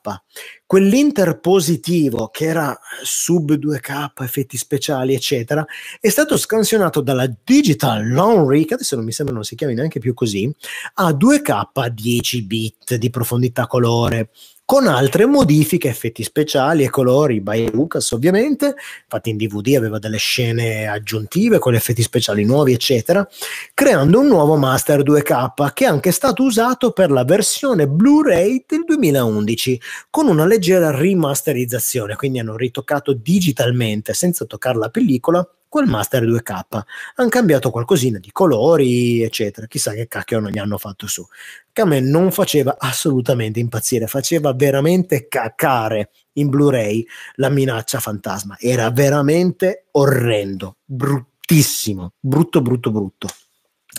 quell'interpositivo 0.67 2.29
che 2.29 2.45
era 2.45 2.79
sub 3.03 3.53
2K, 3.53 4.11
effetti 4.23 4.57
speciali, 4.57 5.15
eccetera, 5.15 5.65
è 5.99 6.09
stato 6.09 6.37
scansionato 6.37 7.01
dalla 7.01 7.31
Digital 7.43 8.11
Laundry, 8.11 8.65
che 8.65 8.75
adesso 8.75 8.97
non 8.97 9.05
mi 9.05 9.13
sembra 9.13 9.35
non 9.35 9.45
si 9.45 9.55
chiami 9.55 9.75
neanche 9.75 9.99
più 9.99 10.15
così, 10.15 10.53
a 10.95 11.11
2K 11.11 11.89
10 11.89 12.43
bit 12.45 12.95
di 12.97 13.11
profondità 13.11 13.67
colore 13.67 14.31
con 14.71 14.87
altre 14.87 15.27
modifiche, 15.27 15.89
effetti 15.89 16.23
speciali 16.23 16.85
e 16.85 16.91
colori 16.91 17.41
by 17.41 17.73
Lucas 17.73 18.13
ovviamente, 18.13 18.77
infatti 19.03 19.31
in 19.31 19.37
DVD 19.37 19.75
aveva 19.75 19.99
delle 19.99 20.19
scene 20.19 20.87
aggiuntive 20.87 21.59
con 21.59 21.75
effetti 21.75 22.03
speciali 22.03 22.45
nuovi 22.45 22.73
eccetera, 22.73 23.29
creando 23.75 24.21
un 24.21 24.29
nuovo 24.29 24.55
Master 24.55 25.03
2K 25.03 25.73
che 25.73 25.87
è 25.87 25.89
anche 25.89 26.13
stato 26.13 26.45
usato 26.45 26.93
per 26.93 27.11
la 27.11 27.25
versione 27.25 27.89
Blu-ray 27.89 28.65
del 28.65 28.85
2011 28.87 29.81
con 30.09 30.29
una 30.29 30.47
leggera 30.47 30.97
rimasterizzazione, 30.97 32.15
quindi 32.15 32.39
hanno 32.39 32.57
ritoccato 32.57 33.13
digitalmente 33.13 34.15
senza 34.15 34.45
toccare 34.45 34.79
la 34.79 34.89
pellicola 34.89 35.45
quel 35.71 35.87
Master 35.87 36.25
2K. 36.25 36.83
Hanno 37.15 37.29
cambiato 37.31 37.71
qualcosina 37.71 38.19
di 38.19 38.31
colori, 38.33 39.23
eccetera. 39.23 39.67
Chissà 39.67 39.93
che 39.93 40.09
cacchio 40.09 40.41
non 40.41 40.51
gli 40.51 40.59
hanno 40.59 40.77
fatto 40.77 41.07
su. 41.07 41.25
Che 41.73 41.81
a 41.81 41.87
me 41.87 42.01
non 42.01 42.33
faceva 42.33 42.77
assolutamente 42.79 43.61
impazzire, 43.61 44.07
faceva 44.09 44.53
veramente 44.53 45.29
cacare 45.29 46.11
in 46.33 46.49
Blu-ray 46.51 47.07
la 47.37 47.49
minaccia 47.49 48.01
fantasma. 48.01 48.59
Era 48.59 48.91
veramente 48.91 49.87
orrendo, 49.93 50.79
bruttissimo, 50.85 52.15
brutto, 52.19 52.61
brutto, 52.61 52.91
brutto. 52.91 53.29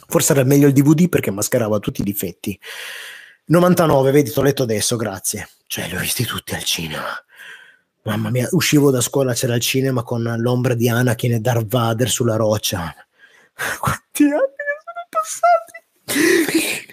Forse 0.07 0.34
era 0.34 0.43
meglio 0.43 0.68
il 0.68 0.73
DVD 0.73 1.07
perché 1.07 1.31
mascherava 1.31 1.80
tutti 1.80 2.02
i 2.02 2.03
difetti. 2.03 2.60
99, 3.45 4.11
vedi, 4.11 4.30
ti 4.30 4.38
ho 4.38 4.43
letto 4.43 4.64
adesso, 4.64 4.98
grazie. 4.98 5.48
Cioè, 5.68 5.88
li 5.88 5.95
ho 5.95 5.99
visti 5.99 6.26
tutti 6.26 6.53
al 6.53 6.64
cinema 6.64 7.07
Mamma 8.03 8.32
mia, 8.32 8.48
uscivo 8.52 8.90
da 8.90 8.99
scuola, 8.99 9.34
c'era 9.34 9.53
il 9.56 9.61
cinema 9.61 10.02
con 10.02 10.23
l'ombra 10.38 10.73
di 10.73 10.90
Anakin 10.90 11.34
e 11.34 11.40
Darth 11.40 11.68
Vader 11.68 12.10
sulla 12.10 12.36
roccia. 12.36 12.95
Quanti 13.80 14.23
anni 14.23 14.32
sono 14.32 15.07
passati? 15.10 16.90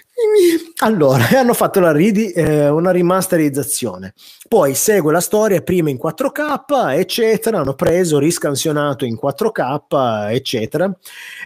Allora, 0.81 1.27
hanno 1.39 1.53
fatto 1.53 1.91
ridi, 1.91 2.31
eh, 2.31 2.69
una 2.69 2.91
rimasterizzazione. 2.91 4.13
Poi 4.47 4.75
segue 4.75 5.11
la 5.11 5.19
storia 5.19 5.61
prima 5.61 5.89
in 5.89 5.97
4K, 5.97 6.93
eccetera. 6.93 7.59
Hanno 7.59 7.73
preso, 7.73 8.19
riscansionato 8.19 9.03
in 9.03 9.15
4K, 9.15 10.27
eccetera. 10.29 10.91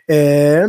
Eh, 0.05 0.65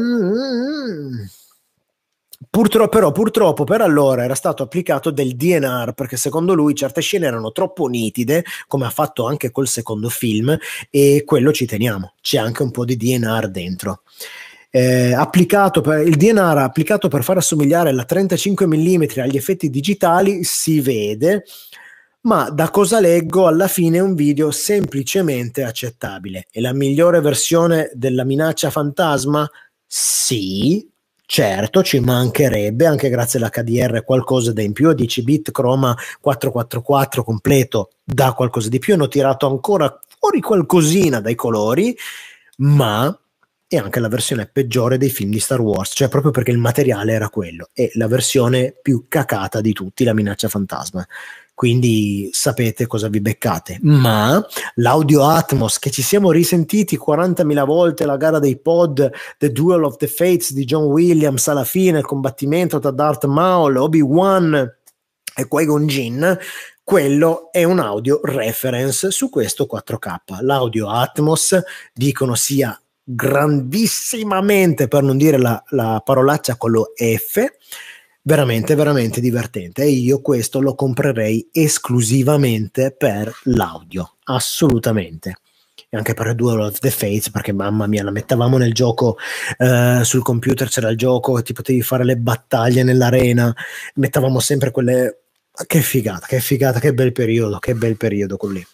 Purtroppo, 2.48 2.88
però, 2.88 3.12
purtroppo 3.12 3.64
per 3.64 3.80
allora 3.80 4.24
era 4.24 4.34
stato 4.34 4.62
applicato 4.62 5.10
del 5.10 5.36
DNR 5.36 5.92
perché 5.94 6.16
secondo 6.16 6.54
lui 6.54 6.74
certe 6.74 7.00
scene 7.00 7.26
erano 7.26 7.52
troppo 7.52 7.86
nitide, 7.86 8.44
come 8.66 8.86
ha 8.86 8.90
fatto 8.90 9.26
anche 9.26 9.50
col 9.50 9.68
secondo 9.68 10.08
film, 10.08 10.56
e 10.90 11.22
quello 11.24 11.52
ci 11.52 11.66
teniamo. 11.66 12.14
C'è 12.20 12.38
anche 12.38 12.62
un 12.62 12.70
po' 12.70 12.84
di 12.84 12.96
DNR 12.96 13.48
dentro. 13.48 14.02
Eh, 14.70 15.12
applicato 15.12 15.80
per, 15.80 16.00
il 16.00 16.16
DNR 16.16 16.58
applicato 16.58 17.06
per 17.06 17.22
far 17.22 17.36
assomigliare 17.36 17.92
la 17.92 18.04
35 18.04 18.66
mm 18.66 19.04
agli 19.18 19.36
effetti 19.36 19.70
digitali 19.70 20.42
si 20.42 20.80
vede, 20.80 21.44
ma 22.22 22.50
da 22.50 22.70
cosa 22.70 22.98
leggo 22.98 23.46
alla 23.46 23.68
fine 23.68 23.98
è 23.98 24.00
un 24.00 24.14
video 24.14 24.50
semplicemente 24.50 25.62
accettabile. 25.62 26.46
È 26.50 26.58
la 26.58 26.72
migliore 26.72 27.20
versione 27.20 27.90
della 27.94 28.24
minaccia 28.24 28.70
fantasma? 28.70 29.48
Sì, 29.86 30.88
Certo, 31.26 31.82
ci 31.82 32.00
mancherebbe 32.00 32.84
anche 32.86 33.08
grazie 33.08 33.40
all'HDR 33.40 34.04
qualcosa 34.04 34.52
da 34.52 34.60
in 34.60 34.72
più, 34.72 34.92
10 34.92 35.22
bit 35.22 35.50
Chroma 35.52 35.96
444 36.20 37.24
completo 37.24 37.90
da 38.04 38.32
qualcosa 38.34 38.68
di 38.68 38.78
più, 38.78 38.94
hanno 38.94 39.08
tirato 39.08 39.48
ancora 39.48 39.98
fuori 40.18 40.40
qualcosina 40.40 41.20
dai 41.20 41.34
colori, 41.34 41.96
ma 42.58 43.16
è 43.74 43.78
anche 43.78 44.00
la 44.00 44.08
versione 44.08 44.46
peggiore 44.46 44.98
dei 44.98 45.10
film 45.10 45.30
di 45.30 45.40
Star 45.40 45.60
Wars, 45.60 45.92
cioè 45.94 46.08
proprio 46.08 46.32
perché 46.32 46.50
il 46.50 46.58
materiale 46.58 47.12
era 47.12 47.28
quello, 47.28 47.70
è 47.72 47.90
la 47.94 48.08
versione 48.08 48.74
più 48.80 49.06
cacata 49.08 49.60
di 49.60 49.72
tutti, 49.72 50.04
la 50.04 50.14
minaccia 50.14 50.48
fantasma 50.48 51.06
quindi 51.54 52.30
sapete 52.32 52.86
cosa 52.86 53.08
vi 53.08 53.20
beccate. 53.20 53.78
Ma 53.82 54.44
l'audio 54.74 55.24
Atmos 55.24 55.78
che 55.78 55.90
ci 55.90 56.02
siamo 56.02 56.32
risentiti 56.32 56.98
40.000 56.98 57.64
volte 57.64 58.04
la 58.04 58.16
gara 58.16 58.40
dei 58.40 58.58
pod, 58.58 59.10
The 59.38 59.52
Duel 59.52 59.84
of 59.84 59.96
the 59.96 60.08
Fates 60.08 60.52
di 60.52 60.64
John 60.64 60.86
Williams 60.86 61.46
alla 61.46 61.64
fine, 61.64 61.98
il 61.98 62.04
combattimento 62.04 62.80
tra 62.80 62.90
Darth 62.90 63.26
Maul, 63.26 63.76
Obi-Wan 63.76 64.76
e 65.36 65.46
Qui-Gon 65.46 65.86
Jinn, 65.86 66.24
quello 66.82 67.50
è 67.50 67.62
un 67.64 67.78
audio 67.78 68.20
reference 68.22 69.10
su 69.10 69.30
questo 69.30 69.66
4K. 69.72 70.42
L'audio 70.42 70.90
Atmos 70.90 71.58
dicono 71.94 72.34
sia 72.34 72.78
grandissimamente, 73.04 74.88
per 74.88 75.02
non 75.02 75.18
dire 75.18 75.38
la, 75.38 75.62
la 75.68 76.00
parolaccia 76.04 76.56
con 76.56 76.70
lo 76.70 76.92
F, 76.96 77.44
veramente 78.22 78.74
veramente 78.74 79.20
divertente. 79.20 79.82
E 79.82 79.90
io 79.90 80.20
questo 80.20 80.60
lo 80.60 80.74
comprerei 80.74 81.48
esclusivamente 81.52 82.94
per 82.96 83.32
l'audio 83.44 84.16
assolutamente. 84.24 85.36
E 85.88 85.96
anche 85.96 86.14
per 86.14 86.34
Duel 86.34 86.60
of 86.60 86.78
the 86.78 86.90
Fates 86.90 87.30
perché 87.30 87.52
mamma 87.52 87.86
mia 87.86 88.02
la 88.02 88.10
mettavamo 88.10 88.58
nel 88.58 88.72
gioco 88.72 89.16
eh, 89.58 90.00
sul 90.02 90.22
computer 90.22 90.68
c'era 90.68 90.88
il 90.88 90.96
gioco 90.96 91.40
ti 91.42 91.52
potevi 91.52 91.82
fare 91.82 92.04
le 92.04 92.16
battaglie 92.16 92.82
nell'arena 92.82 93.54
mettavamo 93.94 94.40
sempre 94.40 94.72
quelle 94.72 95.20
che 95.66 95.80
figata 95.82 96.26
che 96.26 96.40
figata 96.40 96.80
che 96.80 96.94
bel 96.94 97.12
periodo 97.12 97.58
che 97.58 97.74
bel 97.74 97.96
periodo 97.96 98.36
con 98.36 98.52
lì 98.52 98.66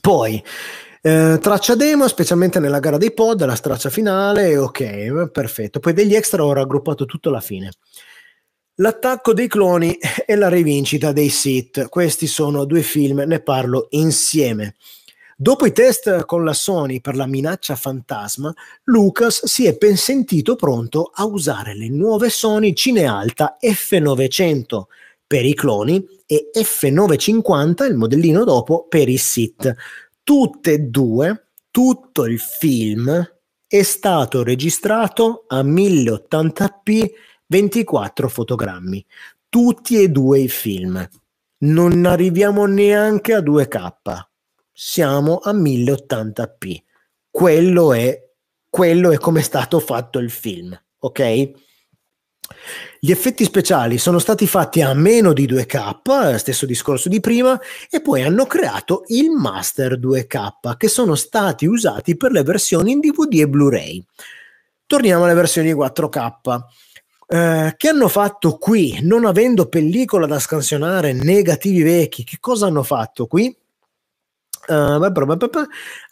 poi 0.00 0.42
eh, 1.04 1.38
traccia 1.40 1.74
demo, 1.74 2.06
specialmente 2.06 2.60
nella 2.60 2.78
gara 2.78 2.96
dei 2.96 3.12
pod, 3.12 3.44
la 3.44 3.56
traccia 3.56 3.90
finale, 3.90 4.56
ok, 4.56 5.30
perfetto. 5.30 5.80
Poi 5.80 5.92
degli 5.92 6.14
extra 6.14 6.44
ho 6.44 6.52
raggruppato 6.52 7.06
tutto 7.06 7.28
alla 7.28 7.40
fine. 7.40 7.70
L'attacco 8.76 9.34
dei 9.34 9.48
cloni 9.48 9.98
e 10.24 10.36
la 10.36 10.48
rivincita 10.48 11.10
dei 11.10 11.28
Sith. 11.28 11.88
Questi 11.88 12.28
sono 12.28 12.64
due 12.64 12.82
film, 12.82 13.24
ne 13.26 13.40
parlo 13.40 13.88
insieme. 13.90 14.76
Dopo 15.36 15.66
i 15.66 15.72
test 15.72 16.24
con 16.24 16.44
la 16.44 16.52
Sony 16.52 17.00
per 17.00 17.16
la 17.16 17.26
minaccia 17.26 17.74
fantasma, 17.74 18.54
Lucas 18.84 19.44
si 19.46 19.66
è 19.66 19.76
sentito 19.96 20.54
pronto 20.54 21.10
a 21.12 21.24
usare 21.24 21.74
le 21.74 21.88
nuove 21.88 22.30
Sony 22.30 22.74
Cinealta 22.74 23.56
F900 23.60 24.82
per 25.26 25.44
i 25.44 25.54
cloni 25.54 26.06
e 26.26 26.50
F950, 26.54 27.88
il 27.88 27.96
modellino 27.96 28.44
dopo, 28.44 28.86
per 28.86 29.08
i 29.08 29.16
Sith. 29.16 29.74
Tutte 30.22 30.72
e 30.72 30.78
due, 30.78 31.48
tutto 31.70 32.24
il 32.26 32.38
film 32.38 33.40
è 33.66 33.82
stato 33.82 34.42
registrato 34.42 35.44
a 35.48 35.62
1080p 35.62 37.10
24 37.46 38.28
fotogrammi, 38.28 39.04
tutti 39.48 40.00
e 40.00 40.08
due 40.08 40.40
i 40.40 40.48
film. 40.48 41.06
Non 41.58 42.06
arriviamo 42.06 42.66
neanche 42.66 43.34
a 43.34 43.40
2K, 43.40 43.92
siamo 44.72 45.38
a 45.38 45.52
1080p. 45.52 46.82
Quello 47.30 47.92
è, 47.92 48.30
quello 48.68 49.10
è 49.10 49.18
come 49.18 49.40
è 49.40 49.42
stato 49.42 49.80
fatto 49.80 50.18
il 50.18 50.30
film, 50.30 50.78
ok? 50.98 51.50
Gli 53.04 53.10
effetti 53.10 53.42
speciali 53.42 53.98
sono 53.98 54.20
stati 54.20 54.46
fatti 54.46 54.80
a 54.80 54.94
meno 54.94 55.32
di 55.32 55.44
2K, 55.48 56.36
stesso 56.36 56.66
discorso 56.66 57.08
di 57.08 57.18
prima, 57.18 57.60
e 57.90 58.00
poi 58.00 58.22
hanno 58.22 58.46
creato 58.46 59.02
il 59.08 59.30
Master 59.30 59.98
2K, 59.98 60.76
che 60.76 60.86
sono 60.86 61.16
stati 61.16 61.66
usati 61.66 62.16
per 62.16 62.30
le 62.30 62.44
versioni 62.44 62.92
in 62.92 63.00
DVD 63.00 63.40
e 63.40 63.48
Blu-ray. 63.48 64.04
Torniamo 64.86 65.24
alle 65.24 65.34
versioni 65.34 65.72
4K. 65.72 66.60
Eh, 67.26 67.74
che 67.76 67.88
hanno 67.88 68.06
fatto 68.06 68.56
qui, 68.58 69.00
non 69.02 69.24
avendo 69.24 69.66
pellicola 69.66 70.26
da 70.26 70.38
scansionare, 70.38 71.12
negativi 71.12 71.82
vecchi, 71.82 72.22
che 72.22 72.36
cosa 72.38 72.66
hanno 72.66 72.84
fatto 72.84 73.26
qui? 73.26 73.52
Uh, 74.64 75.10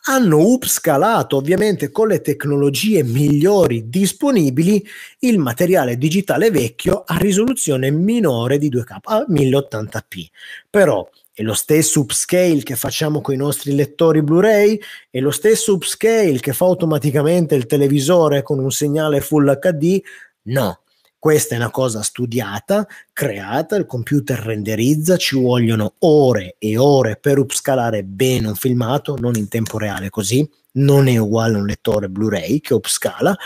hanno 0.07 0.39
upscalato 0.39 1.37
ovviamente 1.37 1.93
con 1.93 2.09
le 2.09 2.21
tecnologie 2.21 3.05
migliori 3.05 3.89
disponibili 3.89 4.85
il 5.21 5.39
materiale 5.39 5.97
digitale 5.97 6.51
vecchio 6.51 7.05
a 7.07 7.17
risoluzione 7.17 7.93
minore 7.93 8.59
di 8.59 8.69
2K 8.69 8.97
a 9.03 9.25
1080p 9.29 10.27
però 10.69 11.09
è 11.33 11.43
lo 11.43 11.55
stesso 11.55 12.01
upscale 12.01 12.63
che 12.63 12.75
facciamo 12.75 13.21
con 13.21 13.35
i 13.35 13.39
nostri 13.39 13.75
lettori 13.75 14.21
Blu-ray? 14.21 14.79
È 15.09 15.21
lo 15.21 15.31
stesso 15.31 15.73
upscale 15.73 16.41
che 16.41 16.53
fa 16.53 16.65
automaticamente 16.67 17.55
il 17.55 17.67
televisore 17.67 18.43
con 18.43 18.59
un 18.59 18.71
segnale 18.71 19.21
full 19.21 19.59
HD 19.59 20.03
no 20.43 20.81
questa 21.21 21.55
è 21.55 21.59
una 21.59 21.71
cosa 21.71 22.03
studiata, 22.03 22.89
creata, 23.13 23.77
il 23.77 23.85
computer 23.85 24.39
renderizza, 24.39 25.19
ci 25.19 25.39
vogliono 25.39 25.97
ore 25.99 26.57
e 26.59 26.79
ore 26.79 27.19
per 27.19 27.39
upscalare 27.39 28.05
bene 28.05 28.49
un 28.49 28.55
filmato, 28.55 29.17
non 29.19 29.37
in 29.37 29.47
tempo 29.49 29.77
reale 29.77 30.09
così, 30.09 30.49
non 30.73 31.09
è 31.09 31.19
uguale 31.19 31.57
a 31.57 31.59
un 31.59 31.67
lettore 31.67 32.09
Blu-ray 32.09 32.61
che 32.61 32.73
upscala 32.73 33.37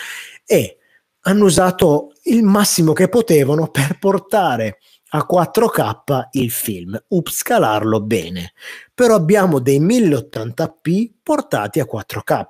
e 0.47 0.79
hanno 1.23 1.45
usato 1.47 2.13
il 2.27 2.45
massimo 2.45 2.93
che 2.93 3.09
potevano 3.09 3.67
per 3.69 3.99
portare 3.99 4.79
a 5.09 5.27
4K 5.29 6.29
il 6.33 6.53
film, 6.53 6.97
upscalarlo 7.09 8.01
bene. 8.03 8.53
Però 8.95 9.17
abbiamo 9.17 9.59
dei 9.59 9.81
1080p 9.81 11.11
portati 11.25 11.81
a 11.81 11.89
4K. 11.93 12.45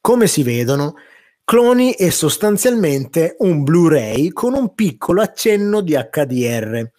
Come 0.00 0.28
si 0.28 0.44
vedono, 0.44 0.94
Cloni 1.48 1.94
è 1.94 2.10
sostanzialmente 2.10 3.36
un 3.38 3.62
Blu-ray 3.62 4.28
con 4.32 4.52
un 4.52 4.74
piccolo 4.74 5.22
accenno 5.22 5.80
di 5.80 5.94
HDR. 5.94 6.90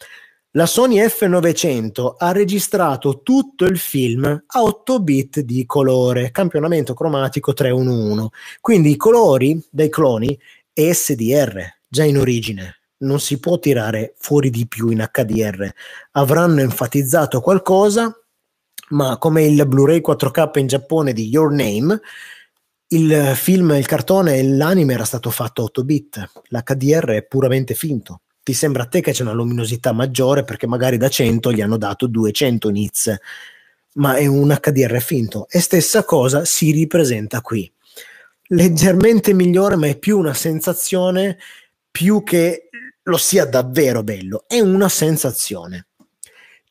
La 0.53 0.65
Sony 0.65 0.99
F900 0.99 2.15
ha 2.17 2.31
registrato 2.31 3.21
tutto 3.21 3.65
il 3.65 3.77
film 3.77 4.25
a 4.25 4.63
8 4.63 4.99
bit 5.01 5.41
di 5.41 5.67
colore, 5.67 6.31
campionamento 6.31 6.95
cromatico 6.95 7.53
311. 7.53 8.27
Quindi 8.59 8.89
i 8.89 8.97
colori 8.97 9.63
dei 9.69 9.89
cloni 9.89 10.35
è 10.73 10.93
SDR, 10.93 11.61
già 11.87 12.03
in 12.03 12.17
origine. 12.17 12.79
Non 13.01 13.19
si 13.19 13.39
può 13.39 13.59
tirare 13.59 14.15
fuori 14.17 14.49
di 14.49 14.67
più 14.67 14.89
in 14.89 15.07
HDR. 15.11 15.71
Avranno 16.13 16.61
enfatizzato 16.61 17.39
qualcosa, 17.39 18.11
ma 18.89 19.19
come 19.19 19.43
il 19.43 19.67
Blu-ray 19.67 20.01
4K 20.01 20.57
in 20.57 20.65
Giappone 20.65 21.13
di 21.13 21.27
Your 21.27 21.51
Name, 21.51 22.01
il 22.91 23.33
film, 23.35 23.71
il 23.71 23.85
cartone 23.85 24.37
e 24.37 24.43
l'anime 24.43 24.93
era 24.93 25.03
stato 25.03 25.29
fatto 25.29 25.61
a 25.61 25.65
8 25.65 25.83
bit, 25.83 26.31
l'HDR 26.47 27.09
è 27.11 27.23
puramente 27.23 27.75
finto. 27.75 28.21
Ti 28.41 28.53
sembra 28.53 28.83
a 28.83 28.85
te 28.87 29.01
che 29.01 29.11
c'è 29.11 29.21
una 29.21 29.33
luminosità 29.33 29.91
maggiore 29.91 30.43
perché 30.43 30.65
magari 30.65 30.97
da 30.97 31.07
100 31.07 31.51
gli 31.51 31.61
hanno 31.61 31.77
dato 31.77 32.07
200 32.07 32.69
nits, 32.69 33.15
ma 33.95 34.15
è 34.15 34.25
un 34.25 34.57
HDR 34.59 34.99
finto. 35.01 35.47
E 35.49 35.59
stessa 35.59 36.03
cosa 36.03 36.45
si 36.45 36.71
ripresenta 36.71 37.41
qui. 37.41 37.71
Leggermente 38.51 39.33
migliore, 39.33 39.75
ma 39.75 39.85
è 39.85 39.97
più 39.97 40.17
una 40.17 40.33
sensazione 40.33 41.37
più 41.91 42.23
che 42.23 42.69
lo 43.03 43.17
sia 43.17 43.45
davvero 43.45 44.01
bello, 44.03 44.45
è 44.47 44.59
una 44.59 44.89
sensazione. 44.89 45.88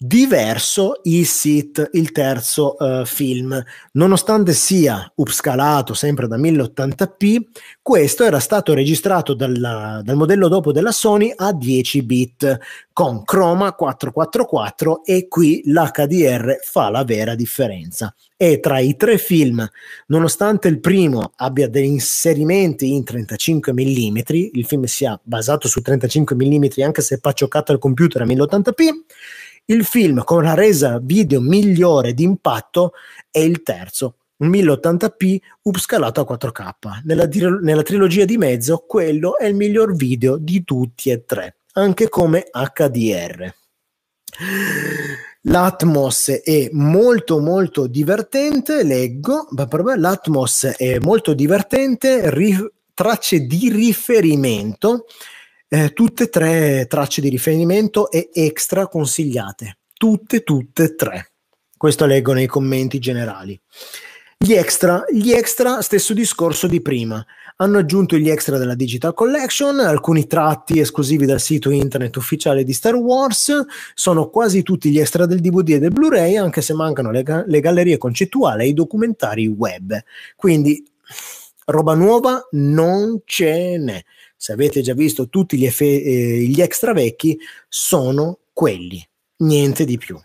Diverso 0.00 1.00
il 1.04 1.26
SIT, 1.26 1.90
il 1.94 2.12
terzo 2.12 2.76
uh, 2.78 3.04
film. 3.04 3.60
Nonostante 3.92 4.52
sia 4.52 5.10
upscalato 5.16 5.92
sempre 5.92 6.28
da 6.28 6.38
1080p, 6.38 7.38
questo 7.82 8.22
era 8.22 8.38
stato 8.38 8.74
registrato 8.74 9.34
dalla, 9.34 10.00
dal 10.04 10.16
modello 10.16 10.46
dopo 10.46 10.70
della 10.70 10.92
Sony 10.92 11.32
a 11.34 11.52
10 11.52 12.02
bit 12.04 12.58
con 12.92 13.24
chroma 13.24 13.72
444 13.72 15.04
e 15.04 15.26
qui 15.26 15.62
l'HDR 15.64 16.58
fa 16.62 16.90
la 16.90 17.02
vera 17.02 17.34
differenza. 17.34 18.14
E 18.36 18.60
tra 18.60 18.78
i 18.78 18.94
tre 18.96 19.18
film, 19.18 19.68
nonostante 20.06 20.68
il 20.68 20.78
primo 20.78 21.32
abbia 21.36 21.68
degli 21.68 21.86
inserimenti 21.86 22.94
in 22.94 23.02
35 23.02 23.72
mm, 23.72 24.18
il 24.52 24.64
film 24.64 24.84
sia 24.84 25.18
basato 25.20 25.66
su 25.66 25.80
35 25.80 26.36
mm 26.36 26.64
anche 26.84 27.02
se 27.02 27.16
è 27.16 27.18
paccioccato 27.18 27.72
al 27.72 27.78
computer 27.78 28.22
a 28.22 28.26
1080p, 28.26 28.90
il 29.70 29.84
film 29.84 30.24
con 30.24 30.44
la 30.44 30.54
resa 30.54 30.98
video 31.02 31.40
migliore 31.40 32.14
d'impatto 32.14 32.92
è 33.30 33.40
il 33.40 33.62
terzo, 33.62 34.16
un 34.38 34.48
1080p 34.48 35.36
upscalato 35.62 36.20
a 36.20 36.36
4K. 36.36 37.02
Nella, 37.04 37.28
nella 37.60 37.82
trilogia 37.82 38.24
di 38.24 38.38
mezzo, 38.38 38.84
quello 38.86 39.36
è 39.36 39.46
il 39.46 39.54
miglior 39.54 39.94
video 39.94 40.36
di 40.38 40.64
tutti 40.64 41.10
e 41.10 41.24
tre, 41.26 41.56
anche 41.72 42.08
come 42.08 42.48
HDR. 42.50 43.54
L'Atmos 45.42 46.28
è 46.42 46.68
molto 46.72 47.38
molto 47.38 47.86
divertente, 47.86 48.82
leggo, 48.84 49.48
l'Atmos 49.96 50.64
è 50.76 50.98
molto 50.98 51.34
divertente, 51.34 52.30
ri- 52.30 52.72
tracce 52.94 53.40
di 53.40 53.70
riferimento 53.70 55.04
eh, 55.68 55.92
tutte 55.92 56.24
e 56.24 56.28
tre 56.28 56.86
tracce 56.88 57.20
di 57.20 57.28
riferimento 57.28 58.10
e 58.10 58.30
extra 58.32 58.86
consigliate. 58.88 59.78
Tutte, 59.92 60.42
tutte 60.42 60.84
e 60.84 60.94
tre. 60.94 61.30
Questo 61.76 62.06
leggo 62.06 62.32
nei 62.32 62.46
commenti 62.46 62.98
generali. 62.98 63.60
Gli 64.36 64.52
extra, 64.52 65.04
gli 65.10 65.32
extra, 65.32 65.82
stesso 65.82 66.14
discorso 66.14 66.66
di 66.66 66.80
prima. 66.80 67.24
Hanno 67.56 67.78
aggiunto 67.78 68.16
gli 68.16 68.30
extra 68.30 68.56
della 68.56 68.76
Digital 68.76 69.12
Collection, 69.12 69.80
alcuni 69.80 70.28
tratti 70.28 70.78
esclusivi 70.78 71.26
dal 71.26 71.40
sito 71.40 71.70
internet 71.70 72.14
ufficiale 72.16 72.62
di 72.62 72.72
Star 72.72 72.94
Wars, 72.94 73.64
sono 73.94 74.30
quasi 74.30 74.62
tutti 74.62 74.90
gli 74.90 75.00
extra 75.00 75.26
del 75.26 75.40
DVD 75.40 75.70
e 75.70 75.78
del 75.80 75.90
Blu-ray, 75.90 76.36
anche 76.36 76.62
se 76.62 76.72
mancano 76.72 77.10
le, 77.10 77.24
le 77.46 77.60
gallerie 77.60 77.98
concettuali 77.98 78.62
e 78.62 78.68
i 78.68 78.74
documentari 78.74 79.48
web. 79.48 80.00
Quindi 80.36 80.84
roba 81.64 81.94
nuova 81.94 82.46
non 82.52 83.20
ce 83.24 83.76
n'è 83.76 84.04
se 84.38 84.52
avete 84.52 84.82
già 84.82 84.94
visto 84.94 85.28
tutti 85.28 85.58
gli, 85.58 85.66
efe- 85.66 86.00
eh, 86.00 86.42
gli 86.44 86.60
extra 86.62 86.92
vecchi, 86.92 87.36
sono 87.68 88.38
quelli, 88.52 89.04
niente 89.38 89.84
di 89.84 89.98
più. 89.98 90.16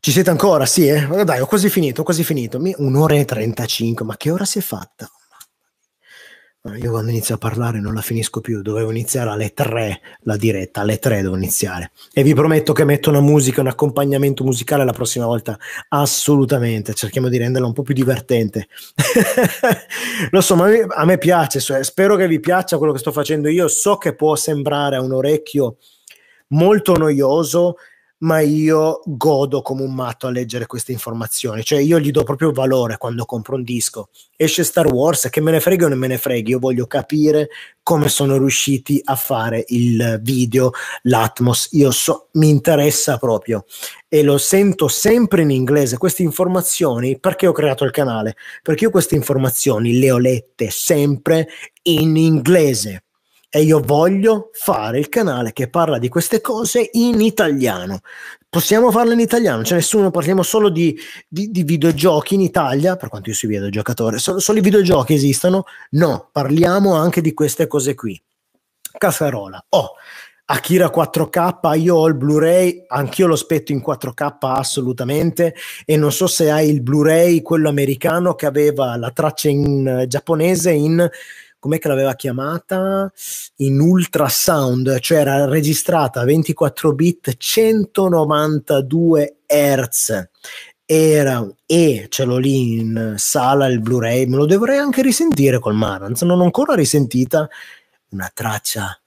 Ci 0.00 0.10
siete 0.10 0.30
ancora? 0.30 0.66
Sì, 0.66 0.88
eh? 0.88 1.06
Dai, 1.24 1.40
ho 1.40 1.46
quasi 1.46 1.70
finito, 1.70 2.00
ho 2.00 2.04
quasi 2.04 2.24
finito. 2.24 2.60
Un'ora 2.78 3.14
e 3.14 3.24
35, 3.24 4.04
ma 4.04 4.16
che 4.16 4.30
ora 4.30 4.44
si 4.44 4.58
è 4.58 4.62
fatta? 4.62 5.08
Io 6.72 6.92
quando 6.92 7.10
inizio 7.10 7.34
a 7.34 7.38
parlare 7.38 7.78
non 7.78 7.92
la 7.92 8.00
finisco 8.00 8.40
più, 8.40 8.62
dovevo 8.62 8.90
iniziare 8.90 9.28
alle 9.28 9.52
3 9.52 10.00
la 10.20 10.38
diretta, 10.38 10.80
alle 10.80 10.98
3 10.98 11.20
devo 11.20 11.36
iniziare. 11.36 11.90
E 12.10 12.22
vi 12.22 12.32
prometto 12.32 12.72
che 12.72 12.86
metto 12.86 13.10
una 13.10 13.20
musica, 13.20 13.60
un 13.60 13.66
accompagnamento 13.66 14.44
musicale 14.44 14.82
la 14.82 14.94
prossima 14.94 15.26
volta, 15.26 15.58
assolutamente, 15.88 16.94
cerchiamo 16.94 17.28
di 17.28 17.36
renderla 17.36 17.66
un 17.66 17.74
po' 17.74 17.82
più 17.82 17.92
divertente. 17.92 18.68
Lo 20.30 20.40
so, 20.40 20.56
ma 20.56 20.70
a 20.88 21.04
me 21.04 21.18
piace, 21.18 21.60
spero 21.84 22.16
che 22.16 22.26
vi 22.26 22.40
piaccia 22.40 22.78
quello 22.78 22.94
che 22.94 22.98
sto 22.98 23.12
facendo 23.12 23.50
io, 23.50 23.68
so 23.68 23.98
che 23.98 24.14
può 24.14 24.34
sembrare 24.34 24.96
a 24.96 25.02
un 25.02 25.12
orecchio 25.12 25.76
molto 26.48 26.96
noioso, 26.96 27.76
ma 28.24 28.40
io 28.40 29.02
godo 29.04 29.60
come 29.60 29.82
un 29.82 29.94
matto 29.94 30.26
a 30.26 30.30
leggere 30.30 30.66
queste 30.66 30.92
informazioni, 30.92 31.62
cioè 31.62 31.78
io 31.78 31.98
gli 32.00 32.10
do 32.10 32.22
proprio 32.24 32.52
valore 32.52 32.96
quando 32.96 33.26
compro 33.26 33.56
un 33.56 33.62
disco. 33.62 34.08
Esce 34.34 34.64
Star 34.64 34.86
Wars, 34.86 35.28
che 35.30 35.40
me 35.40 35.50
ne 35.50 35.60
frega 35.60 35.86
o 35.86 35.88
non 35.88 35.98
me 35.98 36.06
ne 36.06 36.16
freghi, 36.16 36.50
io 36.50 36.58
voglio 36.58 36.86
capire 36.86 37.48
come 37.82 38.08
sono 38.08 38.38
riusciti 38.38 39.00
a 39.04 39.14
fare 39.14 39.64
il 39.68 40.18
video, 40.22 40.70
l'Atmos, 41.02 41.68
io 41.72 41.90
so, 41.90 42.28
mi 42.32 42.48
interessa 42.48 43.18
proprio 43.18 43.66
e 44.08 44.22
lo 44.22 44.38
sento 44.38 44.88
sempre 44.88 45.42
in 45.42 45.50
inglese 45.50 45.98
queste 45.98 46.22
informazioni 46.22 47.18
perché 47.18 47.46
ho 47.46 47.52
creato 47.52 47.84
il 47.84 47.90
canale, 47.90 48.36
perché 48.62 48.84
io 48.84 48.90
queste 48.90 49.16
informazioni 49.16 49.98
le 49.98 50.10
ho 50.10 50.18
lette 50.18 50.70
sempre 50.70 51.48
in 51.82 52.16
inglese 52.16 53.04
e 53.54 53.62
io 53.62 53.78
voglio 53.78 54.50
fare 54.52 54.98
il 54.98 55.08
canale 55.08 55.52
che 55.52 55.68
parla 55.68 55.98
di 55.98 56.08
queste 56.08 56.40
cose 56.40 56.90
in 56.94 57.20
italiano. 57.20 58.00
Possiamo 58.48 58.90
farlo 58.90 59.12
in 59.12 59.20
italiano, 59.20 59.62
c'è 59.62 59.76
nessuno, 59.76 60.10
parliamo 60.10 60.42
solo 60.42 60.70
di, 60.70 60.98
di, 61.28 61.52
di, 61.52 61.62
videogiochi 61.62 62.34
in 62.34 62.40
Italia, 62.40 62.96
per 62.96 63.08
quanto 63.08 63.28
io 63.28 63.36
sia 63.36 63.48
videogiocatore, 63.48 64.18
solo, 64.18 64.40
solo 64.40 64.58
i 64.58 64.60
videogiochi 64.60 65.14
esistono? 65.14 65.66
No, 65.90 66.30
parliamo 66.32 66.94
anche 66.94 67.20
di 67.20 67.32
queste 67.32 67.68
cose 67.68 67.94
qui. 67.94 68.20
Cassarola. 68.98 69.64
Oh, 69.68 69.92
Akira 70.46 70.90
4K, 70.92 71.78
io 71.78 71.94
ho 71.94 72.08
il 72.08 72.16
Blu-ray, 72.16 72.86
anch'io 72.88 73.28
lo 73.28 73.36
spetto 73.36 73.70
in 73.70 73.84
4K 73.86 74.34
assolutamente 74.40 75.54
e 75.84 75.96
non 75.96 76.10
so 76.10 76.26
se 76.26 76.50
hai 76.50 76.70
il 76.70 76.82
Blu-ray, 76.82 77.40
quello 77.40 77.68
americano 77.68 78.34
che 78.34 78.46
aveva 78.46 78.96
la 78.96 79.12
traccia 79.12 79.48
in 79.48 80.06
giapponese 80.08 80.72
in 80.72 81.08
com'è 81.64 81.78
che 81.78 81.88
l'aveva 81.88 82.14
chiamata? 82.14 83.10
In 83.56 83.80
ultrasound, 83.80 84.98
cioè 84.98 85.20
era 85.20 85.46
registrata 85.46 86.20
a 86.20 86.24
24 86.24 86.92
bit 86.92 87.36
192 87.38 89.36
Hz. 89.46 90.28
Era 90.84 91.50
e 91.64 92.06
ce 92.10 92.24
l'ho 92.24 92.36
lì 92.36 92.80
in 92.80 93.14
sala 93.16 93.66
il 93.68 93.80
Blu-ray, 93.80 94.26
me 94.26 94.36
lo 94.36 94.44
dovrei 94.44 94.76
anche 94.76 95.00
risentire 95.00 95.58
col 95.58 95.74
Marantz, 95.74 96.20
non 96.20 96.40
ho 96.40 96.44
ancora 96.44 96.74
risentita 96.74 97.48
una 98.10 98.30
traccia 98.34 99.00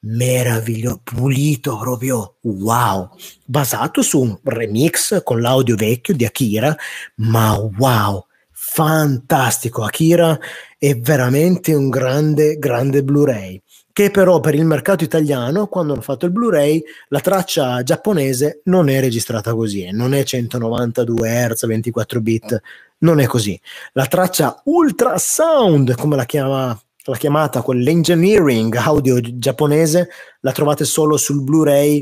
meraviglioso, 0.00 1.00
pulito 1.02 1.78
proprio 1.78 2.34
wow, 2.42 3.08
basato 3.46 4.02
su 4.02 4.20
un 4.20 4.38
remix 4.42 5.22
con 5.22 5.40
l'audio 5.40 5.76
vecchio 5.76 6.14
di 6.14 6.26
Akira, 6.26 6.76
ma 7.14 7.54
wow, 7.78 8.26
fantastico. 8.72 9.82
Akira 9.82 10.38
è 10.78 10.96
veramente 10.98 11.74
un 11.74 11.90
grande, 11.90 12.56
grande 12.58 13.04
Blu-ray. 13.04 13.60
Che 13.92 14.10
però 14.10 14.40
per 14.40 14.54
il 14.54 14.64
mercato 14.64 15.04
italiano, 15.04 15.66
quando 15.66 15.92
hanno 15.92 16.00
fatto 16.00 16.24
il 16.24 16.32
Blu-ray, 16.32 16.82
la 17.08 17.20
traccia 17.20 17.82
giapponese 17.82 18.62
non 18.64 18.88
è 18.88 18.98
registrata 19.00 19.54
così, 19.54 19.84
eh. 19.84 19.92
non 19.92 20.14
è 20.14 20.24
192 20.24 21.48
Hz, 21.48 21.66
24 21.66 22.20
bit, 22.22 22.60
non 22.98 23.20
è 23.20 23.26
così. 23.26 23.60
La 23.92 24.06
traccia 24.06 24.62
ultrasound, 24.64 25.94
come 25.94 26.16
la 26.16 26.24
chiama 26.24 26.80
la 27.04 27.16
chiamata 27.16 27.62
quell'engineering 27.62 28.76
audio 28.76 29.18
giapponese 29.20 30.08
la 30.38 30.52
trovate 30.52 30.84
solo 30.84 31.16
sul 31.16 31.42
Blu-ray 31.42 32.00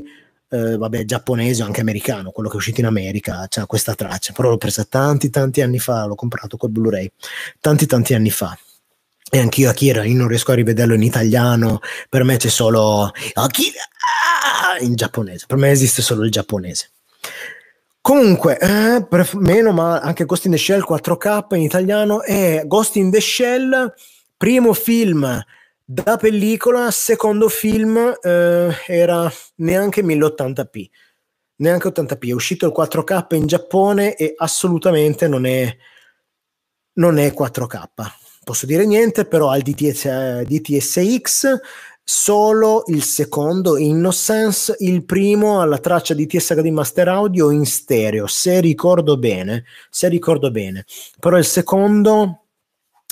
eh, 0.51 0.77
vabbè, 0.77 1.05
giapponese 1.05 1.63
o 1.63 1.67
anche 1.67 1.81
americano, 1.81 2.31
quello 2.31 2.49
che 2.49 2.57
è 2.57 2.59
uscito 2.59 2.81
in 2.81 2.87
America, 2.87 3.47
c'ha 3.49 3.67
questa 3.67 3.95
traccia, 3.95 4.33
però 4.33 4.51
l'ho 4.51 4.59
presa 4.59 4.85
tanti 4.85 5.31
tanti 5.31 5.63
anni 5.63 5.79
fa, 5.79 6.05
l'ho 6.05 6.17
comprato 6.17 6.57
col 6.57 6.71
Blu-ray, 6.71 7.11
tanti 7.61 7.87
tanti 7.87 8.15
anni 8.15 8.31
fa. 8.31 8.57
E 9.33 9.39
anch'io 9.39 9.71
Akira, 9.71 10.03
io 10.03 10.17
non 10.17 10.27
riesco 10.27 10.51
a 10.51 10.57
rivederlo 10.57 10.95
in 10.95 11.03
italiano, 11.03 11.81
per 12.09 12.25
me 12.25 12.37
c'è 12.37 12.49
solo 12.49 13.13
Akira 13.35 13.81
in 14.81 14.97
giapponese, 14.97 15.45
per 15.47 15.57
me 15.57 15.71
esiste 15.71 16.03
solo 16.03 16.25
il 16.25 16.33
giapponese. 16.33 16.91
Comunque, 18.01 18.59
eh, 18.59 19.07
per 19.09 19.31
meno, 19.35 19.73
ma 19.73 20.01
anche 20.01 20.25
Ghost 20.25 20.47
in 20.47 20.53
the 20.53 20.59
Shell 20.59 20.85
4K 20.85 21.55
in 21.55 21.63
italiano 21.63 22.23
è 22.23 22.65
Ghost 22.67 22.97
in 22.97 23.11
the 23.11 23.21
Shell, 23.21 23.93
primo 24.37 24.73
film 24.73 25.45
da 25.93 26.17
pellicola, 26.17 26.93
secondo 26.93 27.49
film 27.49 27.97
eh, 28.23 28.73
era 28.87 29.29
neanche 29.57 30.03
1080p, 30.03 30.89
neanche 31.57 31.89
80p. 31.89 32.29
È 32.29 32.33
uscito 32.33 32.67
il 32.67 32.73
4K 32.77 33.35
in 33.35 33.47
Giappone 33.47 34.15
e 34.15 34.35
assolutamente 34.37 35.27
non 35.27 35.47
è, 35.47 35.77
non 36.93 37.19
è 37.19 37.35
4K. 37.37 37.83
Posso 38.45 38.67
dire 38.67 38.87
niente, 38.87 39.25
però 39.25 39.49
al 39.49 39.63
DTS, 39.63 40.43
DTSX 40.43 41.59
solo 42.05 42.85
il 42.87 43.03
secondo 43.03 43.77
Innocence, 43.77 44.77
il 44.81 45.05
primo 45.05 45.61
alla 45.61 45.79
traccia 45.79 46.15
DTS 46.15 46.55
HD 46.55 46.69
Master 46.69 47.09
Audio 47.09 47.51
in 47.51 47.67
stereo, 47.67 48.29
se 48.29 48.61
ricordo 48.61 49.19
bene, 49.19 49.65
se 49.91 50.09
ricordo 50.09 50.53
bene. 50.53 50.85
Però 51.19 51.37
il 51.37 51.45
secondo 51.45 52.40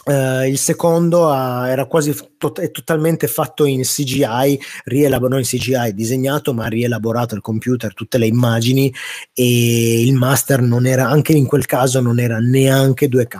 Uh, 0.04 0.46
il 0.46 0.58
secondo 0.58 1.26
uh, 1.26 1.64
era 1.64 1.86
quasi 1.86 2.14
to- 2.38 2.54
è 2.54 2.70
totalmente 2.70 3.26
fatto 3.26 3.64
in 3.64 3.82
CGI, 3.82 4.58
rielaborato 4.84 5.38
in 5.38 5.44
CGI, 5.44 5.92
disegnato 5.92 6.54
ma 6.54 6.66
rielaborato 6.66 7.34
al 7.34 7.40
computer 7.40 7.92
tutte 7.94 8.16
le 8.16 8.26
immagini 8.26 8.94
e 9.34 10.02
il 10.02 10.14
master 10.14 10.62
non 10.62 10.86
era, 10.86 11.08
anche 11.08 11.32
in 11.32 11.46
quel 11.46 11.66
caso 11.66 12.00
non 12.00 12.20
era 12.20 12.38
neanche 12.38 13.08
2K, 13.08 13.36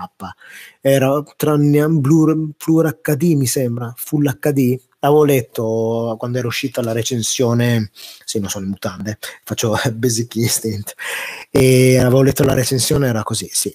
era 0.81 1.23
tra 1.37 1.57
Blur, 1.57 2.37
Blur 2.57 2.99
HD 3.03 3.35
mi 3.35 3.47
sembra, 3.47 3.93
Full 3.97 4.39
HD. 4.39 4.79
Avevo 5.01 5.25
letto 5.25 6.17
quando 6.19 6.39
era 6.39 6.49
uscita 6.49 6.83
la 6.83 6.93
recensione, 6.93 7.91
sì, 8.25 8.41
non 8.41 8.49
sono 8.49 8.65
in 8.65 8.71
mutande, 8.71 9.19
faccio 9.45 9.77
Basic 9.95 10.35
Instinct, 10.35 10.95
e 11.51 11.99
avevo 11.99 12.23
letto 12.23 12.43
la 12.45 12.55
recensione, 12.55 13.07
era 13.07 13.23
così, 13.23 13.49
sì, 13.53 13.75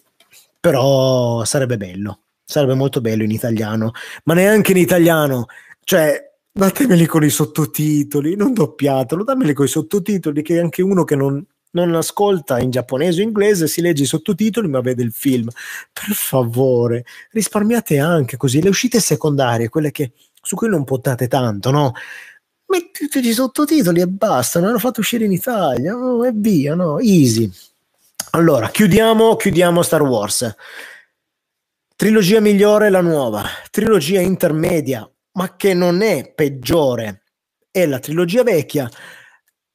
però 0.60 1.44
sarebbe 1.46 1.78
bello 1.78 2.20
Sarebbe 2.54 2.76
molto 2.76 3.02
bello 3.02 3.24
in 3.24 3.32
italiano, 3.32 3.94
ma 4.26 4.36
neanche 4.36 4.74
in 4.74 4.78
italiano. 4.78 5.48
Cioè, 5.84 6.34
datemeli 6.52 7.08
con 7.08 7.24
i 7.24 7.32
sottotitoli, 7.32 8.36
non 8.36 8.54
doppiatelo, 8.54 9.24
dammeli 9.24 9.54
con 9.54 9.66
i 9.66 9.70
sottotitoli, 9.70 10.44
che 10.44 10.60
anche 10.60 10.84
uno 10.84 11.04
che 11.04 11.16
non, 11.16 11.44
non 11.72 11.96
ascolta 11.96 12.60
in 12.60 12.70
giapponese 12.70 13.22
o 13.22 13.24
inglese 13.24 13.66
si 13.66 13.82
legge 13.82 14.04
i 14.04 14.06
sottotitoli 14.06 14.68
ma 14.68 14.82
vede 14.82 15.02
il 15.02 15.12
film. 15.12 15.50
Per 15.92 16.14
favore, 16.14 17.06
risparmiate 17.32 17.98
anche 17.98 18.38
così 18.38 18.62
le 18.62 18.70
uscite 18.70 19.00
secondarie, 19.00 19.70
quelle 19.70 19.90
che, 19.90 20.12
su 20.40 20.56
cui 20.56 20.70
non 20.70 20.84
pottate 20.84 21.28
tanto, 21.28 21.72
no? 21.72 21.94
Mettete 22.68 23.18
i 23.18 23.34
sottotitoli 23.34 24.00
e 24.00 24.08
basta, 24.08 24.60
non 24.60 24.70
hanno 24.70 24.78
fatto 24.78 25.00
uscire 25.00 25.26
in 25.26 25.32
Italia 25.32 25.96
oh, 25.96 26.24
e 26.24 26.32
via, 26.36 26.76
no? 26.76 27.00
Easy. 27.00 27.52
Allora, 28.34 28.70
chiudiamo, 28.70 29.38
chiudiamo 29.38 29.82
Star 29.82 30.04
Wars. 30.04 30.56
Trilogia 32.04 32.42
migliore 32.42 32.90
la 32.90 33.00
nuova, 33.00 33.46
trilogia 33.72 34.20
intermedia, 34.20 35.10
ma 35.36 35.56
che 35.56 35.74
non 35.74 36.02
è 36.02 36.34
peggiore, 36.36 37.24
è 37.72 37.86
la 37.86 38.00
trilogia 38.00 38.44
vecchia, 38.44 38.92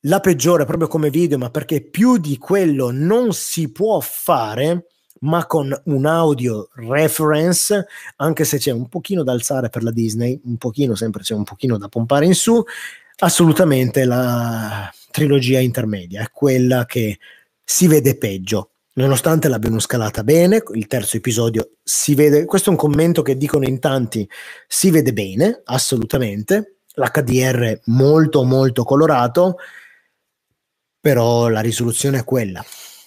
la 0.01 0.21
peggiore 0.21 0.67
proprio 0.67 0.89
come 0.89 1.09
video, 1.09 1.39
ma 1.39 1.49
perché 1.49 1.81
più 1.81 2.19
di 2.19 2.37
quello 2.37 2.91
non 2.93 3.33
si 3.33 3.73
può 3.73 3.99
fare, 4.01 4.89
ma 5.21 5.47
con 5.47 5.75
un 5.87 6.05
audio 6.05 6.69
reference, 6.75 7.87
anche 8.17 8.45
se 8.45 8.59
c'è 8.59 8.73
un 8.73 8.91
pochino 8.91 9.23
da 9.23 9.33
alzare 9.33 9.71
per 9.71 9.83
la 9.83 9.91
Disney, 9.91 10.39
un 10.45 10.59
pochino, 10.59 10.95
sempre 10.95 11.23
c'è 11.23 11.33
un 11.33 11.45
pochino 11.45 11.79
da 11.79 11.89
pompare 11.89 12.27
in 12.27 12.35
su, 12.35 12.63
assolutamente 13.21 14.05
la 14.05 14.93
trilogia 15.11 15.61
intermedia 15.61 16.21
è 16.21 16.31
quella 16.31 16.85
che 16.85 17.19
si 17.65 17.87
vede 17.87 18.19
peggio 18.19 18.73
nonostante 18.99 19.49
l'abbiano 19.49 19.79
scalata 19.79 20.25
bene, 20.25 20.63
il 20.75 20.87
terzo 20.87 21.17
episodio 21.17 21.77
si 21.83 22.15
vede, 22.15 22.45
questo 22.45 22.71
è 22.71 22.73
un 22.73 22.79
commento 22.79 23.23
che 23.23 23.37
dicono 23.37 23.65
in 23.65 23.79
tanti, 23.79 24.29
si 24.67 24.91
vede 24.91 25.13
bene, 25.13 25.63
assolutamente, 25.65 26.81
l'HDR 26.95 27.81
molto 27.87 28.43
molto 28.43 28.83
colorato, 28.83 29.57
però 31.01 31.49
la 31.49 31.61
risoluzione 31.61 32.19
è 32.19 32.25
quella. 32.25 32.65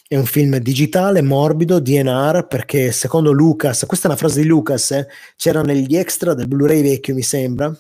È 0.08 0.16
un 0.16 0.26
film 0.26 0.58
digitale, 0.58 1.22
morbido, 1.22 1.80
DNR, 1.80 2.48
perché 2.48 2.92
secondo 2.92 3.32
Lucas, 3.32 3.86
questa 3.86 4.08
è 4.08 4.12
una 4.12 4.20
frase 4.20 4.42
di 4.42 4.48
Lucas, 4.48 4.92
eh, 4.92 5.08
c'era 5.36 5.62
negli 5.62 5.96
extra 5.96 6.34
del 6.34 6.48
Blu-ray 6.48 6.82
vecchio, 6.82 7.14
mi 7.14 7.22
sembra, 7.22 7.74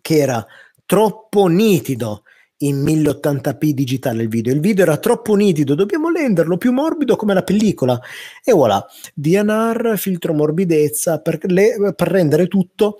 che 0.00 0.18
era 0.18 0.46
troppo 0.84 1.46
nitido 1.46 2.23
in 2.58 2.82
1080p 2.82 3.70
digitale 3.70 4.22
il 4.22 4.28
video. 4.28 4.52
Il 4.52 4.60
video 4.60 4.84
era 4.84 4.96
troppo 4.96 5.34
nitido, 5.34 5.74
dobbiamo 5.74 6.10
renderlo 6.10 6.56
più 6.56 6.72
morbido 6.72 7.16
come 7.16 7.34
la 7.34 7.42
pellicola. 7.42 8.00
E 8.42 8.52
voilà, 8.52 8.84
DNR, 9.14 9.94
filtro 9.96 10.32
morbidezza, 10.32 11.20
per, 11.20 11.38
le, 11.44 11.94
per 11.94 12.08
rendere 12.08 12.46
tutto, 12.46 12.98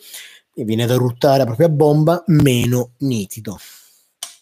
mi 0.56 0.64
viene 0.64 0.86
da 0.86 0.96
ruttare 0.96 1.44
proprio 1.44 1.66
a 1.66 1.70
bomba, 1.70 2.22
meno 2.26 2.92
nitido. 2.98 3.58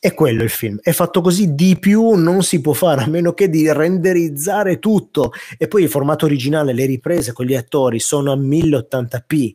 E 0.04 0.14
quello 0.14 0.42
il 0.42 0.50
film. 0.50 0.80
È 0.82 0.90
fatto 0.90 1.20
così, 1.20 1.54
di 1.54 1.78
più 1.78 2.14
non 2.14 2.42
si 2.42 2.60
può 2.60 2.72
fare 2.72 3.02
a 3.02 3.06
meno 3.06 3.34
che 3.34 3.48
di 3.48 3.70
renderizzare 3.72 4.80
tutto. 4.80 5.30
E 5.56 5.68
poi 5.68 5.84
il 5.84 5.88
formato 5.88 6.24
originale, 6.24 6.72
le 6.72 6.86
riprese 6.86 7.32
con 7.32 7.46
gli 7.46 7.54
attori 7.54 8.00
sono 8.00 8.32
a 8.32 8.36
1080p 8.36 9.52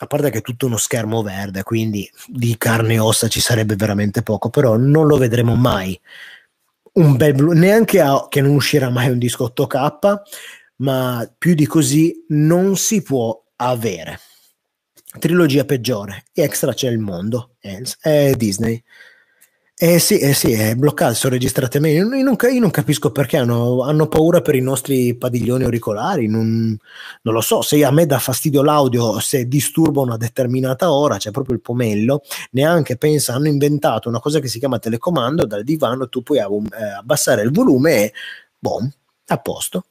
a 0.00 0.06
parte 0.06 0.30
che 0.30 0.38
è 0.38 0.42
tutto 0.42 0.66
uno 0.66 0.76
schermo 0.76 1.22
verde, 1.22 1.62
quindi 1.62 2.08
di 2.26 2.56
carne 2.56 2.94
e 2.94 2.98
ossa 2.98 3.28
ci 3.28 3.40
sarebbe 3.40 3.74
veramente 3.74 4.22
poco, 4.22 4.48
però 4.48 4.76
non 4.76 5.06
lo 5.06 5.16
vedremo 5.16 5.56
mai. 5.56 5.98
Un 6.94 7.16
bel 7.16 7.34
blu, 7.34 7.52
neanche 7.52 8.00
a, 8.00 8.26
che 8.28 8.40
non 8.40 8.54
uscirà 8.54 8.90
mai 8.90 9.10
un 9.10 9.18
disco 9.18 9.52
8K, 9.54 10.16
ma 10.76 11.28
più 11.36 11.54
di 11.54 11.66
così 11.66 12.24
non 12.28 12.76
si 12.76 13.02
può 13.02 13.44
avere. 13.56 14.20
Trilogia 15.18 15.64
peggiore, 15.64 16.24
extra 16.32 16.72
c'è 16.72 16.88
il 16.88 16.98
mondo, 16.98 17.56
è 17.58 18.32
Disney. 18.34 18.82
Eh 19.80 20.00
sì, 20.00 20.18
eh 20.18 20.34
sì, 20.34 20.50
è 20.50 20.74
bloccato, 20.74 21.14
sono 21.14 21.34
registrate 21.34 21.78
meglio. 21.78 22.12
Io 22.12 22.24
non, 22.24 22.36
io 22.52 22.60
non 22.60 22.70
capisco 22.70 23.12
perché 23.12 23.36
hanno, 23.36 23.84
hanno, 23.84 24.08
paura 24.08 24.40
per 24.40 24.56
i 24.56 24.60
nostri 24.60 25.14
padiglioni 25.16 25.62
auricolari. 25.62 26.26
Non, 26.26 26.76
non, 27.22 27.34
lo 27.34 27.40
so, 27.40 27.62
se 27.62 27.84
a 27.84 27.92
me 27.92 28.04
dà 28.04 28.18
fastidio 28.18 28.64
l'audio, 28.64 29.20
se 29.20 29.46
disturba 29.46 30.00
una 30.00 30.16
determinata 30.16 30.92
ora, 30.92 31.16
c'è 31.16 31.30
proprio 31.30 31.54
il 31.54 31.60
pomello. 31.60 32.22
Neanche 32.50 32.96
pensa, 32.96 33.34
hanno 33.34 33.46
inventato 33.46 34.08
una 34.08 34.18
cosa 34.18 34.40
che 34.40 34.48
si 34.48 34.58
chiama 34.58 34.80
telecomando. 34.80 35.46
Dal 35.46 35.62
divano 35.62 36.08
tu 36.08 36.24
puoi 36.24 36.38
eh, 36.38 36.44
abbassare 36.98 37.42
il 37.42 37.52
volume 37.52 38.02
e 38.02 38.12
boom, 38.58 38.90
a 39.28 39.38
posto. 39.38 39.84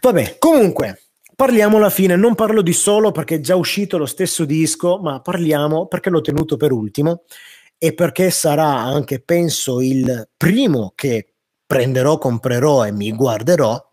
Vabbè, 0.00 0.36
comunque. 0.38 1.00
Parliamo 1.36 1.76
alla 1.78 1.90
fine, 1.90 2.14
non 2.14 2.36
parlo 2.36 2.62
di 2.62 2.72
solo 2.72 3.10
perché 3.10 3.34
è 3.34 3.40
già 3.40 3.56
uscito 3.56 3.98
lo 3.98 4.06
stesso 4.06 4.44
disco, 4.44 4.98
ma 4.98 5.20
parliamo 5.20 5.88
perché 5.88 6.08
l'ho 6.08 6.20
tenuto 6.20 6.56
per 6.56 6.70
ultimo 6.70 7.24
e 7.78 7.94
perché 7.94 8.30
sarà 8.30 8.66
anche, 8.66 9.20
penso, 9.20 9.80
il 9.80 10.28
primo 10.36 10.92
che 10.94 11.34
prenderò, 11.66 12.18
comprerò 12.18 12.86
e 12.86 12.92
mi 12.92 13.12
guarderò. 13.12 13.92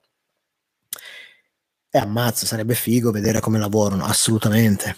E 1.94 1.98
ammazza, 1.98 2.46
sarebbe 2.46 2.74
figo 2.74 3.12
vedere 3.12 3.40
come 3.42 3.60
lavorano, 3.60 4.06
assolutamente. 4.06 4.98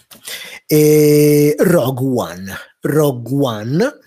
E 0.66 1.54
Rogue 1.58 2.22
One, 2.22 2.54
Rogue 2.80 3.44
One, 3.44 3.98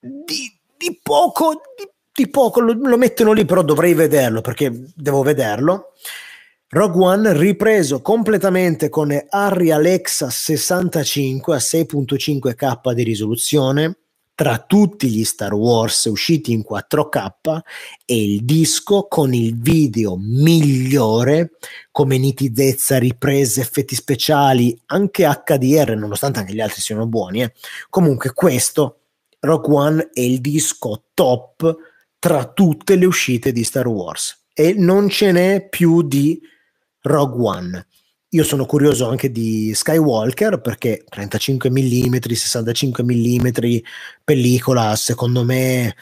di, 0.00 0.58
di 0.76 0.98
poco, 1.00 1.60
di, 1.76 1.88
di 2.12 2.28
poco 2.28 2.60
lo, 2.60 2.72
lo 2.72 2.96
mettono 2.96 3.32
lì, 3.32 3.44
però 3.44 3.62
dovrei 3.62 3.94
vederlo 3.94 4.40
perché 4.40 4.72
devo 4.96 5.22
vederlo. 5.22 5.92
Rogue 6.70 7.04
One 7.04 7.38
ripreso 7.38 8.02
completamente 8.02 8.88
con 8.88 9.16
Harry 9.28 9.70
Alexa 9.70 10.28
65 10.28 11.54
a 11.54 11.58
6.5K 11.58 12.92
di 12.92 13.02
risoluzione, 13.04 13.98
tra 14.34 14.58
tutti 14.58 15.08
gli 15.08 15.24
Star 15.24 15.54
Wars 15.54 16.04
usciti 16.06 16.52
in 16.52 16.64
4K 16.68 17.60
e 18.04 18.22
il 18.22 18.44
disco 18.44 19.06
con 19.08 19.32
il 19.32 19.56
video 19.56 20.16
migliore 20.18 21.52
come 21.92 22.18
nitidezza, 22.18 22.98
riprese, 22.98 23.60
effetti 23.60 23.94
speciali, 23.94 24.76
anche 24.86 25.24
HDR, 25.24 25.96
nonostante 25.96 26.40
anche 26.40 26.54
gli 26.54 26.60
altri 26.60 26.80
siano 26.80 27.06
buoni. 27.06 27.42
Eh. 27.42 27.52
Comunque 27.88 28.32
questo, 28.32 29.02
Rock 29.40 29.68
One, 29.68 30.10
è 30.12 30.20
il 30.20 30.40
disco 30.40 31.04
top 31.14 31.76
tra 32.18 32.44
tutte 32.46 32.96
le 32.96 33.04
uscite 33.04 33.52
di 33.52 33.62
Star 33.62 33.86
Wars 33.86 34.46
e 34.52 34.74
non 34.74 35.08
ce 35.08 35.30
n'è 35.30 35.68
più 35.68 36.02
di 36.02 36.40
Rogue 37.02 37.46
One. 37.46 37.86
Io 38.34 38.42
sono 38.42 38.66
curioso 38.66 39.08
anche 39.08 39.30
di 39.30 39.72
Skywalker 39.72 40.60
perché 40.60 41.04
35 41.08 41.70
mm, 41.70 42.16
65 42.32 43.04
mm, 43.04 43.46
pellicola, 44.24 44.96
secondo 44.96 45.44
me 45.44 45.94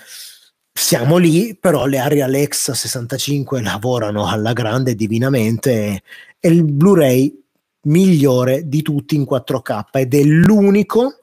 siamo 0.72 1.18
lì, 1.18 1.54
però 1.54 1.84
le 1.84 1.98
aree 1.98 2.22
Alexa 2.22 2.72
65 2.72 3.60
lavorano 3.60 4.26
alla 4.26 4.54
grande 4.54 4.94
divinamente 4.94 6.02
e 6.40 6.48
il 6.48 6.64
Blu-ray 6.64 7.38
migliore 7.82 8.66
di 8.66 8.80
tutti 8.80 9.14
in 9.14 9.26
4K 9.30 9.84
ed 9.92 10.14
è 10.14 10.22
l'unico 10.22 11.21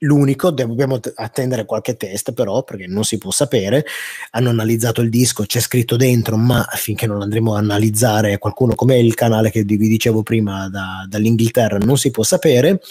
L'unico, 0.00 0.50
dobbiamo 0.50 1.00
attendere 1.14 1.64
qualche 1.64 1.96
test 1.96 2.34
però, 2.34 2.62
perché 2.64 2.86
non 2.86 3.02
si 3.04 3.16
può 3.16 3.30
sapere, 3.30 3.86
hanno 4.32 4.50
analizzato 4.50 5.00
il 5.00 5.08
disco, 5.08 5.46
c'è 5.46 5.58
scritto 5.58 5.96
dentro, 5.96 6.36
ma 6.36 6.62
finché 6.74 7.06
non 7.06 7.22
andremo 7.22 7.54
a 7.54 7.58
analizzare 7.58 8.36
qualcuno 8.36 8.74
come 8.74 8.98
il 8.98 9.14
canale 9.14 9.50
che 9.50 9.62
vi 9.62 9.78
dicevo 9.78 10.22
prima 10.22 10.68
da, 10.68 11.06
dall'Inghilterra, 11.08 11.78
non 11.78 11.96
si 11.96 12.10
può 12.10 12.22
sapere, 12.24 12.82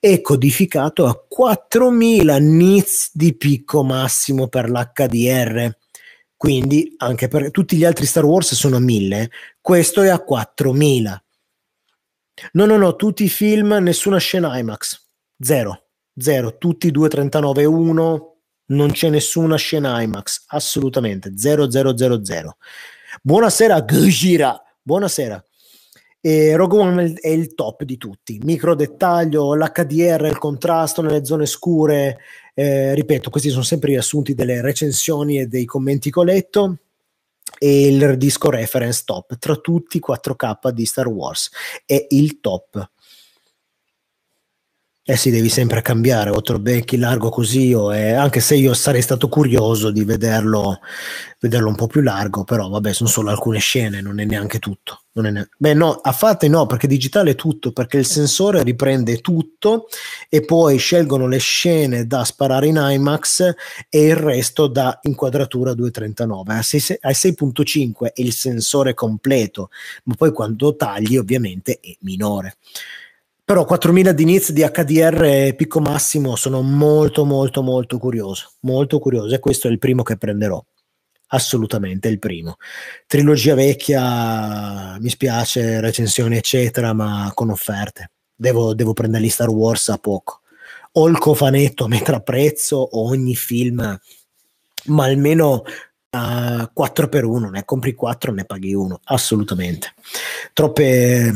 è 0.00 0.20
codificato 0.20 1.06
a 1.06 1.16
4000 1.16 2.38
nits 2.38 3.10
di 3.12 3.36
picco 3.36 3.84
massimo 3.84 4.48
per 4.48 4.70
l'HDR. 4.70 5.72
Quindi 6.36 6.94
anche 6.96 7.28
per 7.28 7.52
tutti 7.52 7.76
gli 7.76 7.84
altri 7.84 8.06
Star 8.06 8.24
Wars 8.24 8.54
sono 8.54 8.76
a 8.76 8.80
1000, 8.80 9.30
questo 9.60 10.02
è 10.02 10.08
a 10.08 10.18
4000. 10.18 11.24
No, 12.52 12.64
no, 12.66 12.76
no, 12.76 12.96
tutti 12.96 13.22
i 13.22 13.28
film, 13.28 13.74
nessuna 13.80 14.18
scena 14.18 14.58
IMAX, 14.58 15.00
zero 15.38 15.84
zero, 16.20 16.58
tutti 16.58 16.90
2.39.1, 16.90 18.28
non 18.66 18.90
c'è 18.92 19.08
nessuna 19.08 19.56
scena 19.56 20.00
IMAX, 20.00 20.44
assolutamente, 20.48 21.32
0000. 21.36 22.56
Buonasera 23.22 23.80
Gujira, 23.80 24.62
buonasera. 24.82 25.44
E 26.22 26.54
Rogue 26.54 26.78
One 26.78 27.12
è 27.14 27.28
il 27.28 27.54
top 27.54 27.82
di 27.84 27.96
tutti, 27.96 28.38
micro 28.42 28.74
dettaglio, 28.74 29.54
l'HDR, 29.54 30.26
il 30.26 30.38
contrasto 30.38 31.00
nelle 31.00 31.24
zone 31.24 31.46
scure, 31.46 32.18
eh, 32.54 32.94
ripeto, 32.94 33.30
questi 33.30 33.48
sono 33.48 33.62
sempre 33.62 33.90
riassunti 33.90 34.34
delle 34.34 34.60
recensioni 34.60 35.40
e 35.40 35.46
dei 35.46 35.64
commenti 35.64 36.10
che 36.10 36.18
ho 36.18 36.24
letto 36.24 36.76
e 37.58 37.88
il 37.88 38.16
disco 38.16 38.50
reference 38.50 39.02
top 39.04 39.36
tra 39.38 39.56
tutti 39.56 39.96
i 39.96 40.02
4K 40.06 40.70
di 40.70 40.86
Star 40.86 41.08
Wars 41.08 41.50
è 41.84 42.06
il 42.10 42.40
top 42.40 42.90
eh 45.10 45.16
sì, 45.16 45.30
devi 45.30 45.48
sempre 45.48 45.82
cambiare, 45.82 46.30
o 46.30 46.40
te 46.40 46.52
lo 46.52 46.60
becchi 46.60 46.96
largo 46.96 47.30
così, 47.30 47.74
o 47.74 47.90
è, 47.90 48.12
anche 48.12 48.38
se 48.38 48.54
io 48.54 48.74
sarei 48.74 49.02
stato 49.02 49.28
curioso 49.28 49.90
di 49.90 50.04
vederlo, 50.04 50.78
vederlo 51.40 51.68
un 51.68 51.74
po' 51.74 51.88
più 51.88 52.00
largo, 52.00 52.44
però 52.44 52.68
vabbè, 52.68 52.92
sono 52.92 53.08
solo 53.08 53.30
alcune 53.30 53.58
scene, 53.58 54.00
non 54.00 54.20
è 54.20 54.24
neanche 54.24 54.60
tutto. 54.60 55.02
Non 55.12 55.26
è 55.26 55.30
ne- 55.32 55.48
Beh, 55.58 55.74
no, 55.74 55.94
a 55.94 56.12
fatte 56.12 56.46
no, 56.46 56.66
perché 56.66 56.86
digitale 56.86 57.32
è 57.32 57.34
tutto, 57.34 57.72
perché 57.72 57.96
il 57.96 58.06
sensore 58.06 58.62
riprende 58.62 59.20
tutto 59.20 59.88
e 60.28 60.42
poi 60.42 60.78
scelgono 60.78 61.26
le 61.26 61.38
scene 61.38 62.06
da 62.06 62.22
sparare 62.22 62.68
in 62.68 62.78
IMAX 62.80 63.54
e 63.88 64.06
il 64.06 64.14
resto 64.14 64.68
da 64.68 64.96
inquadratura 65.02 65.74
239. 65.74 66.54
A 66.54 66.62
6, 66.62 66.98
a 67.00 67.10
6.5 67.10 68.12
è 68.12 68.20
il 68.20 68.32
sensore 68.32 68.94
completo, 68.94 69.70
ma 70.04 70.14
poi 70.14 70.30
quando 70.32 70.76
tagli 70.76 71.16
ovviamente 71.16 71.80
è 71.80 71.96
minore. 72.02 72.58
Però 73.50 73.64
4000 73.64 74.12
di 74.12 74.24
nits 74.24 74.52
di 74.52 74.62
HDR 74.62 75.56
picco 75.56 75.80
massimo 75.80 76.36
sono 76.36 76.62
molto 76.62 77.24
molto 77.24 77.62
molto 77.62 77.98
curioso, 77.98 78.52
molto 78.60 79.00
curioso 79.00 79.34
e 79.34 79.40
questo 79.40 79.66
è 79.66 79.72
il 79.72 79.80
primo 79.80 80.04
che 80.04 80.16
prenderò. 80.16 80.64
Assolutamente 81.30 82.06
il 82.06 82.20
primo. 82.20 82.58
Trilogia 83.08 83.56
vecchia, 83.56 84.96
mi 85.00 85.08
spiace, 85.08 85.80
recensioni 85.80 86.36
eccetera, 86.36 86.92
ma 86.92 87.32
con 87.34 87.50
offerte. 87.50 88.12
Devo, 88.36 88.72
devo 88.72 88.92
prenderli 88.92 89.28
Star 89.28 89.48
Wars 89.48 89.88
a 89.88 89.98
poco. 89.98 90.42
O 90.92 91.08
il 91.08 91.18
cofanetto 91.18 91.86
a 91.86 91.88
metà 91.88 92.20
prezzo 92.20 92.76
o 92.76 93.08
ogni 93.08 93.34
film, 93.34 93.98
ma 94.84 95.04
almeno 95.04 95.64
uh, 96.10 96.70
4 96.72 97.08
per 97.08 97.24
1, 97.24 97.50
ne 97.50 97.64
compri 97.64 97.94
4, 97.94 98.32
ne 98.32 98.44
paghi 98.44 98.74
uno, 98.74 99.00
assolutamente. 99.02 99.92
Troppe... 100.52 101.32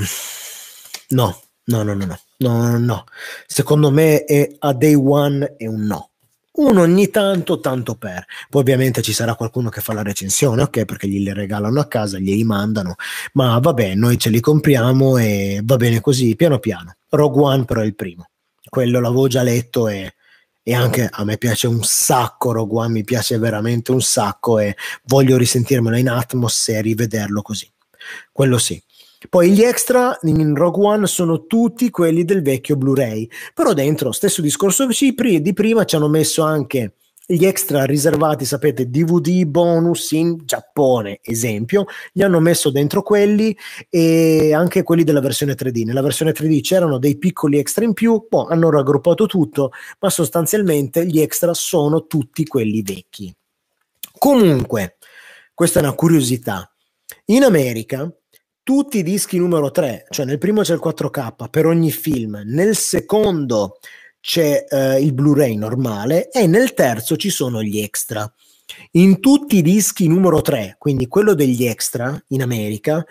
No, 1.07 1.44
No, 1.67 1.83
no, 1.83 1.95
no, 1.95 2.05
no, 2.05 2.19
no, 2.39 2.79
no. 2.79 3.05
Secondo 3.47 3.91
me 3.91 4.25
è 4.25 4.55
a 4.59 4.73
day 4.75 4.95
one 4.95 5.55
è 5.57 5.67
un 5.67 5.87
no. 5.87 6.11
Uno 6.57 6.83
ogni 6.83 7.11
tanto, 7.11 7.59
tanto 7.59 7.97
per. 7.97 8.25
Poi 8.49 8.61
ovviamente 8.61 9.03
ci 9.03 9.13
sarà 9.13 9.35
qualcuno 9.35 9.71
che 9.71 9.81
fa 9.81 9.93
la 9.93 10.03
recensione, 10.03 10.63
ok? 10.63 10.85
Perché 10.85 11.09
glieli 11.09 11.33
regalano 11.33 11.81
a 11.81 11.87
casa, 11.87 12.19
glieli 12.19 12.45
mandano. 12.45 12.95
Ma 13.33 13.59
vabbè, 13.59 13.95
noi 13.95 14.19
ce 14.19 14.31
li 14.31 14.39
compriamo 14.39 15.17
e 15.17 15.63
va 15.65 15.77
bene 15.77 16.01
così, 16.01 16.37
piano 16.37 16.61
piano. 16.61 16.95
Rogue 17.09 17.43
One 17.43 17.65
però 17.65 17.81
è 17.81 17.85
il 17.85 17.97
primo. 17.97 18.29
Quello 18.69 19.01
l'avevo 19.01 19.27
già 19.27 19.43
letto 19.43 19.89
e, 19.89 20.15
e 20.63 20.75
anche 20.75 21.09
a 21.11 21.25
me 21.25 21.39
piace 21.39 21.67
un 21.67 21.83
sacco 21.83 22.53
Rogue 22.53 22.85
One, 22.85 22.93
mi 22.93 23.05
piace 23.05 23.37
veramente 23.39 23.91
un 23.91 24.03
sacco 24.03 24.59
e 24.61 24.77
voglio 25.05 25.37
risentirmelo 25.37 25.97
in 25.97 26.09
Atmos 26.09 26.69
e 26.69 26.81
rivederlo 26.83 27.43
così. 27.43 27.69
Quello 28.31 28.59
sì. 28.59 28.81
Poi 29.29 29.51
gli 29.51 29.63
extra 29.63 30.19
in 30.23 30.55
Rogue 30.55 30.85
One 30.85 31.07
sono 31.07 31.47
tutti 31.47 31.91
quelli 31.91 32.25
del 32.25 32.43
vecchio 32.43 32.77
Blu-ray, 32.77 33.29
però 33.53 33.73
dentro, 33.73 34.13
stesso 34.13 34.43
discorso 34.43 34.87
di 34.87 35.53
prima, 35.55 35.85
ci 35.85 35.97
hanno 35.97 36.09
messo 36.09 36.43
anche 36.43 36.95
gli 37.27 37.47
extra 37.47 37.85
riservati, 37.85 38.45
sapete, 38.45 38.91
DVD 38.91 39.45
bonus 39.45 40.11
in 40.11 40.41
Giappone, 40.45 41.21
esempio, 41.23 41.87
gli 42.13 42.21
hanno 42.21 42.39
messo 42.39 42.71
dentro 42.71 43.03
quelli 43.03 43.57
e 43.89 44.53
anche 44.53 44.83
quelli 44.83 45.05
della 45.05 45.21
versione 45.21 45.55
3D. 45.55 45.87
Nella 45.87 46.03
versione 46.03 46.33
3D 46.33 46.61
c'erano 46.61 46.99
dei 46.99 47.17
piccoli 47.17 47.59
extra 47.59 47.85
in 47.85 47.95
più, 47.95 48.27
poi 48.29 48.47
hanno 48.51 48.71
raggruppato 48.71 49.25
tutto, 49.25 49.71
ma 50.01 50.11
sostanzialmente 50.11 51.07
gli 51.07 51.19
extra 51.19 51.55
sono 51.55 52.07
tutti 52.07 52.47
quelli 52.47 52.83
vecchi. 52.83 53.35
Comunque, 54.19 54.97
questa 55.55 55.81
è 55.81 55.83
una 55.83 55.95
curiosità. 55.95 56.71
In 57.27 57.43
America 57.45 58.13
tutti 58.65 58.99
i 58.99 59.03
dischi 59.03 59.37
numero 59.37 59.71
3, 59.71 60.07
cioè 60.09 60.25
nel 60.25 60.39
primo 60.39 60.63
c'è 60.63 60.73
il 60.73 60.81
4K 60.83 61.51
per 61.51 61.67
ogni 61.67 61.93
film, 61.93 62.43
nel 62.47 62.75
secondo 62.75 63.79
c'è 64.21 64.65
eh, 64.67 65.03
il 65.03 65.13
Blu-ray 65.13 65.55
normale 65.55 66.31
e 66.31 66.47
nel 66.47 66.73
terzo 66.73 67.17
ci 67.17 67.29
sono 67.29 67.63
gli 67.63 67.79
extra. 67.79 68.29
In 68.93 69.21
tutti 69.21 69.59
i 69.59 69.63
dischi 69.63 70.09
numero 70.09 70.41
3, 70.41 70.77
quindi 70.79 71.09
quello 71.09 71.35
degli 71.35 71.67
extra 71.67 72.19
in 72.29 72.41
America, 72.41 73.05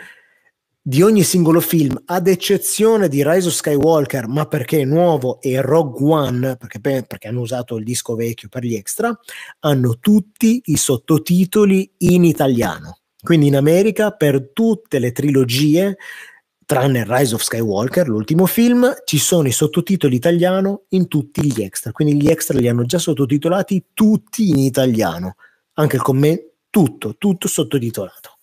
di 0.81 1.03
ogni 1.03 1.21
singolo 1.21 1.61
film, 1.61 2.01
ad 2.05 2.27
eccezione 2.27 3.07
di 3.07 3.23
Rise 3.23 3.47
of 3.47 3.53
Skywalker, 3.53 4.27
ma 4.27 4.47
perché 4.47 4.79
è 4.79 4.85
nuovo, 4.85 5.39
e 5.39 5.61
Rogue 5.61 6.11
One, 6.11 6.57
perché, 6.57 6.79
perché 6.79 7.27
hanno 7.27 7.41
usato 7.41 7.77
il 7.77 7.83
disco 7.83 8.15
vecchio 8.15 8.49
per 8.49 8.63
gli 8.63 8.73
extra, 8.73 9.15
hanno 9.59 9.99
tutti 9.99 10.63
i 10.65 10.77
sottotitoli 10.77 11.91
in 11.99 12.23
italiano. 12.23 13.02
Quindi 13.23 13.47
in 13.47 13.55
America 13.55 14.11
per 14.11 14.49
tutte 14.51 14.99
le 14.99 15.13
trilogie, 15.13 15.97
tranne 16.65 17.05
Rise 17.07 17.35
of 17.35 17.41
Skywalker, 17.41 18.07
l'ultimo 18.07 18.45
film, 18.45 18.93
ci 19.05 19.17
sono 19.17 19.47
i 19.47 19.53
sottotitoli 19.53 20.15
italiano 20.15 20.83
in 20.89 21.07
tutti 21.07 21.41
gli 21.45 21.61
extra. 21.61 21.93
Quindi 21.93 22.21
gli 22.21 22.29
extra 22.29 22.59
li 22.59 22.67
hanno 22.67 22.83
già 22.83 22.97
sottotitolati 22.97 23.85
tutti 23.93 24.49
in 24.49 24.57
italiano. 24.57 25.35
Anche 25.75 25.95
il 25.95 26.01
commento, 26.01 26.51
tutto, 26.69 27.15
tutto 27.17 27.47
sottotitolato. 27.47 28.39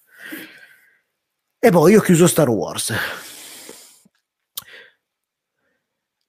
E 1.59 1.70
poi 1.70 1.94
ho 1.94 2.01
chiuso 2.01 2.27
Star 2.27 2.48
Wars. 2.48 2.93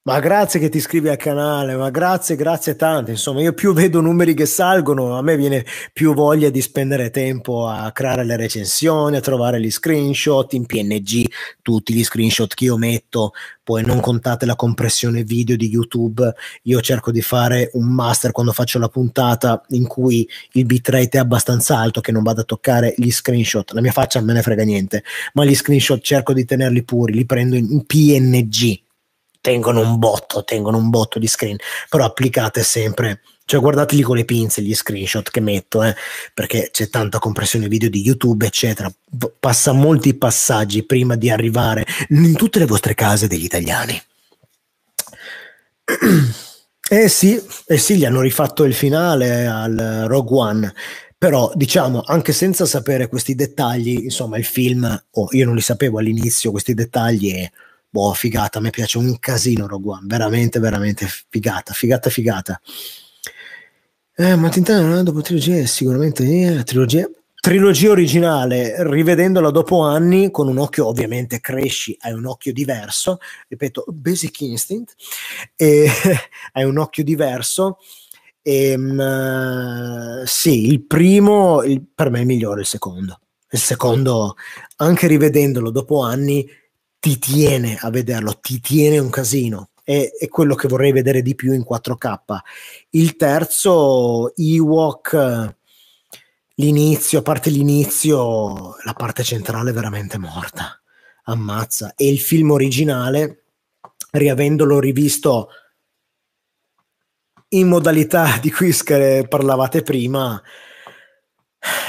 Ma 0.03 0.19
grazie 0.19 0.59
che 0.59 0.69
ti 0.69 0.77
iscrivi 0.77 1.09
al 1.09 1.17
canale, 1.17 1.75
ma 1.75 1.91
grazie, 1.91 2.35
grazie 2.35 2.75
tante. 2.75 3.11
Insomma, 3.11 3.41
io 3.41 3.53
più 3.53 3.71
vedo 3.71 4.01
numeri 4.01 4.33
che 4.33 4.47
salgono, 4.47 5.15
a 5.15 5.21
me 5.21 5.37
viene 5.37 5.63
più 5.93 6.15
voglia 6.15 6.49
di 6.49 6.59
spendere 6.59 7.11
tempo 7.11 7.67
a 7.67 7.91
creare 7.91 8.23
le 8.23 8.35
recensioni, 8.35 9.17
a 9.17 9.19
trovare 9.19 9.61
gli 9.61 9.69
screenshot 9.69 10.53
in 10.53 10.65
PNG, 10.65 11.31
tutti 11.61 11.93
gli 11.93 12.03
screenshot 12.03 12.51
che 12.51 12.63
io 12.63 12.77
metto, 12.77 13.33
poi 13.61 13.85
non 13.85 13.99
contate 13.99 14.47
la 14.47 14.55
compressione 14.55 15.23
video 15.23 15.55
di 15.55 15.69
YouTube. 15.69 16.33
Io 16.63 16.81
cerco 16.81 17.11
di 17.11 17.21
fare 17.21 17.69
un 17.73 17.93
master 17.93 18.31
quando 18.31 18.53
faccio 18.53 18.79
la 18.79 18.89
puntata 18.89 19.61
in 19.67 19.85
cui 19.85 20.27
il 20.53 20.65
bitrate 20.65 21.19
è 21.19 21.21
abbastanza 21.21 21.77
alto 21.77 22.01
che 22.01 22.11
non 22.11 22.23
vado 22.23 22.41
a 22.41 22.45
toccare 22.45 22.95
gli 22.97 23.11
screenshot. 23.11 23.71
La 23.73 23.81
mia 23.81 23.91
faccia 23.91 24.19
me 24.19 24.33
ne 24.33 24.41
frega 24.41 24.63
niente, 24.63 25.03
ma 25.33 25.45
gli 25.45 25.53
screenshot 25.53 26.01
cerco 26.01 26.33
di 26.33 26.43
tenerli 26.43 26.83
puri, 26.83 27.13
li 27.13 27.25
prendo 27.27 27.55
in 27.55 27.85
PNG 27.85 28.89
tengono 29.41 29.81
un 29.81 29.97
botto, 29.97 30.43
tengono 30.43 30.77
un 30.77 30.89
botto 30.89 31.19
di 31.19 31.27
screen, 31.27 31.57
però 31.89 32.05
applicate 32.05 32.63
sempre, 32.63 33.22
cioè 33.45 33.59
guardateli 33.59 34.03
con 34.03 34.15
le 34.15 34.23
pinze 34.23 34.61
gli 34.61 34.73
screenshot 34.73 35.30
che 35.30 35.41
metto, 35.41 35.84
eh, 35.84 35.95
perché 36.34 36.69
c'è 36.72 36.89
tanta 36.89 37.19
compressione 37.19 37.68
video 37.68 37.89
di 37.89 38.01
YouTube, 38.01 38.45
eccetera. 38.45 38.91
Passa 39.39 39.73
molti 39.73 40.13
passaggi 40.13 40.85
prima 40.85 41.15
di 41.15 41.30
arrivare 41.30 41.85
in 42.09 42.35
tutte 42.35 42.59
le 42.59 42.65
vostre 42.65 42.93
case 42.93 43.27
degli 43.27 43.43
italiani. 43.43 44.01
Eh 46.91 47.07
sì, 47.07 47.41
eh 47.68 47.77
sì, 47.77 47.95
gli 47.95 48.03
hanno 48.03 48.19
rifatto 48.19 48.65
il 48.65 48.73
finale 48.73 49.47
al 49.47 50.03
Rogue 50.09 50.38
One, 50.38 50.73
però 51.18 51.49
diciamo 51.55 52.01
anche 52.05 52.34
senza 52.34 52.65
sapere 52.65 53.07
questi 53.07 53.34
dettagli, 53.34 54.03
insomma 54.03 54.38
il 54.38 54.43
film, 54.43 55.03
oh, 55.11 55.27
io 55.31 55.45
non 55.45 55.55
li 55.55 55.61
sapevo 55.61 55.99
all'inizio 55.99 56.51
questi 56.51 56.73
dettagli 56.73 57.30
e 57.30 57.51
boh, 57.91 58.13
figata, 58.13 58.57
a 58.57 58.61
me 58.61 58.69
piace 58.69 58.97
un 58.97 59.19
casino 59.19 59.68
Rogue 59.68 59.91
One, 59.91 60.05
veramente, 60.05 60.59
veramente 60.59 61.05
figata, 61.30 61.73
figata, 61.73 62.09
figata. 62.09 62.59
Eh, 64.15 64.35
ma 64.35 64.49
Tintana 64.49 65.03
dopo 65.03 65.22
trilogia 65.22 65.65
sicuramente 65.65 66.23
eh, 66.23 66.63
trilogia, 66.63 67.09
trilogia 67.39 67.91
originale, 67.91 68.76
rivedendola 68.84 69.51
dopo 69.51 69.81
anni, 69.81 70.31
con 70.31 70.47
un 70.47 70.57
occhio 70.57 70.88
ovviamente 70.88 71.41
cresci, 71.41 71.95
hai 72.01 72.13
un 72.13 72.26
occhio 72.26 72.53
diverso, 72.53 73.18
ripeto, 73.49 73.85
Basic 73.88 74.39
Instinct, 74.41 74.95
e 75.55 75.89
hai 76.53 76.63
un 76.63 76.77
occhio 76.77 77.03
diverso. 77.03 77.77
E, 78.41 78.73
um, 78.76 80.23
sì, 80.23 80.68
il 80.68 80.81
primo 80.85 81.61
il, 81.63 81.84
per 81.93 82.09
me 82.09 82.22
è 82.22 82.26
migliore 82.26 82.61
il 82.61 82.68
secondo. 82.68 83.19
Il 83.49 83.59
secondo, 83.59 84.35
anche 84.77 85.07
rivedendolo 85.07 85.72
dopo 85.72 86.01
anni, 86.01 86.47
ti 87.01 87.17
tiene 87.17 87.77
a 87.81 87.89
vederlo, 87.89 88.37
ti 88.39 88.61
tiene 88.61 88.99
un 88.99 89.09
casino. 89.09 89.71
È, 89.83 90.11
è, 90.19 90.27
quello 90.27 90.53
che 90.53 90.67
vorrei 90.67 90.91
vedere 90.91 91.23
di 91.23 91.33
più 91.33 91.51
in 91.51 91.65
4K. 91.67 92.37
Il 92.91 93.15
terzo, 93.15 94.35
Ewok, 94.35 95.55
l'inizio, 96.55 97.19
a 97.19 97.21
parte 97.23 97.49
l'inizio, 97.49 98.75
la 98.83 98.93
parte 98.93 99.23
centrale 99.23 99.71
è 99.71 99.73
veramente 99.73 100.19
morta. 100.19 100.79
Ammazza. 101.23 101.95
E 101.95 102.07
il 102.07 102.19
film 102.19 102.51
originale, 102.51 103.45
riavendolo 104.11 104.79
rivisto 104.79 105.49
in 107.49 107.67
modalità 107.67 108.37
di 108.39 108.51
cui 108.51 108.75
parlavate 109.27 109.81
prima, 109.81 110.39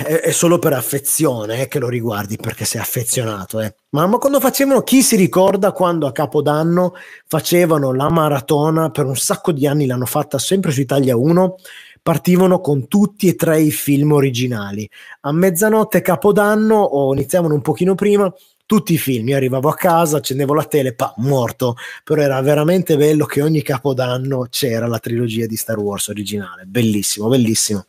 è, 0.04 0.20
è, 0.20 0.30
solo 0.32 0.58
per 0.58 0.74
affezione 0.74 1.62
eh, 1.62 1.68
che 1.68 1.78
lo 1.78 1.88
riguardi 1.88 2.36
perché 2.36 2.64
sei 2.64 2.80
affezionato. 2.80 3.60
Eh. 3.60 3.74
Ma, 3.90 4.06
ma, 4.06 4.18
quando 4.18 4.38
facevano, 4.38 4.82
chi 4.82 5.02
si 5.02 5.16
ricorda 5.16 5.72
quando 5.72 6.06
a 6.06 6.12
Capodanno 6.12 6.94
facevano 7.26 7.92
la 7.92 8.10
maratona 8.10 8.90
per 8.90 9.06
un 9.06 9.16
sacco 9.16 9.52
di 9.52 9.66
anni, 9.66 9.86
l'hanno 9.86 10.06
fatta 10.06 10.38
sempre 10.38 10.72
su 10.72 10.80
Italia 10.80 11.16
1, 11.16 11.56
partivano 12.02 12.60
con 12.60 12.86
tutti 12.86 13.28
e 13.28 13.34
tre 13.34 13.60
i 13.60 13.70
film 13.70 14.12
originali. 14.12 14.88
A 15.22 15.32
mezzanotte 15.32 16.02
Capodanno 16.02 16.76
o 16.76 17.14
iniziavano 17.14 17.54
un 17.54 17.62
pochino 17.62 17.94
prima, 17.94 18.32
tutti 18.66 18.94
i 18.94 18.98
film. 18.98 19.28
Io 19.28 19.36
arrivavo 19.36 19.68
a 19.68 19.74
casa, 19.74 20.18
accendevo 20.18 20.52
la 20.52 20.64
tele, 20.64 20.94
pa, 20.94 21.14
morto. 21.18 21.76
Però 22.04 22.20
era 22.20 22.40
veramente 22.42 22.96
bello 22.96 23.24
che 23.24 23.40
ogni 23.40 23.62
capodanno 23.62 24.46
c'era 24.50 24.86
la 24.86 24.98
trilogia 24.98 25.46
di 25.46 25.56
Star 25.56 25.78
Wars 25.78 26.08
originale. 26.08 26.64
Bellissimo, 26.66 27.28
bellissimo. 27.28 27.86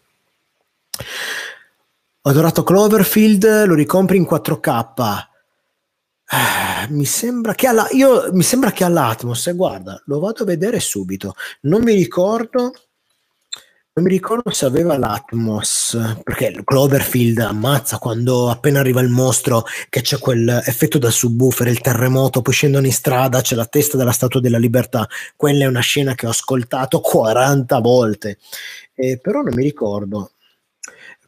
Ho 2.25 2.29
adorato 2.29 2.63
Cloverfield, 2.63 3.65
lo 3.65 3.73
ricompri 3.75 4.15
in 4.15 4.23
4K. 4.23 5.27
Eh, 6.25 6.87
mi 6.89 7.03
sembra 7.03 7.53
che 7.53 7.67
alla, 7.67 7.85
io, 7.91 8.31
mi 8.31 8.43
sembra 8.43 8.71
che 8.71 8.85
all'Atmos, 8.85 9.47
eh, 9.47 9.53
guarda, 9.53 10.01
lo 10.05 10.19
vado 10.19 10.43
a 10.43 10.45
vedere 10.45 10.79
subito. 10.79 11.35
Non 11.61 11.83
mi 11.83 11.93
ricordo 11.93 12.71
non 13.95 14.05
mi 14.05 14.11
ricordo 14.11 14.49
se 14.49 14.65
aveva 14.65 14.97
l'Atmos, 14.97 15.95
perché 16.23 16.61
Cloverfield 16.63 17.37
ammazza 17.37 17.99
quando 17.99 18.49
appena 18.49 18.79
arriva 18.79 19.01
il 19.01 19.09
mostro 19.09 19.65
che 19.87 20.01
c'è 20.01 20.17
quell'effetto 20.17 20.97
da 20.97 21.11
subwoofer, 21.11 21.67
il 21.67 21.79
terremoto, 21.79 22.41
poi 22.41 22.53
scendono 22.53 22.87
in 22.87 22.91
strada, 22.91 23.41
c'è 23.41 23.53
la 23.53 23.67
testa 23.67 23.95
della 23.95 24.11
Statua 24.11 24.39
della 24.39 24.57
Libertà. 24.57 25.07
Quella 25.35 25.65
è 25.65 25.67
una 25.67 25.81
scena 25.81 26.15
che 26.15 26.25
ho 26.25 26.29
ascoltato 26.29 27.01
40 27.01 27.79
volte, 27.81 28.39
eh, 28.95 29.19
però 29.19 29.41
non 29.41 29.53
mi 29.53 29.61
ricordo. 29.61 30.31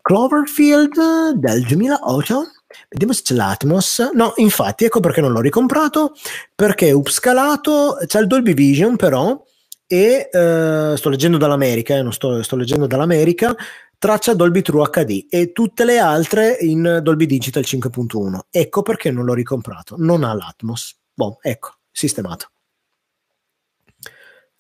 Cloverfield 0.06 1.32
del 1.32 1.64
2008? 1.64 2.44
Vediamo 2.90 3.12
se 3.12 3.24
c'è 3.24 3.34
l'Atmos. 3.34 4.12
No, 4.14 4.34
infatti, 4.36 4.86
ecco 4.86 5.00
perché 5.00 5.20
non 5.20 5.32
l'ho 5.32 5.42
ricomprato, 5.42 6.14
perché 6.54 6.92
upscalato, 6.92 7.98
c'è 8.06 8.20
il 8.20 8.28
Dolby 8.28 8.54
Vision 8.54 8.98
però, 8.98 9.44
e 9.88 10.30
uh, 10.32 10.96
sto 10.96 11.10
leggendo 11.10 11.38
dall'America, 11.38 11.96
eh, 11.96 12.04
non 12.04 12.14
sto, 12.14 12.44
sto, 12.44 12.56
leggendo 12.56 12.86
dall'America, 12.86 13.56
traccia 13.98 14.36
Dolby 14.36 14.62
True 14.62 14.88
HD 14.92 15.26
e 15.28 15.52
tutte 15.52 15.84
le 15.86 15.98
altre 15.98 16.56
in 16.60 17.00
Dolby 17.02 17.26
Digital 17.26 17.64
5.1. 17.64 18.42
Ecco 18.52 18.84
perché 18.84 19.10
non 19.10 19.26
l'ho 19.26 19.34
ricomprato, 19.34 19.96
non 19.98 20.24
ha 20.24 20.36
l'Atmos. 20.36 21.00
Boh, 21.16 21.40
ecco, 21.42 21.78
sistemato. 21.90 22.52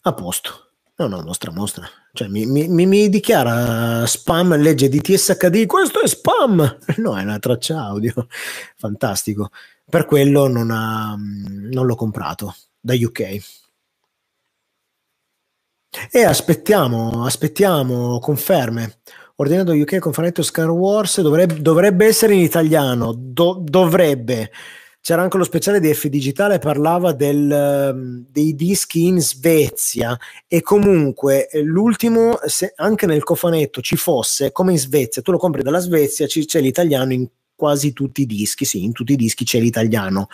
A 0.01 0.13
posto. 0.15 0.64
No, 0.97 1.07
no, 1.07 1.21
mostra, 1.21 1.51
mostra. 1.51 1.89
Cioè, 2.13 2.29
mi, 2.29 2.45
mi, 2.45 2.85
mi 2.85 3.09
dichiara 3.09 4.05
spam, 4.05 4.55
legge 4.55 4.87
di 4.87 5.01
TSHD, 5.01 5.65
questo 5.65 6.01
è 6.01 6.07
spam! 6.07 6.77
No, 6.97 7.17
è 7.17 7.23
una 7.23 7.39
traccia 7.39 7.81
audio. 7.81 8.27
Fantastico. 8.77 9.49
Per 9.87 10.05
quello 10.05 10.47
non, 10.47 10.71
ha, 10.71 11.15
non 11.17 11.85
l'ho 11.85 11.95
comprato 11.95 12.55
da 12.79 12.93
UK. 12.93 13.39
E 16.11 16.23
aspettiamo, 16.23 17.25
aspettiamo 17.25 18.19
conferme. 18.19 18.99
Ordinato 19.35 19.73
UK 19.73 19.99
conferente 19.99 20.43
Star 20.43 20.69
Wars 20.69 21.19
dovrebbe, 21.19 21.61
dovrebbe 21.61 22.05
essere 22.05 22.35
in 22.35 22.39
italiano, 22.39 23.13
do, 23.13 23.61
dovrebbe. 23.61 24.49
C'era 25.05 25.21
anche 25.21 25.37
lo 25.37 25.43
speciale 25.43 25.79
di 25.79 25.93
F 25.93 26.07
Digitale, 26.07 26.57
parlava 26.57 27.11
del, 27.11 27.51
ehm, 27.51 28.25
dei 28.27 28.55
dischi 28.55 29.05
in 29.05 29.21
Svezia 29.21 30.17
e 30.47 30.61
comunque 30.63 31.47
eh, 31.47 31.61
l'ultimo, 31.61 32.39
se 32.47 32.73
anche 32.75 33.05
nel 33.05 33.21
cofanetto 33.21 33.81
ci 33.81 33.97
fosse, 33.97 34.51
come 34.51 34.71
in 34.71 34.79
Svezia, 34.79 35.21
tu 35.21 35.29
lo 35.29 35.37
compri 35.37 35.61
dalla 35.61 35.77
Svezia, 35.77 36.25
c'è 36.25 36.59
l'italiano 36.59 37.13
in 37.13 37.27
quasi 37.53 37.93
tutti 37.93 38.21
i 38.21 38.25
dischi, 38.25 38.65
sì, 38.65 38.83
in 38.83 38.93
tutti 38.93 39.13
i 39.13 39.15
dischi 39.15 39.43
c'è 39.45 39.59
l'italiano, 39.59 40.27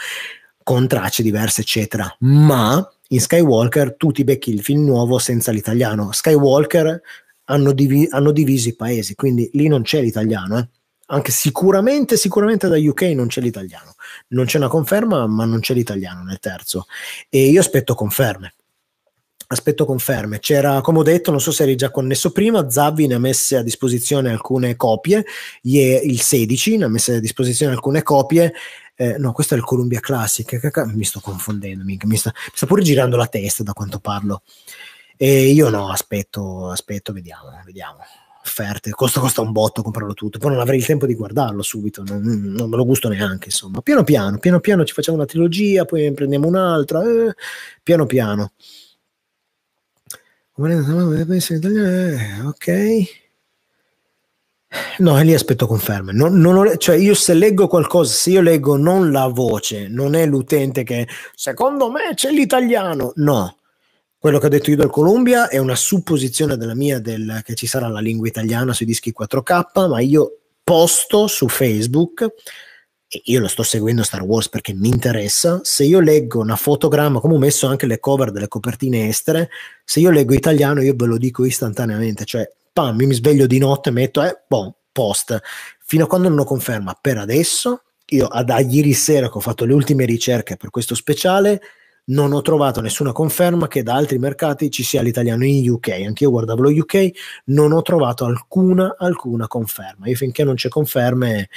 con 0.64 0.88
tracce 0.88 1.22
diverse, 1.22 1.60
eccetera. 1.60 2.16
Ma 2.20 2.82
in 3.10 3.20
Skywalker 3.20 3.96
tu 3.98 4.12
ti 4.12 4.24
becchi 4.24 4.54
il 4.54 4.62
film 4.62 4.86
nuovo 4.86 5.20
senza 5.20 5.52
l'italiano. 5.52 6.14
Skywalker 6.14 7.02
hanno, 7.48 7.74
divi- 7.74 8.08
hanno 8.10 8.32
diviso 8.32 8.70
i 8.70 8.76
paesi, 8.78 9.16
quindi 9.16 9.50
lì 9.52 9.68
non 9.68 9.82
c'è 9.82 10.00
l'italiano. 10.00 10.60
Eh. 10.60 10.70
Anche 11.12 11.32
sicuramente, 11.32 12.18
sicuramente 12.18 12.68
da 12.68 12.78
UK 12.78 13.02
non 13.14 13.28
c'è 13.28 13.42
l'italiano. 13.42 13.96
Non 14.30 14.46
c'è 14.46 14.58
una 14.58 14.68
conferma, 14.68 15.28
ma 15.28 15.46
non 15.46 15.60
c'è 15.60 15.74
l'italiano 15.74 16.24
nel 16.24 16.40
terzo. 16.40 16.86
E 17.30 17.46
io 17.50 17.60
aspetto 17.60 17.96
conferme. 17.96 18.54
Aspetto 19.48 19.86
conferme. 19.86 20.40
C'era, 20.40 20.82
come 20.82 21.00
ho 21.00 21.04
detto, 21.04 21.32
non 21.32 21.42
so 21.42 21.52
se 21.52 21.64
eri 21.64 21.76
già 21.76 21.92
connesso 21.92 22.32
prima, 22.32 22.70
Zavi 22.70 23.08
ne 23.08 23.16
ha 23.16 23.20
messe 23.20 23.58
a 23.58 23.62
disposizione 23.62 24.32
alcune 24.32 24.78
copie, 24.78 25.26
il 25.64 26.22
16 26.22 26.78
ne 26.78 26.86
ha 26.86 26.88
messe 26.88 27.16
a 27.16 27.20
disposizione 27.20 27.74
alcune 27.74 28.02
copie 28.04 28.54
eh, 29.02 29.18
no, 29.18 29.32
questo 29.32 29.56
è 29.56 29.58
il 29.58 29.64
Columbia 29.64 30.00
Classic, 30.00 30.60
mi 30.94 31.04
sto 31.04 31.20
confondendo, 31.22 31.84
mi 31.84 31.98
sta, 32.16 32.32
mi 32.36 32.52
sta 32.54 32.68
pure 32.68 32.84
girando 32.84 33.18
la 33.18 33.26
testa 33.26 33.64
da 33.64 33.74
quanto 33.74 33.98
parlo. 34.00 34.44
E 35.18 35.48
io 35.48 35.70
no, 35.70 35.90
aspetto, 35.90 36.70
aspetto, 36.70 37.12
vediamo, 37.12 37.50
vediamo. 37.66 37.98
Offerte, 38.44 38.90
costa, 38.92 39.20
costa 39.20 39.42
un 39.42 39.52
botto 39.52 39.84
comprarlo 39.84 40.14
tutto, 40.14 40.40
poi 40.40 40.52
non 40.52 40.60
avrei 40.60 40.80
il 40.80 40.86
tempo 40.86 41.06
di 41.06 41.14
guardarlo 41.14 41.62
subito, 41.62 42.04
non, 42.04 42.22
non 42.22 42.70
me 42.70 42.76
lo 42.76 42.86
gusto 42.86 43.08
neanche, 43.08 43.46
insomma. 43.46 43.82
Piano 43.82 44.04
piano, 44.04 44.40
piano 44.40 44.60
piano 44.60 44.84
ci 44.84 44.94
facciamo 44.94 45.18
una 45.18 45.28
trilogia, 45.28 45.86
poi 45.86 46.04
ne 46.04 46.14
prendiamo 46.14 46.48
un'altra, 46.48 47.04
eh, 47.04 47.36
piano 47.84 48.06
piano. 48.08 48.52
Ok. 52.48 53.20
No, 55.00 55.20
lì 55.22 55.34
aspetto 55.34 55.68
conferme. 55.68 56.14
Non, 56.14 56.40
non 56.40 56.56
ho, 56.56 56.78
cioè 56.78 56.96
io 56.96 57.14
se 57.14 57.34
leggo 57.34 57.68
qualcosa, 57.68 58.14
se 58.14 58.32
io 58.32 58.42
leggo 58.42 58.78
non 58.78 59.12
la 59.12 59.28
voce, 59.28 59.88
non 59.88 60.16
è 60.16 60.26
l'utente 60.26 60.84
che 60.84 61.08
secondo 61.36 61.92
me 61.92 62.14
c'è 62.14 62.32
l'italiano. 62.32 63.12
No, 63.16 63.58
quello 64.22 64.38
che 64.38 64.46
ho 64.46 64.50
detto 64.50 64.70
io 64.70 64.76
del 64.76 64.92
Columbia 64.92 65.48
è 65.48 65.58
una 65.58 65.76
supposizione 65.76 66.56
della 66.56 66.76
mia 66.76 67.00
del, 67.00 67.42
che 67.44 67.56
ci 67.56 67.66
sarà 67.66 67.88
la 67.88 68.00
lingua 68.00 68.28
italiana 68.28 68.72
sui 68.72 68.86
dischi 68.86 69.12
4K, 69.20 69.90
ma 69.90 70.00
io 70.00 70.42
posto 70.64 71.26
su 71.26 71.48
Facebook 71.48 72.32
e 73.08 73.22
io 73.26 73.40
lo 73.40 73.48
sto 73.48 73.64
seguendo 73.64 74.04
Star 74.04 74.22
Wars 74.22 74.48
perché 74.48 74.76
mi 74.76 74.90
interessa. 74.90 75.62
Se 75.64 75.86
io 75.86 76.00
leggo 76.00 76.40
una 76.40 76.56
fotogramma, 76.56 77.20
come 77.20 77.34
ho 77.34 77.40
messo 77.40 77.66
anche 77.66 77.88
le 77.88 78.00
cover 78.00 78.30
delle 78.30 78.48
copertine 78.48 79.08
estere, 79.08 79.50
se 79.84 80.02
io 80.02 80.12
leggo 80.12 80.36
italiano, 80.36 80.84
io 80.84 80.94
ve 80.96 81.08
lo 81.08 81.18
dico 81.18 81.44
istantaneamente, 81.44 82.24
cioè 82.24 82.48
pam, 82.72 82.98
mi 82.98 83.12
sveglio 83.14 83.48
di 83.48 83.58
notte 83.58 83.90
e 83.90 83.92
metto, 83.92 84.22
eh, 84.22 84.44
boh, 84.48 84.76
post. 84.92 85.42
Fino 85.80 86.04
a 86.04 86.08
quando 86.08 86.28
non 86.28 86.38
lo 86.38 86.44
conferma. 86.44 86.96
Per 87.02 87.18
adesso, 87.18 87.82
io 88.06 88.30
da 88.46 88.60
ieri 88.60 88.94
sera 88.94 89.32
che 89.32 89.38
ho 89.40 89.42
fatto 89.42 89.66
le 89.66 89.74
ultime 89.74 90.06
ricerche 90.06 90.58
per 90.58 90.70
questo 90.70 90.94
speciale, 90.94 91.60
non 92.06 92.34
ho 92.34 92.42
trovato 92.42 92.82
nessuna 92.82 93.12
conferma 93.12 93.68
che 93.68 93.84
da 93.84 93.96
altri 93.96 94.18
mercati 94.18 94.70
ci 94.72 94.84
sia 94.84 95.02
l'italiano 95.02 95.46
in 95.46 95.70
UK. 95.70 95.90
Anche 96.06 96.24
io 96.24 96.32
guardavo 96.32 96.64
lo 96.64 96.70
UK, 96.70 97.10
non 97.46 97.72
ho 97.72 97.82
trovato 97.82 98.26
alcuna, 98.26 98.96
alcuna 98.98 99.48
conferma. 99.48 100.08
Io 100.08 100.16
finché 100.16 100.44
non 100.44 100.56
c'è 100.56 100.70
conferme, 100.70 101.50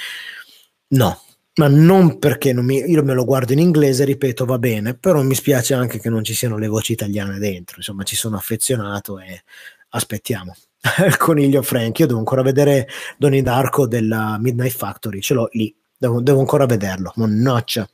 no. 0.89 1.19
Ma 1.57 1.69
non 1.69 2.19
perché 2.19 2.51
non 2.51 2.65
mi, 2.65 2.79
io 2.79 3.01
me 3.03 3.13
lo 3.13 3.23
guardo 3.23 3.53
in 3.53 3.59
inglese, 3.59 4.03
ripeto, 4.03 4.43
va 4.43 4.59
bene, 4.59 4.93
però 4.93 5.21
mi 5.23 5.35
spiace 5.35 5.73
anche 5.73 5.99
che 5.99 6.09
non 6.09 6.21
ci 6.21 6.33
siano 6.33 6.57
le 6.57 6.67
voci 6.67 6.91
italiane 6.91 7.39
dentro. 7.39 7.77
Insomma, 7.77 8.03
ci 8.03 8.17
sono 8.17 8.35
affezionato 8.35 9.19
e 9.19 9.41
aspettiamo. 9.89 10.53
il 11.05 11.17
coniglio 11.17 11.61
Frank. 11.61 11.99
Io 11.99 12.07
devo 12.07 12.19
ancora 12.19 12.41
vedere 12.41 12.87
Donnie 13.17 13.41
Darko 13.41 13.87
della 13.87 14.37
Midnight 14.39 14.75
Factory, 14.75 15.19
ce 15.21 15.33
l'ho 15.33 15.49
lì, 15.53 15.73
devo, 15.97 16.21
devo 16.21 16.39
ancora 16.39 16.65
vederlo. 16.65 17.11
Mannaggia. 17.15 17.87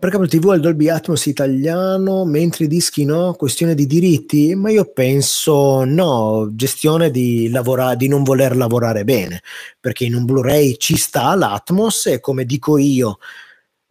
Per 0.00 0.08
Cable 0.08 0.28
TV 0.28 0.54
il 0.54 0.62
Dolby 0.62 0.88
Atmos 0.88 1.26
italiano, 1.26 2.24
mentre 2.24 2.64
i 2.64 2.68
dischi 2.68 3.04
no, 3.04 3.34
questione 3.34 3.74
di 3.74 3.86
diritti, 3.86 4.54
ma 4.54 4.70
io 4.70 4.90
penso 4.90 5.84
no, 5.84 6.48
gestione 6.52 7.10
di, 7.10 7.50
lavora- 7.50 7.94
di 7.94 8.08
non 8.08 8.22
voler 8.22 8.56
lavorare 8.56 9.04
bene, 9.04 9.42
perché 9.78 10.06
in 10.06 10.14
un 10.14 10.24
Blu-ray 10.24 10.78
ci 10.78 10.96
sta 10.96 11.34
l'Atmos 11.34 12.06
e 12.06 12.18
come 12.18 12.46
dico 12.46 12.78
io, 12.78 13.18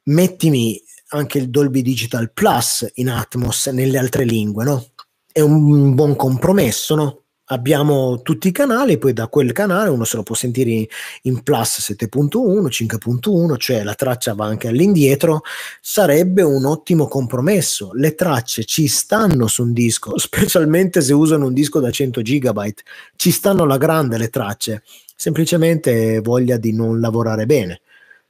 mettimi 0.06 0.82
anche 1.10 1.38
il 1.38 1.52
Dolby 1.52 1.84
Digital 1.84 2.32
Plus 2.32 2.90
in 2.96 3.12
Atmos 3.12 3.68
nelle 3.68 4.00
altre 4.00 4.24
lingue, 4.24 4.64
no? 4.64 4.84
è 5.32 5.42
un 5.42 5.94
buon 5.94 6.16
compromesso, 6.16 6.96
no? 6.96 7.24
Abbiamo 7.52 8.22
tutti 8.22 8.48
i 8.48 8.52
canali, 8.52 9.00
poi 9.00 9.12
da 9.12 9.28
quel 9.28 9.54
canale 9.54 9.90
uno 9.90 10.04
se 10.04 10.18
lo 10.18 10.22
può 10.24 10.36
sentire 10.36 10.88
in 11.24 11.42
plus 11.42 11.96
7.1, 11.98 12.68
5.1, 12.68 13.58
cioè 13.58 13.84
la 13.84 13.96
traccia 13.96 14.36
va 14.36 14.46
anche 14.46 14.68
all'indietro, 14.68 15.42
sarebbe 15.82 16.44
un 16.44 16.66
ottimo 16.66 17.08
compromesso. 17.08 17.90
Le 17.94 18.14
tracce 18.14 18.66
ci 18.66 18.86
stanno 18.88 19.48
su 19.48 19.64
un 19.64 19.74
disco, 19.74 20.16
specialmente 20.20 21.02
se 21.02 21.12
usano 21.14 21.48
un 21.48 21.54
disco 21.54 21.80
da 21.80 21.90
100 21.90 22.22
gigabyte, 22.22 22.84
ci 23.16 23.32
stanno 23.32 23.64
alla 23.64 23.78
grande 23.78 24.20
le 24.20 24.30
tracce, 24.30 24.84
semplicemente 25.16 26.20
voglia 26.20 26.58
di 26.58 26.72
non 26.72 27.00
lavorare 27.00 27.48
bene. 27.48 27.82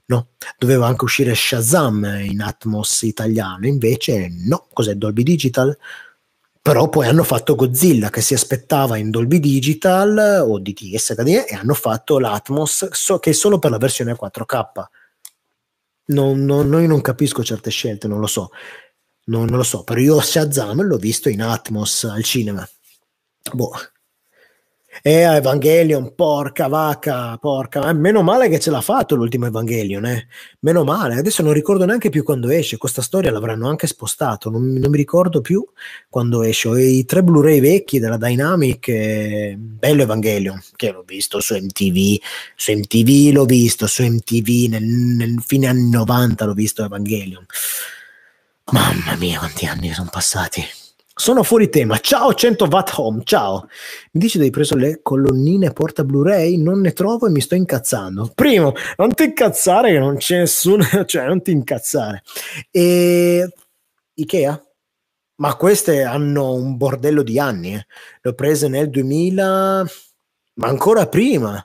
No, 0.06 0.30
doveva 0.58 0.88
anche 0.88 1.04
uscire 1.04 1.36
Shazam 1.36 2.22
in 2.22 2.42
Atmos 2.42 3.02
italiano, 3.02 3.68
invece 3.68 4.30
no, 4.46 4.68
cos'è 4.72 4.94
Dolby 4.94 5.24
Digital? 5.24 5.78
Però 6.70 6.88
poi 6.88 7.08
hanno 7.08 7.24
fatto 7.24 7.56
Godzilla 7.56 8.12
che 8.12 8.22
si 8.22 8.36
aspettava 8.36 8.96
in 8.98 9.10
Dolby 9.10 9.40
Digital 9.40 10.46
o 10.48 10.60
DTS 10.60 11.16
e 11.18 11.56
hanno 11.56 11.74
fatto 11.74 12.20
l'Atmos 12.20 12.92
so, 12.92 13.18
che 13.18 13.32
è 13.32 13.34
solo 13.34 13.58
per 13.58 13.72
la 13.72 13.80
versione 13.80 14.14
4K. 14.14 14.84
Non, 16.10 16.46
non, 16.46 16.70
noi 16.70 16.86
non 16.86 17.02
capisco 17.02 17.44
certe 17.44 17.72
scelte, 17.72 18.08
non 18.08 18.20
lo 18.20 18.28
so. 18.28 18.52
Non, 19.26 19.46
non 19.46 19.58
lo 19.58 19.64
so, 19.64 19.84
però 19.84 20.00
io 20.00 20.22
Shazam 20.22 20.84
l'ho 20.84 20.98
visto 20.98 21.28
in 21.28 21.42
Atmos 21.42 22.04
al 22.04 22.22
cinema. 22.22 22.64
Boh, 23.52 23.72
e 25.02 25.12
Evangelion, 25.22 26.14
porca 26.16 26.68
vacca, 26.68 27.38
porca, 27.38 27.90
eh, 27.90 27.94
meno 27.94 28.22
male 28.22 28.50
che 28.50 28.60
ce 28.60 28.72
l'ha 28.72 28.82
fatto 28.82 29.16
l'ultimo 29.16 29.46
Evangelion, 29.46 30.06
eh. 30.06 30.28
meno 30.60 30.84
male, 30.84 31.16
adesso 31.16 31.42
non 31.42 31.54
ricordo 31.54 31.86
neanche 31.86 32.10
più 32.10 32.24
quando 32.24 32.50
esce, 32.50 32.78
questa 32.78 33.02
storia 33.02 33.32
l'avranno 33.32 33.70
anche 33.70 33.88
spostato, 33.88 34.50
non, 34.50 34.74
non 34.74 34.90
mi 34.90 34.98
ricordo 34.98 35.42
più 35.42 35.66
quando 36.10 36.44
esce, 36.44 36.82
i 36.82 37.06
tre 37.06 37.24
Blu-ray 37.24 37.60
vecchi 37.60 38.00
della 38.00 38.18
Dynamic, 38.18 38.88
eh, 38.88 39.56
bello 39.58 40.04
Evangelion, 40.04 40.62
che 40.76 40.92
l'ho 40.92 41.04
visto 41.06 41.40
su 41.40 41.56
MTV, 41.56 42.22
su 42.56 42.72
MTV 42.72 43.34
l'ho 43.34 43.46
visto, 43.46 43.88
su 43.88 44.04
MTV 44.04 44.70
nel, 44.70 44.84
nel 44.84 45.42
fine 45.46 45.68
anni 45.68 45.90
90 45.90 46.46
l'ho 46.46 46.54
visto 46.54 46.84
Evangelion, 46.84 47.46
mamma 48.72 49.16
mia 49.16 49.40
quanti 49.40 49.66
anni 49.66 49.94
sono 49.94 50.10
passati. 50.12 50.79
Sono 51.20 51.44
fuori 51.44 51.68
tema. 51.68 51.98
Ciao 51.98 52.34
100 52.34 52.68
Watt 52.72 52.94
Home, 52.96 53.24
ciao. 53.26 53.68
Mi 54.14 54.22
dici 54.22 54.38
che 54.38 54.46
hai 54.46 54.52
preso 54.52 54.78
le 54.78 55.02
colonnine 55.02 55.74
porta 55.74 56.06
Blu-ray? 56.06 56.56
Non 56.56 56.80
ne 56.80 56.94
trovo 56.94 57.28
e 57.28 57.30
mi 57.30 57.42
sto 57.42 57.56
incazzando. 57.56 58.32
Primo, 58.34 58.72
non 58.96 59.14
ti 59.14 59.26
incazzare 59.26 59.92
che 59.92 60.00
non 60.00 60.16
c'è 60.16 60.38
nessuno, 60.38 60.86
cioè 61.06 61.26
non 61.26 61.42
ti 61.42 61.52
incazzare. 61.52 62.24
E 62.72 63.54
Ikea? 64.14 64.64
Ma 65.36 65.56
queste 65.58 66.04
hanno 66.04 66.54
un 66.54 66.78
bordello 66.78 67.22
di 67.22 67.38
anni. 67.38 67.74
Eh. 67.74 67.86
Le 68.22 68.30
ho 68.30 68.34
prese 68.34 68.70
nel 68.70 68.90
2000, 68.90 69.86
ma 70.54 70.68
ancora 70.70 71.06
prima. 71.10 71.62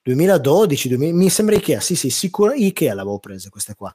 2012, 0.00 0.88
2000, 0.90 1.16
mi 1.16 1.28
sembra 1.28 1.56
Ikea, 1.56 1.80
sì 1.80 1.96
sì, 1.96 2.08
sicuro 2.08 2.52
Ikea 2.52 2.94
l'avevo 2.94 3.18
prese 3.18 3.50
queste 3.50 3.74
qua 3.74 3.92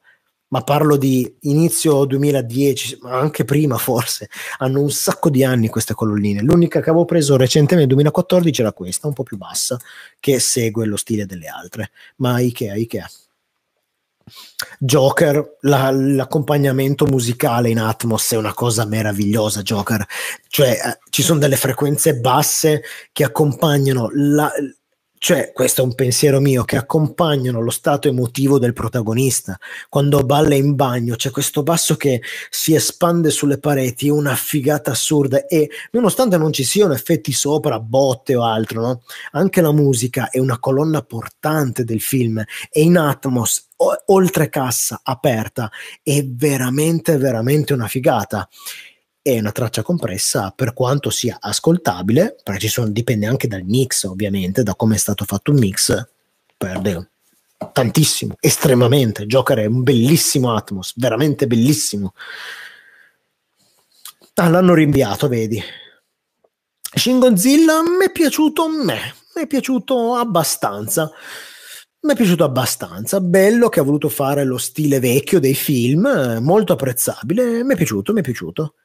ma 0.50 0.62
parlo 0.62 0.96
di 0.98 1.36
inizio 1.42 2.06
2010, 2.06 3.00
ma 3.02 3.20
anche 3.20 3.44
prima 3.44 3.78
forse, 3.78 4.30
hanno 4.60 4.82
un 4.82 4.92
sacco 4.92 5.30
di 5.30 5.44
anni 5.44 5.68
queste 5.68 5.94
colonnine. 5.94 6.42
L'unica 6.42 6.80
che 6.80 6.90
avevo 6.90 7.06
preso 7.06 7.36
recentemente 7.36 7.76
nel 7.76 7.88
2014 7.88 8.62
era 8.62 8.74
questa, 8.74 9.08
un 9.08 9.14
po' 9.14 9.24
più 9.24 9.38
bassa, 9.38 9.78
che 10.20 10.40
segue 10.40 10.86
lo 10.86 10.98
stile 10.98 11.26
delle 11.26 11.48
altre, 11.48 11.92
ma 12.18 12.40
Ikea, 12.40 12.76
Ikea. 12.76 13.10
Joker, 14.80 15.58
la, 15.62 15.90
l'accompagnamento 15.92 17.06
musicale 17.06 17.70
in 17.70 17.80
Atmos 17.80 18.32
è 18.32 18.36
una 18.36 18.54
cosa 18.54 18.86
meravigliosa, 18.86 19.62
Joker, 19.62 20.06
cioè 20.48 20.72
eh, 20.72 21.00
ci 21.10 21.22
sono 21.22 21.40
delle 21.40 21.56
frequenze 21.56 22.16
basse 22.16 22.84
che 23.14 23.24
accompagnano 23.24 24.10
la, 24.12 24.52
cioè, 25.20 25.52
questo 25.52 25.82
è 25.82 25.84
un 25.84 25.96
pensiero 25.96 26.40
mio, 26.40 26.64
che 26.64 26.78
accompagnano 26.78 27.60
lo 27.60 27.72
stato 27.72 28.08
emotivo 28.08 28.60
del 28.60 28.74
protagonista. 28.74 29.58
Quando 29.90 30.24
balla 30.24 30.56
in 30.56 30.76
bagno 30.76 31.16
c'è 31.16 31.32
questo 31.32 31.64
basso 31.64 31.96
che 31.96 32.22
si 32.50 32.76
espande 32.76 33.32
sulle 33.32 33.58
pareti, 33.58 34.10
una 34.10 34.36
figata 34.36 34.92
assurda 34.92 35.46
e 35.48 35.70
nonostante 35.92 36.38
non 36.38 36.54
ci 36.54 36.64
siano 36.64 36.94
effetti 36.94 37.32
sopra, 37.32 37.80
botte 37.80 38.36
o 38.36 38.44
altro, 38.44 38.82
no? 38.82 39.02
anche 39.32 39.62
la 39.62 39.72
musica 39.72 40.30
è 40.30 40.40
una 40.40 40.60
colonna 40.60 41.02
portante 41.02 41.84
del 41.84 42.02
film 42.02 42.44
e 42.70 42.82
in 42.82 42.98
Atmos, 42.98 43.70
o- 43.78 44.04
oltre 44.08 44.50
cassa 44.50 45.02
aperta, 45.04 45.72
è 46.04 46.24
veramente, 46.24 47.18
veramente 47.18 47.74
una 47.74 47.88
figata 47.88 48.48
è 49.28 49.40
una 49.40 49.52
traccia 49.52 49.82
compressa 49.82 50.54
per 50.56 50.74
quanto 50.74 51.10
sia 51.10 51.38
ascoltabile, 51.40 52.38
perché 52.42 52.70
sono, 52.70 52.88
dipende 52.88 53.26
anche 53.26 53.48
dal 53.48 53.64
mix 53.64 54.04
ovviamente, 54.04 54.64
da 54.64 54.74
come 54.76 54.96
è 54.96 54.98
stato 54.98 55.26
fatto 55.26 55.52
un 55.52 55.58
mix, 55.58 56.08
perde 56.56 57.10
tantissimo, 57.74 58.36
estremamente. 58.40 59.26
Joker 59.26 59.58
è 59.58 59.66
un 59.66 59.84
bellissimo 59.84 60.56
Atmos, 60.56 60.94
veramente 60.96 61.46
bellissimo. 61.46 62.14
Ah, 64.36 64.50
l'hanno 64.50 64.74
rinviato, 64.74 65.28
vedi. 65.28 65.62
Shin 66.96 67.20
Godzilla 67.20 67.82
mi 67.82 68.06
è 68.06 68.12
piaciuto 68.12 68.70
me, 68.70 69.14
mi 69.36 69.42
è 69.42 69.48
piaciuto 69.48 70.14
abbastanza. 70.14 71.12
Mi 72.00 72.14
è 72.14 72.16
piaciuto 72.16 72.46
abbastanza, 72.46 73.20
bello 73.20 73.68
che 73.68 73.82
ha 73.82 73.84
voluto 73.84 74.08
fare 74.08 74.46
lo 74.46 74.58
stile 74.58 75.00
vecchio 75.00 75.42
dei 75.42 75.56
film, 75.56 76.38
molto 76.40 76.72
apprezzabile, 76.72 77.64
mi 77.66 77.74
è 77.74 77.76
piaciuto, 77.76 78.14
mi 78.14 78.20
è 78.22 78.24
piaciuto. 78.24 78.76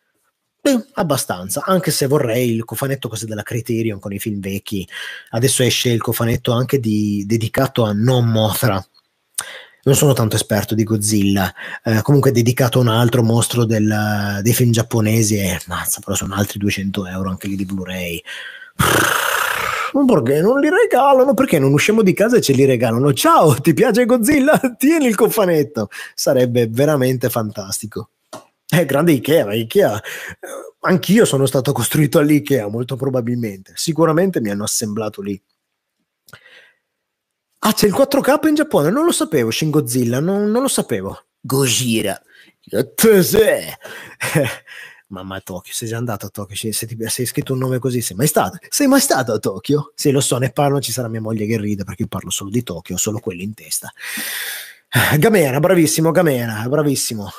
Beh, 0.65 0.81
abbastanza, 0.93 1.65
anche 1.67 1.91
se 1.91 2.07
vorrei 2.07 2.55
il 2.55 2.65
cofanetto 2.65 3.09
così 3.09 3.27
della 3.27 3.43
Criterion 3.43 3.99
con 3.99 4.13
i 4.13 4.21
film 4.21 4.39
vecchi. 4.39 4.89
Adesso 5.31 5.65
esce 5.65 5.89
il 5.89 6.01
cofanetto 6.01 6.53
anche 6.53 6.79
di, 6.79 7.25
dedicato 7.27 7.83
a 7.83 7.93
Non 7.93 8.27
Mothra. 8.31 8.81
Non 9.83 9.97
sono 9.97 10.13
tanto 10.13 10.37
esperto 10.37 10.77
di 10.77 10.85
Godzilla, 10.85 11.53
eh, 11.83 12.01
comunque 12.03 12.31
dedicato 12.31 12.79
a 12.79 12.83
un 12.83 12.89
altro 12.89 13.25
mostro 13.25 13.65
del, 13.65 14.39
dei 14.41 14.55
film 14.55 14.71
giapponesi 14.71 15.37
e 15.37 15.61
mazza, 15.67 15.99
però 15.99 16.15
sono 16.15 16.37
altri 16.37 16.61
200 16.61 17.07
euro 17.09 17.31
anche 17.31 17.49
lì 17.49 17.57
di 17.57 17.65
Blu-ray. 17.65 18.23
Perché 20.07 20.41
non 20.41 20.61
li 20.61 20.69
regalano? 20.71 21.35
Perché 21.35 21.59
non 21.59 21.73
usciamo 21.73 22.03
di 22.03 22.13
casa 22.13 22.37
e 22.37 22.41
ce 22.41 22.53
li 22.53 22.65
regalano? 22.67 23.13
Ciao, 23.13 23.55
ti 23.61 23.75
piace 23.75 24.07
Godzilla? 24.07 24.61
Tieni 24.79 25.09
il 25.09 25.17
cofanetto. 25.17 25.89
Sarebbe 26.15 26.69
veramente 26.69 27.29
fantastico. 27.31 28.11
È 28.73 28.87
grande 28.87 29.13
Ikea, 29.13 29.45
ma 29.45 29.53
Ikea, 29.53 30.01
eh, 30.01 30.03
anch'io 30.81 31.27
sono 31.27 31.45
stato 31.45 31.73
costruito 31.73 32.19
all'Ikea, 32.19 32.69
molto 32.69 32.97
probabilmente. 32.97 33.75
Sicuramente 33.77 34.41
mi 34.41 34.49
hanno 34.49 34.65
assemblato 34.65 35.21
lì. 35.21 35.39
Ah, 37.59 37.75
c'è 37.75 37.87
il 37.87 37.93
4K 37.93 38.49
in 38.49 38.55
Giappone? 38.55 38.89
Non 38.89 39.05
lo 39.05 39.13
sapevo, 39.13 39.51
Shin 39.51 39.69
Godzilla, 39.69 40.21
non, 40.21 40.51
non 40.51 40.63
lo 40.63 40.69
sapevo. 40.69 41.27
Gojira. 41.39 42.19
Mamma 45.09 45.37
a 45.37 45.41
Tokyo, 45.43 45.75
sei 45.75 45.89
già 45.89 45.99
andato 45.99 46.25
a 46.25 46.31
Tokyo? 46.31 46.73
Se 46.73 46.87
ti 46.87 46.97
sei 47.09 47.27
scritto 47.27 47.53
un 47.53 47.59
nome 47.59 47.79
così, 47.79 48.01
sei 48.01 48.17
mai 48.17 48.27
stato? 48.27 48.57
Sei 48.71 48.87
mai 48.87 49.01
stato 49.01 49.35
a 49.35 49.39
Tokyo? 49.39 49.93
Sì, 49.95 50.11
lo 50.13 50.23
so, 50.23 50.39
ne 50.39 50.51
parlo, 50.51 50.81
ci 50.81 50.93
sarà 50.93 51.09
mia 51.09 51.21
moglie 51.21 51.45
che 51.45 51.59
ride 51.59 51.85
perché 51.85 52.05
io 52.05 52.09
parlo 52.09 52.31
solo 52.31 52.49
di 52.49 52.63
Tokyo, 52.63 52.97
solo 52.97 53.19
quelli 53.19 53.43
in 53.43 53.53
testa. 53.53 53.93
Gamera, 55.19 55.61
bravissimo, 55.61 56.11
Gamera, 56.11 56.67
bravissimo. 56.67 57.31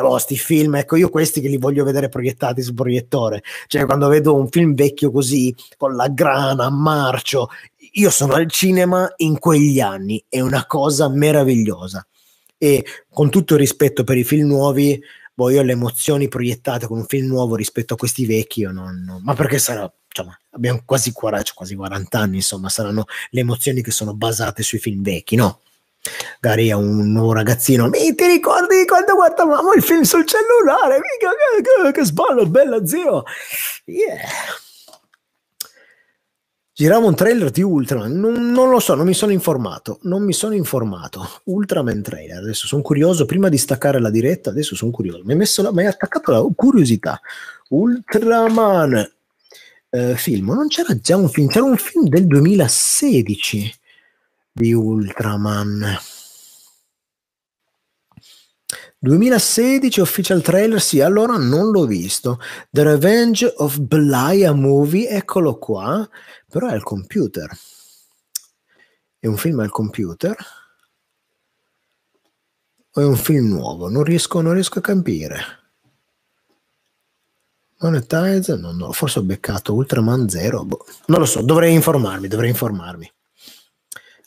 Oh, 0.00 0.18
sti 0.18 0.36
film, 0.36 0.76
ecco 0.76 0.96
io 0.96 1.08
questi 1.08 1.40
che 1.40 1.48
li 1.48 1.58
voglio 1.58 1.84
vedere 1.84 2.08
proiettati 2.08 2.62
sul 2.62 2.74
proiettore, 2.74 3.42
cioè 3.66 3.84
quando 3.86 4.08
vedo 4.08 4.34
un 4.34 4.48
film 4.48 4.74
vecchio 4.74 5.10
così, 5.10 5.54
con 5.76 5.94
la 5.94 6.08
grana, 6.08 6.70
marcio, 6.70 7.48
io 7.92 8.10
sono 8.10 8.34
al 8.34 8.50
cinema 8.50 9.12
in 9.16 9.38
quegli 9.38 9.80
anni, 9.80 10.22
è 10.28 10.40
una 10.40 10.66
cosa 10.66 11.08
meravigliosa 11.08 12.06
e 12.58 12.84
con 13.08 13.30
tutto 13.30 13.54
il 13.54 13.60
rispetto 13.60 14.04
per 14.04 14.16
i 14.16 14.24
film 14.24 14.48
nuovi, 14.48 15.00
boh, 15.32 15.50
io 15.50 15.62
le 15.62 15.72
emozioni 15.72 16.28
proiettate 16.28 16.86
con 16.86 16.98
un 16.98 17.06
film 17.06 17.28
nuovo 17.28 17.54
rispetto 17.54 17.94
a 17.94 17.96
questi 17.96 18.26
vecchi, 18.26 18.60
io 18.60 18.72
non, 18.72 19.04
non 19.06 19.22
ma 19.22 19.34
perché 19.34 19.58
sarà, 19.58 19.90
insomma, 20.08 20.36
abbiamo 20.50 20.82
quasi 20.84 21.12
40, 21.12 21.44
cioè 21.44 21.56
quasi 21.56 21.76
40 21.76 22.18
anni, 22.18 22.36
insomma, 22.36 22.68
saranno 22.68 23.04
le 23.30 23.40
emozioni 23.40 23.80
che 23.80 23.92
sono 23.92 24.14
basate 24.14 24.62
sui 24.62 24.78
film 24.78 25.02
vecchi, 25.02 25.36
no? 25.36 25.60
Magari 26.40 26.70
a 26.70 26.76
un 26.76 27.12
nuovo 27.12 27.32
ragazzino. 27.32 27.88
Mi 27.88 28.14
ti 28.14 28.26
ricordi 28.26 28.84
quando 28.86 29.14
guardavamo 29.14 29.72
il 29.72 29.82
film 29.82 30.02
sul 30.02 30.24
cellulare? 30.26 30.96
Mica 30.96 31.30
che, 31.30 31.62
che, 31.62 31.92
che 31.92 32.04
sballo 32.04 32.46
bella 32.46 32.86
zio. 32.86 33.24
Yeah. 33.84 34.20
Girava 36.78 37.06
un 37.06 37.16
trailer 37.16 37.50
di 37.50 37.60
Ultraman, 37.60 38.12
non, 38.12 38.52
non, 38.52 38.70
lo 38.70 38.78
so, 38.78 38.94
non 38.94 39.04
mi 39.04 39.12
sono 39.12 39.32
informato, 39.32 39.98
non 40.02 40.22
mi 40.22 40.32
sono 40.32 40.54
informato. 40.54 41.28
Ultraman 41.46 42.02
trailer, 42.02 42.36
adesso 42.36 42.68
sono 42.68 42.82
curioso, 42.82 43.26
prima 43.26 43.48
di 43.48 43.58
staccare 43.58 43.98
la 43.98 44.10
diretta, 44.10 44.50
adesso 44.50 44.76
sono 44.76 44.92
curioso, 44.92 45.22
mi 45.24 45.34
hai 45.34 45.86
attaccato 45.86 46.30
la 46.30 46.46
curiosità. 46.54 47.20
Ultraman 47.70 49.10
eh, 49.90 50.14
film, 50.14 50.52
non 50.52 50.68
c'era 50.68 50.96
già 50.96 51.16
un 51.16 51.28
film, 51.28 51.48
c'era 51.48 51.64
un 51.64 51.76
film 51.76 52.06
del 52.06 52.28
2016 52.28 53.77
di 54.58 54.72
Ultraman. 54.72 55.96
2016 58.98 60.00
official 60.00 60.42
trailer, 60.42 60.80
sì, 60.80 61.00
allora 61.00 61.36
non 61.36 61.70
l'ho 61.70 61.86
visto. 61.86 62.40
The 62.70 62.82
Revenge 62.82 63.54
of 63.58 63.78
Blaya 63.78 64.52
Movie, 64.52 65.08
eccolo 65.08 65.58
qua, 65.58 66.06
però 66.48 66.66
è 66.66 66.72
al 66.72 66.82
computer. 66.82 67.48
È 69.20 69.26
un 69.28 69.36
film 69.36 69.60
al 69.60 69.70
computer? 69.70 70.36
O 72.94 73.00
è 73.00 73.04
un 73.04 73.16
film 73.16 73.46
nuovo? 73.46 73.88
Non 73.88 74.02
riesco, 74.02 74.40
non 74.40 74.54
riesco 74.54 74.80
a 74.80 74.82
capire. 74.82 75.40
Monetize? 77.80 78.56
No, 78.56 78.72
no, 78.72 78.90
forse 78.90 79.20
ho 79.20 79.22
beccato 79.22 79.72
Ultraman 79.74 80.28
0. 80.28 80.64
Boh. 80.64 80.84
Non 81.06 81.20
lo 81.20 81.26
so, 81.26 81.42
dovrei 81.42 81.72
informarmi, 81.74 82.26
dovrei 82.26 82.48
informarmi. 82.48 83.08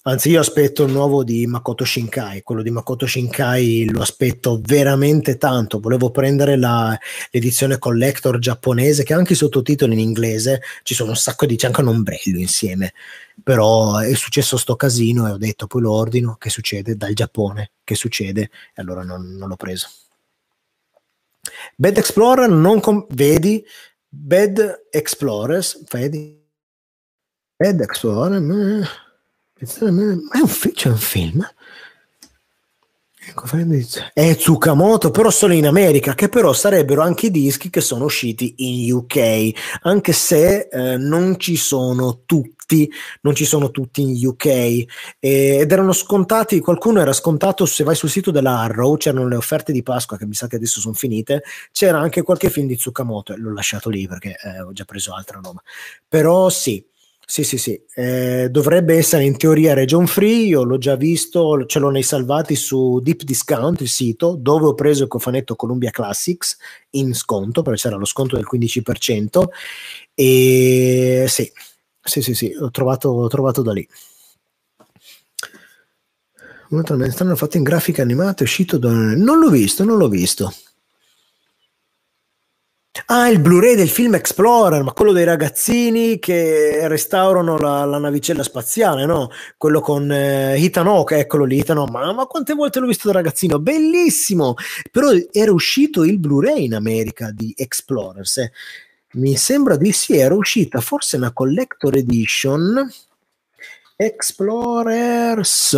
Anzi, 0.04 0.32
io 0.32 0.40
aspetto 0.40 0.82
il 0.82 0.92
nuovo 0.92 1.24
di 1.24 1.46
Makoto 1.46 1.86
Shinkai, 1.86 2.42
quello 2.42 2.64
di 2.64 2.72
Makoto 2.72 3.06
Shinkai 3.06 3.88
lo 3.92 4.02
aspetto 4.02 4.60
veramente 4.60 5.38
tanto. 5.38 5.80
Volevo 5.80 6.10
prendere 6.10 6.58
la, 6.58 6.98
l'edizione 7.30 7.78
collector 7.78 8.40
giapponese 8.40 9.04
che 9.04 9.14
ha 9.14 9.18
anche 9.18 9.34
i 9.34 9.36
sottotitoli 9.36 9.94
in 9.94 10.00
inglese, 10.00 10.64
ci 10.82 10.96
sono 10.96 11.12
un 11.12 11.18
sacco 11.18 11.46
di 11.46 11.56
c'è 11.56 11.68
anche 11.68 11.82
un 11.82 11.90
ombrello 11.90 12.40
insieme. 12.40 12.94
Però 13.44 13.98
è 14.00 14.16
successo 14.16 14.58
sto 14.58 14.76
casino 14.76 15.28
e 15.28 15.32
ho 15.34 15.38
detto 15.38 15.68
poi 15.68 15.82
lo 15.84 15.92
ordino, 15.92 16.36
che 16.36 16.50
succede? 16.50 16.98
Dal 16.98 17.14
Giappone, 17.14 17.74
che 17.84 17.94
succede? 17.94 18.50
E 18.74 18.82
allora 18.82 19.04
non, 19.04 19.36
non 19.36 19.50
l'ho 19.50 19.56
preso. 19.56 19.88
Bad 21.76 21.98
Explorer 21.98 22.50
non 22.50 22.80
com- 22.80 23.06
vedi? 23.12 23.64
Bad 24.10 24.88
Explorers, 24.90 25.84
vedi? 25.92 26.44
Bad 27.56 27.82
Explorer 27.82 28.42
ma 29.62 30.38
è 30.38 30.40
un, 30.40 30.48
fi- 30.48 30.72
c'è 30.72 30.90
un 30.90 30.98
film? 30.98 31.48
Ecco, 33.24 33.46
è 34.14 34.36
Tsukamoto, 34.36 35.12
però 35.12 35.30
solo 35.30 35.54
in 35.54 35.68
America, 35.68 36.16
che 36.16 36.28
però 36.28 36.54
sarebbero 36.54 37.04
anche 37.04 37.28
i 37.28 37.32
dischi 37.32 37.70
che 37.70 37.80
sono 37.80 38.06
usciti 38.06 38.56
in 38.58 38.92
UK, 38.92 39.52
anche 39.84 40.12
se 40.12 40.68
eh, 40.72 40.98
non 40.98 41.40
ci 41.40 41.56
sono 41.56 42.24
tutti, 42.26 42.92
non 43.22 43.36
ci 43.36 43.46
sono 43.46 43.70
tutti 43.70 44.02
in 44.02 44.26
UK 44.26 44.46
eh, 44.46 44.88
ed 45.20 45.72
erano 45.72 45.94
scontati, 45.94 46.60
qualcuno 46.60 47.00
era 47.00 47.14
scontato, 47.14 47.68
se 47.68 47.84
vai 47.84 47.96
sul 47.96 48.10
sito 48.10 48.32
della 48.32 48.58
Arrow, 48.58 48.98
c'erano 48.98 49.28
le 49.28 49.36
offerte 49.36 49.72
di 49.72 49.84
Pasqua 49.84 50.18
che 50.18 50.26
mi 50.26 50.34
sa 50.34 50.48
che 50.48 50.56
adesso 50.56 50.80
sono 50.80 50.96
finite, 50.96 51.44
c'era 51.72 52.00
anche 52.00 52.24
qualche 52.24 52.50
film 52.50 52.66
di 52.66 52.76
Tsukamoto, 52.76 53.36
l'ho 53.38 53.54
lasciato 53.54 53.90
lì 53.90 54.08
perché 54.08 54.36
eh, 54.44 54.62
ho 54.62 54.74
già 54.74 54.86
preso 54.86 55.14
altra 55.14 55.40
roba, 55.42 55.62
però 56.08 56.50
sì, 56.50 56.84
sì, 57.32 57.46
sì, 57.46 57.58
sì, 57.58 57.82
eh, 57.96 58.50
dovrebbe 58.52 58.98
essere 58.98 59.24
in 59.24 59.38
teoria 59.38 59.74
region 59.74 60.06
free, 60.06 60.48
io 60.48 60.64
l'ho 60.64 60.78
già 60.78 60.98
visto, 60.98 61.66
ce 61.66 61.80
l'ho 61.80 61.90
nei 61.90 62.04
salvati 62.04 62.56
su 62.58 63.00
Deep 63.00 63.22
Discount, 63.24 63.80
il 63.80 63.88
sito, 63.88 64.36
dove 64.38 64.66
ho 64.66 64.74
preso 64.74 65.04
il 65.04 65.08
cofanetto 65.08 65.56
Columbia 65.56 65.92
Classics 65.92 66.58
in 66.90 67.14
sconto, 67.14 67.62
perché 67.62 67.80
c'era 67.80 67.96
lo 67.96 68.04
sconto 68.04 68.36
del 68.36 68.46
15%, 68.54 69.46
e 70.14 71.24
sì, 71.30 71.50
sì, 72.04 72.22
sì, 72.22 72.34
sì, 72.34 72.52
l'ho 72.52 72.70
trovato, 72.70 73.22
l'ho 73.22 73.30
trovato 73.30 73.62
da 73.62 73.72
lì. 73.72 73.88
Stanno 77.12 77.38
fatto 77.38 77.56
in 77.56 77.64
grafica 77.64 78.02
animata, 78.02 78.42
è 78.42 78.44
uscito 78.44 78.78
da... 78.78 78.90
Non 78.90 79.40
l'ho 79.40 79.50
visto, 79.50 79.86
non 79.86 79.98
l'ho 79.98 80.10
visto. 80.10 80.54
Ah, 83.06 83.30
il 83.30 83.40
Blu-ray 83.40 83.76
del 83.76 83.88
film 83.90 84.16
Explorer, 84.16 84.84
ma 84.84 84.92
quello 84.92 85.14
dei 85.14 85.24
ragazzini 85.24 86.20
che 86.20 86.90
restaurano 86.90 87.58
la, 87.58 87.86
la 87.86 87.98
navicella 87.98 88.44
spaziale, 88.44 89.06
no? 89.06 89.30
Quello 89.56 89.80
con 89.80 90.12
eh, 90.12 90.62
Ethan 90.62 90.88
Hawke, 90.88 91.18
eccolo 91.18 91.46
lì, 91.46 91.58
Hawke. 91.78 91.92
Ma, 91.92 92.12
ma, 92.12 92.26
quante 92.26 92.54
volte 92.54 92.80
l'ho 92.82 92.88
visto 92.88 93.08
da 93.08 93.14
ragazzino? 93.14 93.60
Bellissimo! 93.60 94.56
Però 94.92 95.10
era 95.32 95.54
uscito 95.54 96.04
il 96.04 96.20
Blu-ray 96.20 96.66
in 96.66 96.74
America 96.74 97.32
di 97.32 97.54
Explorers. 97.56 98.38
Eh. 98.38 98.52
Mi 99.14 99.38
sembra 99.38 99.78
di 99.78 99.94
sì, 99.94 100.18
era 100.18 100.36
uscita 100.36 100.82
forse 100.82 101.16
una 101.16 101.32
collector 101.32 101.96
edition. 101.96 102.92
Explorers 103.96 105.78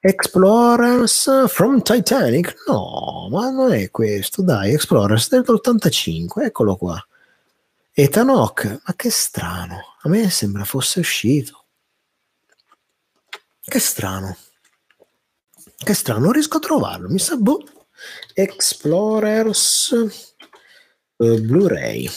Explorers 0.00 1.48
from 1.48 1.82
Titanic? 1.82 2.54
No, 2.68 3.28
ma 3.30 3.50
non 3.50 3.72
è 3.72 3.90
questo, 3.90 4.42
dai, 4.42 4.72
Explorers 4.72 5.28
dell'85, 5.28 6.44
eccolo 6.44 6.76
qua. 6.76 7.04
Ethan 7.92 8.28
Hawke, 8.28 8.80
ma 8.84 8.94
che 8.94 9.10
strano, 9.10 9.96
a 10.02 10.08
me 10.08 10.30
sembra 10.30 10.62
fosse 10.62 11.00
uscito. 11.00 11.64
Che 13.60 13.78
strano. 13.80 14.36
Che 15.76 15.94
strano, 15.94 16.20
non 16.20 16.32
riesco 16.32 16.58
a 16.58 16.60
trovarlo, 16.60 17.08
mi 17.08 17.18
sa 17.18 17.36
boh. 17.36 17.64
Explorers 18.34 19.90
uh, 21.16 21.40
Blu-ray. 21.40 22.08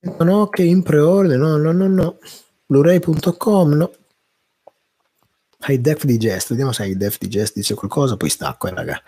Hawke 0.00 0.62
in 0.62 0.82
pre-order, 0.82 1.36
no, 1.36 1.58
no, 1.58 1.72
no, 1.72 1.86
no. 1.86 2.18
Blu-ray.com, 2.64 3.72
no. 3.74 3.92
High 5.66 5.80
Def 5.80 6.04
Digest, 6.04 6.50
vediamo 6.50 6.72
se 6.72 6.86
High 6.86 6.96
Def 6.96 7.18
Digest 7.18 7.54
dice 7.54 7.74
qualcosa, 7.74 8.16
poi 8.16 8.30
stacco, 8.30 8.68
eh, 8.68 8.74
raga. 8.74 9.02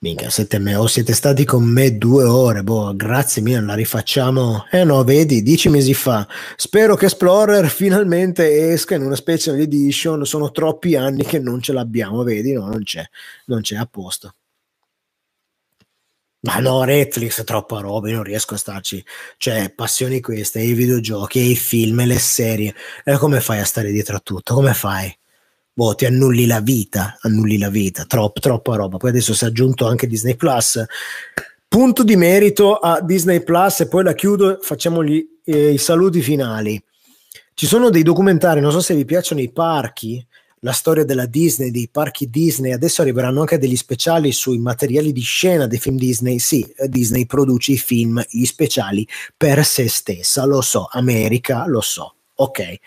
Minchia, 0.00 0.30
siete, 0.30 0.58
me, 0.60 0.76
o 0.76 0.86
siete 0.86 1.12
stati 1.12 1.44
con 1.44 1.64
me 1.64 1.98
due 1.98 2.22
ore, 2.22 2.62
boh, 2.62 2.94
grazie 2.94 3.42
mille, 3.42 3.60
la 3.62 3.74
rifacciamo. 3.74 4.66
Eh 4.70 4.84
no, 4.84 5.02
vedi, 5.02 5.42
dieci 5.42 5.68
mesi 5.68 5.92
fa. 5.92 6.26
Spero 6.56 6.94
che 6.94 7.06
Explorer 7.06 7.68
finalmente 7.68 8.70
esca 8.70 8.94
in 8.94 9.02
una 9.02 9.16
special 9.16 9.58
edition, 9.58 10.24
sono 10.24 10.52
troppi 10.52 10.94
anni 10.94 11.24
che 11.24 11.40
non 11.40 11.60
ce 11.60 11.72
l'abbiamo, 11.72 12.22
vedi, 12.22 12.52
no, 12.52 12.68
non 12.68 12.84
c'è, 12.84 13.04
non 13.46 13.60
c'è 13.60 13.76
a 13.76 13.86
posto. 13.86 14.34
Ma 16.40 16.58
no, 16.60 16.82
Netflix 16.84 17.40
è 17.40 17.44
troppa 17.44 17.80
roba, 17.80 18.08
io 18.08 18.14
non 18.16 18.22
riesco 18.24 18.54
a 18.54 18.58
starci. 18.58 19.04
Cioè, 19.36 19.72
passioni 19.74 20.20
queste, 20.20 20.60
i 20.60 20.72
videogiochi, 20.74 21.50
i 21.50 21.56
film, 21.56 22.04
le 22.06 22.18
serie. 22.20 22.72
E 23.04 23.16
come 23.16 23.40
fai 23.40 23.58
a 23.58 23.64
stare 23.64 23.90
dietro 23.90 24.16
a 24.16 24.20
tutto? 24.20 24.54
Come 24.54 24.74
fai? 24.74 25.17
Boh, 25.78 25.94
ti 25.94 26.06
annulli 26.06 26.46
la 26.46 26.58
vita, 26.58 27.16
annulli 27.20 27.56
la 27.56 27.70
vita, 27.70 28.04
troppo, 28.04 28.40
troppa 28.40 28.74
roba. 28.74 28.96
Poi 28.96 29.10
adesso 29.10 29.32
si 29.32 29.44
è 29.44 29.46
aggiunto 29.46 29.86
anche 29.86 30.08
Disney 30.08 30.34
Plus. 30.34 30.84
Punto 31.68 32.02
di 32.02 32.16
merito 32.16 32.74
a 32.74 33.00
Disney 33.00 33.44
Plus 33.44 33.78
e 33.80 33.86
poi 33.86 34.02
la 34.02 34.12
chiudo, 34.12 34.58
facciamo 34.60 35.04
gli, 35.04 35.24
eh, 35.44 35.74
i 35.74 35.78
saluti 35.78 36.20
finali. 36.20 36.82
Ci 37.54 37.66
sono 37.66 37.90
dei 37.90 38.02
documentari, 38.02 38.60
non 38.60 38.72
so 38.72 38.80
se 38.80 38.96
vi 38.96 39.04
piacciono 39.04 39.40
i 39.40 39.52
parchi, 39.52 40.26
la 40.62 40.72
storia 40.72 41.04
della 41.04 41.26
Disney, 41.26 41.70
dei 41.70 41.88
parchi 41.88 42.28
Disney, 42.28 42.72
adesso 42.72 43.02
arriveranno 43.02 43.38
anche 43.38 43.58
degli 43.58 43.76
speciali 43.76 44.32
sui 44.32 44.58
materiali 44.58 45.12
di 45.12 45.20
scena 45.20 45.68
dei 45.68 45.78
film 45.78 45.96
Disney. 45.96 46.40
Sì, 46.40 46.66
Disney 46.86 47.24
produce 47.24 47.70
i 47.70 47.78
film, 47.78 48.20
gli 48.28 48.46
speciali 48.46 49.06
per 49.36 49.64
se 49.64 49.88
stessa, 49.88 50.44
lo 50.44 50.60
so, 50.60 50.88
America, 50.90 51.66
lo 51.68 51.82
so, 51.82 52.16
ok 52.34 52.78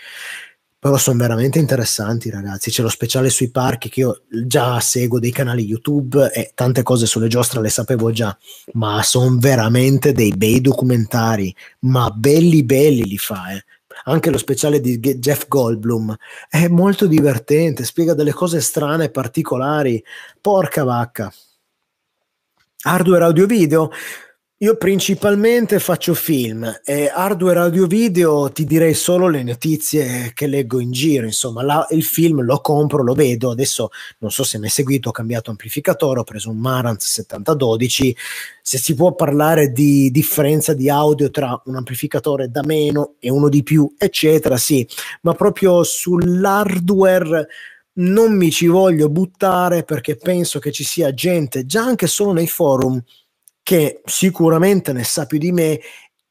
però 0.82 0.98
sono 0.98 1.20
veramente 1.20 1.60
interessanti 1.60 2.32
ragazzi. 2.32 2.72
C'è 2.72 2.82
lo 2.82 2.90
speciale 2.90 3.30
sui 3.30 3.52
parchi 3.52 3.88
che 3.88 4.00
io 4.00 4.22
già 4.28 4.80
seguo 4.80 5.20
dei 5.20 5.32
canali 5.32 5.64
youtube 5.64 6.32
e 6.34 6.54
tante 6.56 6.82
cose 6.82 7.06
sulle 7.06 7.28
giostre 7.28 7.62
le 7.62 7.70
sapevo 7.70 8.10
già 8.10 8.36
ma 8.74 9.04
sono 9.04 9.38
veramente 9.38 10.12
dei 10.12 10.36
bei 10.36 10.60
documentari 10.60 11.56
ma 11.82 12.10
belli 12.10 12.64
belli 12.64 13.04
li 13.06 13.20
fa 13.20 13.52
eh. 13.54 13.64
anche 14.06 14.32
lo 14.32 14.40
speciale 14.40 14.80
di 14.80 14.98
Jeff 15.00 15.48
Goldblum 15.48 16.16
è 16.50 16.68
molto 16.68 17.06
divertente 17.06 17.84
spiega 17.84 18.16
delle 18.16 18.34
cose 18.34 18.60
strane 18.60 19.06
e 19.06 19.12
particolari. 19.12 20.04
Porca 20.42 20.84
vacca. 20.84 21.32
Hardware 22.84 23.26
audio 23.26 23.46
video 23.46 23.92
io 24.64 24.76
principalmente 24.76 25.80
faccio 25.80 26.14
film 26.14 26.72
e 26.86 27.12
hardware 27.12 27.58
audio 27.58 27.88
video 27.88 28.52
ti 28.52 28.64
direi 28.64 28.94
solo 28.94 29.28
le 29.28 29.42
notizie 29.42 30.34
che 30.36 30.46
leggo 30.46 30.80
in 30.80 30.92
giro, 30.92 31.26
insomma 31.26 31.64
la, 31.64 31.88
il 31.90 32.04
film 32.04 32.44
lo 32.44 32.60
compro, 32.60 33.02
lo 33.02 33.16
vedo, 33.16 33.50
adesso 33.50 33.90
non 34.20 34.30
so 34.30 34.44
se 34.44 34.60
mi 34.60 34.66
hai 34.66 34.70
seguito, 34.70 35.10
ho 35.10 35.14
cambiato 35.14 35.50
amplificatore, 35.50 36.20
ho 36.20 36.24
preso 36.24 36.52
un 36.52 36.60
Marantz 36.60 37.08
7012, 37.08 38.16
se 38.62 38.78
si 38.78 38.94
può 38.94 39.16
parlare 39.16 39.72
di 39.72 40.12
differenza 40.12 40.76
di 40.76 40.92
audio 40.92 41.32
tra 41.32 41.60
un 41.66 41.78
amplificatore 41.78 42.52
da 42.52 42.62
meno 42.64 43.16
e 43.18 43.32
uno 43.32 43.50
di 43.50 43.64
più, 43.64 43.92
eccetera, 43.98 44.58
sì, 44.58 44.88
ma 45.22 45.34
proprio 45.34 45.84
sull'hardware 45.84 47.48
non 47.94 48.38
mi 48.38 48.52
ci 48.52 48.68
voglio 48.68 49.10
buttare 49.10 49.84
perché 49.84 50.18
penso 50.18 50.60
che 50.60 50.72
ci 50.72 50.84
sia 50.84 51.14
gente 51.16 51.66
già 51.66 51.82
anche 51.82 52.06
solo 52.06 52.32
nei 52.32 52.48
forum 52.48 53.02
che 53.64 54.02
sicuramente 54.06 54.94
ne 54.94 55.04
sa 55.04 55.26
più 55.26 55.38
di 55.38 55.52
me 55.52 55.80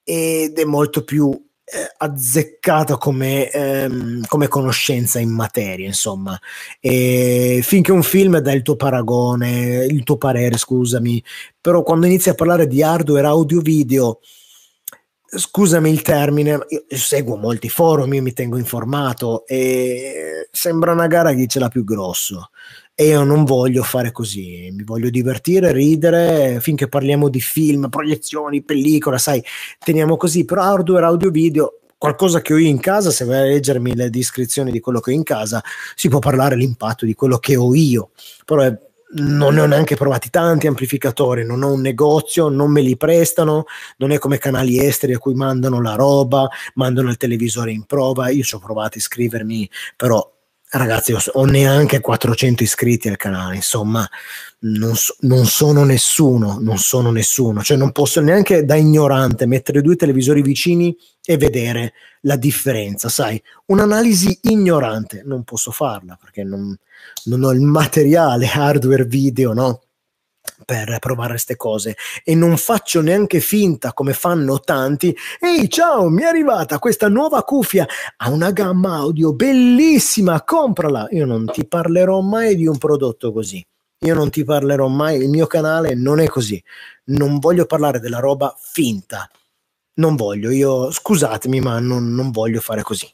ed 0.03 0.59
è 0.59 0.65
molto 0.65 1.05
più 1.05 1.31
eh, 1.73 1.95
azzeccato 1.99 2.99
come, 2.99 3.49
ehm, 3.49 4.27
come, 4.27 4.49
conoscenza 4.49 5.21
in 5.21 5.31
materia, 5.31 5.87
insomma. 5.87 6.39
E 6.81 7.61
finché 7.63 7.93
un 7.93 8.03
film 8.03 8.39
dà 8.39 8.53
il 8.53 8.63
tuo 8.63 8.75
paragone, 8.75 9.87
il 9.89 10.03
tuo 10.03 10.17
parere, 10.17 10.57
scusami, 10.57 11.23
però 11.61 11.83
quando 11.85 12.07
inizi 12.07 12.29
a 12.29 12.35
parlare 12.35 12.67
di 12.67 12.83
hardware 12.83 13.27
audio-video, 13.29 14.19
scusami 15.33 15.91
il 15.91 16.03
termine, 16.03 16.59
io 16.71 16.85
seguo 16.89 17.37
molti 17.37 17.69
forum, 17.69 18.13
io 18.15 18.23
mi 18.23 18.33
tengo 18.33 18.59
informato 18.59 19.47
e 19.47 20.49
sembra 20.51 20.91
una 20.91 21.07
gara 21.07 21.33
chi 21.33 21.49
ce 21.49 21.61
l'ha 21.61 21.69
più 21.69 21.85
grosso 21.85 22.51
e 23.01 23.07
io 23.07 23.25
non 23.25 23.45
voglio 23.45 23.83
fare 23.83 24.13
così, 24.13 24.69
mi 24.75 24.85
voglio 24.85 25.09
divertire, 25.09 25.73
ridere, 25.73 26.59
finché 26.61 26.87
parliamo 26.87 27.31
di 27.31 27.41
film, 27.41 27.89
proiezioni, 27.89 28.63
pellicola, 28.63 29.17
sai, 29.17 29.43
teniamo 29.79 30.19
così, 30.19 30.45
però 30.45 30.61
hardware, 30.65 31.07
audio, 31.07 31.31
video, 31.31 31.79
qualcosa 31.97 32.43
che 32.43 32.53
ho 32.53 32.59
io 32.59 32.69
in 32.69 32.79
casa, 32.79 33.11
se 33.11 33.25
vai 33.25 33.39
a 33.39 33.45
leggermi 33.45 33.95
le 33.95 34.11
descrizioni 34.11 34.71
di 34.71 34.81
quello 34.81 35.01
che 35.01 35.13
ho 35.13 35.15
in 35.15 35.23
casa, 35.23 35.65
si 35.95 36.11
può 36.11 36.19
parlare 36.19 36.57
l'impatto 36.57 37.07
di 37.07 37.15
quello 37.15 37.39
che 37.39 37.57
ho 37.57 37.75
io, 37.75 38.11
però 38.45 38.61
è, 38.65 38.79
non 39.13 39.55
ne 39.55 39.63
ho 39.63 39.67
neanche 39.67 39.97
provati 39.97 40.29
tanti 40.29 40.67
amplificatori, 40.67 41.43
non 41.43 41.63
ho 41.63 41.73
un 41.73 41.81
negozio, 41.81 42.51
non 42.51 42.71
me 42.71 42.83
li 42.83 42.99
prestano, 42.99 43.65
non 43.97 44.11
è 44.11 44.19
come 44.19 44.37
canali 44.37 44.79
esteri 44.79 45.15
a 45.15 45.19
cui 45.19 45.33
mandano 45.33 45.81
la 45.81 45.95
roba, 45.95 46.47
mandano 46.75 47.09
il 47.09 47.17
televisore 47.17 47.73
in 47.73 47.85
prova, 47.85 48.29
io 48.29 48.43
ci 48.43 48.57
ho 48.57 48.59
provato 48.59 48.97
a 48.97 48.99
iscrivermi, 48.99 49.71
però 49.97 50.35
ragazzi 50.71 51.15
ho 51.33 51.45
neanche 51.45 52.01
400 52.01 52.63
iscritti 52.63 53.09
al 53.09 53.17
canale, 53.17 53.57
insomma 53.57 54.09
non, 54.61 54.95
so, 54.95 55.17
non, 55.21 55.47
sono 55.47 55.85
nessuno, 55.85 56.59
non 56.61 56.79
sono 56.79 57.11
nessuno, 57.11 57.63
cioè 57.63 57.77
non 57.77 57.93
posso 57.93 58.21
neanche 58.21 58.65
da 58.65 58.77
ignorante 58.77 59.47
mettere 59.47 59.83
due 59.83 59.97
televisori 59.97 60.43
vicini 60.43 60.97
e 61.25 61.37
vedere 61.37 61.95
la 62.23 62.37
differenza, 62.37 63.09
sai, 63.09 63.43
un'analisi 63.67 64.41
ignorante 64.43 65.23
non 65.25 65.43
posso 65.43 65.71
farla 65.71 66.17
perché 66.21 66.45
non, 66.45 66.77
non 67.25 67.45
ho 67.45 67.53
il 67.53 67.61
materiale 67.61 68.47
hardware 68.53 69.05
video, 69.05 69.53
no? 69.53 69.81
Per 70.71 71.01
provare 71.01 71.31
queste 71.31 71.57
cose. 71.57 71.97
E 72.23 72.37
non 72.37 72.57
faccio 72.57 73.01
neanche 73.01 73.41
finta 73.41 73.93
come 73.93 74.13
fanno 74.13 74.61
tanti. 74.61 75.17
Ehi 75.41 75.69
ciao 75.69 76.09
mi 76.09 76.23
è 76.23 76.27
arrivata 76.27 76.79
questa 76.79 77.09
nuova 77.09 77.43
cuffia. 77.43 77.85
Ha 78.19 78.31
una 78.31 78.53
gamma 78.53 78.95
audio 78.95 79.33
bellissima 79.33 80.45
comprala. 80.45 81.09
Io 81.11 81.27
non 81.27 81.47
ti 81.47 81.67
parlerò 81.67 82.21
mai 82.21 82.55
di 82.55 82.69
un 82.69 82.79
prodotto 82.79 83.33
così. 83.33 83.67
Io 84.03 84.15
non 84.15 84.31
ti 84.31 84.45
parlerò 84.45 84.87
mai 84.87 85.21
il 85.21 85.29
mio 85.29 85.49
canale 85.49 85.95
non 85.95 86.21
è 86.21 86.29
così. 86.29 86.63
Non 87.07 87.41
voglio 87.41 87.67
parlare 87.67 87.99
della 87.99 88.21
roba 88.21 88.55
finta. 88.57 89.29
Non 89.95 90.15
voglio 90.15 90.51
io 90.51 90.93
scusatemi 90.93 91.59
ma 91.61 91.81
non, 91.81 92.15
non 92.15 92.31
voglio 92.31 92.61
fare 92.61 92.83
così 92.83 93.13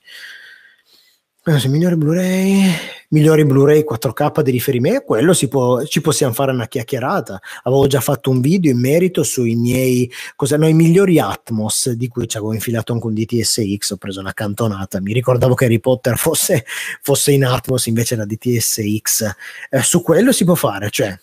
migliori 1.68 1.94
Blu-ray, 1.94 2.72
migliori 3.10 3.44
Blu-ray 3.44 3.84
4K 3.88 4.40
di 4.40 4.50
riferimento, 4.50 5.04
quello 5.04 5.32
può, 5.48 5.84
ci 5.84 6.00
possiamo 6.00 6.32
fare 6.32 6.50
una 6.50 6.66
chiacchierata. 6.66 7.40
Avevo 7.62 7.86
già 7.86 8.00
fatto 8.00 8.30
un 8.30 8.40
video 8.40 8.72
in 8.72 8.80
merito 8.80 9.22
sui 9.22 9.54
miei, 9.54 10.10
cosa, 10.34 10.56
no, 10.56 10.66
i 10.66 10.72
migliori 10.72 11.20
Atmos, 11.20 11.90
di 11.90 12.08
cui 12.08 12.26
ci 12.26 12.36
avevo 12.36 12.52
infilato 12.52 12.92
anche 12.92 13.06
un 13.06 13.14
DTSX, 13.14 13.92
ho 13.92 13.96
preso 13.96 14.18
una 14.18 14.32
cantonata. 14.32 15.00
Mi 15.00 15.12
ricordavo 15.12 15.54
che 15.54 15.66
Harry 15.66 15.78
Potter 15.78 16.16
fosse, 16.18 16.64
fosse 17.00 17.30
in 17.30 17.44
Atmos 17.44 17.86
invece 17.86 18.16
la 18.16 18.24
DTSX. 18.24 19.30
Eh, 19.70 19.82
su 19.82 20.02
quello 20.02 20.32
si 20.32 20.42
può 20.42 20.56
fare, 20.56 20.90
cioè 20.90 21.16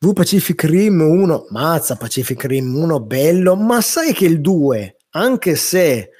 V 0.00 0.12
Pacific 0.14 0.64
Rim 0.64 1.00
1, 1.00 1.46
mazza 1.50 1.94
Pacific 1.94 2.42
Rim 2.46 2.74
1 2.74 2.98
bello, 2.98 3.54
ma 3.54 3.80
sai 3.80 4.12
che 4.12 4.24
il 4.24 4.40
2, 4.40 4.96
anche 5.10 5.54
se 5.54 6.10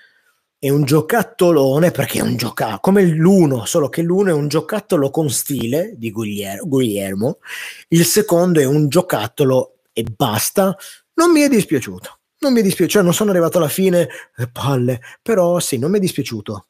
è 0.63 0.69
un 0.69 0.85
giocattolone 0.85 1.91
perché 1.91 2.21
è 2.21 2.23
un 2.23 2.37
giocattolo 2.37 2.79
come 2.79 3.03
l'uno, 3.03 3.65
solo 3.65 3.89
che 3.89 4.01
l'uno 4.01 4.31
è 4.31 4.33
un 4.33 4.47
giocattolo 4.47 5.11
con 5.11 5.29
stile 5.29 5.95
di 5.97 6.13
Guglielmo, 6.13 7.39
il 7.89 8.05
secondo 8.05 8.61
è 8.61 8.65
un 8.65 8.89
giocattolo 8.89 9.79
e 9.93 10.05
basta. 10.05 10.77
Non 11.15 11.33
mi 11.33 11.41
è 11.41 11.49
dispiaciuto, 11.49 12.21
non 12.39 12.53
mi 12.53 12.61
è 12.61 12.63
dispiaciuto, 12.63 12.93
cioè 12.93 13.03
non 13.03 13.13
sono 13.13 13.31
arrivato 13.31 13.59
alla 13.59 13.67
fine, 13.67 14.09
eh, 14.37 14.49
palle, 14.53 15.01
però 15.21 15.59
sì, 15.59 15.79
non 15.79 15.91
mi 15.91 15.97
è 15.97 16.01
dispiaciuto. 16.01 16.67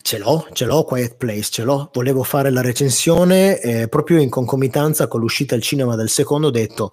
Ce 0.00 0.16
l'ho, 0.16 0.48
ce 0.54 0.64
l'ho 0.64 0.84
Quiet 0.84 1.16
Place, 1.18 1.50
ce 1.50 1.64
l'ho. 1.64 1.90
Volevo 1.92 2.22
fare 2.22 2.48
la 2.48 2.62
recensione 2.62 3.60
eh, 3.60 3.88
proprio 3.88 4.18
in 4.18 4.30
concomitanza 4.30 5.06
con 5.06 5.20
l'uscita 5.20 5.54
al 5.54 5.60
cinema 5.60 5.96
del 5.96 6.08
secondo, 6.08 6.46
ho 6.46 6.50
detto 6.50 6.92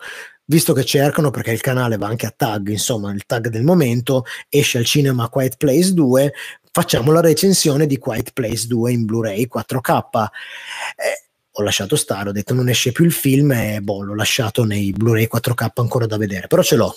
visto 0.50 0.74
che 0.74 0.84
cercano, 0.84 1.30
perché 1.30 1.52
il 1.52 1.62
canale 1.62 1.98
va 1.98 2.08
anche 2.08 2.26
a 2.26 2.34
tag, 2.36 2.70
insomma, 2.70 3.12
il 3.12 3.26
tag 3.26 3.50
del 3.50 3.64
momento, 3.64 4.26
esce 4.50 4.80
al 4.80 4.86
cinema 4.86 5.30
Quiet 5.30 5.58
Place 5.58 5.94
2, 5.94 6.34
facciamo 6.72 7.12
la 7.12 7.22
recensione 7.22 7.86
di 7.86 7.98
Quiet 7.98 8.34
Place 8.34 8.68
2 8.68 8.92
in 8.92 9.06
Blu-ray 9.06 9.48
4K. 9.54 10.28
Eh, 10.96 11.24
ho 11.52 11.62
lasciato 11.62 11.96
stare, 11.96 12.30
ho 12.30 12.32
detto 12.32 12.54
non 12.54 12.70
esce 12.70 12.92
più 12.92 13.06
il 13.06 13.12
film 13.12 13.52
e 13.52 13.80
boh, 13.82 14.02
l'ho 14.02 14.16
lasciato 14.16 14.64
nei 14.64 14.92
Blu-ray 14.92 15.28
4K 15.32 15.70
ancora 15.76 16.08
da 16.08 16.18
vedere, 16.18 16.48
però 16.48 16.64
ce 16.64 16.76
l'ho. 16.76 16.96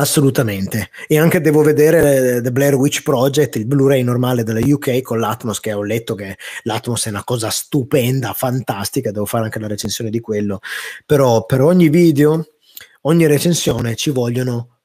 Assolutamente, 0.00 0.88
e 1.06 1.18
anche 1.18 1.42
devo 1.42 1.60
vedere 1.60 2.40
The 2.40 2.50
Blair 2.50 2.74
Witch 2.74 3.02
Project, 3.02 3.56
il 3.56 3.66
Blu-ray 3.66 4.02
normale 4.02 4.44
della 4.44 4.60
UK 4.62 5.02
con 5.02 5.20
l'Atmos, 5.20 5.60
che 5.60 5.74
ho 5.74 5.82
letto 5.82 6.14
che 6.14 6.38
l'Atmos 6.62 7.04
è 7.04 7.10
una 7.10 7.22
cosa 7.22 7.50
stupenda, 7.50 8.32
fantastica, 8.32 9.10
devo 9.10 9.26
fare 9.26 9.44
anche 9.44 9.58
la 9.58 9.66
recensione 9.66 10.08
di 10.08 10.20
quello, 10.20 10.60
però 11.04 11.44
per 11.44 11.60
ogni 11.60 11.90
video, 11.90 12.46
ogni 13.02 13.26
recensione 13.26 13.94
ci 13.94 14.08
vogliono 14.08 14.78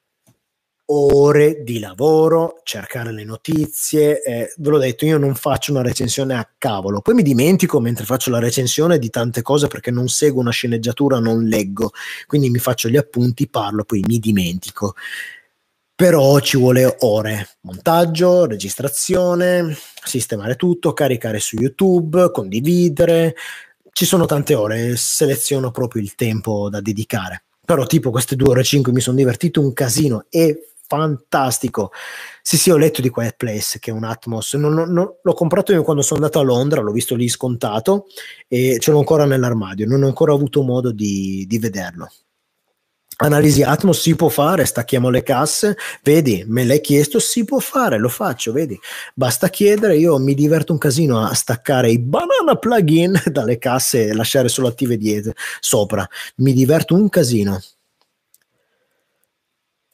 ore 0.87 1.63
di 1.63 1.79
lavoro, 1.79 2.61
cercare 2.63 3.11
le 3.11 3.23
notizie. 3.23 4.21
Eh, 4.21 4.53
ve 4.57 4.69
l'ho 4.69 4.77
detto, 4.77 5.05
io 5.05 5.17
non 5.17 5.35
faccio 5.35 5.71
una 5.71 5.81
recensione 5.81 6.35
a 6.35 6.47
cavolo. 6.57 7.01
Poi 7.01 7.15
mi 7.15 7.23
dimentico 7.23 7.79
mentre 7.79 8.05
faccio 8.05 8.29
la 8.29 8.39
recensione 8.39 8.99
di 8.99 9.09
tante 9.09 9.41
cose 9.41 9.67
perché 9.67 9.91
non 9.91 10.07
seguo 10.07 10.41
una 10.41 10.51
sceneggiatura, 10.51 11.19
non 11.19 11.43
leggo. 11.45 11.91
Quindi 12.27 12.49
mi 12.49 12.59
faccio 12.59 12.89
gli 12.89 12.97
appunti, 12.97 13.47
parlo, 13.47 13.83
poi 13.83 14.03
mi 14.05 14.19
dimentico. 14.19 14.95
Però 15.95 16.39
ci 16.39 16.57
vuole 16.57 16.95
ore, 16.99 17.57
montaggio, 17.61 18.45
registrazione, 18.45 19.77
sistemare 20.03 20.55
tutto, 20.55 20.93
caricare 20.93 21.39
su 21.39 21.55
YouTube, 21.55 22.31
condividere. 22.31 23.35
Ci 23.91 24.05
sono 24.05 24.25
tante 24.25 24.55
ore, 24.55 24.97
seleziono 24.97 25.71
proprio 25.71 26.01
il 26.01 26.15
tempo 26.15 26.69
da 26.69 26.81
dedicare 26.81 27.45
però 27.65 27.87
tipo 27.87 28.11
queste 28.11 28.35
due 28.35 28.49
ore 28.49 28.61
e 28.61 28.63
cinque 28.63 28.91
mi 28.91 29.01
sono 29.01 29.17
divertito 29.17 29.59
un 29.59 29.73
casino 29.73 30.25
e 30.29 30.74
fantastico. 30.87 31.91
Sì, 32.41 32.57
sì, 32.57 32.69
ho 32.69 32.77
letto 32.77 33.01
di 33.01 33.09
Quiet 33.09 33.35
Place, 33.37 33.79
che 33.79 33.91
è 33.91 33.93
un 33.93 34.03
Atmos. 34.03 34.53
Non, 34.53 34.73
non, 34.73 35.15
l'ho 35.21 35.33
comprato 35.33 35.71
io 35.71 35.83
quando 35.83 36.01
sono 36.01 36.19
andato 36.19 36.39
a 36.39 36.43
Londra, 36.43 36.81
l'ho 36.81 36.91
visto 36.91 37.15
lì 37.15 37.27
scontato 37.27 38.05
e 38.47 38.77
ce 38.79 38.91
l'ho 38.91 38.99
ancora 38.99 39.25
nell'armadio. 39.25 39.87
Non 39.87 40.03
ho 40.03 40.07
ancora 40.07 40.33
avuto 40.33 40.61
modo 40.61 40.91
di, 40.91 41.45
di 41.47 41.59
vederlo. 41.59 42.09
Analisi 43.17 43.63
Atmos 43.63 44.01
si 44.01 44.13
può 44.13 44.27
fare, 44.27 44.65
stacchiamo 44.65 45.09
le 45.09 45.23
casse, 45.23 45.77
vedi, 46.03 46.43
me 46.47 46.65
l'hai 46.65 46.81
chiesto, 46.81 47.17
si 47.19 47.45
può 47.45 47.59
fare, 47.59 47.97
lo 47.97 48.09
faccio, 48.09 48.51
vedi, 48.51 48.77
basta 49.13 49.47
chiedere, 49.47 49.95
io 49.95 50.17
mi 50.19 50.33
diverto 50.33 50.73
un 50.73 50.77
casino 50.77 51.21
a 51.21 51.33
staccare 51.33 51.89
i 51.89 51.97
banana 51.97 52.55
plugin 52.59 53.17
dalle 53.31 53.57
casse 53.57 54.07
e 54.07 54.13
lasciare 54.13 54.49
solo 54.49 54.67
attive 54.67 54.97
dietro, 54.97 55.31
sopra, 55.61 56.05
mi 56.37 56.51
diverto 56.51 56.93
un 56.93 57.07
casino. 57.07 57.61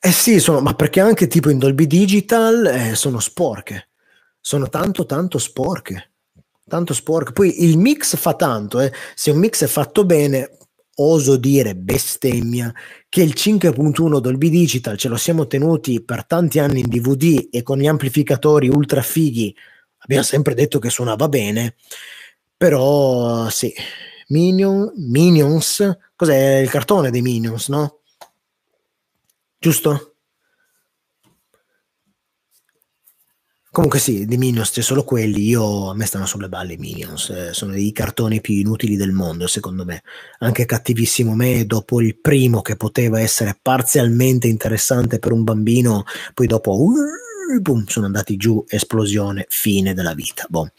Eh 0.03 0.11
sì, 0.11 0.39
sono, 0.39 0.61
ma 0.61 0.73
perché 0.73 0.99
anche 0.99 1.27
tipo 1.27 1.51
in 1.51 1.59
Dolby 1.59 1.85
Digital 1.85 2.65
eh, 2.65 2.95
sono 2.95 3.19
sporche, 3.19 3.89
sono 4.39 4.67
tanto 4.67 5.05
tanto 5.05 5.37
sporche, 5.37 6.13
tanto 6.67 6.95
sporche. 6.95 7.33
Poi 7.33 7.63
il 7.63 7.77
mix 7.77 8.15
fa 8.15 8.33
tanto, 8.33 8.79
eh. 8.79 8.91
se 9.13 9.29
un 9.29 9.37
mix 9.37 9.63
è 9.63 9.67
fatto 9.67 10.03
bene, 10.03 10.57
oso 10.95 11.37
dire 11.37 11.75
bestemmia, 11.75 12.73
che 13.09 13.21
il 13.21 13.33
5.1 13.35 14.19
Dolby 14.19 14.49
Digital 14.49 14.97
ce 14.97 15.07
lo 15.07 15.17
siamo 15.17 15.45
tenuti 15.45 16.03
per 16.03 16.25
tanti 16.25 16.57
anni 16.57 16.79
in 16.79 16.89
DVD 16.89 17.49
e 17.51 17.61
con 17.61 17.77
gli 17.77 17.87
amplificatori 17.87 18.69
ultra 18.69 19.03
fighi 19.03 19.55
abbiamo 19.99 20.23
sempre 20.23 20.55
detto 20.55 20.79
che 20.79 20.89
suonava 20.89 21.29
bene, 21.29 21.75
però 22.57 23.49
sì, 23.49 23.71
Minion, 24.29 24.91
Minions, 24.95 25.97
cos'è 26.15 26.57
il 26.57 26.69
cartone 26.69 27.11
dei 27.11 27.21
Minions, 27.21 27.67
no? 27.67 28.00
Giusto? 29.61 30.15
Comunque 33.69 33.99
sì, 33.99 34.25
di 34.25 34.35
Minions 34.35 34.71
c'è 34.71 34.81
solo 34.81 35.05
quelli, 35.05 35.47
io 35.47 35.91
a 35.91 35.95
me 35.95 36.05
stanno 36.05 36.25
sulle 36.25 36.49
balle 36.49 36.73
i 36.73 36.77
Minions, 36.77 37.29
eh, 37.29 37.53
sono 37.53 37.73
i 37.73 37.93
cartoni 37.93 38.41
più 38.41 38.55
inutili 38.55 38.97
del 38.97 39.13
mondo 39.13 39.47
secondo 39.47 39.85
me, 39.85 40.03
anche 40.39 40.65
cattivissimo 40.65 41.35
me 41.35 41.65
dopo 41.65 42.01
il 42.01 42.19
primo 42.19 42.61
che 42.61 42.75
poteva 42.75 43.21
essere 43.21 43.57
parzialmente 43.61 44.47
interessante 44.47 45.19
per 45.19 45.31
un 45.31 45.45
bambino, 45.45 46.03
poi 46.33 46.47
dopo 46.47 46.81
uh, 46.81 47.61
boom, 47.61 47.85
sono 47.85 48.07
andati 48.07 48.35
giù, 48.35 48.61
esplosione, 48.67 49.45
fine 49.47 49.93
della 49.93 50.15
vita. 50.15 50.45
Boh. 50.49 50.69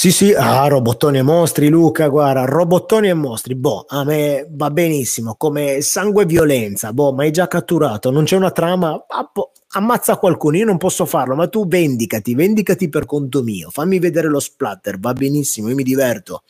Sì, 0.00 0.12
sì, 0.12 0.32
ah, 0.32 0.68
robottoni 0.68 1.18
e 1.18 1.22
mostri, 1.22 1.68
Luca, 1.68 2.06
guarda, 2.06 2.44
robottoni 2.44 3.08
e 3.08 3.14
mostri, 3.14 3.56
boh, 3.56 3.84
a 3.88 4.04
me 4.04 4.46
va 4.48 4.70
benissimo, 4.70 5.34
come 5.36 5.80
sangue 5.80 6.22
e 6.22 6.26
violenza, 6.26 6.92
boh, 6.92 7.12
ma 7.12 7.24
hai 7.24 7.32
già 7.32 7.48
catturato, 7.48 8.12
non 8.12 8.22
c'è 8.22 8.36
una 8.36 8.52
trama, 8.52 8.92
ah, 9.08 9.28
boh, 9.32 9.50
ammazza 9.70 10.16
qualcuno, 10.16 10.56
io 10.56 10.66
non 10.66 10.76
posso 10.76 11.04
farlo, 11.04 11.34
ma 11.34 11.48
tu 11.48 11.66
vendicati, 11.66 12.36
vendicati 12.36 12.88
per 12.88 13.06
conto 13.06 13.42
mio, 13.42 13.70
fammi 13.70 13.98
vedere 13.98 14.28
lo 14.28 14.38
splatter, 14.38 15.00
va 15.00 15.12
benissimo, 15.14 15.68
io 15.68 15.74
mi 15.74 15.82
diverto. 15.82 16.44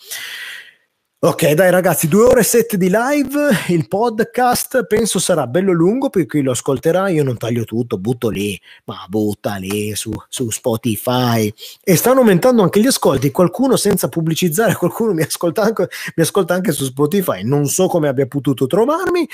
Ok, 1.20 1.50
dai 1.50 1.72
ragazzi, 1.72 2.06
due 2.06 2.22
ore 2.22 2.40
e 2.40 2.44
sette 2.44 2.76
di 2.76 2.88
live, 2.88 3.50
il 3.70 3.88
podcast 3.88 4.84
penso 4.86 5.18
sarà 5.18 5.48
bello 5.48 5.72
lungo 5.72 6.10
per 6.10 6.26
chi 6.26 6.42
lo 6.42 6.52
ascolterà, 6.52 7.08
io 7.08 7.24
non 7.24 7.36
taglio 7.36 7.64
tutto, 7.64 7.98
butto 7.98 8.28
lì, 8.28 8.56
ma 8.84 9.04
butta 9.08 9.56
lì 9.56 9.96
su, 9.96 10.12
su 10.28 10.48
Spotify. 10.50 11.52
E 11.82 11.96
stanno 11.96 12.20
aumentando 12.20 12.62
anche 12.62 12.80
gli 12.80 12.86
ascolti, 12.86 13.32
qualcuno 13.32 13.74
senza 13.74 14.08
pubblicizzare, 14.08 14.74
qualcuno 14.78 15.12
mi 15.12 15.22
ascolta 15.22 15.62
anche, 15.62 15.88
mi 16.14 16.22
ascolta 16.22 16.54
anche 16.54 16.70
su 16.70 16.84
Spotify, 16.84 17.42
non 17.42 17.66
so 17.66 17.88
come 17.88 18.06
abbia 18.06 18.28
potuto 18.28 18.68
trovarmi, 18.68 19.28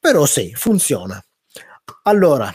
però 0.00 0.24
sì, 0.24 0.54
funziona. 0.54 1.22
Allora, 2.04 2.50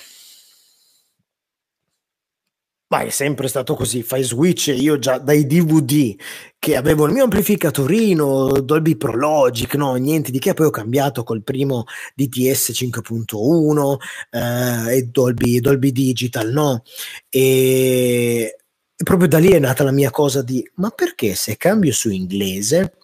Ma 2.94 3.00
è 3.00 3.10
sempre 3.10 3.48
stato 3.48 3.74
così, 3.74 4.04
fai 4.04 4.22
switch, 4.22 4.68
io 4.68 5.00
già 5.00 5.18
dai 5.18 5.48
DVD 5.48 6.16
che 6.60 6.76
avevo 6.76 7.08
il 7.08 7.12
mio 7.12 7.24
amplificatorino 7.24 8.62
Dolby 8.62 8.98
Pro 8.98 9.16
Logic, 9.16 9.74
no, 9.74 9.96
niente 9.96 10.30
di 10.30 10.38
che, 10.38 10.54
poi 10.54 10.68
ho 10.68 10.70
cambiato 10.70 11.24
col 11.24 11.42
primo 11.42 11.86
DTS 12.14 12.70
5.1 12.70 13.96
eh, 14.30 14.98
e 14.98 15.04
Dolby, 15.08 15.60
Dolby 15.60 15.92
Digital, 15.92 16.52
no? 16.52 16.84
E 17.30 18.58
proprio 19.04 19.28
da 19.28 19.40
lì 19.40 19.50
è 19.50 19.58
nata 19.58 19.84
la 19.84 19.92
mia 19.92 20.12
cosa 20.12 20.44
di, 20.44 20.64
ma 20.76 20.92
perché 20.92 21.34
se 21.34 21.58
cambio 21.58 21.94
su 21.94 22.12
inglese 22.12 22.98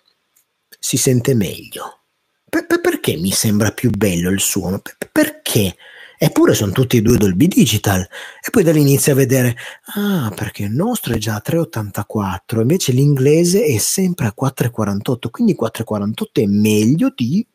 si 0.77 0.97
sente 0.97 1.33
meglio? 1.33 2.01
Per, 2.47 2.67
per, 2.67 2.79
perché 2.79 3.17
mi 3.17 3.31
sembra 3.31 3.71
più 3.71 3.89
bello 3.89 4.29
il 4.29 4.39
suono? 4.39 4.81
Per, 4.81 5.09
perché? 5.11 5.75
Eppure 6.21 6.53
sono 6.53 6.73
tutti 6.73 6.97
e 6.97 7.01
due 7.01 7.15
Dolby 7.15 7.47
Digital. 7.47 8.01
E 8.01 8.49
poi 8.51 8.61
da 8.61 8.73
lì 8.73 8.81
inizia 8.81 9.13
a 9.13 9.15
vedere, 9.15 9.55
ah, 9.95 10.29
perché 10.35 10.63
il 10.63 10.71
nostro 10.71 11.13
è 11.13 11.17
già 11.17 11.35
a 11.35 11.39
384, 11.39 12.59
invece 12.59 12.91
l'inglese 12.91 13.63
è 13.63 13.77
sempre 13.77 14.25
a 14.25 14.33
448, 14.33 15.29
quindi 15.29 15.55
448 15.55 16.41
è 16.41 16.45
meglio 16.45 17.13
di 17.15 17.47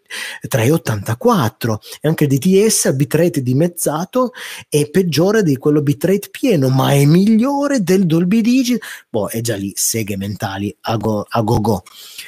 384 0.47 1.81
e 2.01 2.09
anche 2.09 2.25
il 2.25 2.39
DTS 2.39 2.87
a 2.87 2.93
bitrate 2.93 3.43
dimezzato 3.43 4.33
è 4.69 4.89
peggiore 4.91 5.43
di 5.43 5.57
quello 5.57 5.83
bitrate 5.83 6.29
pieno 6.31 6.69
ma 6.69 6.93
è 6.93 7.05
migliore 7.05 7.83
del 7.83 8.07
Dolby 8.07 8.41
Digital 8.41 8.89
boh 9.09 9.29
è 9.29 9.41
già 9.41 9.57
lì 9.57 9.73
seghe 9.75 10.17
mentali 10.17 10.75
a 10.83 10.97
go 10.97 11.25
a 11.29 11.43
go, 11.43 11.61
go. 11.61 11.83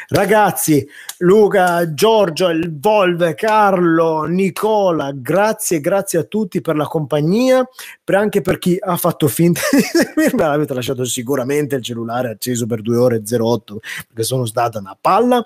ragazzi 0.08 0.86
Luca 1.18 1.92
Giorgio 1.92 2.48
il 2.48 2.78
Volve 2.78 3.34
Carlo 3.34 4.24
Nicola 4.24 5.12
grazie 5.12 5.80
grazie 5.80 6.20
a 6.20 6.24
tutti 6.24 6.60
per 6.60 6.76
la 6.76 6.86
compagnia 6.86 7.66
per 8.02 8.14
anche 8.16 8.40
per 8.40 8.58
chi 8.58 8.76
ha 8.80 8.96
fatto 8.96 9.28
finta 9.28 9.60
di 9.72 9.82
seguirmi 9.82 10.42
avete 10.42 10.74
lasciato 10.74 11.04
sicuramente 11.04 11.76
il 11.76 11.82
cellulare 11.82 12.30
acceso 12.30 12.66
per 12.66 12.82
2 12.82 12.96
ore 12.96 13.22
08 13.26 13.80
perché 14.08 14.22
sono 14.22 14.44
stata 14.46 14.78
una 14.78 14.96
palla 15.00 15.44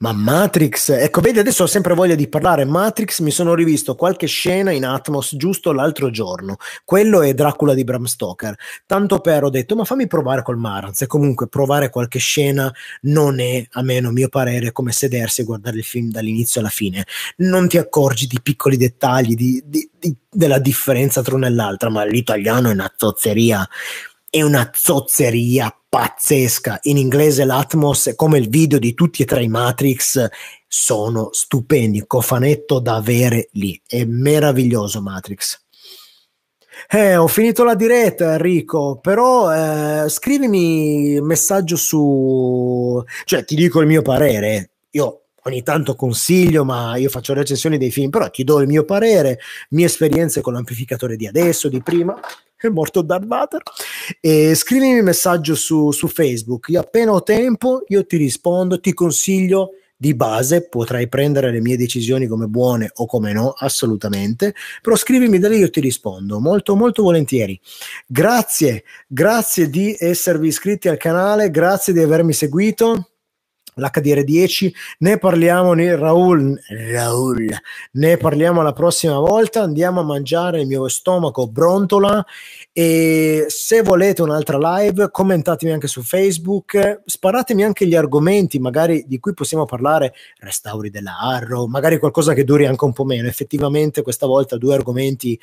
ma 0.00 0.12
Matrix, 0.12 0.90
ecco, 0.90 1.20
vedi, 1.20 1.40
adesso 1.40 1.64
ho 1.64 1.66
sempre 1.66 1.92
voglia 1.92 2.14
di 2.14 2.28
parlare. 2.28 2.64
Matrix, 2.64 3.18
mi 3.18 3.32
sono 3.32 3.54
rivisto 3.54 3.96
qualche 3.96 4.28
scena 4.28 4.70
in 4.70 4.84
Atmos 4.84 5.34
giusto 5.34 5.72
l'altro 5.72 6.10
giorno. 6.10 6.56
Quello 6.84 7.20
è 7.20 7.34
Dracula 7.34 7.74
di 7.74 7.82
Bram 7.82 8.04
Stoker. 8.04 8.56
Tanto 8.86 9.18
per 9.18 9.42
ho 9.42 9.50
detto, 9.50 9.74
ma 9.74 9.84
fammi 9.84 10.06
provare 10.06 10.44
col 10.44 10.56
Marantz. 10.56 11.02
E 11.02 11.06
comunque 11.08 11.48
provare 11.48 11.90
qualche 11.90 12.20
scena 12.20 12.72
non 13.02 13.40
è, 13.40 13.66
a 13.72 13.82
meno 13.82 14.12
mio 14.12 14.28
parere, 14.28 14.70
come 14.70 14.92
sedersi 14.92 15.40
e 15.40 15.44
guardare 15.44 15.78
il 15.78 15.84
film 15.84 16.10
dall'inizio 16.10 16.60
alla 16.60 16.70
fine. 16.70 17.04
Non 17.38 17.66
ti 17.66 17.76
accorgi 17.76 18.28
di 18.28 18.38
piccoli 18.40 18.76
dettagli, 18.76 19.34
di, 19.34 19.60
di, 19.66 19.90
di, 19.98 20.14
della 20.30 20.60
differenza 20.60 21.22
tra 21.22 21.34
una 21.34 21.48
e 21.48 21.50
l'altra, 21.50 21.90
ma 21.90 22.04
l'italiano 22.04 22.68
è 22.68 22.72
una 22.72 22.92
zozzeria 22.96 23.68
è 24.30 24.42
una 24.42 24.70
zozzeria 24.74 25.74
pazzesca. 25.88 26.80
In 26.82 26.96
inglese 26.96 27.44
l'Atmos, 27.44 28.12
come 28.14 28.38
il 28.38 28.48
video 28.48 28.78
di 28.78 28.94
tutti 28.94 29.22
e 29.22 29.24
tre 29.24 29.42
i 29.42 29.48
Matrix, 29.48 30.28
sono 30.66 31.30
stupendi. 31.32 32.04
Cofanetto 32.06 32.78
da 32.78 32.96
avere 32.96 33.48
lì. 33.52 33.80
È 33.86 34.04
meraviglioso 34.04 35.00
Matrix. 35.00 35.64
Eh, 36.88 37.16
ho 37.16 37.26
finito 37.26 37.64
la 37.64 37.74
diretta, 37.74 38.34
Enrico, 38.34 38.98
però 39.00 39.52
eh, 40.04 40.08
scrivimi 40.08 41.20
messaggio 41.20 41.76
su... 41.76 43.02
cioè 43.24 43.44
ti 43.44 43.54
dico 43.56 43.80
il 43.80 43.86
mio 43.86 44.02
parere. 44.02 44.70
Io 44.90 45.22
ogni 45.42 45.62
tanto 45.62 45.96
consiglio, 45.96 46.64
ma 46.64 46.96
io 46.96 47.08
faccio 47.08 47.34
recensioni 47.34 47.78
dei 47.78 47.90
film, 47.90 48.10
però 48.10 48.30
ti 48.30 48.44
do 48.44 48.60
il 48.60 48.68
mio 48.68 48.84
parere, 48.84 49.38
mie 49.70 49.86
esperienze 49.86 50.40
con 50.40 50.52
l'amplificatore 50.52 51.16
di 51.16 51.26
adesso, 51.26 51.68
di 51.68 51.82
prima, 51.82 52.18
è 52.66 52.68
morto 52.68 53.02
Darth 53.02 53.26
Vader. 53.26 53.62
E 54.20 54.54
scrivimi 54.54 54.98
un 54.98 55.04
messaggio 55.04 55.54
su, 55.54 55.90
su 55.92 56.08
Facebook. 56.08 56.68
Io 56.68 56.80
appena 56.80 57.12
ho 57.12 57.22
tempo, 57.22 57.84
io 57.88 58.04
ti 58.04 58.16
rispondo, 58.16 58.80
ti 58.80 58.92
consiglio 58.92 59.70
di 60.00 60.14
base 60.14 60.68
potrai 60.68 61.08
prendere 61.08 61.50
le 61.50 61.60
mie 61.60 61.76
decisioni 61.76 62.28
come 62.28 62.46
buone 62.46 62.88
o 62.94 63.06
come 63.06 63.32
no, 63.32 63.52
assolutamente, 63.56 64.54
però 64.80 64.94
scrivimi 64.94 65.40
da 65.40 65.48
lì 65.48 65.58
io 65.58 65.70
ti 65.70 65.80
rispondo 65.80 66.38
molto 66.38 66.76
molto 66.76 67.02
volentieri. 67.02 67.60
Grazie, 68.06 68.84
grazie 69.08 69.68
di 69.68 69.96
esservi 69.98 70.46
iscritti 70.46 70.86
al 70.88 70.98
canale, 70.98 71.50
grazie 71.50 71.92
di 71.92 72.00
avermi 72.00 72.32
seguito 72.32 73.08
l'HDR10, 73.78 74.70
ne 74.98 75.18
parliamo 75.18 75.72
né 75.72 75.96
Raul, 75.96 76.58
Raul, 76.92 77.46
ne 77.92 78.16
parliamo 78.16 78.62
la 78.62 78.72
prossima 78.72 79.18
volta, 79.18 79.62
andiamo 79.62 80.00
a 80.00 80.04
mangiare 80.04 80.60
il 80.60 80.66
mio 80.66 80.88
stomaco 80.88 81.48
brontola 81.48 82.24
e 82.72 83.46
se 83.48 83.82
volete 83.82 84.22
un'altra 84.22 84.58
live 84.58 85.10
commentatemi 85.10 85.72
anche 85.72 85.86
su 85.86 86.02
Facebook, 86.02 87.02
sparatemi 87.04 87.64
anche 87.64 87.86
gli 87.86 87.94
argomenti 87.94 88.58
magari 88.58 89.04
di 89.06 89.18
cui 89.18 89.34
possiamo 89.34 89.64
parlare, 89.64 90.14
restauri 90.38 90.90
della 90.90 91.18
Arrow, 91.18 91.66
magari 91.66 91.98
qualcosa 91.98 92.34
che 92.34 92.44
duri 92.44 92.66
anche 92.66 92.84
un 92.84 92.92
po' 92.92 93.04
meno, 93.04 93.28
effettivamente 93.28 94.02
questa 94.02 94.26
volta 94.26 94.56
due 94.56 94.74
argomenti 94.74 95.38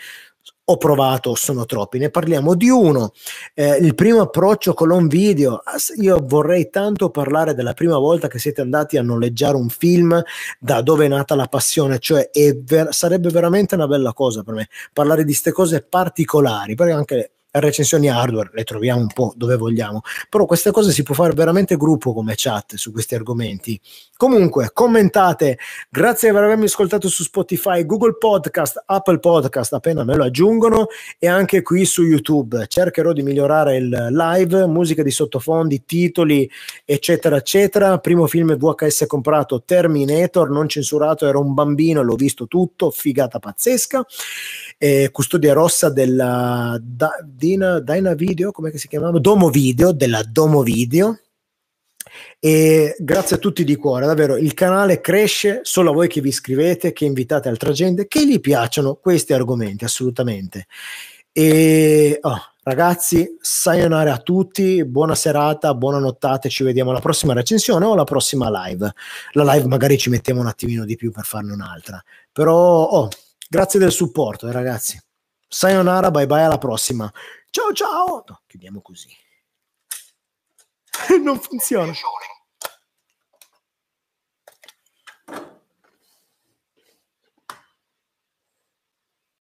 ho 0.68 0.78
provato, 0.78 1.36
sono 1.36 1.66
troppi. 1.66 2.00
Ne 2.00 2.10
parliamo 2.10 2.56
di 2.56 2.70
uno. 2.70 3.12
Eh, 3.54 3.78
il 3.78 3.94
primo 3.94 4.22
approccio 4.22 4.74
con 4.74 4.88
l'on 4.88 5.08
video. 5.08 5.62
Io 5.98 6.20
vorrei 6.24 6.70
tanto 6.70 7.10
parlare 7.10 7.54
della 7.54 7.74
prima 7.74 7.98
volta 7.98 8.28
che 8.28 8.40
siete 8.40 8.62
andati 8.62 8.98
a 8.98 9.04
noleggiare 9.04 9.56
un 9.56 9.70
film, 9.70 10.22
da 10.60 10.82
dove 10.82 11.06
è 11.06 11.08
nata 11.08 11.36
la 11.36 11.48
passione. 11.48 12.00
Cioè, 12.00 12.30
ver- 12.64 12.92
sarebbe 12.92 13.30
veramente 13.30 13.76
una 13.76 13.88
bella 13.88 14.14
cosa 14.14 14.44
per 14.44 14.56
me 14.56 14.70
parlare 14.92 15.22
di 15.22 15.32
queste 15.32 15.52
cose 15.52 15.82
particolari, 15.84 16.76
perché 16.76 16.94
anche 16.94 17.35
recensioni 17.60 18.10
hardware 18.10 18.52
le 18.54 18.64
troviamo 18.64 19.02
un 19.02 19.08
po' 19.08 19.34
dove 19.36 19.56
vogliamo, 19.56 20.02
però 20.30 20.46
queste 20.46 20.72
cose 20.72 20.92
si 20.92 21.04
può 21.04 21.16
fare 21.16 21.34
veramente 21.34 21.78
gruppo 21.78 22.14
come 22.14 22.34
chat 22.36 22.76
su 22.76 22.92
questi 22.92 23.16
argomenti. 23.16 23.80
Comunque, 24.18 24.72
commentate, 24.74 25.58
grazie 25.90 26.32
per 26.32 26.44
avermi 26.44 26.66
ascoltato 26.66 27.10
su 27.10 27.24
Spotify, 27.24 27.86
Google 27.86 28.16
Podcast, 28.18 28.84
Apple 28.86 29.20
Podcast, 29.20 29.74
appena 29.74 30.06
me 30.06 30.16
lo 30.16 30.24
aggiungono, 30.24 30.88
e 31.20 31.28
anche 31.28 31.62
qui 31.62 31.86
su 31.86 32.04
YouTube. 32.04 32.66
Cercherò 32.68 33.12
di 33.12 33.24
migliorare 33.24 33.76
il 33.76 34.08
live, 34.12 34.68
musica 34.68 35.04
di 35.04 35.12
sottofondi, 35.12 35.84
titoli, 35.86 36.50
eccetera, 36.86 37.38
eccetera. 37.38 37.98
Primo 37.98 38.26
film 38.28 38.56
VHS 38.56 39.06
comprato, 39.08 39.64
Terminator, 39.64 40.50
non 40.50 40.70
censurato, 40.70 41.28
ero 41.28 41.42
un 41.42 41.54
bambino, 41.54 42.02
l'ho 42.02 42.16
visto 42.16 42.48
tutto, 42.48 42.92
figata 42.92 43.40
pazzesca. 43.40 44.06
Eh, 44.78 45.10
custodia 45.12 45.54
rossa 45.54 45.90
della... 45.90 46.78
Da, 46.82 47.12
Dina, 47.24 47.80
Dyna 47.80 48.14
Video, 48.14 48.52
come 48.52 48.76
si 48.78 48.88
chiamava? 48.88 49.20
Domo 49.20 49.50
Video, 49.50 49.92
della 49.92 50.24
Domo 50.24 50.62
Video. 50.62 51.20
E 52.40 52.96
grazie 53.00 53.38
a 53.38 53.40
tutti 53.40 53.64
di 53.64 53.76
cuore, 53.76 54.06
davvero 54.06 54.38
il 54.38 54.54
canale 54.54 55.02
cresce 55.02 55.62
solo 55.64 55.90
a 55.90 55.94
voi 55.94 56.08
che 56.08 56.22
vi 56.22 56.30
iscrivete, 56.30 56.94
che 56.94 57.06
invitate 57.06 57.50
altra 57.50 57.72
gente, 57.72 58.08
che 58.08 58.26
gli 58.26 58.40
piacciono 58.40 58.96
questi 58.96 59.34
argomenti, 59.34 59.84
assolutamente. 59.84 60.68
E 61.32 62.20
oh, 62.22 62.40
ragazzi, 62.64 63.36
sayonara 63.42 64.14
a 64.14 64.18
tutti, 64.20 64.86
buona 64.86 65.16
serata, 65.16 65.74
buona 65.74 66.00
nottate, 66.00 66.50
ci 66.50 66.64
vediamo 66.64 66.92
alla 66.92 67.02
prossima 67.02 67.34
recensione 67.34 67.86
o 67.86 67.94
alla 67.94 68.04
prossima 68.06 68.50
live. 68.66 68.94
La 69.32 69.54
live 69.54 69.68
magari 69.68 69.98
ci 69.98 70.10
mettiamo 70.10 70.40
un 70.42 70.48
attimino 70.48 70.86
di 70.86 70.96
più 70.96 71.12
per 71.12 71.26
farne 71.26 71.52
un'altra, 71.52 72.02
però 72.32 72.88
oh, 72.88 73.10
grazie 73.56 73.80
del 73.80 73.94
supporto, 73.94 74.50
eh, 74.50 74.52
ragazzi. 74.52 75.02
Sayonara, 75.48 76.12
bye 76.12 76.26
bye, 76.28 76.42
alla 76.42 76.58
prossima. 76.58 77.10
Ciao 77.50 77.72
ciao. 77.72 78.24
No, 78.28 78.42
chiudiamo 78.46 78.82
così. 78.82 79.08
non 81.24 81.40
funziona. 81.40 81.94